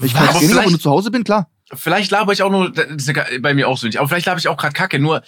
Ich 0.04 0.14
kann 0.14 0.28
gehen, 0.40 0.50
vielleicht- 0.50 0.68
wenn 0.68 0.74
du 0.74 0.80
zu 0.80 0.90
Hause 0.92 1.10
bin, 1.12 1.24
klar. 1.24 1.50
vielleicht 1.74 2.12
laber 2.12 2.34
ich 2.34 2.42
auch 2.44 2.52
nur, 2.52 2.72
das 2.72 2.88
ist 2.88 3.08
ja 3.08 3.26
bei 3.40 3.54
mir 3.56 3.68
auch 3.68 3.78
so 3.80 3.88
nicht, 3.88 3.98
aber 3.98 4.08
vielleicht 4.10 4.26
laber 4.28 4.40
ich 4.40 4.48
auch 4.48 4.58
gerade 4.58 4.74
Kacke. 4.74 4.98
Nur, 5.00 5.24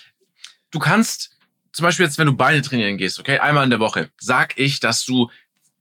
du 0.72 0.80
kannst, 0.80 1.38
zum 1.74 1.84
Beispiel 1.84 2.06
jetzt, 2.06 2.18
wenn 2.18 2.26
du 2.28 2.34
Beine 2.36 2.62
trainieren 2.64 2.98
gehst, 2.98 3.20
okay, 3.20 3.38
einmal 3.38 3.64
in 3.64 3.70
der 3.70 3.80
Woche, 3.80 4.10
sag 4.20 4.58
ich, 4.58 4.80
dass 4.80 5.06
du 5.06 5.30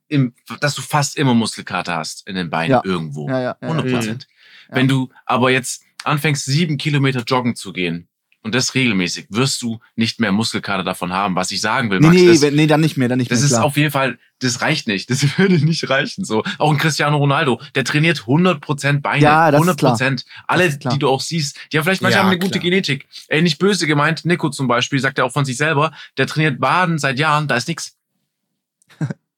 im, 0.08 0.34
dass 0.60 0.74
du 0.74 0.82
fast 0.82 1.16
immer 1.16 1.34
Muskelkater 1.34 1.96
hast 1.96 2.26
in 2.28 2.34
den 2.34 2.50
Beinen 2.50 2.70
Ja. 2.72 2.82
irgendwo. 2.84 3.28
Ja, 3.28 3.40
ja. 3.40 3.56
ja, 3.60 3.68
100 3.68 3.86
ja. 3.86 3.92
Prozent. 3.96 4.26
Ja. 4.70 4.76
Wenn 4.76 4.88
du 4.88 5.10
aber 5.26 5.50
jetzt 5.50 5.82
anfängst, 6.04 6.44
sieben 6.44 6.76
Kilometer 6.76 7.22
joggen 7.26 7.54
zu 7.56 7.72
gehen 7.72 8.08
und 8.42 8.54
das 8.54 8.74
regelmäßig, 8.74 9.26
wirst 9.30 9.62
du 9.62 9.80
nicht 9.96 10.20
mehr 10.20 10.30
Muskelkater 10.32 10.82
davon 10.84 11.12
haben. 11.14 11.34
Was 11.34 11.50
ich 11.50 11.62
sagen 11.62 11.90
will, 11.90 11.98
Nee, 12.00 12.06
Max, 12.08 12.20
nee, 12.20 12.30
ist, 12.30 12.42
wenn- 12.42 12.54
nee, 12.54 12.66
dann 12.66 12.82
nicht 12.82 12.98
mehr, 12.98 13.08
dann 13.08 13.16
nicht 13.18 13.30
das 13.30 13.38
mehr. 13.38 13.46
ist 13.46 13.52
klar. 13.52 13.64
auf 13.64 13.76
jeden 13.78 13.90
Fall, 13.90 14.18
das 14.40 14.60
reicht 14.60 14.86
nicht. 14.86 15.08
Das 15.08 15.22
würde 15.38 15.54
nicht 15.64 15.88
reichen. 15.88 16.26
So 16.26 16.42
auch 16.58 16.70
ein 16.70 16.76
Cristiano 16.76 17.16
Ronaldo, 17.16 17.58
der 17.74 17.84
trainiert 17.84 18.20
100% 18.26 19.00
Beine, 19.00 19.22
Ja, 19.22 19.50
das 19.50 19.62
ist 19.66 19.68
100%. 19.82 20.24
Alle, 20.46 20.66
ist 20.66 20.80
klar. 20.80 20.92
die 20.92 20.98
du 20.98 21.08
auch 21.08 21.22
siehst, 21.22 21.58
die 21.72 21.78
haben 21.78 21.84
vielleicht 21.84 22.02
manche 22.02 22.16
Ja, 22.18 22.22
haben 22.24 22.30
eine 22.30 22.38
gute 22.38 22.58
klar. 22.58 22.64
Genetik. 22.64 23.06
Ey, 23.28 23.40
nicht 23.40 23.58
böse 23.58 23.86
gemeint. 23.86 24.26
Nico 24.26 24.50
zum 24.50 24.68
Beispiel 24.68 24.98
sagt 25.00 25.16
ja 25.16 25.24
auch 25.24 25.32
von 25.32 25.46
sich 25.46 25.56
selber, 25.56 25.92
der 26.18 26.26
trainiert 26.26 26.60
Baden 26.60 26.98
seit 26.98 27.18
Jahren, 27.18 27.48
da 27.48 27.56
ist 27.56 27.68
nix, 27.68 27.96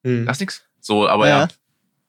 Hm. 0.05 0.27
da 0.27 0.33
ist 0.33 0.41
nix. 0.41 0.63
So, 0.81 1.09
aber 1.09 1.29
ja. 1.29 1.49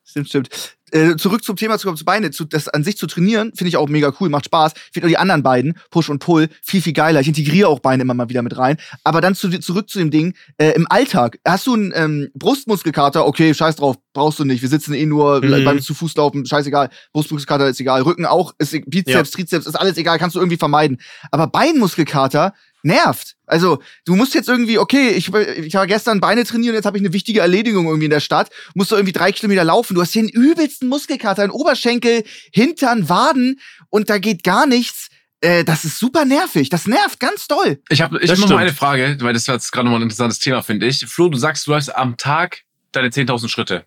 Stimmt, 0.03 0.29
stimmt. 0.29 0.49
Äh, 0.91 1.17
zurück 1.17 1.43
zum 1.43 1.57
Thema, 1.57 1.77
zu, 1.77 1.91
zu 1.95 2.05
Beine. 2.05 2.31
Zu, 2.31 2.45
das 2.45 2.69
an 2.69 2.81
sich 2.81 2.97
zu 2.97 3.07
trainieren, 3.07 3.51
finde 3.53 3.67
ich 3.67 3.75
auch 3.75 3.89
mega 3.89 4.13
cool, 4.21 4.29
macht 4.29 4.45
Spaß. 4.45 4.71
Ich 4.73 4.93
finde 4.93 5.07
auch 5.07 5.09
die 5.09 5.17
anderen 5.17 5.43
beiden, 5.43 5.77
Push 5.91 6.09
und 6.09 6.19
Pull, 6.19 6.47
viel, 6.63 6.81
viel 6.81 6.93
geiler. 6.93 7.19
Ich 7.19 7.27
integriere 7.27 7.67
auch 7.67 7.79
Beine 7.79 8.03
immer 8.03 8.13
mal 8.13 8.29
wieder 8.29 8.41
mit 8.41 8.57
rein. 8.57 8.77
Aber 9.03 9.19
dann 9.19 9.35
zu, 9.35 9.49
zurück 9.59 9.89
zu 9.89 9.99
dem 9.99 10.11
Ding, 10.11 10.33
äh, 10.57 10.69
im 10.71 10.87
Alltag, 10.89 11.39
hast 11.45 11.67
du 11.67 11.73
einen 11.73 11.91
ähm, 11.93 12.29
Brustmuskelkater, 12.35 13.25
okay, 13.27 13.53
scheiß 13.53 13.75
drauf, 13.75 13.97
brauchst 14.13 14.39
du 14.39 14.45
nicht. 14.45 14.61
Wir 14.61 14.69
sitzen 14.69 14.93
eh 14.93 15.05
nur 15.05 15.43
Mhm. 15.43 15.65
beim 15.65 15.81
zu 15.81 15.93
Fuß 15.93 16.15
laufen, 16.15 16.45
scheißegal. 16.45 16.89
Brustmuskelkater 17.11 17.67
ist 17.67 17.81
egal. 17.81 18.03
Rücken 18.03 18.25
auch, 18.25 18.53
ist 18.57 18.73
e- 18.73 18.83
Bizeps, 18.87 19.31
Trizeps, 19.31 19.65
ist 19.65 19.75
alles 19.75 19.97
egal, 19.97 20.17
kannst 20.19 20.37
du 20.37 20.39
irgendwie 20.39 20.57
vermeiden. 20.57 21.01
Aber 21.31 21.47
Beinmuskelkater 21.47 22.53
nervt. 22.83 23.35
Also, 23.45 23.81
du 24.05 24.15
musst 24.15 24.33
jetzt 24.35 24.49
irgendwie, 24.49 24.77
okay, 24.77 25.09
ich, 25.09 25.33
ich 25.33 25.73
war 25.73 25.87
gestern 25.87 26.19
Beine 26.19 26.43
trainieren, 26.43 26.75
jetzt 26.75 26.85
habe 26.85 26.97
ich 26.97 27.03
eine 27.03 27.13
wichtige 27.13 27.39
Erledigung 27.39 27.85
irgendwie 27.85 28.05
in 28.05 28.11
der 28.11 28.19
Stadt, 28.19 28.49
musst 28.75 28.91
du 28.91 28.95
irgendwie 28.95 29.13
drei 29.13 29.31
Kilometer 29.31 29.63
laufen. 29.63 29.95
Du 29.95 30.01
hast 30.01 30.13
hier 30.13 30.23
den 30.23 30.29
übelsten 30.29 30.87
Muskelkater 30.89 31.43
in 31.43 31.51
Oberschenkel, 31.51 32.23
Hintern, 32.51 33.09
Waden 33.09 33.59
und 33.89 34.09
da 34.09 34.17
geht 34.17 34.43
gar 34.43 34.65
nichts. 34.65 35.07
Äh, 35.41 35.63
das 35.63 35.85
ist 35.85 35.99
super 35.99 36.25
nervig. 36.25 36.69
Das 36.69 36.87
nervt 36.87 37.19
ganz 37.19 37.47
doll. 37.47 37.79
Ich 37.89 38.01
habe 38.01 38.19
ich 38.19 38.31
hab 38.31 38.37
noch 38.39 38.49
mal 38.49 38.57
eine 38.57 38.73
Frage, 38.73 39.17
weil 39.21 39.33
das 39.33 39.47
war 39.47 39.55
jetzt 39.55 39.71
gerade 39.71 39.85
noch 39.85 39.91
mal 39.91 39.99
ein 39.99 40.03
interessantes 40.03 40.39
Thema, 40.39 40.61
finde 40.63 40.87
ich. 40.87 41.05
Flo, 41.05 41.29
du 41.29 41.37
sagst, 41.37 41.67
du 41.67 41.71
läufst 41.71 41.95
am 41.95 42.17
Tag 42.17 42.63
deine 42.91 43.09
10.000 43.09 43.49
Schritte. 43.49 43.85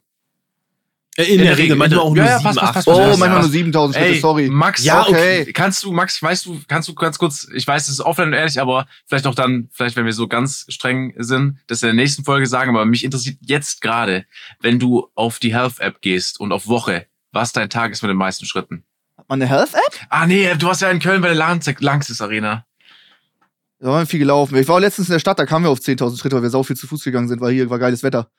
Äh, 1.20 1.34
In, 1.34 1.38
der, 1.42 1.56
Regel, 1.58 1.76
manchmal 1.76 2.00
auch 2.00 2.14
nur 2.14 2.24
Ja, 2.24 2.30
ja, 2.30 2.38
sieben, 2.38 2.44
passt, 2.44 2.58
passt, 2.58 2.68
acht. 2.68 2.74
passt, 2.74 2.88
Oh, 2.88 2.96
passt. 2.96 3.18
manchmal 3.18 3.38
Ja. 3.38 3.42
nur 3.42 3.50
7000 3.50 3.96
Schritte, 3.96 4.08
Ey, 4.14 4.20
sorry. 4.20 4.48
Max, 4.48 4.84
Ja, 4.84 5.06
okay. 5.06 5.52
Kannst 5.52 5.82
du, 5.84 5.92
Max, 5.92 6.22
weißt 6.22 6.46
du, 6.46 6.60
kannst 6.68 6.88
du 6.88 6.94
ganz 6.94 7.18
kurz, 7.18 7.48
ich 7.54 7.66
weiß, 7.66 7.84
es 7.84 7.94
ist 7.94 8.00
offline 8.00 8.28
und 8.28 8.34
ehrlich, 8.34 8.60
aber 8.60 8.86
vielleicht 9.06 9.26
auch 9.26 9.34
dann, 9.34 9.68
vielleicht 9.72 9.96
wenn 9.96 10.04
wir 10.04 10.12
so 10.12 10.28
ganz 10.28 10.66
streng 10.68 11.14
sind, 11.18 11.58
das 11.66 11.82
in 11.82 11.88
der 11.88 11.94
nächsten 11.94 12.24
Folge 12.24 12.46
sagen, 12.46 12.70
aber 12.70 12.84
mich 12.84 13.04
interessiert 13.04 13.38
jetzt 13.42 13.80
gerade, 13.80 14.24
wenn 14.60 14.78
du 14.78 15.08
auf 15.14 15.38
die 15.38 15.54
Health-App 15.54 16.00
gehst 16.00 16.40
und 16.40 16.52
auf 16.52 16.66
Woche, 16.68 17.06
was 17.32 17.52
dein 17.52 17.70
Tag 17.70 17.92
ist 17.92 18.02
mit 18.02 18.08
den 18.10 18.16
meisten 18.16 18.46
Schritten. 18.46 18.84
Hat 19.16 19.28
man 19.28 19.40
eine 19.42 19.50
Health-App? 19.50 20.06
Ah 20.08 20.26
nee, 20.26 20.52
du 20.58 20.66
warst 20.66 20.80
ja 20.82 20.90
in 20.90 20.98
Köln 21.00 21.20
bei 21.20 21.28
der 21.28 21.36
Lanxess 21.36 21.76
Lanxess 21.80 22.20
Arena. 22.20 22.64
Da 23.78 23.88
waren 23.88 24.02
wir 24.02 24.06
viel 24.06 24.18
gelaufen. 24.18 24.56
Ich 24.58 24.68
war 24.68 24.76
auch 24.76 24.80
letztens 24.80 25.08
in 25.08 25.12
der 25.14 25.20
Stadt, 25.20 25.38
da 25.38 25.46
kamen 25.46 25.64
wir 25.64 25.70
auf 25.70 25.78
10.000 25.78 26.18
Schritte, 26.18 26.36
weil 26.36 26.42
wir 26.42 26.50
sau 26.50 26.62
viel 26.62 26.76
zu 26.76 26.86
Fuß 26.86 27.02
gegangen 27.02 27.28
sind, 27.28 27.40
weil 27.40 27.52
hier 27.54 27.70
war 27.70 27.78
geiles 27.78 28.02
Wetter. 28.02 28.30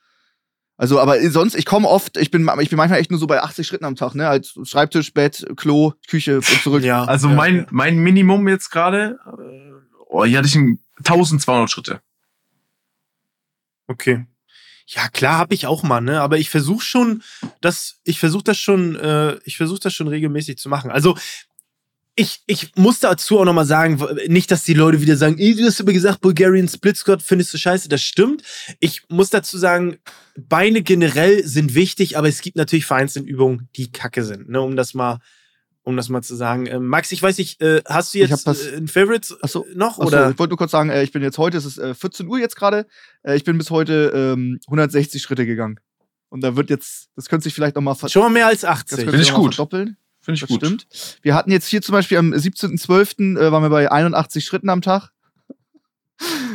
Also, 0.82 0.98
aber 0.98 1.20
sonst, 1.30 1.54
ich 1.54 1.64
komme 1.64 1.86
oft, 1.86 2.16
ich 2.16 2.32
bin, 2.32 2.50
ich 2.58 2.68
bin 2.68 2.76
manchmal 2.76 2.98
echt 2.98 3.12
nur 3.12 3.20
so 3.20 3.28
bei 3.28 3.40
80 3.40 3.64
Schritten 3.64 3.84
am 3.84 3.94
Tag, 3.94 4.16
ne? 4.16 4.26
Als 4.26 4.58
Schreibtisch, 4.64 5.14
Bett, 5.14 5.46
Klo, 5.54 5.92
Küche 6.08 6.38
und 6.38 6.44
zurück. 6.44 6.82
Ja, 6.84 7.04
Also 7.04 7.28
ja, 7.28 7.36
mein, 7.36 7.56
ja. 7.58 7.66
mein 7.70 7.98
Minimum 7.98 8.48
jetzt 8.48 8.70
gerade, 8.70 9.16
äh, 9.24 9.70
oh, 10.08 10.24
hier 10.24 10.38
hatte 10.38 10.48
ich 10.48 10.56
ein 10.56 10.80
1200 10.98 11.70
Schritte. 11.70 12.00
Okay. 13.86 14.26
Ja, 14.88 15.08
klar 15.08 15.38
habe 15.38 15.54
ich 15.54 15.68
auch 15.68 15.84
mal, 15.84 16.00
ne? 16.00 16.20
Aber 16.20 16.38
ich 16.38 16.50
versuche 16.50 16.84
schon, 16.84 17.22
das, 17.60 18.00
ich 18.02 18.18
versuche 18.18 18.42
das 18.42 18.58
schon, 18.58 18.96
äh, 18.96 19.36
ich 19.44 19.58
versuche 19.58 19.78
das 19.78 19.94
schon 19.94 20.08
regelmäßig 20.08 20.58
zu 20.58 20.68
machen. 20.68 20.90
Also 20.90 21.16
ich, 22.14 22.42
ich 22.46 22.72
muss 22.76 23.00
dazu 23.00 23.40
auch 23.40 23.44
nochmal 23.44 23.64
sagen, 23.64 23.98
nicht, 24.26 24.50
dass 24.50 24.64
die 24.64 24.74
Leute 24.74 25.00
wieder 25.00 25.16
sagen, 25.16 25.38
"Ey, 25.38 25.54
du 25.54 25.64
hast 25.64 25.80
aber 25.80 25.92
gesagt, 25.94 26.20
Bulgarian 26.20 26.68
Split 26.68 26.96
Squat 26.96 27.22
findest 27.22 27.54
du 27.54 27.58
scheiße. 27.58 27.88
Das 27.88 28.02
stimmt. 28.02 28.42
Ich 28.80 29.02
muss 29.08 29.30
dazu 29.30 29.56
sagen, 29.56 29.96
Beine 30.36 30.82
generell 30.82 31.46
sind 31.46 31.74
wichtig, 31.74 32.18
aber 32.18 32.28
es 32.28 32.40
gibt 32.42 32.56
natürlich 32.56 32.84
vereinzelt 32.84 33.26
Übungen, 33.26 33.68
die 33.76 33.90
kacke 33.92 34.24
sind, 34.24 34.48
ne? 34.50 34.60
Um 34.60 34.76
das 34.76 34.92
mal, 34.94 35.20
um 35.84 35.96
das 35.96 36.10
mal 36.10 36.22
zu 36.22 36.34
sagen. 36.36 36.66
Ähm, 36.66 36.86
Max, 36.86 37.12
ich 37.12 37.22
weiß 37.22 37.38
nicht, 37.38 37.60
äh, 37.62 37.82
hast 37.86 38.12
du 38.12 38.18
jetzt 38.18 38.46
äh, 38.46 38.76
ein 38.76 38.88
Favorite 38.88 39.34
Ach 39.40 39.48
so. 39.48 39.66
noch? 39.74 39.98
Achso, 39.98 40.02
oder? 40.02 40.30
ich 40.30 40.38
wollte 40.38 40.50
nur 40.50 40.58
kurz 40.58 40.70
sagen, 40.70 40.90
äh, 40.90 41.02
ich 41.02 41.12
bin 41.12 41.22
jetzt 41.22 41.38
heute, 41.38 41.56
es 41.56 41.64
ist 41.64 41.78
äh, 41.78 41.94
14 41.94 42.26
Uhr 42.28 42.38
jetzt 42.38 42.56
gerade, 42.56 42.86
äh, 43.22 43.36
ich 43.36 43.44
bin 43.44 43.56
bis 43.56 43.70
heute 43.70 44.12
ähm, 44.14 44.58
160 44.66 45.22
Schritte 45.22 45.46
gegangen. 45.46 45.80
Und 46.28 46.42
da 46.42 46.56
wird 46.56 46.70
jetzt, 46.70 47.08
das 47.16 47.28
könnte 47.28 47.44
sich 47.44 47.54
vielleicht 47.54 47.76
nochmal 47.76 47.94
ver 47.94 48.08
Schon 48.08 48.22
mal 48.22 48.30
mehr 48.30 48.46
als 48.46 48.62
das 48.62 48.70
80. 48.70 48.88
könnte 48.96 49.10
Finde 49.10 49.24
sich 49.24 49.28
ich 49.28 49.34
gut. 49.34 49.54
verdoppeln. 49.54 49.96
Finde 50.22 50.36
ich 50.36 50.40
Das 50.40 50.48
gut. 50.48 50.60
stimmt. 50.60 50.86
Wir 51.22 51.34
hatten 51.34 51.50
jetzt 51.50 51.66
hier 51.66 51.82
zum 51.82 51.92
Beispiel 51.94 52.16
am 52.18 52.32
17.12. 52.32 53.36
Äh, 53.38 53.52
waren 53.52 53.62
wir 53.62 53.70
bei 53.70 53.90
81 53.90 54.44
Schritten 54.44 54.68
am 54.68 54.80
Tag. 54.80 55.10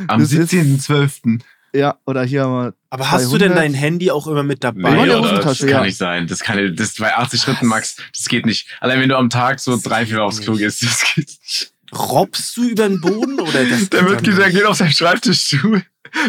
Am 0.08 0.22
Das 0.22 0.32
ist- 0.32 0.52
17.12. 0.54 1.42
Ja, 1.74 1.98
oder 2.06 2.24
hier 2.24 2.44
haben 2.44 2.54
wir 2.54 2.74
Aber 2.90 3.12
hast 3.12 3.26
du 3.26 3.38
denn 3.38 3.52
200? 3.52 3.58
dein 3.58 3.74
Handy 3.74 4.10
auch 4.10 4.26
immer 4.26 4.42
mit 4.42 4.64
dabei? 4.64 4.92
Nee, 5.06 5.14
oder? 5.14 5.42
Das 5.42 5.60
kann 5.60 5.68
ja. 5.70 5.84
nicht 5.84 5.98
sein. 5.98 6.26
Das 6.26 6.40
kann 6.40 6.76
das 6.76 6.96
bei 6.96 7.14
80 7.14 7.42
Schritten, 7.42 7.68
Max, 7.68 7.98
das 8.16 8.26
geht 8.30 8.46
nicht. 8.46 8.68
Allein 8.80 9.02
wenn 9.02 9.10
du 9.10 9.18
am 9.18 9.30
Tag 9.30 9.60
so 9.60 9.78
drei, 9.82 10.06
vier 10.06 10.24
aufs 10.24 10.40
Klo 10.42 10.56
gehst, 10.56 10.82
das 10.84 11.04
geht 11.14 11.28
nicht. 11.28 11.74
Robbst 11.94 12.56
du 12.58 12.64
über 12.70 12.88
den 12.88 13.02
Boden 13.02 13.40
oder 13.40 13.66
das 13.66 13.90
Der, 13.92 14.06
wird, 14.08 14.26
dann 14.26 14.52
geht 14.52 14.64
auf 14.66 14.78
seinen 14.78 14.92
Schreibtischstuhl, 14.94 15.84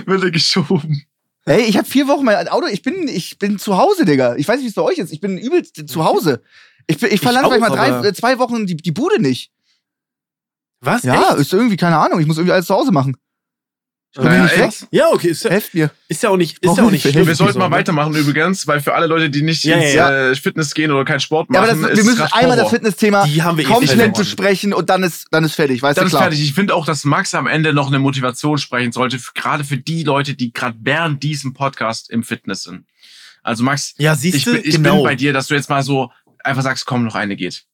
wird 0.06 0.22
er 0.24 0.30
geschoben. 0.32 1.04
Ey, 1.46 1.62
ich 1.62 1.78
habe 1.78 1.88
vier 1.88 2.08
Wochen 2.08 2.24
mein 2.24 2.48
Auto. 2.48 2.66
Ich 2.66 2.82
bin, 2.82 3.08
ich 3.08 3.38
bin 3.38 3.58
zu 3.58 3.78
Hause, 3.78 4.04
Digga. 4.04 4.36
Ich 4.36 4.46
weiß 4.46 4.56
nicht, 4.56 4.64
wie 4.64 4.68
es 4.68 4.74
bei 4.74 4.82
euch 4.82 4.98
ist. 4.98 5.12
Ich 5.12 5.20
bin 5.20 5.38
übelst 5.38 5.88
zu 5.88 6.04
Hause. 6.04 6.42
Ich, 6.90 7.00
ich 7.02 7.20
verlange 7.20 7.46
auch, 7.46 7.52
vielleicht 7.52 7.68
mal 7.70 7.76
drei, 8.00 8.08
äh, 8.08 8.12
zwei 8.14 8.38
Wochen 8.38 8.66
die, 8.66 8.76
die 8.76 8.92
Bude 8.92 9.20
nicht. 9.20 9.50
Was? 10.80 11.02
Ja, 11.02 11.30
Echt? 11.32 11.40
ist 11.40 11.52
irgendwie, 11.52 11.76
keine 11.76 11.98
Ahnung. 11.98 12.18
Ich 12.20 12.26
muss 12.26 12.38
irgendwie 12.38 12.52
alles 12.52 12.66
zu 12.66 12.74
Hause 12.74 12.92
machen. 12.92 13.16
Ich 14.12 14.16
bin 14.16 14.24
Naja, 14.26 14.42
nicht 14.44 14.58
weg. 14.58 14.88
Ja, 14.90 15.08
okay, 15.12 15.28
ist 15.28 15.44
ja, 15.44 15.50
Helft 15.50 15.74
mir. 15.74 15.90
ist 16.08 16.22
ja 16.22 16.30
auch 16.30 16.38
nicht, 16.38 16.56
ist 16.64 16.76
ja 16.78 16.82
auch 16.84 16.90
nicht 16.90 17.02
schlimm. 17.06 17.26
Wir 17.26 17.34
sollten 17.34 17.52
So, 17.54 17.58
mal 17.58 17.70
weitermachen 17.70 18.14
übrigens, 18.14 18.66
weil 18.66 18.80
für 18.80 18.94
alle 18.94 19.06
Leute, 19.06 19.28
die 19.28 19.42
nicht 19.42 19.64
Ja, 19.64 19.76
ins 19.76 19.92
ja, 19.92 20.30
Äh, 20.30 20.34
Fitness 20.34 20.72
gehen 20.72 20.90
oder 20.90 21.04
keinen 21.04 21.20
Sport 21.20 21.48
Ja, 21.52 21.60
machen, 21.60 21.70
aber 21.72 21.82
das, 21.88 21.98
ist 21.98 22.04
wir 22.06 22.10
müssen 22.12 22.32
einmal 22.32 22.56
das. 22.56 22.70
Fitnessthema 22.70 23.26
Die 23.26 23.42
haben 23.42 23.58
wir 23.58 23.64
eh 23.64 23.68
komplett 23.68 24.14
besprechen 24.16 24.72
und 24.72 24.88
dann 24.88 25.02
ist, 25.02 25.26
dann 25.30 25.44
ist 25.44 25.54
fertig. 25.54 25.82
Weißt 25.82 25.98
Dann 25.98 26.04
du, 26.04 26.06
ist 26.06 26.12
klar. 26.12 26.22
fertig. 26.22 26.40
Ich 26.42 26.54
finde 26.54 26.74
auch, 26.74 26.86
dass 26.86 27.04
Max 27.04 27.34
am 27.34 27.46
Ende 27.46 27.74
noch 27.74 27.88
eine 27.88 27.98
Motivation 27.98 28.56
sprechen 28.56 28.92
sollte, 28.92 29.18
gerade 29.34 29.62
für 29.62 29.76
die 29.76 30.04
Leute, 30.04 30.34
die 30.34 30.54
gerade 30.54 30.78
während 30.80 31.22
diesem 31.22 31.52
Podcast 31.52 32.08
im 32.08 32.22
Fitness 32.22 32.62
sind. 32.62 32.86
Also 33.42 33.62
Max, 33.62 33.94
Ja, 33.98 34.14
ich, 34.14 34.20
siehst 34.20 34.46
du, 34.46 34.52
bin, 34.52 34.62
ich 34.64 34.76
genau. 34.76 34.94
bin 34.96 35.04
bei 35.04 35.14
dir, 35.16 35.34
dass 35.34 35.48
du 35.48 35.54
jetzt 35.54 35.68
mal 35.68 35.82
so 35.82 36.10
einfach 36.48 36.62
sagst, 36.62 36.86
komm, 36.86 37.04
noch 37.04 37.14
eine 37.14 37.36
geht. 37.36 37.64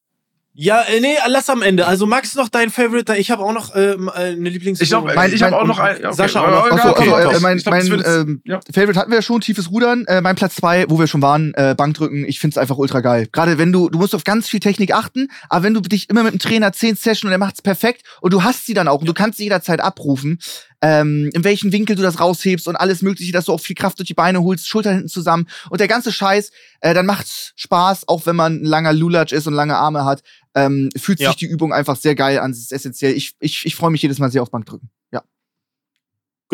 Ja, 0.56 0.82
äh, 0.82 1.00
nee, 1.00 1.16
lass 1.26 1.50
am 1.50 1.62
Ende. 1.62 1.84
Also 1.84 2.06
Max 2.06 2.36
noch 2.36 2.48
dein 2.48 2.70
Favorite, 2.70 3.16
ich 3.16 3.32
habe 3.32 3.42
auch 3.42 3.52
noch 3.52 3.74
ähm, 3.74 4.08
äh, 4.14 4.20
eine 4.20 4.48
Lieblings 4.48 4.80
Ich 4.80 4.88
glaube, 4.88 5.12
Mein- 5.12 5.32
ich 5.32 5.42
habe 5.42 5.56
auch 5.56 5.66
noch 5.66 5.80
ein. 5.80 5.96
okay. 5.96 6.12
Sascha 6.12 6.44
auch 6.44 6.48
noch. 6.48 6.70
Achso, 6.70 6.90
okay. 6.90 7.12
also, 7.12 7.30
äh, 7.30 7.40
mein, 7.40 7.58
glaub, 7.58 7.74
mein 7.74 8.04
ähm, 8.06 8.40
ja. 8.44 8.60
Favorite 8.72 9.00
hatten 9.00 9.10
wir 9.10 9.16
ja 9.16 9.22
schon, 9.22 9.40
tiefes 9.40 9.72
Rudern. 9.72 10.04
Äh, 10.06 10.20
mein 10.20 10.36
Platz 10.36 10.54
zwei, 10.54 10.86
wo 10.88 11.00
wir 11.00 11.08
schon 11.08 11.22
waren, 11.22 11.52
äh, 11.54 11.74
Bankdrücken. 11.76 12.24
Ich 12.24 12.38
find's 12.38 12.56
einfach 12.56 12.78
ultra 12.78 13.00
geil. 13.00 13.26
Gerade 13.32 13.58
wenn 13.58 13.72
du, 13.72 13.88
du 13.88 13.98
musst 13.98 14.14
auf 14.14 14.22
ganz 14.22 14.48
viel 14.48 14.60
Technik 14.60 14.94
achten, 14.94 15.26
aber 15.48 15.64
wenn 15.64 15.74
du 15.74 15.80
dich 15.80 16.08
immer 16.08 16.22
mit 16.22 16.34
dem 16.34 16.38
Trainer 16.38 16.72
10 16.72 16.94
Session 16.94 17.28
und 17.28 17.32
er 17.32 17.38
macht's 17.38 17.60
perfekt 17.60 18.02
und 18.20 18.32
du 18.32 18.44
hast 18.44 18.64
sie 18.64 18.74
dann 18.74 18.86
auch 18.86 19.00
und 19.00 19.08
du 19.08 19.14
kannst 19.14 19.38
sie 19.38 19.44
jederzeit 19.44 19.80
abrufen, 19.80 20.38
ähm, 20.84 21.30
in 21.32 21.44
welchen 21.44 21.72
Winkel 21.72 21.96
du 21.96 22.02
das 22.02 22.20
raushebst 22.20 22.68
und 22.68 22.76
alles 22.76 23.00
mögliche, 23.00 23.32
dass 23.32 23.46
du 23.46 23.52
auch 23.54 23.60
viel 23.60 23.74
Kraft 23.74 23.98
durch 23.98 24.06
die 24.06 24.12
Beine 24.14 24.42
holst, 24.42 24.68
Schultern 24.68 24.92
hinten 24.96 25.08
zusammen 25.08 25.48
und 25.70 25.80
der 25.80 25.88
ganze 25.88 26.12
Scheiß, 26.12 26.50
äh, 26.82 26.92
dann 26.92 27.06
macht's 27.06 27.54
Spaß, 27.56 28.06
auch 28.06 28.26
wenn 28.26 28.36
man 28.36 28.56
ein 28.60 28.64
langer 28.66 28.92
Lulatsch 28.92 29.32
ist 29.32 29.46
und 29.46 29.54
lange 29.54 29.76
Arme 29.76 30.04
hat, 30.04 30.22
ähm, 30.54 30.90
fühlt 30.94 31.20
Ja. 31.20 31.30
sich 31.30 31.36
die 31.38 31.46
Übung 31.46 31.72
einfach 31.72 31.96
sehr 31.96 32.14
geil 32.14 32.38
an, 32.38 32.50
das 32.52 32.60
ist 32.60 32.70
essentiell. 32.72 33.14
Ich, 33.14 33.32
ich, 33.40 33.64
ich 33.64 33.74
freue 33.74 33.90
mich 33.92 34.02
jedes 34.02 34.18
Mal 34.18 34.30
sehr 34.30 34.42
auf 34.42 34.50
Bankdrücken. 34.50 34.90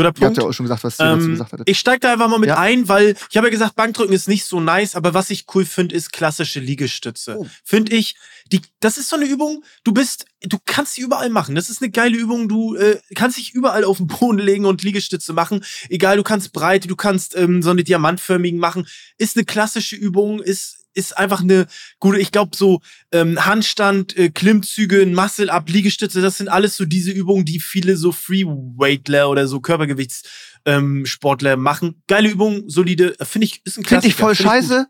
Guter 0.02 0.08
ihr 0.08 0.08
habt 0.08 0.18
Punkt. 0.20 0.36
ja 0.38 0.44
auch 0.44 0.52
schon 0.52 0.64
gesagt, 0.64 0.84
was 0.84 0.98
ihr 1.00 1.04
dazu 1.04 1.24
Ähm, 1.24 1.30
gesagt 1.32 1.52
hattet. 1.52 1.68
ich 1.68 1.78
steig 1.78 2.00
da 2.00 2.12
einfach 2.12 2.28
mal 2.28 2.38
mit 2.38 2.48
Ja. 2.48 2.58
ein, 2.58 2.88
weil 2.88 3.16
ich 3.30 3.36
habe 3.36 3.46
ja 3.46 3.50
gesagt, 3.50 3.76
Bankdrücken 3.76 4.12
ist 4.14 4.28
nicht 4.28 4.44
so 4.44 4.60
nice, 4.60 4.94
aber 4.96 5.14
was 5.14 5.30
ich 5.30 5.46
cool 5.54 5.64
finde, 5.64 5.94
ist 5.94 6.12
klassische 6.12 6.60
Liegestütze. 6.60 7.36
Oh. 7.38 7.46
Finde 7.64 7.94
ich, 7.94 8.16
die, 8.52 8.60
das 8.80 8.98
ist 8.98 9.08
so 9.08 9.16
eine 9.16 9.26
Übung, 9.26 9.62
du 9.84 9.92
bist, 9.92 10.24
du 10.42 10.58
kannst 10.66 10.94
sie 10.94 11.02
überall 11.02 11.30
machen. 11.30 11.54
Das 11.54 11.70
ist 11.70 11.80
eine 11.82 11.90
geile 11.90 12.16
Übung, 12.16 12.48
du 12.48 12.74
äh, 12.74 12.98
kannst 13.14 13.38
dich 13.38 13.52
überall 13.54 13.84
auf 13.84 13.98
den 13.98 14.06
Boden 14.08 14.38
legen 14.38 14.64
und 14.64 14.82
Liegestütze 14.82 15.32
machen. 15.32 15.64
Egal, 15.88 16.16
du 16.16 16.22
kannst 16.24 16.52
breite, 16.52 16.88
du 16.88 16.96
kannst 16.96 17.36
ähm, 17.36 17.62
so 17.62 17.70
eine 17.70 17.84
diamantförmigen 17.84 18.58
machen. 18.58 18.86
Ist 19.18 19.36
eine 19.36 19.44
klassische 19.44 19.96
Übung, 19.96 20.40
ist 20.40 20.79
ist 21.00 21.18
einfach 21.18 21.40
eine 21.40 21.66
gute, 21.98 22.20
ich 22.20 22.30
glaube 22.30 22.56
so 22.56 22.80
ähm, 23.10 23.44
Handstand, 23.44 24.16
äh, 24.16 24.30
Klimmzüge, 24.30 25.04
Muscle-Up, 25.06 25.68
Liegestütze, 25.68 26.20
das 26.20 26.38
sind 26.38 26.48
alles 26.48 26.76
so 26.76 26.84
diese 26.84 27.10
Übungen, 27.10 27.44
die 27.44 27.58
viele 27.58 27.96
so 27.96 28.12
Freeweightler 28.12 29.28
oder 29.28 29.48
so 29.48 29.60
Körpergewichts 29.60 30.22
ähm, 30.64 31.06
Sportler 31.06 31.56
machen. 31.56 32.02
Geile 32.06 32.28
Übung, 32.28 32.68
solide, 32.68 33.16
finde 33.22 33.46
ich, 33.46 33.62
ist 33.64 33.78
ein 33.78 33.84
Finde 33.84 34.06
ich 34.06 34.16
Klassiker. 34.16 34.18
voll 34.18 34.34
Find 34.36 34.46
ich 34.46 34.68
scheiße. 34.68 34.86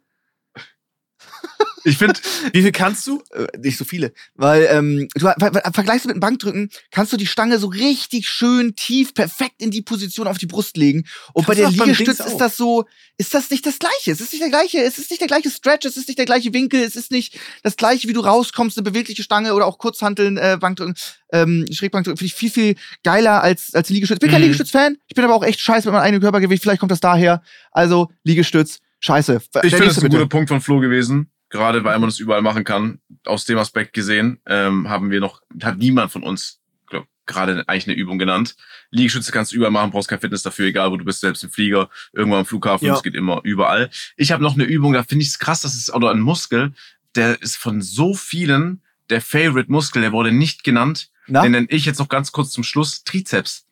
Ich 1.84 1.98
finde. 1.98 2.18
Wie 2.52 2.62
viel 2.62 2.72
kannst 2.72 3.06
du? 3.06 3.22
Äh, 3.32 3.46
nicht 3.58 3.76
so 3.78 3.84
viele. 3.84 4.12
Weil, 4.34 4.66
ähm, 4.70 5.08
du 5.14 5.20
ver 5.20 5.34
ver 5.38 5.72
vergleichst 5.72 6.04
du 6.04 6.08
mit 6.08 6.16
dem 6.16 6.20
Bankdrücken, 6.20 6.70
kannst 6.90 7.12
du 7.12 7.16
die 7.16 7.26
Stange 7.26 7.58
so 7.58 7.68
richtig 7.68 8.28
schön 8.28 8.74
tief, 8.76 9.14
perfekt 9.14 9.56
in 9.58 9.70
die 9.70 9.82
Position 9.82 10.26
auf 10.26 10.38
die 10.38 10.46
Brust 10.46 10.76
legen. 10.76 11.04
Und 11.32 11.46
bei 11.46 11.54
Kannst 11.54 11.72
du 11.72 11.76
der 11.78 11.86
Liegestütz 11.86 12.20
ist 12.20 12.38
das 12.38 12.56
so, 12.56 12.84
ist 13.18 13.34
das 13.34 13.50
nicht 13.50 13.64
das 13.66 13.78
Gleiche. 13.78 14.10
Es 14.12 14.20
ist 14.20 14.32
nicht 14.32 14.42
der 14.42 14.50
gleiche, 14.50 14.78
es 14.82 14.98
ist 14.98 15.10
nicht 15.10 15.20
der 15.20 15.28
gleiche 15.28 15.50
Stretch, 15.50 15.86
es 15.86 15.96
ist 15.96 16.08
nicht 16.08 16.18
der 16.18 16.26
gleiche 16.26 16.52
Winkel, 16.52 16.82
es 16.82 16.96
ist 16.96 17.10
nicht 17.10 17.38
das 17.62 17.76
gleiche, 17.76 18.08
wie 18.08 18.12
du 18.12 18.20
rauskommst, 18.20 18.76
eine 18.78 18.84
bewegliche 18.84 19.22
Stange 19.22 19.54
oder 19.54 19.66
auch 19.66 19.78
Kurzhanteln, 19.78 20.36
äh, 20.36 20.58
Bankdrücken, 20.60 20.94
ähm, 21.32 21.66
Schrägbankdrücken, 21.70 22.16
finde 22.18 22.26
ich 22.26 22.34
viel, 22.34 22.50
viel 22.50 22.74
geiler 23.04 23.42
als, 23.42 23.74
als 23.74 23.88
Liegestütz. 23.90 24.16
Ich 24.16 24.20
bin 24.20 24.30
kein 24.30 24.40
Mhm. 24.40 24.44
Liegestütz-Fan, 24.46 24.96
ich 25.06 25.14
bin 25.14 25.24
aber 25.24 25.34
auch 25.34 25.44
echt 25.44 25.60
scheiße 25.60 25.88
mit 25.88 25.92
meinem 25.94 26.02
eigenen 26.02 26.22
Körpergewicht, 26.22 26.62
vielleicht 26.62 26.80
kommt 26.80 26.92
das 26.92 27.00
daher. 27.00 27.42
Also, 27.72 28.08
Liegestütz, 28.24 28.80
scheiße. 29.00 29.40
ich 29.62 29.70
finde, 29.70 29.86
das 29.86 29.96
ist 29.98 30.02
ein 30.04 30.10
guter. 30.10 30.26
Punkt 30.26 30.48
von 30.48 30.60
Flo 30.60 30.80
gewesen. 30.80 31.30
Gerade 31.50 31.82
weil 31.84 31.98
man 31.98 32.08
das 32.08 32.18
überall 32.20 32.42
machen 32.42 32.64
kann. 32.64 33.00
Aus 33.24 33.44
dem 33.44 33.58
Aspekt 33.58 33.92
gesehen, 33.92 34.40
ähm, 34.46 34.88
haben 34.88 35.10
wir 35.10 35.20
noch, 35.20 35.42
hat 35.62 35.78
niemand 35.78 36.12
von 36.12 36.22
uns 36.22 36.60
glaub, 36.86 37.06
gerade 37.26 37.64
eigentlich 37.68 37.88
eine 37.88 37.96
Übung 37.96 38.18
genannt. 38.18 38.56
Liegestütze 38.90 39.32
kannst 39.32 39.52
du 39.52 39.56
überall 39.56 39.72
machen, 39.72 39.90
brauchst 39.90 40.08
kein 40.08 40.20
Fitness 40.20 40.42
dafür, 40.42 40.66
egal 40.66 40.90
wo 40.92 40.96
du 40.96 41.04
bist, 41.04 41.20
selbst 41.20 41.42
im 41.42 41.50
Flieger, 41.50 41.90
irgendwo 42.12 42.36
am 42.36 42.46
Flughafen, 42.46 42.86
Ja. 42.86 42.94
das 42.94 43.02
geht 43.02 43.14
immer 43.16 43.40
überall. 43.42 43.90
Ich 44.16 44.30
habe 44.32 44.42
noch 44.42 44.54
eine 44.54 44.64
Übung, 44.64 44.92
da 44.92 45.02
finde 45.02 45.22
ich 45.22 45.28
es 45.28 45.38
krass, 45.40 45.62
das 45.62 45.74
ist, 45.74 45.92
oder 45.92 46.10
ein 46.10 46.20
Muskel, 46.20 46.72
der 47.16 47.42
ist 47.42 47.56
von 47.56 47.82
so 47.82 48.14
vielen 48.14 48.82
der 49.10 49.20
Favorite-Muskel, 49.20 50.02
der 50.02 50.12
wurde 50.12 50.30
nicht 50.30 50.62
genannt. 50.62 51.10
Na? 51.26 51.42
Den 51.42 51.52
nenne 51.52 51.66
ich 51.70 51.84
jetzt 51.84 51.98
noch 51.98 52.08
ganz 52.08 52.30
kurz 52.30 52.50
zum 52.50 52.62
Schluss 52.62 53.02
Trizeps. 53.02 53.66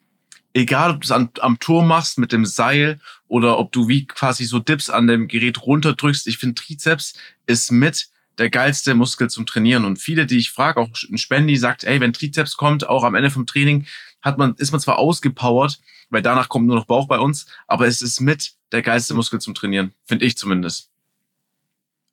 Egal, 0.55 0.93
ob 0.93 1.03
du 1.03 1.05
es 1.05 1.11
am, 1.13 1.59
Turm 1.61 1.87
machst 1.87 2.19
mit 2.19 2.33
dem 2.33 2.47
Seil 2.47 3.01
oder 3.27 3.59
ob 3.59 3.71
du 3.73 3.89
wie 3.89 4.07
quasi 4.07 4.45
so 4.45 4.59
Dips 4.59 4.91
an 4.91 5.07
dem 5.07 5.29
Gerät 5.29 5.63
runterdrückst. 5.63 6.27
Ich 6.27 6.39
finde, 6.39 6.55
Trizeps 6.55 7.15
ist 7.47 7.71
mit 7.71 8.09
der 8.39 8.51
geilste 8.51 8.95
Muskel 8.95 9.29
zum 9.29 9.47
Trainieren. 9.47 9.85
Und 9.85 9.99
viele, 9.99 10.27
die 10.27 10.39
ich 10.39 10.51
frage, 10.51 10.81
auch 10.81 10.89
ein 11.11 11.19
Spendi 11.19 11.57
sagt, 11.57 11.85
ey, 11.85 12.01
wenn 12.01 12.13
Trizeps 12.13 12.57
kommt, 12.57 12.89
auch 12.89 13.05
am 13.05 13.15
Ende 13.15 13.31
vom 13.31 13.47
Training, 13.47 13.87
hat 14.23 14.39
man, 14.39 14.55
ist 14.55 14.73
man 14.73 14.81
zwar 14.81 14.99
ausgepowert, 14.99 15.81
weil 16.11 16.23
danach 16.23 16.49
kommt 16.49 16.67
nur 16.67 16.77
noch 16.77 16.87
Bauch 16.87 17.09
bei 17.09 17.19
uns, 17.19 17.47
aber 17.67 17.87
es 17.87 18.03
ist 18.03 18.21
mit 18.21 18.53
der 18.73 18.83
geilste 18.83 19.15
Muskel 19.15 19.41
zum 19.41 19.55
Trainieren. 19.55 19.93
Finde 20.05 20.25
ich 20.25 20.37
zumindest. 20.37 20.91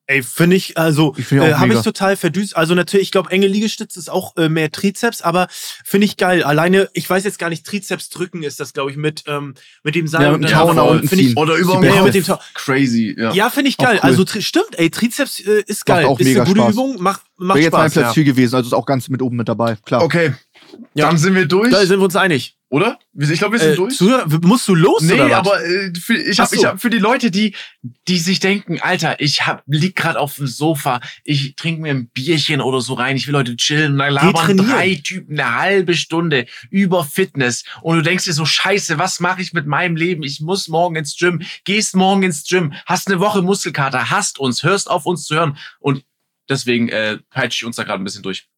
Ey, 0.07 0.21
finde 0.21 0.55
ich, 0.55 0.77
also 0.77 1.15
Ich 1.17 1.25
find 1.25 1.41
äh, 1.43 1.55
habe 1.55 1.73
ich 1.73 1.81
total 1.81 2.15
verdüst. 2.15 2.55
Also 2.55 2.75
natürlich, 2.75 3.07
ich 3.07 3.11
glaube, 3.11 3.31
enge 3.31 3.47
Liegestütze 3.47 3.99
ist 3.99 4.09
auch 4.09 4.35
äh, 4.37 4.49
mehr 4.49 4.71
Trizeps, 4.71 5.23
aber 5.23 5.47
finde 5.49 6.05
ich 6.05 6.15
geil. 6.17 6.43
Alleine, 6.43 6.89
ich 6.93 7.09
weiß 7.09 7.23
jetzt 7.23 7.39
gar 7.39 7.49
nicht, 7.49 7.65
Trizeps 7.65 8.09
drücken 8.09 8.43
ist 8.43 8.59
das, 8.59 8.73
glaube 8.73 8.91
ich, 8.91 8.97
mit, 8.97 9.23
ähm, 9.25 9.55
mit 9.83 9.95
dem 9.95 10.07
Seil 10.07 10.21
Ja, 10.21 10.31
mit 10.33 10.43
dem 10.43 10.51
dann 10.51 10.67
Tau 10.67 10.73
nach 10.73 10.85
unten 10.85 11.07
Finde 11.07 11.23
ich. 11.23 11.35
Oder 11.37 11.55
über 11.55 11.83
Ja, 11.83 12.03
mit 12.03 12.13
dem. 12.13 12.23
Tau. 12.23 12.39
Crazy, 12.53 13.15
ja. 13.17 13.33
Ja, 13.33 13.49
finde 13.49 13.69
ich 13.69 13.77
geil. 13.77 13.95
cool. 13.95 13.99
Also 14.09 14.25
stimmt, 14.39 14.77
ey, 14.77 14.91
Trizeps 14.91 15.39
äh, 15.39 15.63
ist 15.65 15.85
geil. 15.87 16.05
auch 16.05 16.19
ist 16.19 16.25
mega 16.27 16.43
eine 16.43 16.49
gute 16.49 16.61
Spaß. 16.61 16.73
Übung, 16.73 17.01
macht, 17.01 17.21
macht 17.37 17.55
Wäre 17.57 17.63
jetzt 17.63 17.73
mein 17.73 17.81
Spaß. 17.89 17.93
Platz 17.93 18.05
Ja. 18.09 18.13
4 18.13 18.23
gewesen, 18.25 18.55
also 18.55 18.67
ist 18.67 18.73
auch 18.73 18.85
ganz 18.85 19.09
mit 19.09 19.23
oben 19.23 19.37
mit 19.37 19.49
dabei, 19.49 19.75
klar. 19.85 20.03
Okay. 20.03 20.33
Ja. 20.93 21.07
Dann 21.07 21.17
sind 21.17 21.33
wir 21.33 21.47
durch, 21.47 21.71
Da 21.71 21.83
sind 21.85 21.99
wir 21.99 22.05
uns 22.05 22.15
einig. 22.15 22.55
Oder? 22.75 22.99
Ich 23.17 23.39
glaube, 23.39 23.53
wir 23.53 23.59
sind 23.59 23.71
Äh, 23.71 23.75
durch. 23.77 23.95
Zuhörer, 23.95 24.27
musst 24.41 24.67
du 24.67 24.75
los 24.75 25.01
Nee, 25.01 25.13
oder 25.13 25.29
was? 25.29 25.33
aber 25.37 25.65
äh, 25.65 25.93
für, 25.97 26.17
ich 26.17 26.37
habe 26.41 26.49
so. 26.49 26.55
ich 26.57 26.65
hab 26.65 26.81
für 26.81 26.89
die 26.89 26.97
Leute, 26.99 27.31
die 27.31 27.55
die 28.09 28.19
sich 28.19 28.41
denken, 28.41 28.81
Alter, 28.81 29.21
ich 29.21 29.47
hab 29.47 29.63
lieg 29.65 29.95
gerade 29.95 30.19
auf 30.19 30.35
dem 30.35 30.47
Sofa, 30.47 30.99
ich 31.23 31.55
trinke 31.55 31.81
mir 31.81 31.91
ein 31.91 32.09
Bierchen 32.09 32.59
oder 32.59 32.81
so 32.81 32.95
rein, 32.95 33.15
ich 33.15 33.27
will 33.27 33.35
heute 33.35 33.55
chillen, 33.55 33.97
dann 33.97 34.11
labern 34.11 34.57
drei 34.57 34.95
Typen 35.01 35.39
eine 35.39 35.55
halbe 35.55 35.93
Stunde 35.95 36.47
über 36.69 37.05
Fitness 37.05 37.63
und 37.81 37.95
du 37.95 38.01
denkst 38.03 38.25
dir 38.25 38.33
so 38.33 38.43
Scheiße, 38.45 38.99
was 38.99 39.21
mache 39.21 39.41
ich 39.41 39.53
mit 39.53 39.67
meinem 39.67 39.95
Leben? 39.95 40.23
Ich 40.23 40.41
muss 40.41 40.67
morgen 40.67 40.97
ins 40.97 41.15
Gym, 41.15 41.43
gehst 41.63 41.95
morgen 41.95 42.23
ins 42.23 42.43
Gym, 42.45 42.73
hast 42.85 43.07
eine 43.07 43.21
Woche 43.21 43.41
Muskelkater, 43.41 44.09
hast 44.09 44.37
uns, 44.37 44.63
hörst 44.63 44.89
auf 44.89 45.05
uns 45.05 45.27
zu 45.27 45.35
hören 45.35 45.57
und 45.79 46.03
deswegen 46.49 46.89
äh, 46.89 47.19
peitsche 47.29 47.59
ich 47.59 47.65
uns 47.65 47.77
da 47.77 47.83
gerade 47.83 48.01
ein 48.01 48.03
bisschen 48.03 48.23
durch. 48.23 48.49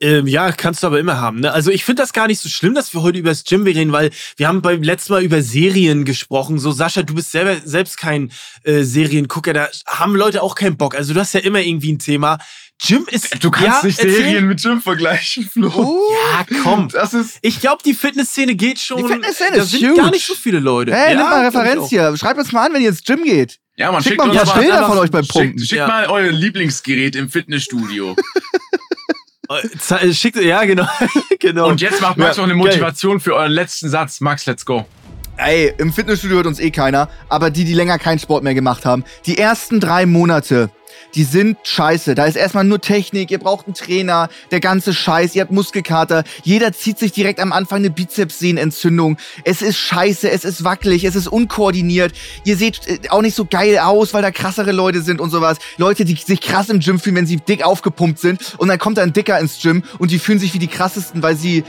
Ähm, 0.00 0.26
ja, 0.26 0.50
kannst 0.52 0.82
du 0.82 0.88
aber 0.88 0.98
immer 0.98 1.20
haben. 1.20 1.40
Ne? 1.40 1.52
Also 1.52 1.70
ich 1.70 1.84
finde 1.84 2.02
das 2.02 2.12
gar 2.12 2.26
nicht 2.26 2.40
so 2.40 2.48
schlimm, 2.48 2.74
dass 2.74 2.92
wir 2.94 3.02
heute 3.02 3.18
über 3.18 3.30
das 3.30 3.44
Gym 3.44 3.62
reden, 3.62 3.92
weil 3.92 4.10
wir 4.36 4.48
haben 4.48 4.60
beim 4.60 4.82
letzten 4.82 5.12
Mal 5.12 5.22
über 5.22 5.40
Serien 5.40 6.04
gesprochen. 6.04 6.58
So, 6.58 6.72
Sascha, 6.72 7.02
du 7.02 7.14
bist 7.14 7.30
selber 7.30 7.56
selbst 7.64 7.96
kein 7.96 8.32
äh, 8.64 8.82
Seriengucker, 8.82 9.52
da 9.52 9.68
haben 9.86 10.16
Leute 10.16 10.42
auch 10.42 10.56
keinen 10.56 10.76
Bock. 10.76 10.94
Also 10.96 11.14
du 11.14 11.20
hast 11.20 11.32
ja 11.32 11.40
immer 11.40 11.60
irgendwie 11.60 11.92
ein 11.92 11.98
Thema. 12.00 12.38
Gym 12.84 13.06
ist. 13.08 13.42
Du 13.42 13.52
kannst 13.52 13.82
ja, 13.82 13.86
nicht 13.86 13.98
erzähl. 14.00 14.16
Serien 14.16 14.48
mit 14.48 14.60
Gym 14.60 14.82
vergleichen, 14.82 15.48
Flo. 15.50 16.02
Ja, 16.32 16.44
komm. 16.64 16.88
Das 16.88 17.14
ist 17.14 17.38
Ich 17.40 17.60
glaube, 17.60 17.82
die 17.84 17.94
Fitnessszene 17.94 18.56
geht 18.56 18.80
schon. 18.80 18.96
Die 18.98 19.04
Fitnessszene 19.12 19.56
da 19.58 19.62
ist 19.62 19.70
sind 19.70 19.90
huge. 19.90 20.00
gar 20.02 20.10
nicht 20.10 20.26
so 20.26 20.34
viele 20.34 20.58
Leute. 20.58 20.92
Hey, 20.92 21.12
ja, 21.14 21.20
nimm 21.20 21.30
mal 21.30 21.44
Referenz 21.46 21.88
hier. 21.88 22.16
Schreibt 22.16 22.40
uns 22.40 22.50
mal 22.50 22.66
an, 22.66 22.74
wenn 22.74 22.82
ihr 22.82 22.88
ins 22.88 23.04
Gym 23.04 23.22
geht. 23.22 23.60
ja, 23.76 23.92
man 23.92 24.02
Schickt 24.02 24.14
schickt 24.20 24.26
mal 24.26 24.36
ein 24.38 24.44
paar 24.46 24.58
Bilder 24.60 24.86
von 24.86 24.98
euch 24.98 25.10
beim 25.12 25.22
Schickt, 25.22 25.32
Pumpen. 25.34 25.58
schickt 25.60 25.78
Ja. 25.78 25.86
mal 25.86 26.06
euer 26.08 26.32
Lieblingsgerät 26.32 27.14
im 27.14 27.30
Fitnessstudio. 27.30 28.16
Äh, 29.62 29.68
ze- 29.78 30.14
Schickt, 30.14 30.36
ja, 30.40 30.64
genau. 30.64 30.86
genau. 31.38 31.68
Und 31.68 31.80
jetzt 31.80 32.00
macht 32.00 32.16
Max 32.16 32.36
Ja, 32.36 32.42
noch 32.42 32.50
eine 32.52 32.58
geil. 32.62 32.68
Motivation 32.72 33.20
für 33.20 33.34
euren 33.34 33.52
letzten 33.52 33.88
Satz. 33.88 34.20
Max, 34.20 34.46
let's 34.46 34.64
go. 34.64 34.84
Ey, 35.36 35.72
im 35.78 35.92
Fitnessstudio 35.92 36.36
hört 36.36 36.46
uns 36.46 36.60
eh 36.60 36.70
keiner, 36.70 37.08
aber 37.28 37.50
die, 37.50 37.64
die 37.64 37.74
länger 37.74 37.98
keinen 37.98 38.20
Sport 38.20 38.44
mehr 38.44 38.54
gemacht 38.54 38.86
haben, 38.86 39.02
die 39.26 39.36
ersten 39.36 39.80
drei 39.80 40.06
Monate, 40.06 40.70
die 41.14 41.24
sind 41.24 41.58
scheiße. 41.62 42.14
Da 42.14 42.26
ist 42.26 42.36
erstmal 42.36 42.64
nur 42.64 42.80
Technik, 42.80 43.30
ihr 43.30 43.38
braucht 43.38 43.66
einen 43.66 43.74
Trainer, 43.74 44.28
der 44.50 44.60
ganze 44.60 44.92
Scheiß, 44.92 45.34
ihr 45.34 45.42
habt 45.42 45.52
Muskelkater, 45.52 46.24
jeder 46.42 46.72
zieht 46.72 46.98
sich 46.98 47.12
direkt 47.12 47.40
am 47.40 47.52
Anfang 47.52 47.78
eine 47.78 47.90
Bizepssehnenentzündung. 47.90 49.16
Es 49.44 49.62
ist 49.62 49.78
scheiße, 49.78 50.30
es 50.30 50.44
ist 50.44 50.64
wackelig, 50.64 51.04
es 51.04 51.14
ist 51.14 51.28
unkoordiniert. 51.28 52.12
Ihr 52.44 52.56
seht 52.56 52.86
äh, 52.86 52.98
auch 53.10 53.22
nicht 53.22 53.36
so 53.36 53.44
geil 53.44 53.78
aus, 53.78 54.14
weil 54.14 54.22
da 54.22 54.30
krassere 54.30 54.72
Leute 54.72 55.02
sind 55.02 55.20
und 55.20 55.30
sowas. 55.30 55.58
Leute, 55.76 56.04
die 56.04 56.14
sich 56.14 56.40
krass 56.40 56.68
im 56.68 56.80
Gym 56.80 56.98
fühlen, 56.98 57.16
wenn 57.16 57.26
sie 57.26 57.36
dick 57.36 57.64
aufgepumpt 57.64 58.18
sind 58.18 58.54
und 58.58 58.68
dann 58.68 58.78
kommt 58.78 58.98
ein 58.98 59.12
Dicker 59.12 59.38
ins 59.38 59.60
Gym 59.60 59.82
und 59.98 60.10
die 60.10 60.18
fühlen 60.18 60.38
sich 60.38 60.54
wie 60.54 60.58
die 60.58 60.68
krassesten, 60.68 61.22
weil 61.22 61.36
sie 61.36 61.64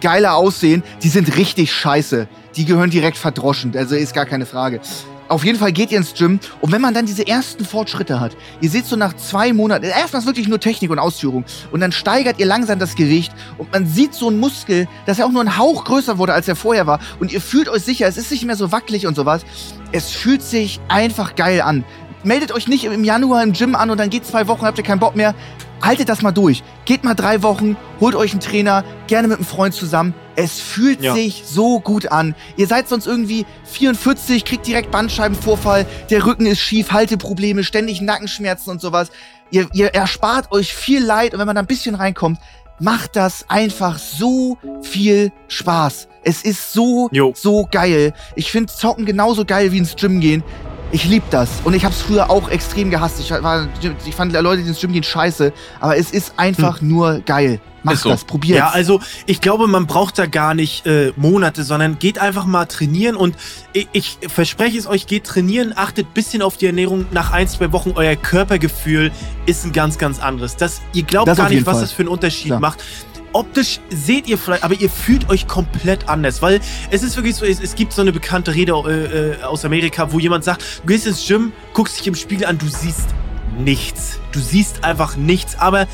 geiler 0.00 0.34
aussehen. 0.34 0.82
Die 1.02 1.08
sind 1.08 1.36
richtig 1.36 1.72
scheiße. 1.72 2.28
Die 2.56 2.64
gehören 2.64 2.90
direkt 2.90 3.18
verdroschen, 3.18 3.76
also 3.76 3.94
ist 3.94 4.14
gar 4.14 4.26
keine 4.26 4.46
Frage. 4.46 4.80
Auf 5.28 5.44
jeden 5.44 5.58
Fall 5.58 5.72
geht 5.72 5.90
ihr 5.90 5.98
ins 5.98 6.14
Gym 6.14 6.40
und 6.60 6.72
wenn 6.72 6.80
man 6.80 6.94
dann 6.94 7.04
diese 7.04 7.26
ersten 7.26 7.64
Fortschritte 7.64 8.18
hat, 8.18 8.36
ihr 8.60 8.70
seht 8.70 8.86
so 8.86 8.96
nach 8.96 9.14
zwei 9.14 9.52
Monaten, 9.52 9.84
erstmal 9.84 10.20
ist 10.22 10.26
wirklich 10.26 10.48
nur 10.48 10.58
Technik 10.58 10.90
und 10.90 10.98
Ausführung 10.98 11.44
und 11.70 11.80
dann 11.80 11.92
steigert 11.92 12.38
ihr 12.38 12.46
langsam 12.46 12.78
das 12.78 12.94
Gewicht 12.94 13.32
und 13.58 13.70
man 13.70 13.86
sieht 13.86 14.14
so 14.14 14.28
einen 14.28 14.40
Muskel, 14.40 14.88
dass 15.04 15.18
er 15.18 15.26
auch 15.26 15.30
nur 15.30 15.42
ein 15.42 15.58
Hauch 15.58 15.84
größer 15.84 16.16
wurde, 16.16 16.32
als 16.32 16.48
er 16.48 16.56
vorher 16.56 16.86
war 16.86 16.98
und 17.20 17.30
ihr 17.30 17.42
fühlt 17.42 17.68
euch 17.68 17.82
sicher, 17.82 18.06
es 18.06 18.16
ist 18.16 18.30
nicht 18.30 18.44
mehr 18.44 18.56
so 18.56 18.72
wackelig 18.72 19.06
und 19.06 19.14
sowas. 19.14 19.42
Es 19.92 20.10
fühlt 20.10 20.42
sich 20.42 20.80
einfach 20.88 21.34
geil 21.34 21.60
an. 21.60 21.84
Meldet 22.24 22.52
euch 22.52 22.66
nicht 22.66 22.84
im 22.84 23.04
Januar 23.04 23.42
im 23.42 23.52
Gym 23.52 23.74
an 23.74 23.90
und 23.90 23.98
dann 23.98 24.10
geht 24.10 24.26
zwei 24.26 24.48
Wochen, 24.48 24.66
habt 24.66 24.78
ihr 24.78 24.84
keinen 24.84 24.98
Bock 24.98 25.14
mehr. 25.14 25.34
Haltet 25.80 26.08
das 26.08 26.22
mal 26.22 26.32
durch. 26.32 26.62
Geht 26.84 27.04
mal 27.04 27.14
drei 27.14 27.42
Wochen, 27.42 27.76
holt 28.00 28.14
euch 28.16 28.32
einen 28.32 28.40
Trainer, 28.40 28.84
gerne 29.06 29.28
mit 29.28 29.36
einem 29.38 29.46
Freund 29.46 29.74
zusammen. 29.74 30.12
Es 30.34 30.58
fühlt 30.60 31.02
Ja. 31.02 31.14
sich 31.14 31.44
so 31.46 31.80
gut 31.80 32.10
an. 32.10 32.34
Ihr 32.56 32.66
seid 32.66 32.88
sonst 32.88 33.06
irgendwie 33.06 33.46
44, 33.64 34.44
kriegt 34.44 34.66
direkt 34.66 34.90
Bandscheibenvorfall, 34.90 35.86
der 36.10 36.26
Rücken 36.26 36.46
ist 36.46 36.60
schief, 36.60 36.90
Halteprobleme, 36.92 37.62
ständig 37.64 38.00
Nackenschmerzen 38.00 38.70
und 38.70 38.80
sowas. 38.80 39.10
Ihr, 39.50 39.68
ihr 39.72 39.88
erspart 39.94 40.50
euch 40.52 40.74
viel 40.74 41.02
Leid 41.04 41.32
und 41.32 41.38
wenn 41.40 41.46
man 41.46 41.56
da 41.56 41.62
ein 41.62 41.66
bisschen 41.66 41.94
reinkommt, 41.94 42.38
macht 42.80 43.16
das 43.16 43.44
einfach 43.48 43.98
so 43.98 44.56
viel 44.82 45.32
Spaß. 45.48 46.08
Es 46.22 46.42
ist 46.42 46.72
so, 46.72 47.08
Jo. 47.12 47.32
so 47.36 47.66
geil. 47.70 48.12
Ich 48.36 48.52
finde 48.52 48.72
Zocken 48.72 49.04
genauso 49.06 49.44
geil 49.44 49.72
wie 49.72 49.78
ins 49.78 49.96
Gym 49.96 50.20
gehen. 50.20 50.42
Ich 50.90 51.04
lieb 51.04 51.22
das. 51.30 51.50
Und 51.64 51.74
ich 51.74 51.84
hab's 51.84 52.00
früher 52.00 52.30
auch 52.30 52.48
extrem 52.48 52.90
gehasst. 52.90 53.20
Ich, 53.20 53.30
war, 53.30 53.68
ich 54.06 54.14
fand 54.14 54.32
Leute, 54.32 54.62
die 54.62 54.68
ins 54.68 54.80
Gym 54.80 54.92
gehen, 54.92 55.02
scheiße. 55.02 55.52
Aber 55.80 55.96
es 55.96 56.10
ist 56.10 56.34
einfach 56.38 56.80
nur 56.80 57.20
geil. 57.20 57.60
Macht 57.82 57.96
Ist 57.96 58.02
so. 58.02 58.08
das, 58.08 58.24
probiert's. 58.24 58.58
Ja, 58.58 58.70
also 58.70 59.00
ich 59.26 59.40
glaube, 59.40 59.66
man 59.68 59.86
braucht 59.86 60.18
da 60.18 60.26
gar 60.26 60.54
nicht 60.54 60.84
äh, 60.86 61.12
Monate, 61.16 61.62
sondern 61.62 61.98
geht 61.98 62.18
einfach 62.18 62.44
mal 62.44 62.66
trainieren 62.66 63.14
und 63.14 63.36
ich, 63.72 63.88
ich 63.92 64.18
verspreche 64.26 64.76
es 64.76 64.86
euch, 64.86 65.06
geht 65.06 65.24
trainieren, 65.24 65.72
achtet 65.76 66.12
bisschen 66.12 66.42
auf 66.42 66.56
die 66.56 66.66
Ernährung. 66.66 67.06
Nach 67.12 67.30
ein, 67.30 67.46
zwei 67.46 67.70
Wochen 67.72 67.92
euer 67.94 68.16
Körpergefühl 68.16 69.12
ist 69.46 69.64
ein 69.64 69.72
ganz, 69.72 69.96
ganz 69.98 70.18
anderes. 70.18 70.56
Das, 70.56 70.80
ihr 70.92 71.04
glaubt 71.04 71.28
Das 71.28 71.38
gar 71.38 71.48
nicht, 71.50 71.66
was 71.66 71.74
Fall. 71.74 71.82
das 71.82 71.92
für 71.92 72.02
einen 72.02 72.08
Unterschied 72.08 72.46
Klar. 72.46 72.60
macht. 72.60 72.82
Optisch 73.32 73.80
seht 73.90 74.26
ihr 74.26 74.38
vielleicht, 74.38 74.64
aber 74.64 74.74
ihr 74.74 74.88
fühlt 74.88 75.28
euch 75.28 75.46
komplett 75.46 76.08
anders, 76.08 76.40
weil 76.42 76.60
es 76.90 77.02
ist 77.02 77.16
wirklich 77.16 77.36
so, 77.36 77.44
es, 77.44 77.60
es 77.60 77.74
gibt 77.74 77.92
so 77.92 78.02
eine 78.02 78.12
bekannte 78.12 78.54
Rede 78.54 78.72
äh, 78.72 79.40
äh, 79.40 79.42
aus 79.42 79.64
Amerika, 79.64 80.12
wo 80.12 80.18
jemand 80.18 80.44
sagt, 80.44 80.64
du 80.82 80.88
gehst 80.88 81.06
ins 81.06 81.26
Gym, 81.26 81.52
guckst 81.74 81.98
dich 81.98 82.06
im 82.06 82.14
Spiegel 82.14 82.46
an, 82.46 82.58
du 82.58 82.66
siehst 82.66 83.08
nichts. 83.58 84.18
Du 84.32 84.40
siehst 84.40 84.84
einfach 84.84 85.16
nichts, 85.16 85.58
aber 85.58 85.86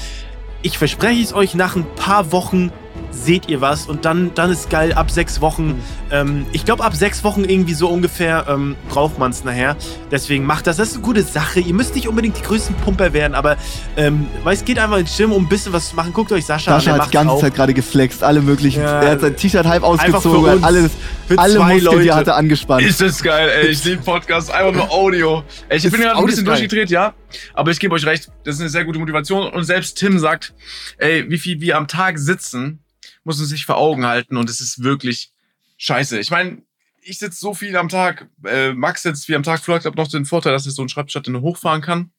ich 0.62 0.78
verspreche 0.78 1.22
es 1.22 1.32
euch, 1.32 1.54
nach 1.54 1.76
ein 1.76 1.86
paar 1.96 2.32
Wochen 2.32 2.72
seht 3.14 3.48
ihr 3.48 3.60
was 3.60 3.86
und 3.86 4.04
dann, 4.04 4.32
dann 4.34 4.50
ist 4.50 4.70
geil, 4.70 4.92
ab 4.92 5.10
sechs 5.10 5.40
Wochen, 5.40 5.80
ähm, 6.10 6.46
ich 6.52 6.64
glaube 6.64 6.84
ab 6.84 6.94
sechs 6.94 7.24
Wochen 7.24 7.44
irgendwie 7.44 7.74
so 7.74 7.88
ungefähr 7.88 8.46
ähm, 8.48 8.76
braucht 8.88 9.18
man 9.18 9.30
es 9.30 9.44
nachher. 9.44 9.76
Deswegen 10.10 10.44
macht 10.44 10.66
das, 10.66 10.76
das 10.76 10.88
ist 10.88 10.94
eine 10.94 11.02
gute 11.04 11.22
Sache. 11.22 11.60
Ihr 11.60 11.74
müsst 11.74 11.94
nicht 11.94 12.08
unbedingt 12.08 12.36
die 12.38 12.42
größten 12.42 12.74
Pumper 12.76 13.12
werden, 13.12 13.34
aber 13.34 13.56
ähm, 13.96 14.26
weil 14.42 14.54
es 14.54 14.64
geht 14.64 14.78
einfach 14.78 14.98
ins 14.98 15.16
Gym, 15.16 15.32
um 15.32 15.44
ein 15.44 15.48
bisschen 15.48 15.72
was 15.72 15.90
zu 15.90 15.96
machen. 15.96 16.12
Guckt 16.12 16.32
euch 16.32 16.44
Sascha, 16.44 16.72
Sascha 16.72 16.92
an, 16.92 16.96
der 16.96 17.04
hat 17.04 17.12
die 17.12 17.16
ganze 17.16 17.32
auch. 17.32 17.40
Zeit 17.40 17.54
gerade 17.54 17.74
geflext, 17.74 18.22
alle 18.22 18.40
möglichen. 18.40 18.82
Ja. 18.82 19.00
er 19.02 19.10
hat 19.12 19.20
sein 19.20 19.36
T-Shirt 19.36 19.66
halb 19.66 19.82
ausgezogen, 19.82 20.54
uns. 20.54 20.64
alles, 20.64 20.90
Für 21.28 21.38
alle 21.38 21.54
zwei 21.54 21.74
Muskeln, 21.74 21.78
die 21.78 21.84
Leute. 21.84 22.08
er 22.08 22.16
hatte, 22.16 22.34
angespannt. 22.34 22.82
Ist 22.86 23.00
das 23.00 23.22
geil, 23.22 23.48
ey. 23.48 23.68
Ich 23.68 23.84
liebe 23.84 24.02
Podcast, 24.02 24.50
einfach 24.52 24.72
nur 24.72 24.90
Audio. 24.90 25.42
Ey, 25.68 25.78
ich 25.78 25.84
Ist 25.84 25.92
bin 25.92 26.00
gerade 26.02 26.18
ein 26.18 26.26
bisschen 26.26 26.44
durchgedreht, 26.44 26.90
ja. 26.90 27.14
Aber 27.54 27.70
ich 27.70 27.80
gebe 27.80 27.94
euch 27.94 28.06
recht, 28.06 28.30
das 28.44 28.56
ist 28.56 28.60
eine 28.60 28.70
sehr 28.70 28.84
gute 28.84 28.98
Motivation. 28.98 29.48
Und 29.48 29.64
selbst 29.64 29.98
Tim 29.98 30.18
sagt, 30.18 30.54
ey, 30.98 31.28
wie 31.28 31.38
viel 31.38 31.60
wir 31.60 31.76
am 31.76 31.88
Tag 31.88 32.18
sitzen, 32.18 32.80
muss 33.24 33.38
man 33.38 33.46
sich 33.46 33.66
vor 33.66 33.76
Augen 33.76 34.06
halten. 34.06 34.36
Und 34.36 34.48
es 34.48 34.60
ist 34.60 34.82
wirklich 34.82 35.32
scheiße. 35.78 36.18
Ich 36.20 36.30
meine, 36.30 36.62
ich 37.02 37.18
sitze 37.18 37.38
so 37.38 37.52
viel 37.54 37.76
am 37.76 37.88
Tag. 37.88 38.28
Äh, 38.44 38.72
Max 38.72 39.02
sitzt 39.02 39.28
wie 39.28 39.34
am 39.36 39.42
Tag. 39.42 39.60
Flo 39.62 39.74
hat 39.74 39.84
noch 39.96 40.08
den 40.08 40.24
Vorteil, 40.24 40.52
dass 40.52 40.66
er 40.66 40.72
so 40.72 40.82
einen 40.82 40.88
Schreibtisch 40.88 41.16
hat, 41.16 41.26
den 41.26 41.34
er 41.34 41.40
hochfahren 41.42 41.82
kann. 41.82 42.10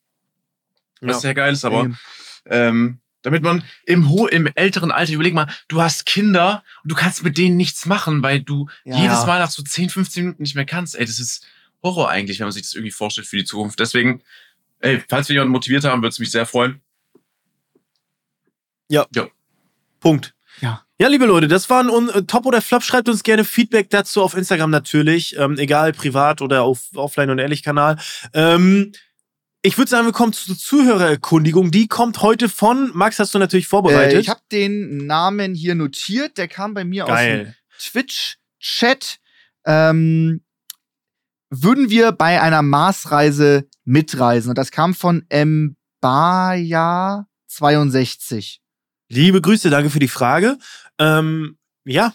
Was 1.01 1.15
Ja. 1.17 1.19
sehr 1.21 1.33
geil 1.33 1.53
ist, 1.53 1.65
aber 1.65 1.83
Ähm, 2.47 2.99
damit 3.23 3.41
man 3.41 3.63
im, 3.85 4.07
ho 4.09 4.27
im 4.27 4.47
älteren 4.53 4.91
Alter, 4.91 5.13
überleg 5.13 5.33
mal, 5.33 5.51
du 5.67 5.81
hast 5.81 6.05
Kinder 6.05 6.63
und 6.83 6.91
du 6.91 6.95
kannst 6.95 7.23
mit 7.23 7.39
denen 7.39 7.57
nichts 7.57 7.87
machen, 7.87 8.21
weil 8.21 8.39
du 8.41 8.69
Ja. 8.83 8.97
jedes 9.01 9.25
Mal 9.25 9.39
nach 9.39 9.49
so 9.49 9.63
10, 9.63 9.89
15 9.89 10.23
Minuten 10.25 10.43
nicht 10.43 10.53
mehr 10.53 10.65
kannst. 10.65 10.95
Ey, 10.95 11.05
das 11.05 11.19
ist 11.19 11.43
Horror 11.81 12.09
eigentlich, 12.09 12.39
wenn 12.39 12.45
man 12.45 12.51
sich 12.51 12.61
das 12.61 12.75
irgendwie 12.75 12.91
vorstellt 12.91 13.25
für 13.27 13.37
die 13.37 13.43
Zukunft. 13.45 13.79
Deswegen, 13.79 14.21
ey, 14.79 15.03
falls 15.09 15.27
wir 15.27 15.33
jemanden 15.33 15.53
motiviert 15.53 15.83
haben, 15.85 16.01
würde 16.03 16.09
es 16.09 16.19
mich 16.19 16.29
sehr 16.29 16.45
freuen. 16.45 16.81
Punkt. 19.99 20.35
Ja. 20.61 20.84
Ja, 20.97 21.09
liebe 21.09 21.25
Leute, 21.25 21.49
das 21.49 21.69
waren 21.69 21.89
un 21.89 22.09
äh, 22.09 22.23
Top 22.23 22.45
oder 22.45 22.61
Flop. 22.61 22.81
Schreibt 22.81 23.09
uns 23.09 23.23
gerne 23.23 23.43
Feedback 23.43 23.89
dazu 23.89 24.21
auf 24.21 24.33
Instagram 24.33 24.69
natürlich, 24.69 25.37
ähm, 25.37 25.57
egal 25.57 25.91
privat 25.91 26.41
oder 26.41 26.63
auf 26.63 26.83
Offline 26.95 27.29
und 27.29 27.39
Ehrlich 27.39 27.63
Kanal. 27.63 27.97
Ähm, 28.33 28.93
ich 29.61 29.77
würde 29.77 29.89
sagen, 29.89 30.05
wir 30.05 30.13
kommen 30.13 30.31
zur 30.31 30.57
Zuhörererkundigung. 30.57 31.71
Die 31.71 31.87
kommt 31.87 32.21
heute 32.21 32.47
von 32.47 32.91
Max. 32.93 33.19
Hast 33.19 33.35
du 33.35 33.39
natürlich 33.39 33.67
vorbereitet? 33.67 34.13
Äh, 34.13 34.19
ich 34.21 34.29
habe 34.29 34.39
den 34.51 35.05
Namen 35.05 35.53
hier 35.53 35.75
notiert. 35.75 36.37
Der 36.37 36.47
kam 36.47 36.73
bei 36.73 36.85
mir 36.85 37.05
aus 37.05 37.09
dem 37.09 37.15
Geil. 37.15 37.55
Twitch-Chat. 37.77 39.17
Ähm, 39.65 40.45
würden 41.49 41.89
wir 41.89 42.13
bei 42.13 42.41
einer 42.41 42.61
Marsreise 42.61 43.67
mitreisen? 43.83 44.51
Und 44.51 44.57
das 44.57 44.71
kam 44.71 44.93
von 44.93 45.25
Mbaya62. 46.03 48.59
Liebe 49.07 49.39
Grüße, 49.39 49.69
danke 49.69 49.91
für 49.91 49.99
die 49.99 50.07
Frage. 50.07 50.57
Ähm, 50.99 51.57
ja, 51.85 52.13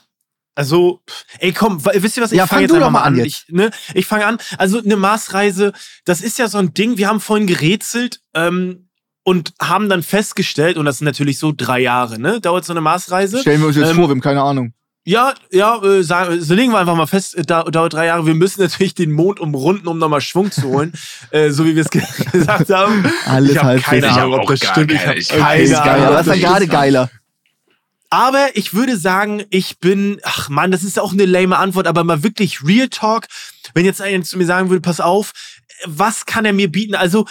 Also, 0.57 1.01
ey, 1.39 1.53
komm, 1.53 1.83
wisst 1.85 2.17
ihr 2.17 2.23
was? 2.23 2.33
Ich 2.33 2.39
Ja, 2.39 2.47
fang 2.47 2.57
fang 2.57 2.63
jetzt 2.63 2.73
doch 2.73 2.91
mal 2.91 3.03
an 3.03 3.19
Ich, 3.19 3.45
ne, 3.49 3.71
ich 3.95 4.07
fange 4.07 4.27
an. 4.27 4.39
Also, 4.59 4.83
eine 4.83 4.97
Marsreise, 4.97 5.73
das 6.05 6.21
ist 6.21 6.39
ja 6.39 6.49
so 6.49 6.59
ein 6.59 6.75
Ding. 6.75 6.99
Wir 6.99 7.09
haben 7.09 7.21
vorhin 7.21 7.47
gerätselt 7.47 8.21
ähm, 8.35 8.89
und 9.23 9.55
haben 9.61 9.89
dann 9.89 10.03
festgestellt, 10.03 10.77
und 10.77 10.85
das 10.87 10.99
sind 10.99 11.05
natürlich 11.07 11.39
so 11.39 11.53
drei 11.57 11.81
Jahre, 11.81 12.19
ne? 12.19 12.41
Dauert 12.41 12.65
so 12.65 12.73
eine 12.73 12.81
Marsreise. 12.81 13.41
Stellen 13.41 13.61
wir 13.61 13.69
uns 13.69 13.77
jetzt 13.77 13.91
Ähm, 13.91 13.97
vor, 13.97 14.09
wir 14.09 14.11
haben 14.11 14.21
keine 14.21 14.43
Ahnung. 14.43 14.75
Ja, 15.07 15.33
ja, 15.51 15.83
äh, 15.83 16.03
sagen, 16.03 16.43
so 16.43 16.53
legen 16.55 16.73
wir 16.73 16.79
einfach 16.79 16.95
mal 16.95 17.07
fest, 17.07 17.35
äh, 17.35 17.43
da, 17.43 17.63
dauert 17.63 17.95
drei 17.95 18.07
Jahre. 18.07 18.27
Wir 18.27 18.35
müssen 18.35 18.61
natürlich 18.61 18.95
den 18.95 19.13
Mond 19.13 19.41
umrunden, 19.41 19.89
um 19.89 19.97
nochmal 19.99 20.21
Schwung 20.21 20.51
zu 20.51 20.65
holen, 20.65 20.93
äh, 21.31 21.51
so 21.51 21.65
wie 21.65 21.75
wir 21.75 21.83
es 21.83 21.91
ge 21.91 22.03
gesagt 22.33 22.69
haben. 22.69 23.11
Alles 23.25 23.53
ich 23.53 23.63
habe 23.63 23.81
keine 23.81 24.11
Ahnung, 24.11 24.41
ob 24.41 24.47
das 24.47 24.59
stimmt. 24.59 24.93
Ich 24.93 25.01
habe 25.07 25.19
keine 25.21 25.63
ist 25.63 25.73
geil, 25.73 25.89
Ahnung. 25.89 26.13
das 26.13 26.27
ist 26.27 26.35
das 26.35 26.39
gerade 26.41 26.67
geiler. 26.67 27.11
Aber 28.11 28.49
ich 28.55 28.75
würde 28.75 28.97
sagen, 28.97 29.45
ich 29.51 29.79
bin, 29.79 30.21
ach 30.25 30.49
man, 30.49 30.73
das 30.73 30.83
ist 30.83 30.99
auch 30.99 31.13
eine 31.13 31.27
lame 31.27 31.57
Antwort, 31.57 31.87
aber 31.87 32.03
mal 32.03 32.25
wirklich 32.25 32.65
Real 32.65 32.89
Talk. 32.89 33.29
Wenn 33.73 33.85
jetzt 33.85 34.03
einer 34.03 34.25
zu 34.25 34.37
mir 34.37 34.47
sagen 34.47 34.69
würde, 34.69 34.83
pass 34.83 35.01
auf, 35.01 35.33
was 35.85 36.27
kann 36.27 36.45
er 36.45 36.53
mir 36.53 36.71
bieten? 36.71 36.97
Also, 36.97 37.27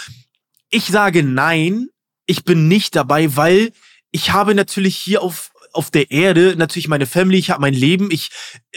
ich 0.70 0.86
sage 0.86 1.22
nein, 1.22 1.88
ich 2.26 2.44
bin 2.44 2.66
nicht 2.66 2.96
dabei, 2.96 3.36
weil 3.36 3.72
ich 4.10 4.32
habe 4.32 4.54
natürlich 4.54 4.96
hier 4.96 5.22
auf, 5.22 5.50
auf 5.72 5.90
der 5.90 6.10
Erde 6.10 6.54
natürlich 6.56 6.88
meine 6.88 7.06
Family, 7.06 7.38
ich 7.38 7.50
habe 7.50 7.60
mein 7.60 7.74
Leben, 7.74 8.10
ich, 8.10 8.30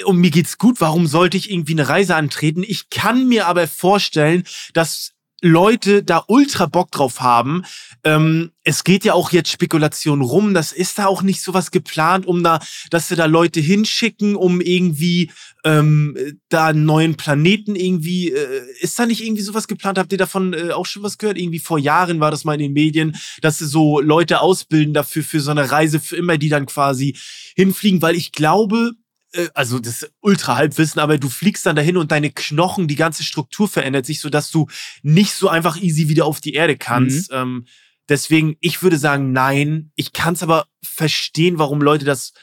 und 0.03 0.17
mir 0.17 0.29
geht's 0.29 0.57
gut. 0.57 0.81
Warum 0.81 1.07
sollte 1.07 1.37
ich 1.37 1.49
irgendwie 1.49 1.73
eine 1.73 1.87
Reise 1.87 2.15
antreten? 2.15 2.63
Ich 2.67 2.89
kann 2.89 3.27
mir 3.27 3.47
aber 3.47 3.67
vorstellen, 3.67 4.43
dass 4.73 5.13
Leute 5.41 6.03
da 6.03 6.23
ultra 6.27 6.65
Bock 6.65 6.91
drauf 6.91 7.21
haben. 7.21 7.63
Ähm, 8.05 8.51
es 8.63 8.83
geht 8.83 9.05
ja 9.05 9.13
auch 9.13 9.31
jetzt 9.31 9.51
Spekulation 9.51 10.21
rum. 10.21 10.53
Das 10.53 10.71
ist 10.73 10.99
da 10.99 11.05
auch 11.05 11.21
nicht 11.21 11.41
sowas 11.41 11.71
geplant, 11.71 12.25
um 12.25 12.43
da, 12.43 12.59
dass 12.89 13.07
sie 13.07 13.15
da 13.15 13.25
Leute 13.25 13.59
hinschicken, 13.59 14.35
um 14.35 14.59
irgendwie 14.59 15.31
ähm, 15.63 16.17
da 16.49 16.67
einen 16.67 16.85
neuen 16.85 17.15
Planeten 17.15 17.75
irgendwie. 17.75 18.31
Äh, 18.31 18.61
ist 18.81 18.99
da 18.99 19.05
nicht 19.05 19.23
irgendwie 19.23 19.41
sowas 19.41 19.67
geplant? 19.67 19.97
Habt 19.97 20.11
ihr 20.11 20.17
davon 20.17 20.53
äh, 20.53 20.71
auch 20.71 20.85
schon 20.85 21.03
was 21.03 21.17
gehört? 21.17 21.37
Irgendwie 21.37 21.59
vor 21.59 21.79
Jahren 21.79 22.19
war 22.19 22.31
das 22.31 22.43
mal 22.43 22.53
in 22.53 22.59
den 22.59 22.73
Medien, 22.73 23.15
dass 23.41 23.59
sie 23.59 23.67
so 23.67 24.01
Leute 24.01 24.41
ausbilden 24.41 24.93
dafür 24.93 25.23
für 25.23 25.39
so 25.39 25.51
eine 25.51 25.71
Reise 25.71 25.99
für 25.99 26.17
immer, 26.17 26.37
die 26.37 26.49
dann 26.49 26.65
quasi 26.65 27.17
hinfliegen, 27.55 28.01
weil 28.01 28.15
ich 28.15 28.31
glaube, 28.33 28.91
äh, 29.33 29.49
also 29.53 29.79
das 29.79 30.03
ist 30.03 30.11
ultra 30.21 30.55
Halbwissen, 30.55 30.99
aber 30.99 31.17
du 31.17 31.29
fliegst 31.29 31.65
dann 31.65 31.75
dahin 31.75 31.97
und 31.97 32.11
deine 32.11 32.31
Knochen, 32.31 32.87
die 32.87 32.95
ganze 32.95 33.23
Struktur 33.23 33.67
verändert 33.67 34.05
sich, 34.05 34.19
sodass 34.19 34.51
du 34.51 34.67
nicht 35.01 35.33
so 35.33 35.49
einfach 35.49 35.81
easy 35.81 36.09
wieder 36.09 36.25
auf 36.25 36.41
die 36.41 36.53
Erde 36.53 36.77
kannst. 36.77 37.31
Ähm, 37.31 37.65
deswegen, 38.09 38.55
ich 38.59 38.81
würde 38.83 38.97
sagen, 38.97 39.31
nein. 39.31 39.91
Ich 39.95 40.13
kann 40.13 40.33
es 40.33 40.43
aber 40.43 40.67
verstehen, 40.83 41.59
warum 41.59 41.81
Leute 41.81 42.05
das 42.05 42.33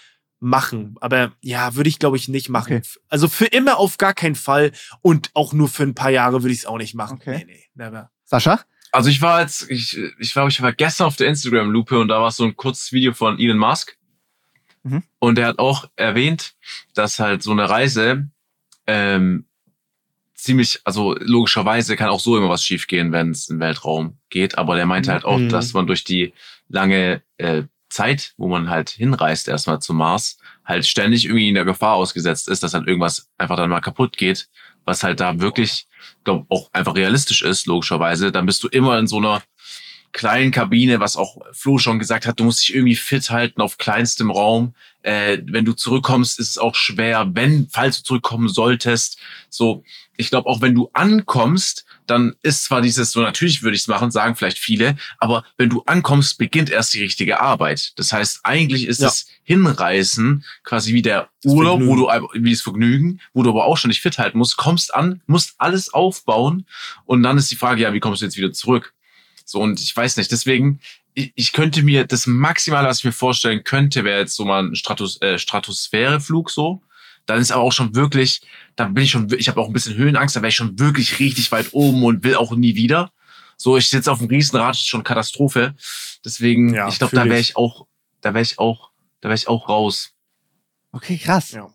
machen. 0.40 0.96
Aber 1.00 1.32
ja, 1.40 1.74
würde 1.74 1.88
ich, 1.88 1.98
glaube 1.98 2.16
ich, 2.16 2.28
nicht 2.28 2.48
machen. 2.48 2.78
Okay. 2.78 2.88
Also 3.08 3.28
für 3.28 3.46
immer 3.46 3.78
auf 3.78 3.98
gar 3.98 4.14
keinen 4.14 4.34
Fall 4.34 4.72
und 5.02 5.30
auch 5.34 5.52
nur 5.52 5.68
für 5.68 5.82
ein 5.82 5.94
paar 5.94 6.10
Jahre 6.10 6.42
würde 6.42 6.52
ich 6.52 6.60
es 6.60 6.66
auch 6.66 6.78
nicht 6.78 6.94
machen. 6.94 7.18
Okay. 7.20 7.38
Nee, 7.38 7.44
nee, 7.44 7.64
never. 7.74 8.10
Sascha? 8.24 8.64
Also 8.92 9.08
ich 9.08 9.22
war 9.22 9.42
jetzt, 9.42 9.70
ich, 9.70 9.96
ich 10.18 10.34
war, 10.34 10.48
ich 10.48 10.60
war 10.62 10.72
gestern 10.72 11.06
auf 11.06 11.16
der 11.16 11.28
Instagram-Lupe 11.28 11.98
und 11.98 12.08
da 12.08 12.20
war 12.20 12.30
so 12.32 12.44
ein 12.44 12.56
kurzes 12.56 12.90
Video 12.92 13.12
von 13.12 13.38
Elon 13.38 13.58
Musk. 13.58 13.96
Mhm. 14.82 15.02
Und 15.18 15.36
der 15.36 15.46
hat 15.46 15.58
auch 15.58 15.88
erwähnt, 15.96 16.54
dass 16.94 17.18
halt 17.18 17.42
so 17.42 17.52
eine 17.52 17.68
Reise 17.68 18.30
ähm, 18.86 19.46
ziemlich, 20.42 20.80
also 20.84 21.14
logischerweise 21.18 21.96
kann 21.96 22.08
auch 22.08 22.20
so 22.20 22.36
immer 22.36 22.48
was 22.48 22.64
schiefgehen, 22.64 23.12
wenn 23.12 23.30
es 23.30 23.48
in 23.48 23.56
den 23.56 23.60
Weltraum 23.60 24.18
geht. 24.30 24.58
Aber 24.58 24.76
der 24.76 24.86
meinte 24.86 25.12
halt 25.12 25.24
auch, 25.24 25.38
Mhm. 25.38 25.48
dass 25.48 25.72
man 25.72 25.86
durch 25.86 26.04
die 26.04 26.32
lange 26.68 27.22
äh, 27.38 27.64
Zeit, 27.88 28.34
wo 28.36 28.46
man 28.48 28.68
halt 28.70 28.90
hinreist 28.90 29.48
erstmal 29.48 29.80
zum 29.80 29.96
Mars, 29.96 30.38
halt 30.64 30.86
ständig 30.86 31.24
irgendwie 31.24 31.48
in 31.48 31.54
der 31.56 31.64
Gefahr 31.64 31.94
ausgesetzt 31.94 32.48
ist, 32.48 32.62
dass 32.62 32.74
halt 32.74 32.86
irgendwas 32.86 33.28
einfach 33.38 33.56
dann 33.56 33.70
mal 33.70 33.80
kaputt 33.80 34.16
geht, 34.16 34.48
was 34.84 35.02
halt 35.02 35.18
da 35.20 35.40
wirklich, 35.40 35.86
glaube 36.24 36.46
auch 36.48 36.70
einfach 36.72 36.94
realistisch 36.94 37.42
ist, 37.42 37.66
logischerweise. 37.66 38.30
Dann 38.30 38.46
bist 38.46 38.62
du 38.62 38.68
immer 38.68 38.98
in 38.98 39.06
so 39.08 39.16
einer 39.18 39.42
kleinen 40.12 40.50
Kabine, 40.50 41.00
was 41.00 41.16
auch 41.16 41.36
Flo 41.52 41.78
schon 41.78 41.98
gesagt 41.98 42.26
hat, 42.26 42.40
du 42.40 42.44
musst 42.44 42.60
dich 42.62 42.74
irgendwie 42.74 42.96
fit 42.96 43.30
halten 43.30 43.60
auf 43.60 43.78
kleinstem 43.78 44.30
Raum. 44.30 44.74
Äh, 45.02 45.38
wenn 45.46 45.64
du 45.64 45.72
zurückkommst, 45.72 46.38
ist 46.38 46.50
es 46.50 46.58
auch 46.58 46.74
schwer, 46.74 47.30
wenn, 47.34 47.68
falls 47.70 47.98
du 47.98 48.02
zurückkommen 48.02 48.48
solltest. 48.48 49.18
So, 49.48 49.82
ich 50.16 50.28
glaube, 50.28 50.48
auch 50.48 50.60
wenn 50.60 50.74
du 50.74 50.90
ankommst, 50.92 51.86
dann 52.06 52.34
ist 52.42 52.64
zwar 52.64 52.82
dieses, 52.82 53.12
so 53.12 53.22
natürlich 53.22 53.62
würde 53.62 53.76
ich 53.76 53.82
es 53.82 53.88
machen, 53.88 54.10
sagen 54.10 54.34
vielleicht 54.36 54.58
viele, 54.58 54.96
aber 55.18 55.44
wenn 55.56 55.70
du 55.70 55.82
ankommst, 55.86 56.36
beginnt 56.38 56.68
erst 56.68 56.92
die 56.92 57.02
richtige 57.02 57.40
Arbeit. 57.40 57.92
Das 57.96 58.12
heißt, 58.12 58.40
eigentlich 58.42 58.86
ist 58.86 59.00
Ja. 59.00 59.06
das 59.06 59.26
Hinreisen 59.44 60.44
quasi 60.64 60.92
wie 60.92 61.02
der 61.02 61.28
Das 61.42 61.52
Urlaub, 61.52 61.80
wo 61.84 61.96
du 61.96 62.08
wie 62.34 62.50
das 62.50 62.60
Vergnügen, 62.60 63.20
wo 63.32 63.42
du 63.42 63.50
aber 63.50 63.64
auch 63.64 63.76
schon 63.78 63.88
nicht 63.88 64.02
fit 64.02 64.18
halten 64.18 64.38
musst, 64.38 64.56
kommst 64.56 64.92
an, 64.92 65.22
musst 65.26 65.54
alles 65.58 65.94
aufbauen 65.94 66.66
und 67.06 67.22
dann 67.22 67.38
ist 67.38 67.50
die 67.50 67.56
Frage, 67.56 67.80
ja, 67.82 67.92
wie 67.92 68.00
kommst 68.00 68.20
du 68.20 68.26
jetzt 68.26 68.36
wieder 68.36 68.52
zurück? 68.52 68.92
So, 69.50 69.60
und 69.60 69.80
ich 69.80 69.96
weiß 69.96 70.16
nicht, 70.16 70.30
deswegen, 70.30 70.78
ich, 71.12 71.32
ich 71.34 71.52
könnte 71.52 71.82
mir, 71.82 72.06
das 72.06 72.28
Maximale, 72.28 72.86
was 72.86 72.98
ich 72.98 73.04
mir 73.04 73.10
vorstellen 73.10 73.64
könnte, 73.64 74.04
wäre 74.04 74.20
jetzt 74.20 74.36
so 74.36 74.44
mal 74.44 74.62
ein 74.62 74.76
Stratos, 74.76 75.20
äh, 75.22 75.38
Stratosphäreflug 75.38 76.50
so. 76.50 76.82
Dann 77.26 77.40
ist 77.40 77.50
aber 77.50 77.62
auch 77.64 77.72
schon 77.72 77.96
wirklich, 77.96 78.42
da 78.76 78.84
bin 78.84 79.02
ich 79.02 79.10
schon, 79.10 79.28
ich 79.36 79.48
habe 79.48 79.60
auch 79.60 79.66
ein 79.66 79.72
bisschen 79.72 79.96
Höhenangst, 79.96 80.36
da 80.36 80.40
wäre 80.40 80.50
ich 80.50 80.54
schon 80.54 80.78
wirklich 80.78 81.18
richtig 81.18 81.50
weit 81.50 81.70
oben 81.72 82.04
und 82.04 82.22
will 82.22 82.36
auch 82.36 82.52
nie 82.52 82.76
wieder. 82.76 83.10
So, 83.56 83.76
ich 83.76 83.88
sitze 83.88 84.12
auf 84.12 84.18
dem 84.18 84.28
Riesenrad, 84.28 84.70
das 84.70 84.82
ist 84.82 84.86
schon 84.86 85.02
Katastrophe. 85.02 85.74
Deswegen, 86.24 86.72
Ja, 86.72 86.86
ich 86.86 86.98
glaube, 86.98 87.16
da 87.16 87.24
wäre 87.24 87.40
ich. 87.40 87.50
ich 87.50 87.56
auch, 87.56 87.88
da 88.20 88.32
wäre 88.34 88.42
ich 88.42 88.60
auch, 88.60 88.90
da 89.20 89.30
wäre 89.30 89.36
ich 89.36 89.48
auch 89.48 89.68
raus. 89.68 90.12
Okay, 90.92 91.18
krass. 91.18 91.50
Ja. 91.50 91.72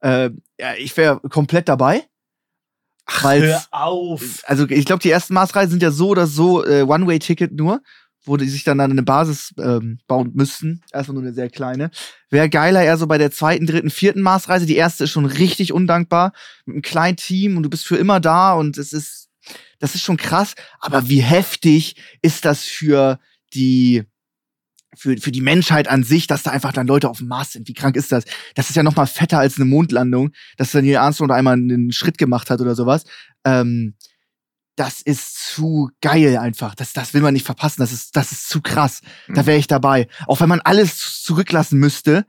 Äh, 0.00 0.30
ja, 0.58 0.74
ich 0.78 0.96
wäre 0.96 1.20
komplett 1.20 1.68
dabei. 1.68 2.06
Weil, 3.22 3.60
auf. 3.70 4.42
also 4.44 4.68
ich 4.68 4.84
glaube, 4.84 5.02
die 5.02 5.10
ersten 5.10 5.34
Marsreisen 5.34 5.70
sind 5.70 5.82
ja 5.82 5.90
so 5.90 6.08
oder 6.08 6.26
so 6.26 6.64
äh, 6.64 6.82
One-Way-Ticket 6.82 7.52
nur, 7.52 7.80
wo 8.24 8.36
die 8.36 8.48
sich 8.48 8.64
dann 8.64 8.80
an 8.80 8.90
eine 8.90 9.02
Basis 9.02 9.54
ähm, 9.58 9.98
bauen 10.06 10.32
müssten. 10.34 10.82
Erstmal 10.92 11.14
nur 11.14 11.22
eine 11.22 11.32
sehr 11.32 11.48
kleine. 11.48 11.90
Wäre 12.28 12.50
geiler 12.50 12.82
eher 12.82 12.98
so 12.98 13.06
bei 13.06 13.16
der 13.16 13.30
zweiten, 13.30 13.66
dritten, 13.66 13.90
vierten 13.90 14.20
Marsreise. 14.20 14.66
Die 14.66 14.76
erste 14.76 15.04
ist 15.04 15.10
schon 15.10 15.24
richtig 15.24 15.72
undankbar. 15.72 16.32
Mit 16.66 16.74
einem 16.74 16.82
kleinen 16.82 17.16
Team 17.16 17.56
und 17.56 17.62
du 17.62 17.70
bist 17.70 17.86
für 17.86 17.96
immer 17.96 18.20
da 18.20 18.52
und 18.52 18.76
es 18.76 18.92
ist, 18.92 19.28
das 19.78 19.94
ist 19.94 20.02
schon 20.02 20.18
krass. 20.18 20.54
Aber 20.78 21.08
wie 21.08 21.22
heftig 21.22 21.96
ist 22.20 22.44
das 22.44 22.64
für 22.64 23.18
die, 23.54 24.04
für, 24.96 25.16
für 25.18 25.32
die 25.32 25.40
Menschheit 25.40 25.88
an 25.88 26.02
sich, 26.02 26.26
dass 26.26 26.42
da 26.42 26.50
einfach 26.50 26.72
dann 26.72 26.86
Leute 26.86 27.08
auf 27.08 27.18
dem 27.18 27.28
Mars 27.28 27.52
sind. 27.52 27.68
Wie 27.68 27.74
krank 27.74 27.96
ist 27.96 28.10
das? 28.12 28.24
Das 28.54 28.70
ist 28.70 28.76
ja 28.76 28.82
noch 28.82 28.96
mal 28.96 29.06
fetter 29.06 29.38
als 29.38 29.56
eine 29.56 29.64
Mondlandung, 29.64 30.30
dass 30.56 30.72
dann 30.72 30.84
Neil 30.84 30.96
Armstrong 30.96 31.28
da 31.28 31.34
einmal 31.34 31.54
einen 31.54 31.92
Schritt 31.92 32.18
gemacht 32.18 32.50
hat 32.50 32.60
oder 32.60 32.74
sowas. 32.74 33.04
Ähm, 33.44 33.94
das 34.76 35.00
ist 35.00 35.54
zu 35.54 35.90
geil 36.00 36.38
einfach. 36.38 36.74
Das, 36.74 36.92
das 36.92 37.12
will 37.12 37.20
man 37.20 37.34
nicht 37.34 37.44
verpassen. 37.44 37.80
Das 37.80 37.92
ist, 37.92 38.16
das 38.16 38.30
ist 38.32 38.48
zu 38.48 38.60
krass. 38.60 39.00
Da 39.28 39.44
wäre 39.44 39.58
ich 39.58 39.66
dabei. 39.66 40.06
Auch 40.26 40.40
wenn 40.40 40.48
man 40.48 40.60
alles 40.60 41.22
zurücklassen 41.22 41.78
müsste, 41.78 42.24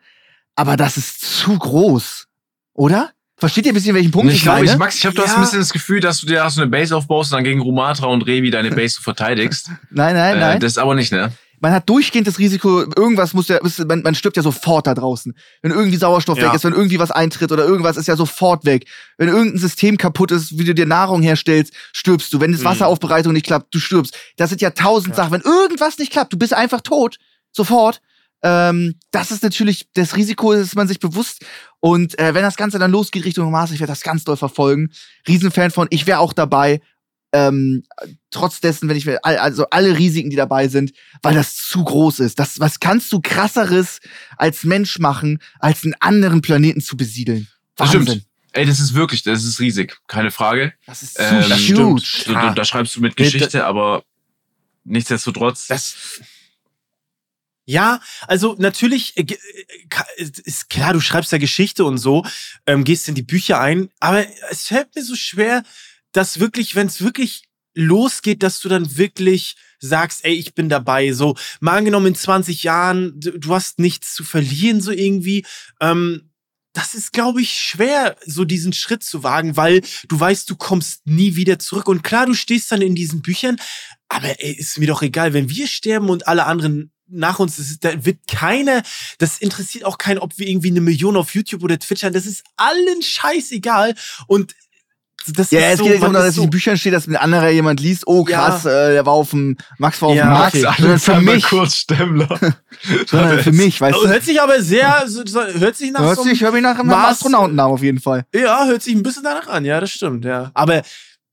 aber 0.56 0.76
das 0.76 0.98
ist 0.98 1.22
zu 1.22 1.58
groß. 1.58 2.26
Oder? 2.74 3.12
Versteht 3.38 3.66
ihr 3.66 3.72
ein 3.72 3.76
bisschen, 3.76 3.96
welchen 3.96 4.12
Punkt 4.12 4.30
ich 4.32 4.38
ich 4.38 4.42
glaube, 4.42 4.60
meine? 4.60 4.72
ich, 4.72 4.78
Max, 4.78 4.96
ich 4.96 5.06
habe, 5.06 5.16
du 5.16 5.22
hast 5.22 5.30
Ja. 5.30 5.36
ein 5.36 5.42
bisschen 5.42 5.60
das 5.60 5.72
Gefühl, 5.72 6.02
dass 6.02 6.20
du 6.20 6.28
dir 6.28 6.44
hast 6.44 6.56
so 6.56 6.62
eine 6.62 6.70
Base 6.70 6.94
aufbaust 6.96 7.32
und 7.32 7.38
dann 7.38 7.44
gegen 7.46 7.62
Rumatra 7.62 8.08
und 8.08 8.24
Revi 8.24 8.50
deine 8.52 8.72
Base 8.72 9.00
verteidigst. 9.00 9.70
nein, 9.92 10.16
nein, 10.16 10.36
äh, 10.36 10.40
nein. 10.40 10.60
das 10.60 10.74
ist 10.74 10.78
aber 10.78 10.96
nicht, 10.96 11.12
ne? 11.14 11.32
Man 11.62 11.72
hat 11.72 11.90
durchgehend 11.90 12.28
das 12.28 12.40
Risiko, 12.40 12.82
irgendwas 12.96 13.34
muss 13.34 13.48
ja, 13.48 13.60
man, 13.88 14.02
man 14.02 14.16
stirbt 14.16 14.38
ja 14.38 14.44
sofort 14.44 14.88
da 14.88 14.94
draußen. 14.94 15.34
Wenn 15.62 15.72
irgendwie 15.72 15.98
Sauerstoff 15.98 16.38
Ja. 16.38 16.48
weg 16.48 16.54
ist, 16.54 16.64
wenn 16.64 16.74
irgendwie 16.74 17.00
was 17.00 17.12
eintritt 17.12 17.52
oder 17.52 17.66
irgendwas 17.66 17.98
ist 17.98 18.08
ja 18.08 18.16
sofort 18.16 18.66
weg. 18.66 18.86
Wenn 19.18 19.30
irgendein 19.30 19.60
System 19.60 19.98
kaputt 19.98 20.32
ist, 20.32 20.58
wie 20.58 20.64
du 20.64 20.74
dir 20.74 20.86
Nahrung 20.86 21.22
herstellst, 21.22 21.74
stirbst 21.94 22.32
du. 22.34 22.40
Wenn 22.40 22.52
das 22.52 22.62
Mhm. 22.62 22.66
Wasseraufbereitung 22.66 23.34
nicht 23.34 23.46
klappt, 23.46 23.74
du 23.74 23.80
stirbst. 23.80 24.16
Das 24.38 24.50
sind 24.50 24.62
ja 24.62 24.72
tausend 24.72 25.10
Ja. 25.10 25.16
Sachen. 25.16 25.32
Wenn 25.34 25.42
irgendwas 25.42 25.98
nicht 25.98 26.12
klappt, 26.12 26.34
du 26.34 26.38
bist 26.38 26.54
einfach 26.54 26.82
tot. 26.82 27.18
Sofort. 27.52 28.02
Ähm, 28.42 28.96
das 29.12 29.32
ist 29.32 29.44
natürlich, 29.44 29.90
das 29.96 30.16
Risiko 30.16 30.54
ist 30.54 30.76
man 30.76 30.88
sich 30.88 31.00
bewusst. 31.00 31.44
Und 31.82 32.18
äh, 32.20 32.34
wenn 32.34 32.44
das 32.44 32.56
Ganze 32.56 32.80
dann 32.80 32.92
losgeht 32.92 33.26
Richtung 33.26 33.52
Mars, 33.52 33.72
ich 33.72 33.80
werde 33.82 33.92
das 33.92 34.02
ganz 34.02 34.24
doll 34.24 34.38
verfolgen. 34.38 34.92
Riesenfan 35.28 35.72
von, 35.72 35.88
ich 35.90 36.08
wäre 36.08 36.20
auch 36.20 36.32
dabei. 36.34 36.80
Ähm, 37.32 37.84
trotz 38.32 38.60
dessen, 38.60 38.90
wenn 38.90 38.98
ich 38.98 39.06
mir, 39.06 39.20
all- 39.24 39.38
also 39.38 39.68
alle 39.70 39.98
Risiken, 39.98 40.32
die 40.32 40.36
dabei 40.36 40.68
sind, 40.68 40.94
weil 41.22 41.36
das 41.36 41.56
zu 41.56 41.84
groß 41.84 42.22
ist. 42.22 42.40
Das, 42.40 42.60
was 42.60 42.80
kannst 42.80 43.12
du 43.14 43.22
krasseres 43.22 44.00
als 44.38 44.64
Mensch 44.64 44.98
machen, 44.98 45.40
als 45.60 45.84
einen 45.84 45.94
anderen 46.00 46.42
Planeten 46.42 46.82
zu 46.82 46.98
besiedeln? 46.98 47.48
Das 47.76 47.94
Wahnsinn. 47.94 48.08
stimmt. 48.08 48.26
Ey, 48.54 48.66
das 48.66 48.80
ist 48.80 48.96
wirklich, 48.96 49.22
das 49.22 49.44
ist 49.44 49.60
riesig, 49.60 49.98
keine 50.08 50.32
Frage. 50.32 50.74
Das 50.88 51.04
ist 51.04 51.16
zu 51.18 51.22
Ähm, 51.22 51.46
das 51.50 51.60
huge. 51.60 52.02
Du, 52.26 52.34
du, 52.34 52.54
da 52.56 52.66
schreibst 52.66 52.96
du 52.96 53.00
mit 53.02 53.16
Geschichte, 53.16 53.64
aber 53.64 54.04
nichtsdestotrotz. 54.84 55.68
Das. 55.68 55.96
Ja, 57.66 58.02
also 58.26 58.56
natürlich 58.58 59.16
äh, 59.18 59.22
äh, 59.22 60.30
ist 60.44 60.72
klar, 60.72 60.94
du 60.94 61.00
schreibst 61.00 61.32
ja 61.32 61.38
Geschichte 61.38 61.86
und 61.86 62.00
so, 62.00 62.26
ähm, 62.66 62.84
gehst 62.84 63.08
in 63.08 63.14
die 63.14 63.22
Bücher 63.22 63.60
ein, 63.62 63.90
aber 64.00 64.26
es 64.50 64.66
fällt 64.66 64.96
mir 64.96 65.04
so 65.04 65.16
schwer, 65.16 65.62
dass 66.12 66.40
wirklich, 66.40 66.76
wenn 66.76 66.88
es 66.88 67.02
wirklich 67.02 67.44
losgeht, 67.74 68.44
dass 68.44 68.60
du 68.60 68.70
dann 68.70 68.98
wirklich 68.98 69.56
sagst, 69.80 70.26
ey, 70.26 70.34
ich 70.34 70.54
bin 70.54 70.70
dabei. 70.70 71.14
So, 71.14 71.36
mal 71.60 71.78
angenommen 71.78 72.08
in 72.08 72.16
20 72.16 72.64
Jahren, 72.64 73.14
du, 73.20 73.54
hast 73.54 73.80
nichts 73.80 74.14
zu 74.14 74.24
verlieren, 74.24 74.82
so 74.82 74.92
irgendwie. 74.92 75.46
Ähm, 75.80 76.30
das 76.74 76.94
ist, 76.94 77.14
glaube 77.14 77.42
ich, 77.42 77.54
schwer, 77.54 78.16
so 78.26 78.46
diesen 78.46 78.74
Schritt 78.74 79.04
zu 79.04 79.24
wagen, 79.24 79.58
weil 79.58 79.82
du 80.08 80.20
weißt, 80.20 80.50
du 80.50 80.56
kommst 80.56 81.06
nie 81.08 81.36
wieder 81.36 81.58
zurück. 81.58 81.88
Und 81.88 82.04
klar, 82.04 82.26
du 82.26 82.34
stehst 82.34 82.72
dann 82.72 82.82
in 82.82 82.96
diesen 82.96 83.22
Büchern, 83.22 83.58
aber 84.08 84.40
ey, 84.40 84.54
ist 84.54 84.78
mir 84.78 84.88
doch 84.88 85.02
egal, 85.02 85.34
wenn 85.34 85.50
wir 85.50 85.68
sterben 85.68 86.10
und 86.10 86.28
alle 86.28 86.46
anderen 86.46 86.92
nach 87.08 87.40
uns, 87.40 87.58
ist, 87.58 87.84
da 87.84 88.06
wird 88.06 88.20
keiner, 88.28 88.84
das 89.18 89.40
interessiert 89.40 89.84
auch 89.84 89.98
keinen, 89.98 90.20
ob 90.20 90.38
wir 90.38 90.48
irgendwie 90.48 90.70
eine 90.70 90.82
Million 90.82 91.18
auf 91.18 91.34
YouTube 91.34 91.64
oder 91.64 91.80
Twitch 91.80 92.04
haben, 92.04 92.14
das 92.14 92.28
ist 92.28 92.44
allen 92.56 93.02
scheißegal 93.02 93.96
und 94.28 94.54
das 95.28 95.52
Ja, 95.52 95.60
ist 95.60 95.74
es 95.74 95.78
so, 95.80 95.84
geht 95.84 95.94
nicht 95.94 96.02
darum, 96.04 96.14
dass 96.14 96.36
so, 96.36 96.44
in 96.44 96.50
Büchern 96.50 96.78
steht, 96.78 96.94
dass 96.94 97.08
ein 97.08 97.16
anderer 97.16 97.50
jemand 97.50 97.80
liest, 97.80 98.04
oh 98.08 98.24
krass, 98.24 98.66
äh, 98.66 98.94
der 98.94 99.06
war 99.06 99.14
auf 99.14 99.30
dem, 99.32 99.58
Max 99.78 100.02
war 100.02 100.10
auf 100.10 100.16
Ja, 100.16 100.24
dem 100.26 100.34
Markt, 100.34 100.56
okay. 100.56 100.76
sondern 100.78 101.00
für 101.00 101.22
mich, 101.22 101.44
kurz 101.44 101.76
Stemmler. 101.76 102.40
sondern 103.08 103.40
für 103.40 103.52
mich, 103.52 103.80
weißt 103.80 103.98
du. 104.04 104.08
hört 104.08 104.24
sich 104.24 104.42
aber 104.42 104.62
sehr, 104.62 105.04
so, 105.08 105.24
hört 105.24 105.76
sich 105.76 105.92
nach 105.92 106.02
Hört 106.02 106.16
so 106.18 106.24
sich, 106.24 106.32
einem, 106.34 106.42
hör 106.42 106.52
mich 106.54 106.64
nach 106.64 106.80
einem 106.80 106.88
Mars- 106.88 107.18
Astronautennamen 107.18 107.74
auf 107.74 107.84
jeden 107.84 108.00
Fall. 108.00 108.26
ja, 108.34 108.66
hört 108.66 108.82
sich 108.82 108.96
ein 108.96 109.04
bisschen 109.04 109.24
danach 109.24 109.48
an, 109.48 109.66
ja, 109.66 109.80
das 109.80 109.92
stimmt, 109.92 110.26
ja. 110.26 110.52
Aber, 110.54 110.82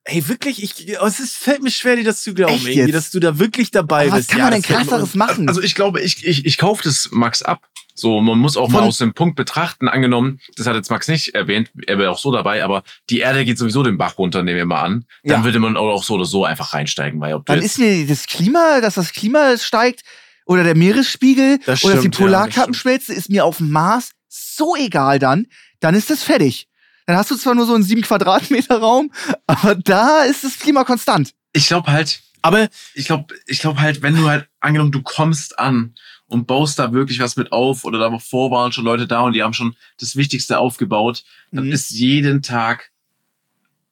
ey, 0.05 0.29
wirklich, 0.29 0.63
ich, 0.63 0.89
es 0.89 1.21
ist, 1.21 1.37
fällt 1.37 1.63
mir 1.63 1.71
schwer, 1.71 1.97
dir 1.97 2.05
das 2.05 2.23
zu 2.23 2.35
glauben, 2.35 2.55
Echt 2.55 2.65
irgendwie, 2.67 2.81
jetzt? 2.81 2.95
dass 2.95 3.11
du 3.11 3.21
da 3.21 3.39
wirklich 3.39 3.71
dabei 3.71 4.03
Aber 4.07 4.13
was 4.13 4.19
bist. 4.19 4.31
kann 4.31 4.39
ja, 4.39 4.45
man 4.45 4.53
denn 4.55 4.63
krasseres 4.63 5.15
machen? 5.15 5.49
Also 5.49 5.61
ich 5.63 5.75
glaube, 5.75 6.01
ich, 6.01 6.25
ich, 6.27 6.45
ich 6.47 6.59
kaufe 6.59 6.83
das 6.85 7.09
Max 7.13 7.43
ab. 7.43 7.67
So, 7.98 8.20
man 8.20 8.39
muss 8.39 8.56
auch 8.59 8.68
mal 8.68 8.81
Von- 8.81 8.89
aus 8.89 8.98
dem 8.98 9.14
Punkt 9.14 9.36
betrachten, 9.36 9.89
angenommen, 9.89 10.39
das 10.56 10.66
hat 10.66 10.77
jetzt 10.77 10.90
Max 10.90 11.09
nicht 11.09 11.35
erwähnt, 11.35 11.70
er 11.86 11.98
wäre 11.98 12.10
auch 12.10 12.18
so 12.18 12.31
dabei, 12.31 12.62
aber 12.62 12.82
die 13.10 13.20
Erde 13.20 13.44
geht 13.44 13.56
sowieso 13.59 13.82
den 13.82 13.97
Bach 13.98 14.18
runter, 14.18 14.43
nehmen 14.43 14.59
wir 14.59 14.66
mal 14.66 14.82
an. 14.82 15.06
Dann 15.24 15.40
Ja. 15.40 15.44
würde 15.44 15.59
man 15.59 15.77
auch 15.78 16.05
so 16.05 16.14
oder 16.14 16.27
so 16.27 16.44
einfach 16.44 16.74
reinsteigen, 16.74 17.20
weil 17.20 17.32
ob 17.35 17.47
du 17.47 17.55
Dann 17.55 17.62
ist 17.62 17.78
mir 17.78 18.06
das 18.06 18.27
Klima, 18.27 18.81
dass 18.82 18.94
das 18.94 19.12
Klima 19.12 19.56
steigt 19.59 20.02
oder 20.44 20.62
der 20.62 20.77
Meeresspiegel 20.77 21.59
Das 21.64 21.82
oder 21.85 21.94
dass 21.94 22.02
die 22.05 22.10
ja, 22.10 22.18
Polarkappen 22.18 22.73
das 22.74 22.81
schmelzen, 22.82 23.16
ist 23.16 23.31
mir 23.31 23.44
auf 23.47 23.56
dem 23.56 23.70
Mars 23.70 24.10
so 24.28 24.77
egal 24.77 25.18
dann. 25.18 25.47
Dann 25.81 25.94
ist 25.94 26.10
das 26.10 26.23
fertig. 26.23 26.68
Dann 27.06 27.16
hast 27.16 27.31
du 27.31 27.36
zwar 27.36 27.55
nur 27.55 27.66
so 27.66 27.74
einen 27.74 27.85
sieben 27.85 28.02
Quadratmeter 28.02 28.78
Raum, 28.78 29.10
aber 29.47 29.74
da 29.74 30.23
ist 30.24 30.44
das 30.44 30.59
Klima 30.59 30.85
konstant. 30.85 31.32
ich 31.52 31.66
glaube 31.68 31.90
halt, 31.90 32.20
Aber 32.43 32.68
ich 32.94 33.06
glaube, 33.06 33.35
ich 33.47 33.59
glaube 33.60 33.81
halt, 33.81 34.02
wenn 34.02 34.14
du 34.16 34.28
halt, 34.28 34.48
angenommen, 34.60 34.93
du 34.93 35.02
kommst 35.02 35.59
an 35.59 35.94
und 36.28 36.47
baust 36.47 36.78
da 36.78 36.93
wirklich 36.93 37.20
was 37.20 37.36
mit 37.36 37.53
auf 37.53 37.85
oder 37.85 37.98
davor 37.98 38.51
waren 38.51 38.73
schon 38.73 38.85
Leute 38.85 39.07
da 39.07 39.20
und 39.20 39.32
die 39.35 39.43
haben 39.43 39.53
schon 39.53 39.77
das 39.98 40.16
Wichtigste 40.16 40.59
aufgebaut, 40.59 41.24
dann 41.53 41.66
Mhm. 41.66 41.73
ist 41.73 41.90
jeden 41.90 42.43
Tag 42.43 42.90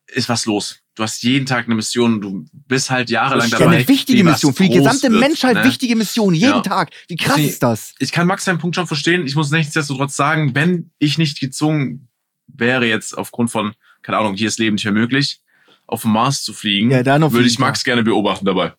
ist 0.08 0.28
was 0.28 0.46
los. 0.46 0.78
Du 0.96 1.02
hast 1.02 1.22
jeden 1.24 1.44
Tag 1.44 1.64
eine 1.66 1.74
Mission, 1.74 2.20
du 2.20 2.46
bist 2.68 2.88
halt 2.90 3.10
jahrelang 3.10 3.48
Ja, 3.48 3.58
dabei. 3.58 3.76
eine 3.78 3.88
wichtige 3.88 4.20
wie 4.20 4.24
was 4.26 4.34
Mission. 4.34 4.54
Für 4.54 4.62
die 4.64 4.76
gesamte 4.76 5.10
wird, 5.10 5.20
Menschheit 5.20 5.56
ne? 5.56 5.64
wichtige 5.64 5.96
Mission. 5.96 6.34
Jeden 6.34 6.54
Ja. 6.56 6.60
Tag. 6.60 6.92
Wie 7.08 7.16
krass 7.16 7.36
Nee. 7.36 7.46
ist 7.46 7.62
das? 7.64 7.94
Ich 7.98 8.12
kann 8.12 8.28
Max 8.28 8.44
seinen 8.44 8.58
Punkt 8.58 8.76
schon 8.76 8.86
verstehen. 8.86 9.26
Ich 9.26 9.34
muss 9.34 9.50
nichtsdestotrotz 9.50 10.14
sagen, 10.14 10.54
wenn 10.54 10.90
ich 10.98 11.18
nicht 11.18 11.40
gezwungen 11.40 12.06
wäre, 12.46 12.86
jetzt 12.86 13.16
aufgrund 13.18 13.50
von, 13.50 13.74
keine 14.02 14.18
Ahnung, 14.18 14.34
hier 14.36 14.46
ist 14.46 14.60
Leben 14.60 14.74
nicht 14.74 14.84
mehr 14.84 14.92
möglich, 14.92 15.40
auf 15.86 16.02
den 16.02 16.12
Mars 16.12 16.44
zu 16.44 16.52
fliegen, 16.52 16.90
Ja, 16.92 17.04
würde 17.32 17.46
ich 17.48 17.58
Max 17.58 17.82
gerne 17.82 18.04
beobachten 18.04 18.44
dabei. 18.44 18.74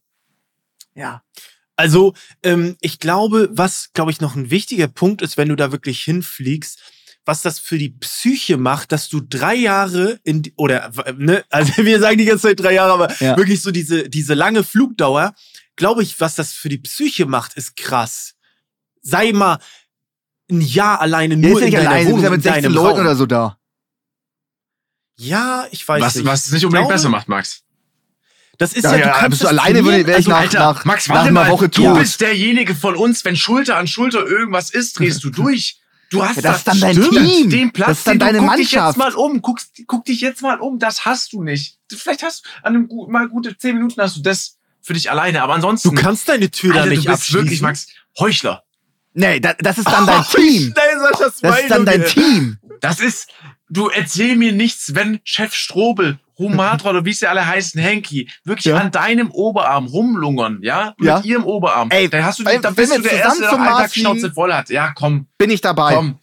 Ja. 0.94 1.22
Also, 1.78 2.14
ähm, 2.44 2.78
ich 2.82 3.00
glaube, 3.00 3.50
was, 3.52 3.92
glaube 3.94 4.12
ich, 4.12 4.22
noch 4.22 4.36
ein 4.36 4.50
wichtiger 4.50 4.88
Punkt 4.88 5.22
ist, 5.22 5.38
wenn 5.38 5.50
du 5.50 5.56
da 5.56 5.72
wirklich 5.72 6.02
hinfliegst, 6.04 6.80
was 7.26 7.42
das 7.42 7.60
für 7.60 7.78
die 7.78 7.90
Psyche 7.90 8.58
macht, 8.58 8.92
dass 8.92 9.10
du 9.10 9.20
drei 9.20 9.56
Jahre 9.56 10.20
in, 10.24 10.44
oder, 10.58 10.92
ne, 11.18 11.44
also 11.50 11.74
wir 11.84 12.00
sagen 12.00 12.18
die 12.18 12.26
ganze 12.26 12.48
Zeit 12.50 12.60
drei 12.60 12.74
Jahre, 12.76 12.94
aber 12.94 13.16
Ja. 13.22 13.36
wirklich 13.36 13.62
so 13.62 13.72
diese, 13.72 14.10
diese 14.10 14.36
lange 14.36 14.64
Flugdauer, 14.64 15.34
glaube 15.76 16.04
ich, 16.04 16.20
was 16.22 16.36
das 16.36 16.54
für 16.54 16.70
die 16.70 16.78
Psyche 16.78 17.26
macht, 17.26 17.56
ist 17.56 17.76
krass. 17.76 18.36
Sei 19.02 19.34
mal 19.34 19.60
ein 20.50 20.62
Jahr 20.62 21.02
alleine 21.02 21.36
nur 21.36 21.52
ist 21.52 21.56
ja 21.60 21.60
in 21.60 21.66
nicht 21.66 21.78
deiner 21.78 21.90
alleine, 21.90 22.06
du 22.06 22.12
Wohnung, 22.12 22.22
bist 22.22 22.24
ja 22.24 22.30
mit 22.32 22.44
16 22.44 22.64
deinem 22.64 22.74
Leuten 22.76 22.88
Raum. 22.98 23.00
oder 23.02 23.16
so 23.16 23.26
da. 23.26 23.58
Ja, 25.18 25.66
ich 25.72 25.88
weiß 25.88 26.02
Was, 26.02 26.16
nicht. 26.16 26.26
was 26.26 26.46
es 26.46 26.52
nicht 26.52 26.62
Ich 26.62 26.66
unbedingt 26.66 26.88
glaube, 26.88 26.94
besser 26.94 27.10
macht, 27.10 27.28
Max. 27.28 27.64
Das 28.58 28.74
ist 28.74 28.84
Ja, 28.84 28.96
ja, 28.96 29.08
ja, 29.08 29.22
du 29.24 29.30
bist 29.30 29.42
du 29.42 29.46
das 29.48 29.58
alleine, 29.58 29.84
würde- 29.84 29.98
wäre 30.08 30.12
ich 30.20 30.28
also, 30.28 30.30
nach, 30.32 30.38
Alter, 30.40 30.60
nach, 30.60 30.86
Max, 30.86 31.08
nach 31.08 31.26
einer 31.26 31.48
Woche 31.50 31.70
du 31.70 31.84
tot. 31.84 32.00
bist 32.00 32.22
derjenige 32.22 32.76
von 32.76 32.96
uns, 32.96 33.24
wenn 33.26 33.36
Schulter 33.36 33.78
an 33.78 33.88
Schulter 33.88 34.26
irgendwas 34.26 34.70
ist, 34.70 35.00
drehst 35.00 35.24
du 35.24 35.30
durch. 35.30 35.80
Du 36.12 36.24
hast 36.24 36.36
Ja, 36.38 36.42
das 36.44 36.58
ist 36.60 36.68
dann 36.68 36.80
dein 36.80 36.96
Team. 37.02 37.50
Den 37.50 37.72
Platz, 37.72 37.88
Das 37.90 37.98
ist 38.00 38.08
dann 38.08 38.14
den 38.14 38.20
deine 38.20 38.38
du, 38.40 38.46
guck 38.46 38.56
dich 38.58 38.72
Mannschaft. 38.74 38.98
jetzt 38.98 38.98
mal 38.98 39.14
um, 39.16 39.42
guck, 39.42 39.60
guck 39.88 40.06
dich 40.06 40.22
jetzt 40.22 40.42
mal 40.42 40.60
um, 40.60 40.78
das 40.80 41.04
hast 41.06 41.34
du 41.34 41.44
nicht. 41.44 41.78
Vielleicht 41.92 42.24
hast 42.24 42.46
du 42.46 42.50
an 42.64 42.76
einem 42.76 42.90
mal 43.10 43.28
gute 43.28 43.58
zehn 43.58 43.76
Minuten 43.76 44.00
hast 44.02 44.18
du 44.18 44.22
das 44.22 44.58
für 44.82 44.94
dich 44.94 45.10
alleine, 45.10 45.42
aber 45.42 45.56
ansonsten, 45.56 45.90
Du 45.96 45.96
kannst 46.02 46.30
deine 46.30 46.52
Tür 46.52 46.74
Alter, 46.76 46.84
da 46.86 46.90
nicht 46.92 47.06
du 47.08 47.12
bist 47.12 47.22
abschließen. 47.24 47.44
wirklich, 47.46 47.62
Max, 47.62 47.88
Heuchler. 48.20 48.64
Nee, 49.14 49.40
da, 49.40 49.54
das 49.58 49.78
ist 49.80 49.88
dann 49.90 50.06
dein 50.08 50.20
Oh, 50.22 50.36
Team. 50.38 50.74
Saschas 50.76 51.40
Das 51.42 51.60
ist 51.62 51.72
dann 51.72 51.86
dein 51.86 52.06
Team. 52.06 52.58
Das 52.82 53.00
ist, 53.00 53.28
du 53.70 53.88
erzähl 53.90 54.36
mir 54.36 54.52
nichts, 54.52 54.94
wenn 54.94 55.20
Chef 55.24 55.54
Strobel, 55.56 56.20
Humatra 56.38 56.90
oder 56.92 57.06
wie 57.06 57.14
sie 57.14 57.28
alle 57.28 57.46
heißen, 57.46 57.80
Henki, 57.82 58.30
wirklich 58.44 58.66
Ja. 58.66 58.78
an 58.78 58.92
deinem 58.92 59.32
Oberarm 59.32 59.86
rumlungern, 59.88 60.60
ja? 60.62 60.94
Mit 60.98 61.08
Ja. 61.08 61.22
ihrem 61.22 61.44
Oberarm. 61.46 61.90
Ey, 61.92 62.10
dann 62.10 62.24
hast 62.26 62.40
du, 62.40 62.44
dann 62.44 62.64
wenn 62.64 62.74
bist 62.76 62.98
du 62.98 63.02
der 63.02 63.12
Erste, 63.14 63.42
der 63.42 63.50
zum 63.50 63.60
noch 63.60 63.66
einen 63.66 63.74
Mars 63.74 63.82
Tag 63.84 63.94
Schnauze 63.94 64.20
fliegen- 64.20 64.34
voll 64.34 64.54
hat. 64.54 64.70
Ja, 64.70 64.92
komm, 64.96 65.28
Bin 65.38 65.50
ich 65.50 65.62
dabei. 65.62 65.94
komm. 65.96 66.20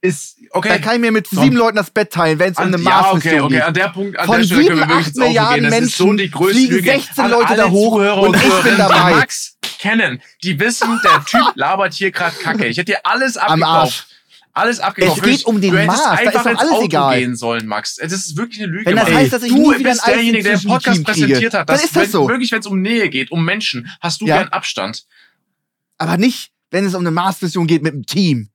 Ist, 0.00 0.36
okay. 0.50 0.68
Da 0.68 0.78
kann 0.78 0.96
ich 0.96 1.00
mir 1.00 1.12
mit 1.12 1.28
Komm. 1.30 1.42
sieben 1.44 1.56
Leuten 1.56 1.76
das 1.78 1.90
Bett 1.90 2.12
teilen, 2.12 2.38
wenn 2.38 2.52
es 2.52 2.58
um 2.58 2.64
eine 2.64 2.76
ja, 2.76 2.82
Mars-Mission 2.82 3.40
okay, 3.40 3.56
okay, 3.56 3.60
an 3.62 3.72
der 3.72 3.88
Punkt, 3.88 4.18
an 4.18 4.26
Von 4.26 4.36
der 4.36 4.44
Stelle 4.44 4.64
können 4.66 4.78
wir 4.80 4.86
sieben, 4.86 4.98
wirklich 4.98 5.14
Milliarden. 5.16 5.64
Das 5.64 5.80
ist 5.80 5.96
so 5.96 6.04
Menschen 6.04 6.16
die 6.18 6.30
größte 6.30 6.54
fliegen 6.54 6.74
Lüge. 6.74 6.90
16 6.90 7.24
An 7.24 7.30
Leute 7.30 7.56
da 7.56 7.70
hoch 7.70 7.94
Zuhörer 7.94 8.20
und 8.22 8.36
ich 8.36 8.62
bin 8.62 8.76
dabei. 8.76 9.08
Die 9.12 9.16
Max 9.16 9.56
kennen, 9.78 10.20
die 10.42 10.60
wissen, 10.60 11.00
der 11.02 11.24
Typ 11.24 11.52
labert 11.54 11.94
hier 11.94 12.10
gerade 12.10 12.36
Kacke. 12.36 12.66
Ich 12.66 12.76
hätte 12.76 12.92
dir 12.92 12.98
alles 13.04 13.38
Am 13.38 13.62
Arsch. 13.62 13.80
abgekauft. 14.00 14.06
Alles 14.56 14.78
abgekauft. 14.78 15.18
Es 15.18 15.24
geht 15.24 15.44
um 15.46 15.60
den 15.60 15.74
du 15.74 15.84
Mars, 15.84 16.00
da 16.04 16.14
ist 16.14 16.28
einfach 16.28 16.46
ins 16.52 16.60
alles 16.60 16.72
Auto 16.72 16.84
egal. 16.84 17.18
gehen 17.18 17.34
sollen, 17.36 17.66
Max. 17.66 17.96
Das 17.96 18.12
ist 18.12 18.36
wirklich 18.36 18.62
eine 18.62 18.70
Lüge. 18.70 18.86
Wenn 18.86 18.94
das 18.96 19.06
Mann. 19.08 19.14
heißt, 19.16 19.32
dass 19.32 19.42
ich 19.42 19.48
du 19.52 19.72
nie 19.72 19.78
wieder 19.80 19.90
bist 19.90 20.06
derjenige, 20.06 20.44
der 20.44 20.58
den 20.58 20.68
Podcast 20.68 20.94
Team 20.96 21.04
präsentiert 21.04 21.54
hat. 21.54 21.68
dann 21.68 21.74
dass 21.76 21.84
ist 21.84 21.96
das 21.96 22.02
wenn, 22.04 22.10
so. 22.10 22.28
Wirklich, 22.28 22.52
wenn 22.52 22.60
es 22.60 22.66
um 22.66 22.80
Nähe 22.80 23.08
geht, 23.10 23.32
um 23.32 23.44
Menschen, 23.44 23.90
hast 24.00 24.20
du 24.20 24.26
Ja. 24.26 24.36
gern 24.38 24.48
Abstand. 24.50 25.04
Aber 25.98 26.16
nicht, 26.18 26.52
wenn 26.70 26.84
es 26.84 26.94
um 26.94 27.00
eine 27.00 27.10
Mars-Mission 27.10 27.66
geht 27.66 27.82
mit 27.82 27.94
dem 27.94 28.06
Team. 28.06 28.48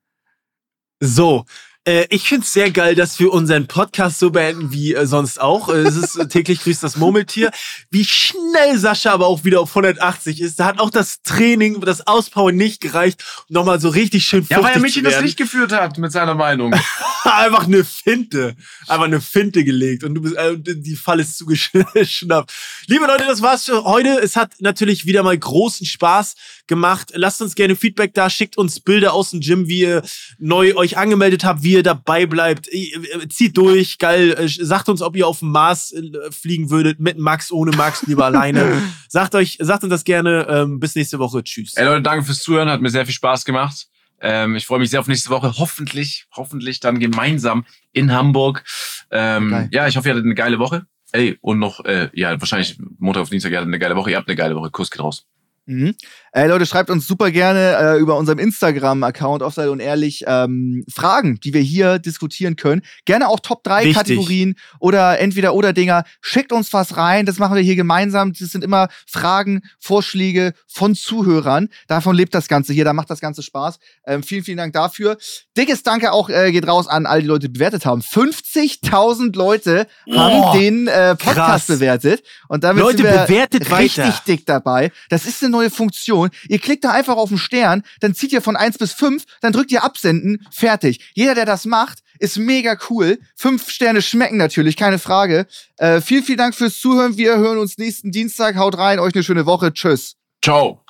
So. 1.02 1.46
Äh, 1.86 2.08
ich 2.10 2.28
find's 2.28 2.52
sehr 2.52 2.72
geil, 2.72 2.94
dass 2.94 3.20
wir 3.20 3.32
unseren 3.32 3.68
Podcast 3.68 4.20
so 4.20 4.32
beenden 4.32 4.72
wie 4.72 4.94
äh, 4.94 5.06
sonst 5.06 5.40
auch. 5.40 5.70
Äh, 5.70 5.78
es 5.78 5.96
ist 5.96 6.18
äh, 6.18 6.28
täglich 6.28 6.62
grüßt 6.62 6.84
das 6.84 6.98
Murmeltier. 6.98 7.52
Wie 7.90 8.04
schnell 8.04 8.78
Sascha 8.78 9.14
aber 9.14 9.28
auch 9.28 9.46
wieder 9.46 9.62
auf 9.62 9.70
180 9.70 10.42
ist. 10.42 10.60
Da 10.60 10.66
hat 10.66 10.80
auch 10.80 10.90
das 10.90 11.22
Training, 11.22 11.80
das 11.80 12.06
Auspowern 12.06 12.56
nicht 12.56 12.82
gereicht, 12.82 13.24
um 13.48 13.54
nochmal 13.54 13.80
so 13.80 13.90
richtig 13.90 14.26
schön 14.26 14.46
Ja, 14.50 14.62
weil 14.62 14.74
er 14.74 14.80
mich 14.80 14.98
in 14.98 15.06
das. 15.06 15.22
Licht 15.22 15.38
geführt 15.38 15.72
hat 15.72 15.98
mit 15.98 16.12
seiner 16.12 16.36
Meinung. 16.36 16.74
Einfach 17.24 17.66
eine 17.66 17.84
Finte. 17.84 18.56
Einfach 18.88 19.06
eine 19.06 19.22
Finte 19.22 19.64
gelegt. 19.64 20.04
Und 20.04 20.16
du 20.16 20.22
bist, 20.22 20.36
die 20.58 20.96
Fall 20.96 21.20
ist 21.20 21.38
zugeschnappt. 21.38 22.52
Liebe 22.88 23.06
Leute, 23.06 23.26
das 23.26 23.42
war's 23.42 23.66
für 23.66 23.84
heute. 23.84 24.20
Es 24.20 24.36
hat 24.36 24.54
natürlich 24.60 25.06
wieder 25.06 25.24
mal 25.24 25.38
großen 25.38 25.86
Spaß 25.86 26.36
gemacht. 26.68 27.12
Lasst 27.16 27.42
uns 27.42 27.56
gerne 27.56 27.76
Feedback 27.76 28.14
da. 28.14 28.30
Schickt 28.30 28.58
uns 28.58 28.80
Bilder 28.80 29.14
aus 29.14 29.32
dem 29.32 29.42
Gym, 29.42 29.68
wie 29.68 29.82
ihr 29.82 30.04
neu 30.38 30.76
euch 30.76 30.98
angemeldet 30.98 31.44
habt, 31.44 31.64
wie 31.64 31.69
ihr 31.74 31.84
dabei 31.84 32.26
bleibt. 32.26 32.68
Äh, 32.72 32.94
äh, 32.94 33.28
Zieht 33.30 33.58
durch. 33.58 33.98
Geil. 33.98 34.32
Äh, 34.32 34.48
Sagt 34.48 34.90
uns, 34.90 35.02
ob 35.02 35.16
ihr 35.16 35.28
auf 35.28 35.40
dem 35.40 35.52
Mars 35.52 35.94
fliegen 36.32 36.70
würdet. 36.70 37.00
Mit 37.00 37.18
Max, 37.18 37.52
ohne 37.52 37.72
Max, 37.76 38.06
lieber 38.08 38.26
alleine. 38.26 38.82
Sagt 39.08 39.36
euch, 39.36 39.58
sagt 39.60 39.84
uns 39.84 39.92
das 39.92 40.04
gerne. 40.04 40.46
Ähm, 40.50 40.80
bis 40.80 40.96
nächste 40.96 41.20
Woche. 41.20 41.44
Tschüss. 41.44 41.74
Ey 41.76 41.86
Leute, 41.86 42.02
danke 42.04 42.24
fürs 42.26 42.44
Zuhören, 42.44 42.70
hat 42.70 42.82
mir 42.82 42.90
sehr 42.90 43.06
viel 43.06 43.16
Spaß 43.16 43.44
gemacht. 43.46 43.88
Ähm, 44.22 44.56
ich 44.56 44.66
freue 44.66 44.80
mich 44.80 44.90
sehr 44.90 45.00
auf 45.00 45.08
nächste 45.08 45.30
Woche. 45.30 45.54
Hoffentlich, 45.58 46.26
hoffentlich 46.36 46.80
dann 46.80 47.00
gemeinsam 47.00 47.66
in 47.92 48.12
Hamburg. 48.12 48.64
Ähm, 49.12 49.50
Geil. 49.50 49.70
ja, 49.72 49.88
ich 49.88 49.98
hoffe, 49.98 50.10
ihr 50.10 50.14
hattet 50.14 50.26
eine 50.26 50.36
geile 50.36 50.60
Woche. 50.60 50.86
Ey, 51.12 51.38
und 51.42 51.58
noch, 51.60 51.84
äh, 51.86 52.10
ja, 52.14 52.40
wahrscheinlich 52.40 52.78
Montag 53.00 53.22
auf 53.24 53.30
Dienstag, 53.30 53.52
ihr 53.52 53.58
hattet 53.58 53.70
eine 53.70 53.80
geile 53.80 53.96
Woche. 53.96 54.12
Ihr 54.12 54.18
habt 54.18 54.28
eine 54.28 54.36
geile 54.36 54.56
Woche. 54.56 54.70
Kuss 54.70 54.92
geht 54.92 55.02
raus. 55.02 55.26
Mhm. 55.66 55.96
Äh, 56.32 56.48
Leute, 56.48 56.66
schreibt 56.66 56.90
uns 56.90 57.08
super 57.08 57.32
gerne 57.32 57.78
äh, 57.78 58.00
über 58.00 58.18
unserem 58.18 58.40
Instagram-Account 58.40 59.42
Offside 59.42 59.72
und 59.72 59.80
Ehrlich 59.80 60.24
ähm, 60.28 60.84
Fragen, 60.94 61.40
die 61.40 61.54
wir 61.54 61.62
hier 61.62 62.00
diskutieren 62.00 62.56
können. 62.56 62.82
Gerne 63.06 63.28
auch 63.28 63.40
Top 63.40 63.64
3 63.64 63.86
Wichtig. 63.86 63.96
Kategorien 63.96 64.56
oder 64.80 65.20
entweder 65.20 65.54
oder 65.54 65.74
Dinger. 65.74 66.04
Schickt 66.22 66.52
uns 66.52 66.72
was 66.74 66.98
rein, 66.98 67.26
das 67.26 67.40
machen 67.40 67.56
wir 67.56 67.64
hier 67.64 67.76
gemeinsam. 67.76 68.34
Das 68.34 68.50
sind 68.50 68.64
immer 68.64 68.90
Fragen, 69.08 69.62
Vorschläge 69.80 70.54
von 70.68 70.96
Zuhörern. 70.96 71.70
Davon 71.88 72.16
lebt 72.16 72.36
das 72.36 72.48
Ganze 72.48 72.74
hier, 72.74 72.86
da 72.86 72.94
macht 72.94 73.10
das 73.10 73.22
Ganze 73.22 73.42
Spaß. 73.42 73.80
Ähm, 74.06 74.24
vielen, 74.24 74.44
vielen 74.44 74.58
Dank 74.58 74.74
dafür. 74.74 75.18
Dickes 75.58 75.84
Danke 75.84 76.12
auch 76.12 76.30
äh, 76.30 76.52
geht 76.52 76.68
raus 76.68 76.88
an 76.88 77.06
all 77.06 77.22
die 77.22 77.28
Leute, 77.28 77.48
die 77.48 77.54
bewertet 77.54 77.86
haben. 77.86 78.02
50.000 78.02 79.36
Leute 79.36 79.88
Boah, 80.06 80.18
haben 80.18 80.60
den 80.60 80.88
äh, 80.88 81.16
Podcast 81.16 81.36
krass. 81.36 81.68
bewertet. 81.68 82.24
Und 82.48 82.64
damit 82.64 82.84
Leute, 82.84 82.98
sind 82.98 83.06
wir 83.08 83.26
bewertet 83.26 83.72
richtig 83.72 83.98
weiter. 83.98 84.22
dick 84.28 84.46
dabei. 84.46 84.92
Das 85.10 85.26
ist 85.26 85.42
eine 85.44 85.52
neue 85.52 85.70
Funktion. 85.70 86.19
Ihr 86.48 86.60
klickt 86.60 86.84
da 86.84 86.92
einfach 86.92 87.16
auf 87.16 87.30
den 87.30 87.38
Stern, 87.38 87.84
dann 88.00 88.14
zieht 88.14 88.32
ihr 88.34 88.42
von 88.42 88.56
1 88.56 88.78
bis 88.78 88.94
5, 88.94 89.24
dann 89.42 89.54
drückt 89.54 89.72
ihr 89.72 89.84
Absenden, 89.84 90.46
fertig. 90.52 91.12
Jeder, 91.14 91.36
der 91.36 91.46
das 91.46 91.66
macht, 91.66 92.00
ist 92.20 92.38
mega 92.38 92.78
cool. 92.90 93.20
Fünf 93.36 93.70
Sterne 93.70 94.02
schmecken 94.02 94.38
natürlich, 94.38 94.76
keine 94.76 95.00
Frage. 95.00 95.48
Äh, 95.78 96.02
vielen, 96.02 96.24
vielen 96.24 96.38
Dank 96.38 96.56
fürs 96.56 96.80
Zuhören. 96.80 97.18
Wir 97.18 97.38
hören 97.38 97.58
uns 97.58 97.78
nächsten 97.78 98.12
Dienstag. 98.12 98.58
Haut 98.58 98.78
rein, 98.78 99.00
euch 99.00 99.16
eine 99.16 99.24
schöne 99.24 99.46
Woche. 99.46 99.74
Tschüss. 99.74 100.18
Ciao. 100.44 100.84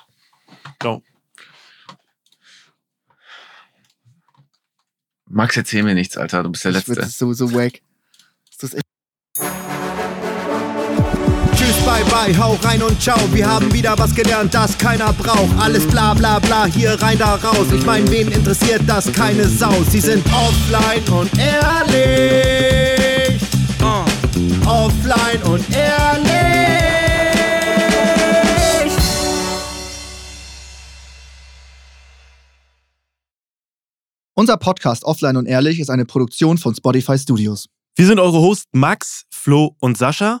Ciao. 0.80 1.02
Max, 5.26 5.56
erzähl 5.56 5.84
mir 5.84 5.94
nichts, 5.94 6.16
Alter. 6.16 6.42
Du 6.42 6.50
bist 6.50 6.64
der 6.64 6.72
Ich 6.72 6.78
Letzte. 6.78 6.94
Das 6.96 7.10
ist 7.10 7.18
sowieso 7.18 7.52
wack. 7.52 7.80
Das 8.50 8.70
ist 8.70 8.74
echt 8.74 8.84
bye 11.90 12.04
bye, 12.04 12.38
hau 12.38 12.54
rein 12.62 12.82
und 12.82 13.00
ciao. 13.00 13.18
Wir 13.32 13.48
haben 13.48 13.72
wieder 13.72 13.98
was 13.98 14.14
gelernt, 14.14 14.54
das 14.54 14.76
keiner 14.78 15.12
braucht. 15.12 15.56
Alles 15.58 15.86
bla 15.86 16.14
bla 16.14 16.38
bla, 16.38 16.66
hier 16.66 17.00
rein, 17.02 17.18
da 17.18 17.34
raus. 17.34 17.66
Ich 17.74 17.84
mein, 17.84 18.08
wen 18.10 18.28
interessiert 18.28 18.82
das? 18.86 19.12
Keine 19.12 19.48
Sau. 19.48 19.72
Sie 19.88 20.00
sind 20.00 20.24
offline 20.26 21.18
und 21.18 21.30
ehrlich. 21.38 23.40
Offline 24.66 25.42
und 25.44 25.64
ehrlich. 25.70 26.30
Unser 34.34 34.56
Podcast 34.56 35.04
Offline 35.04 35.36
und 35.36 35.46
Ehrlich 35.46 35.80
ist 35.80 35.90
eine 35.90 36.06
Produktion 36.06 36.56
von 36.56 36.74
Spotify 36.74 37.18
Studios. 37.18 37.66
Wir 37.96 38.06
sind 38.06 38.18
eure 38.18 38.38
Hosts 38.38 38.64
Max, 38.72 39.24
Flo 39.30 39.76
und 39.80 39.98
Sascha. 39.98 40.40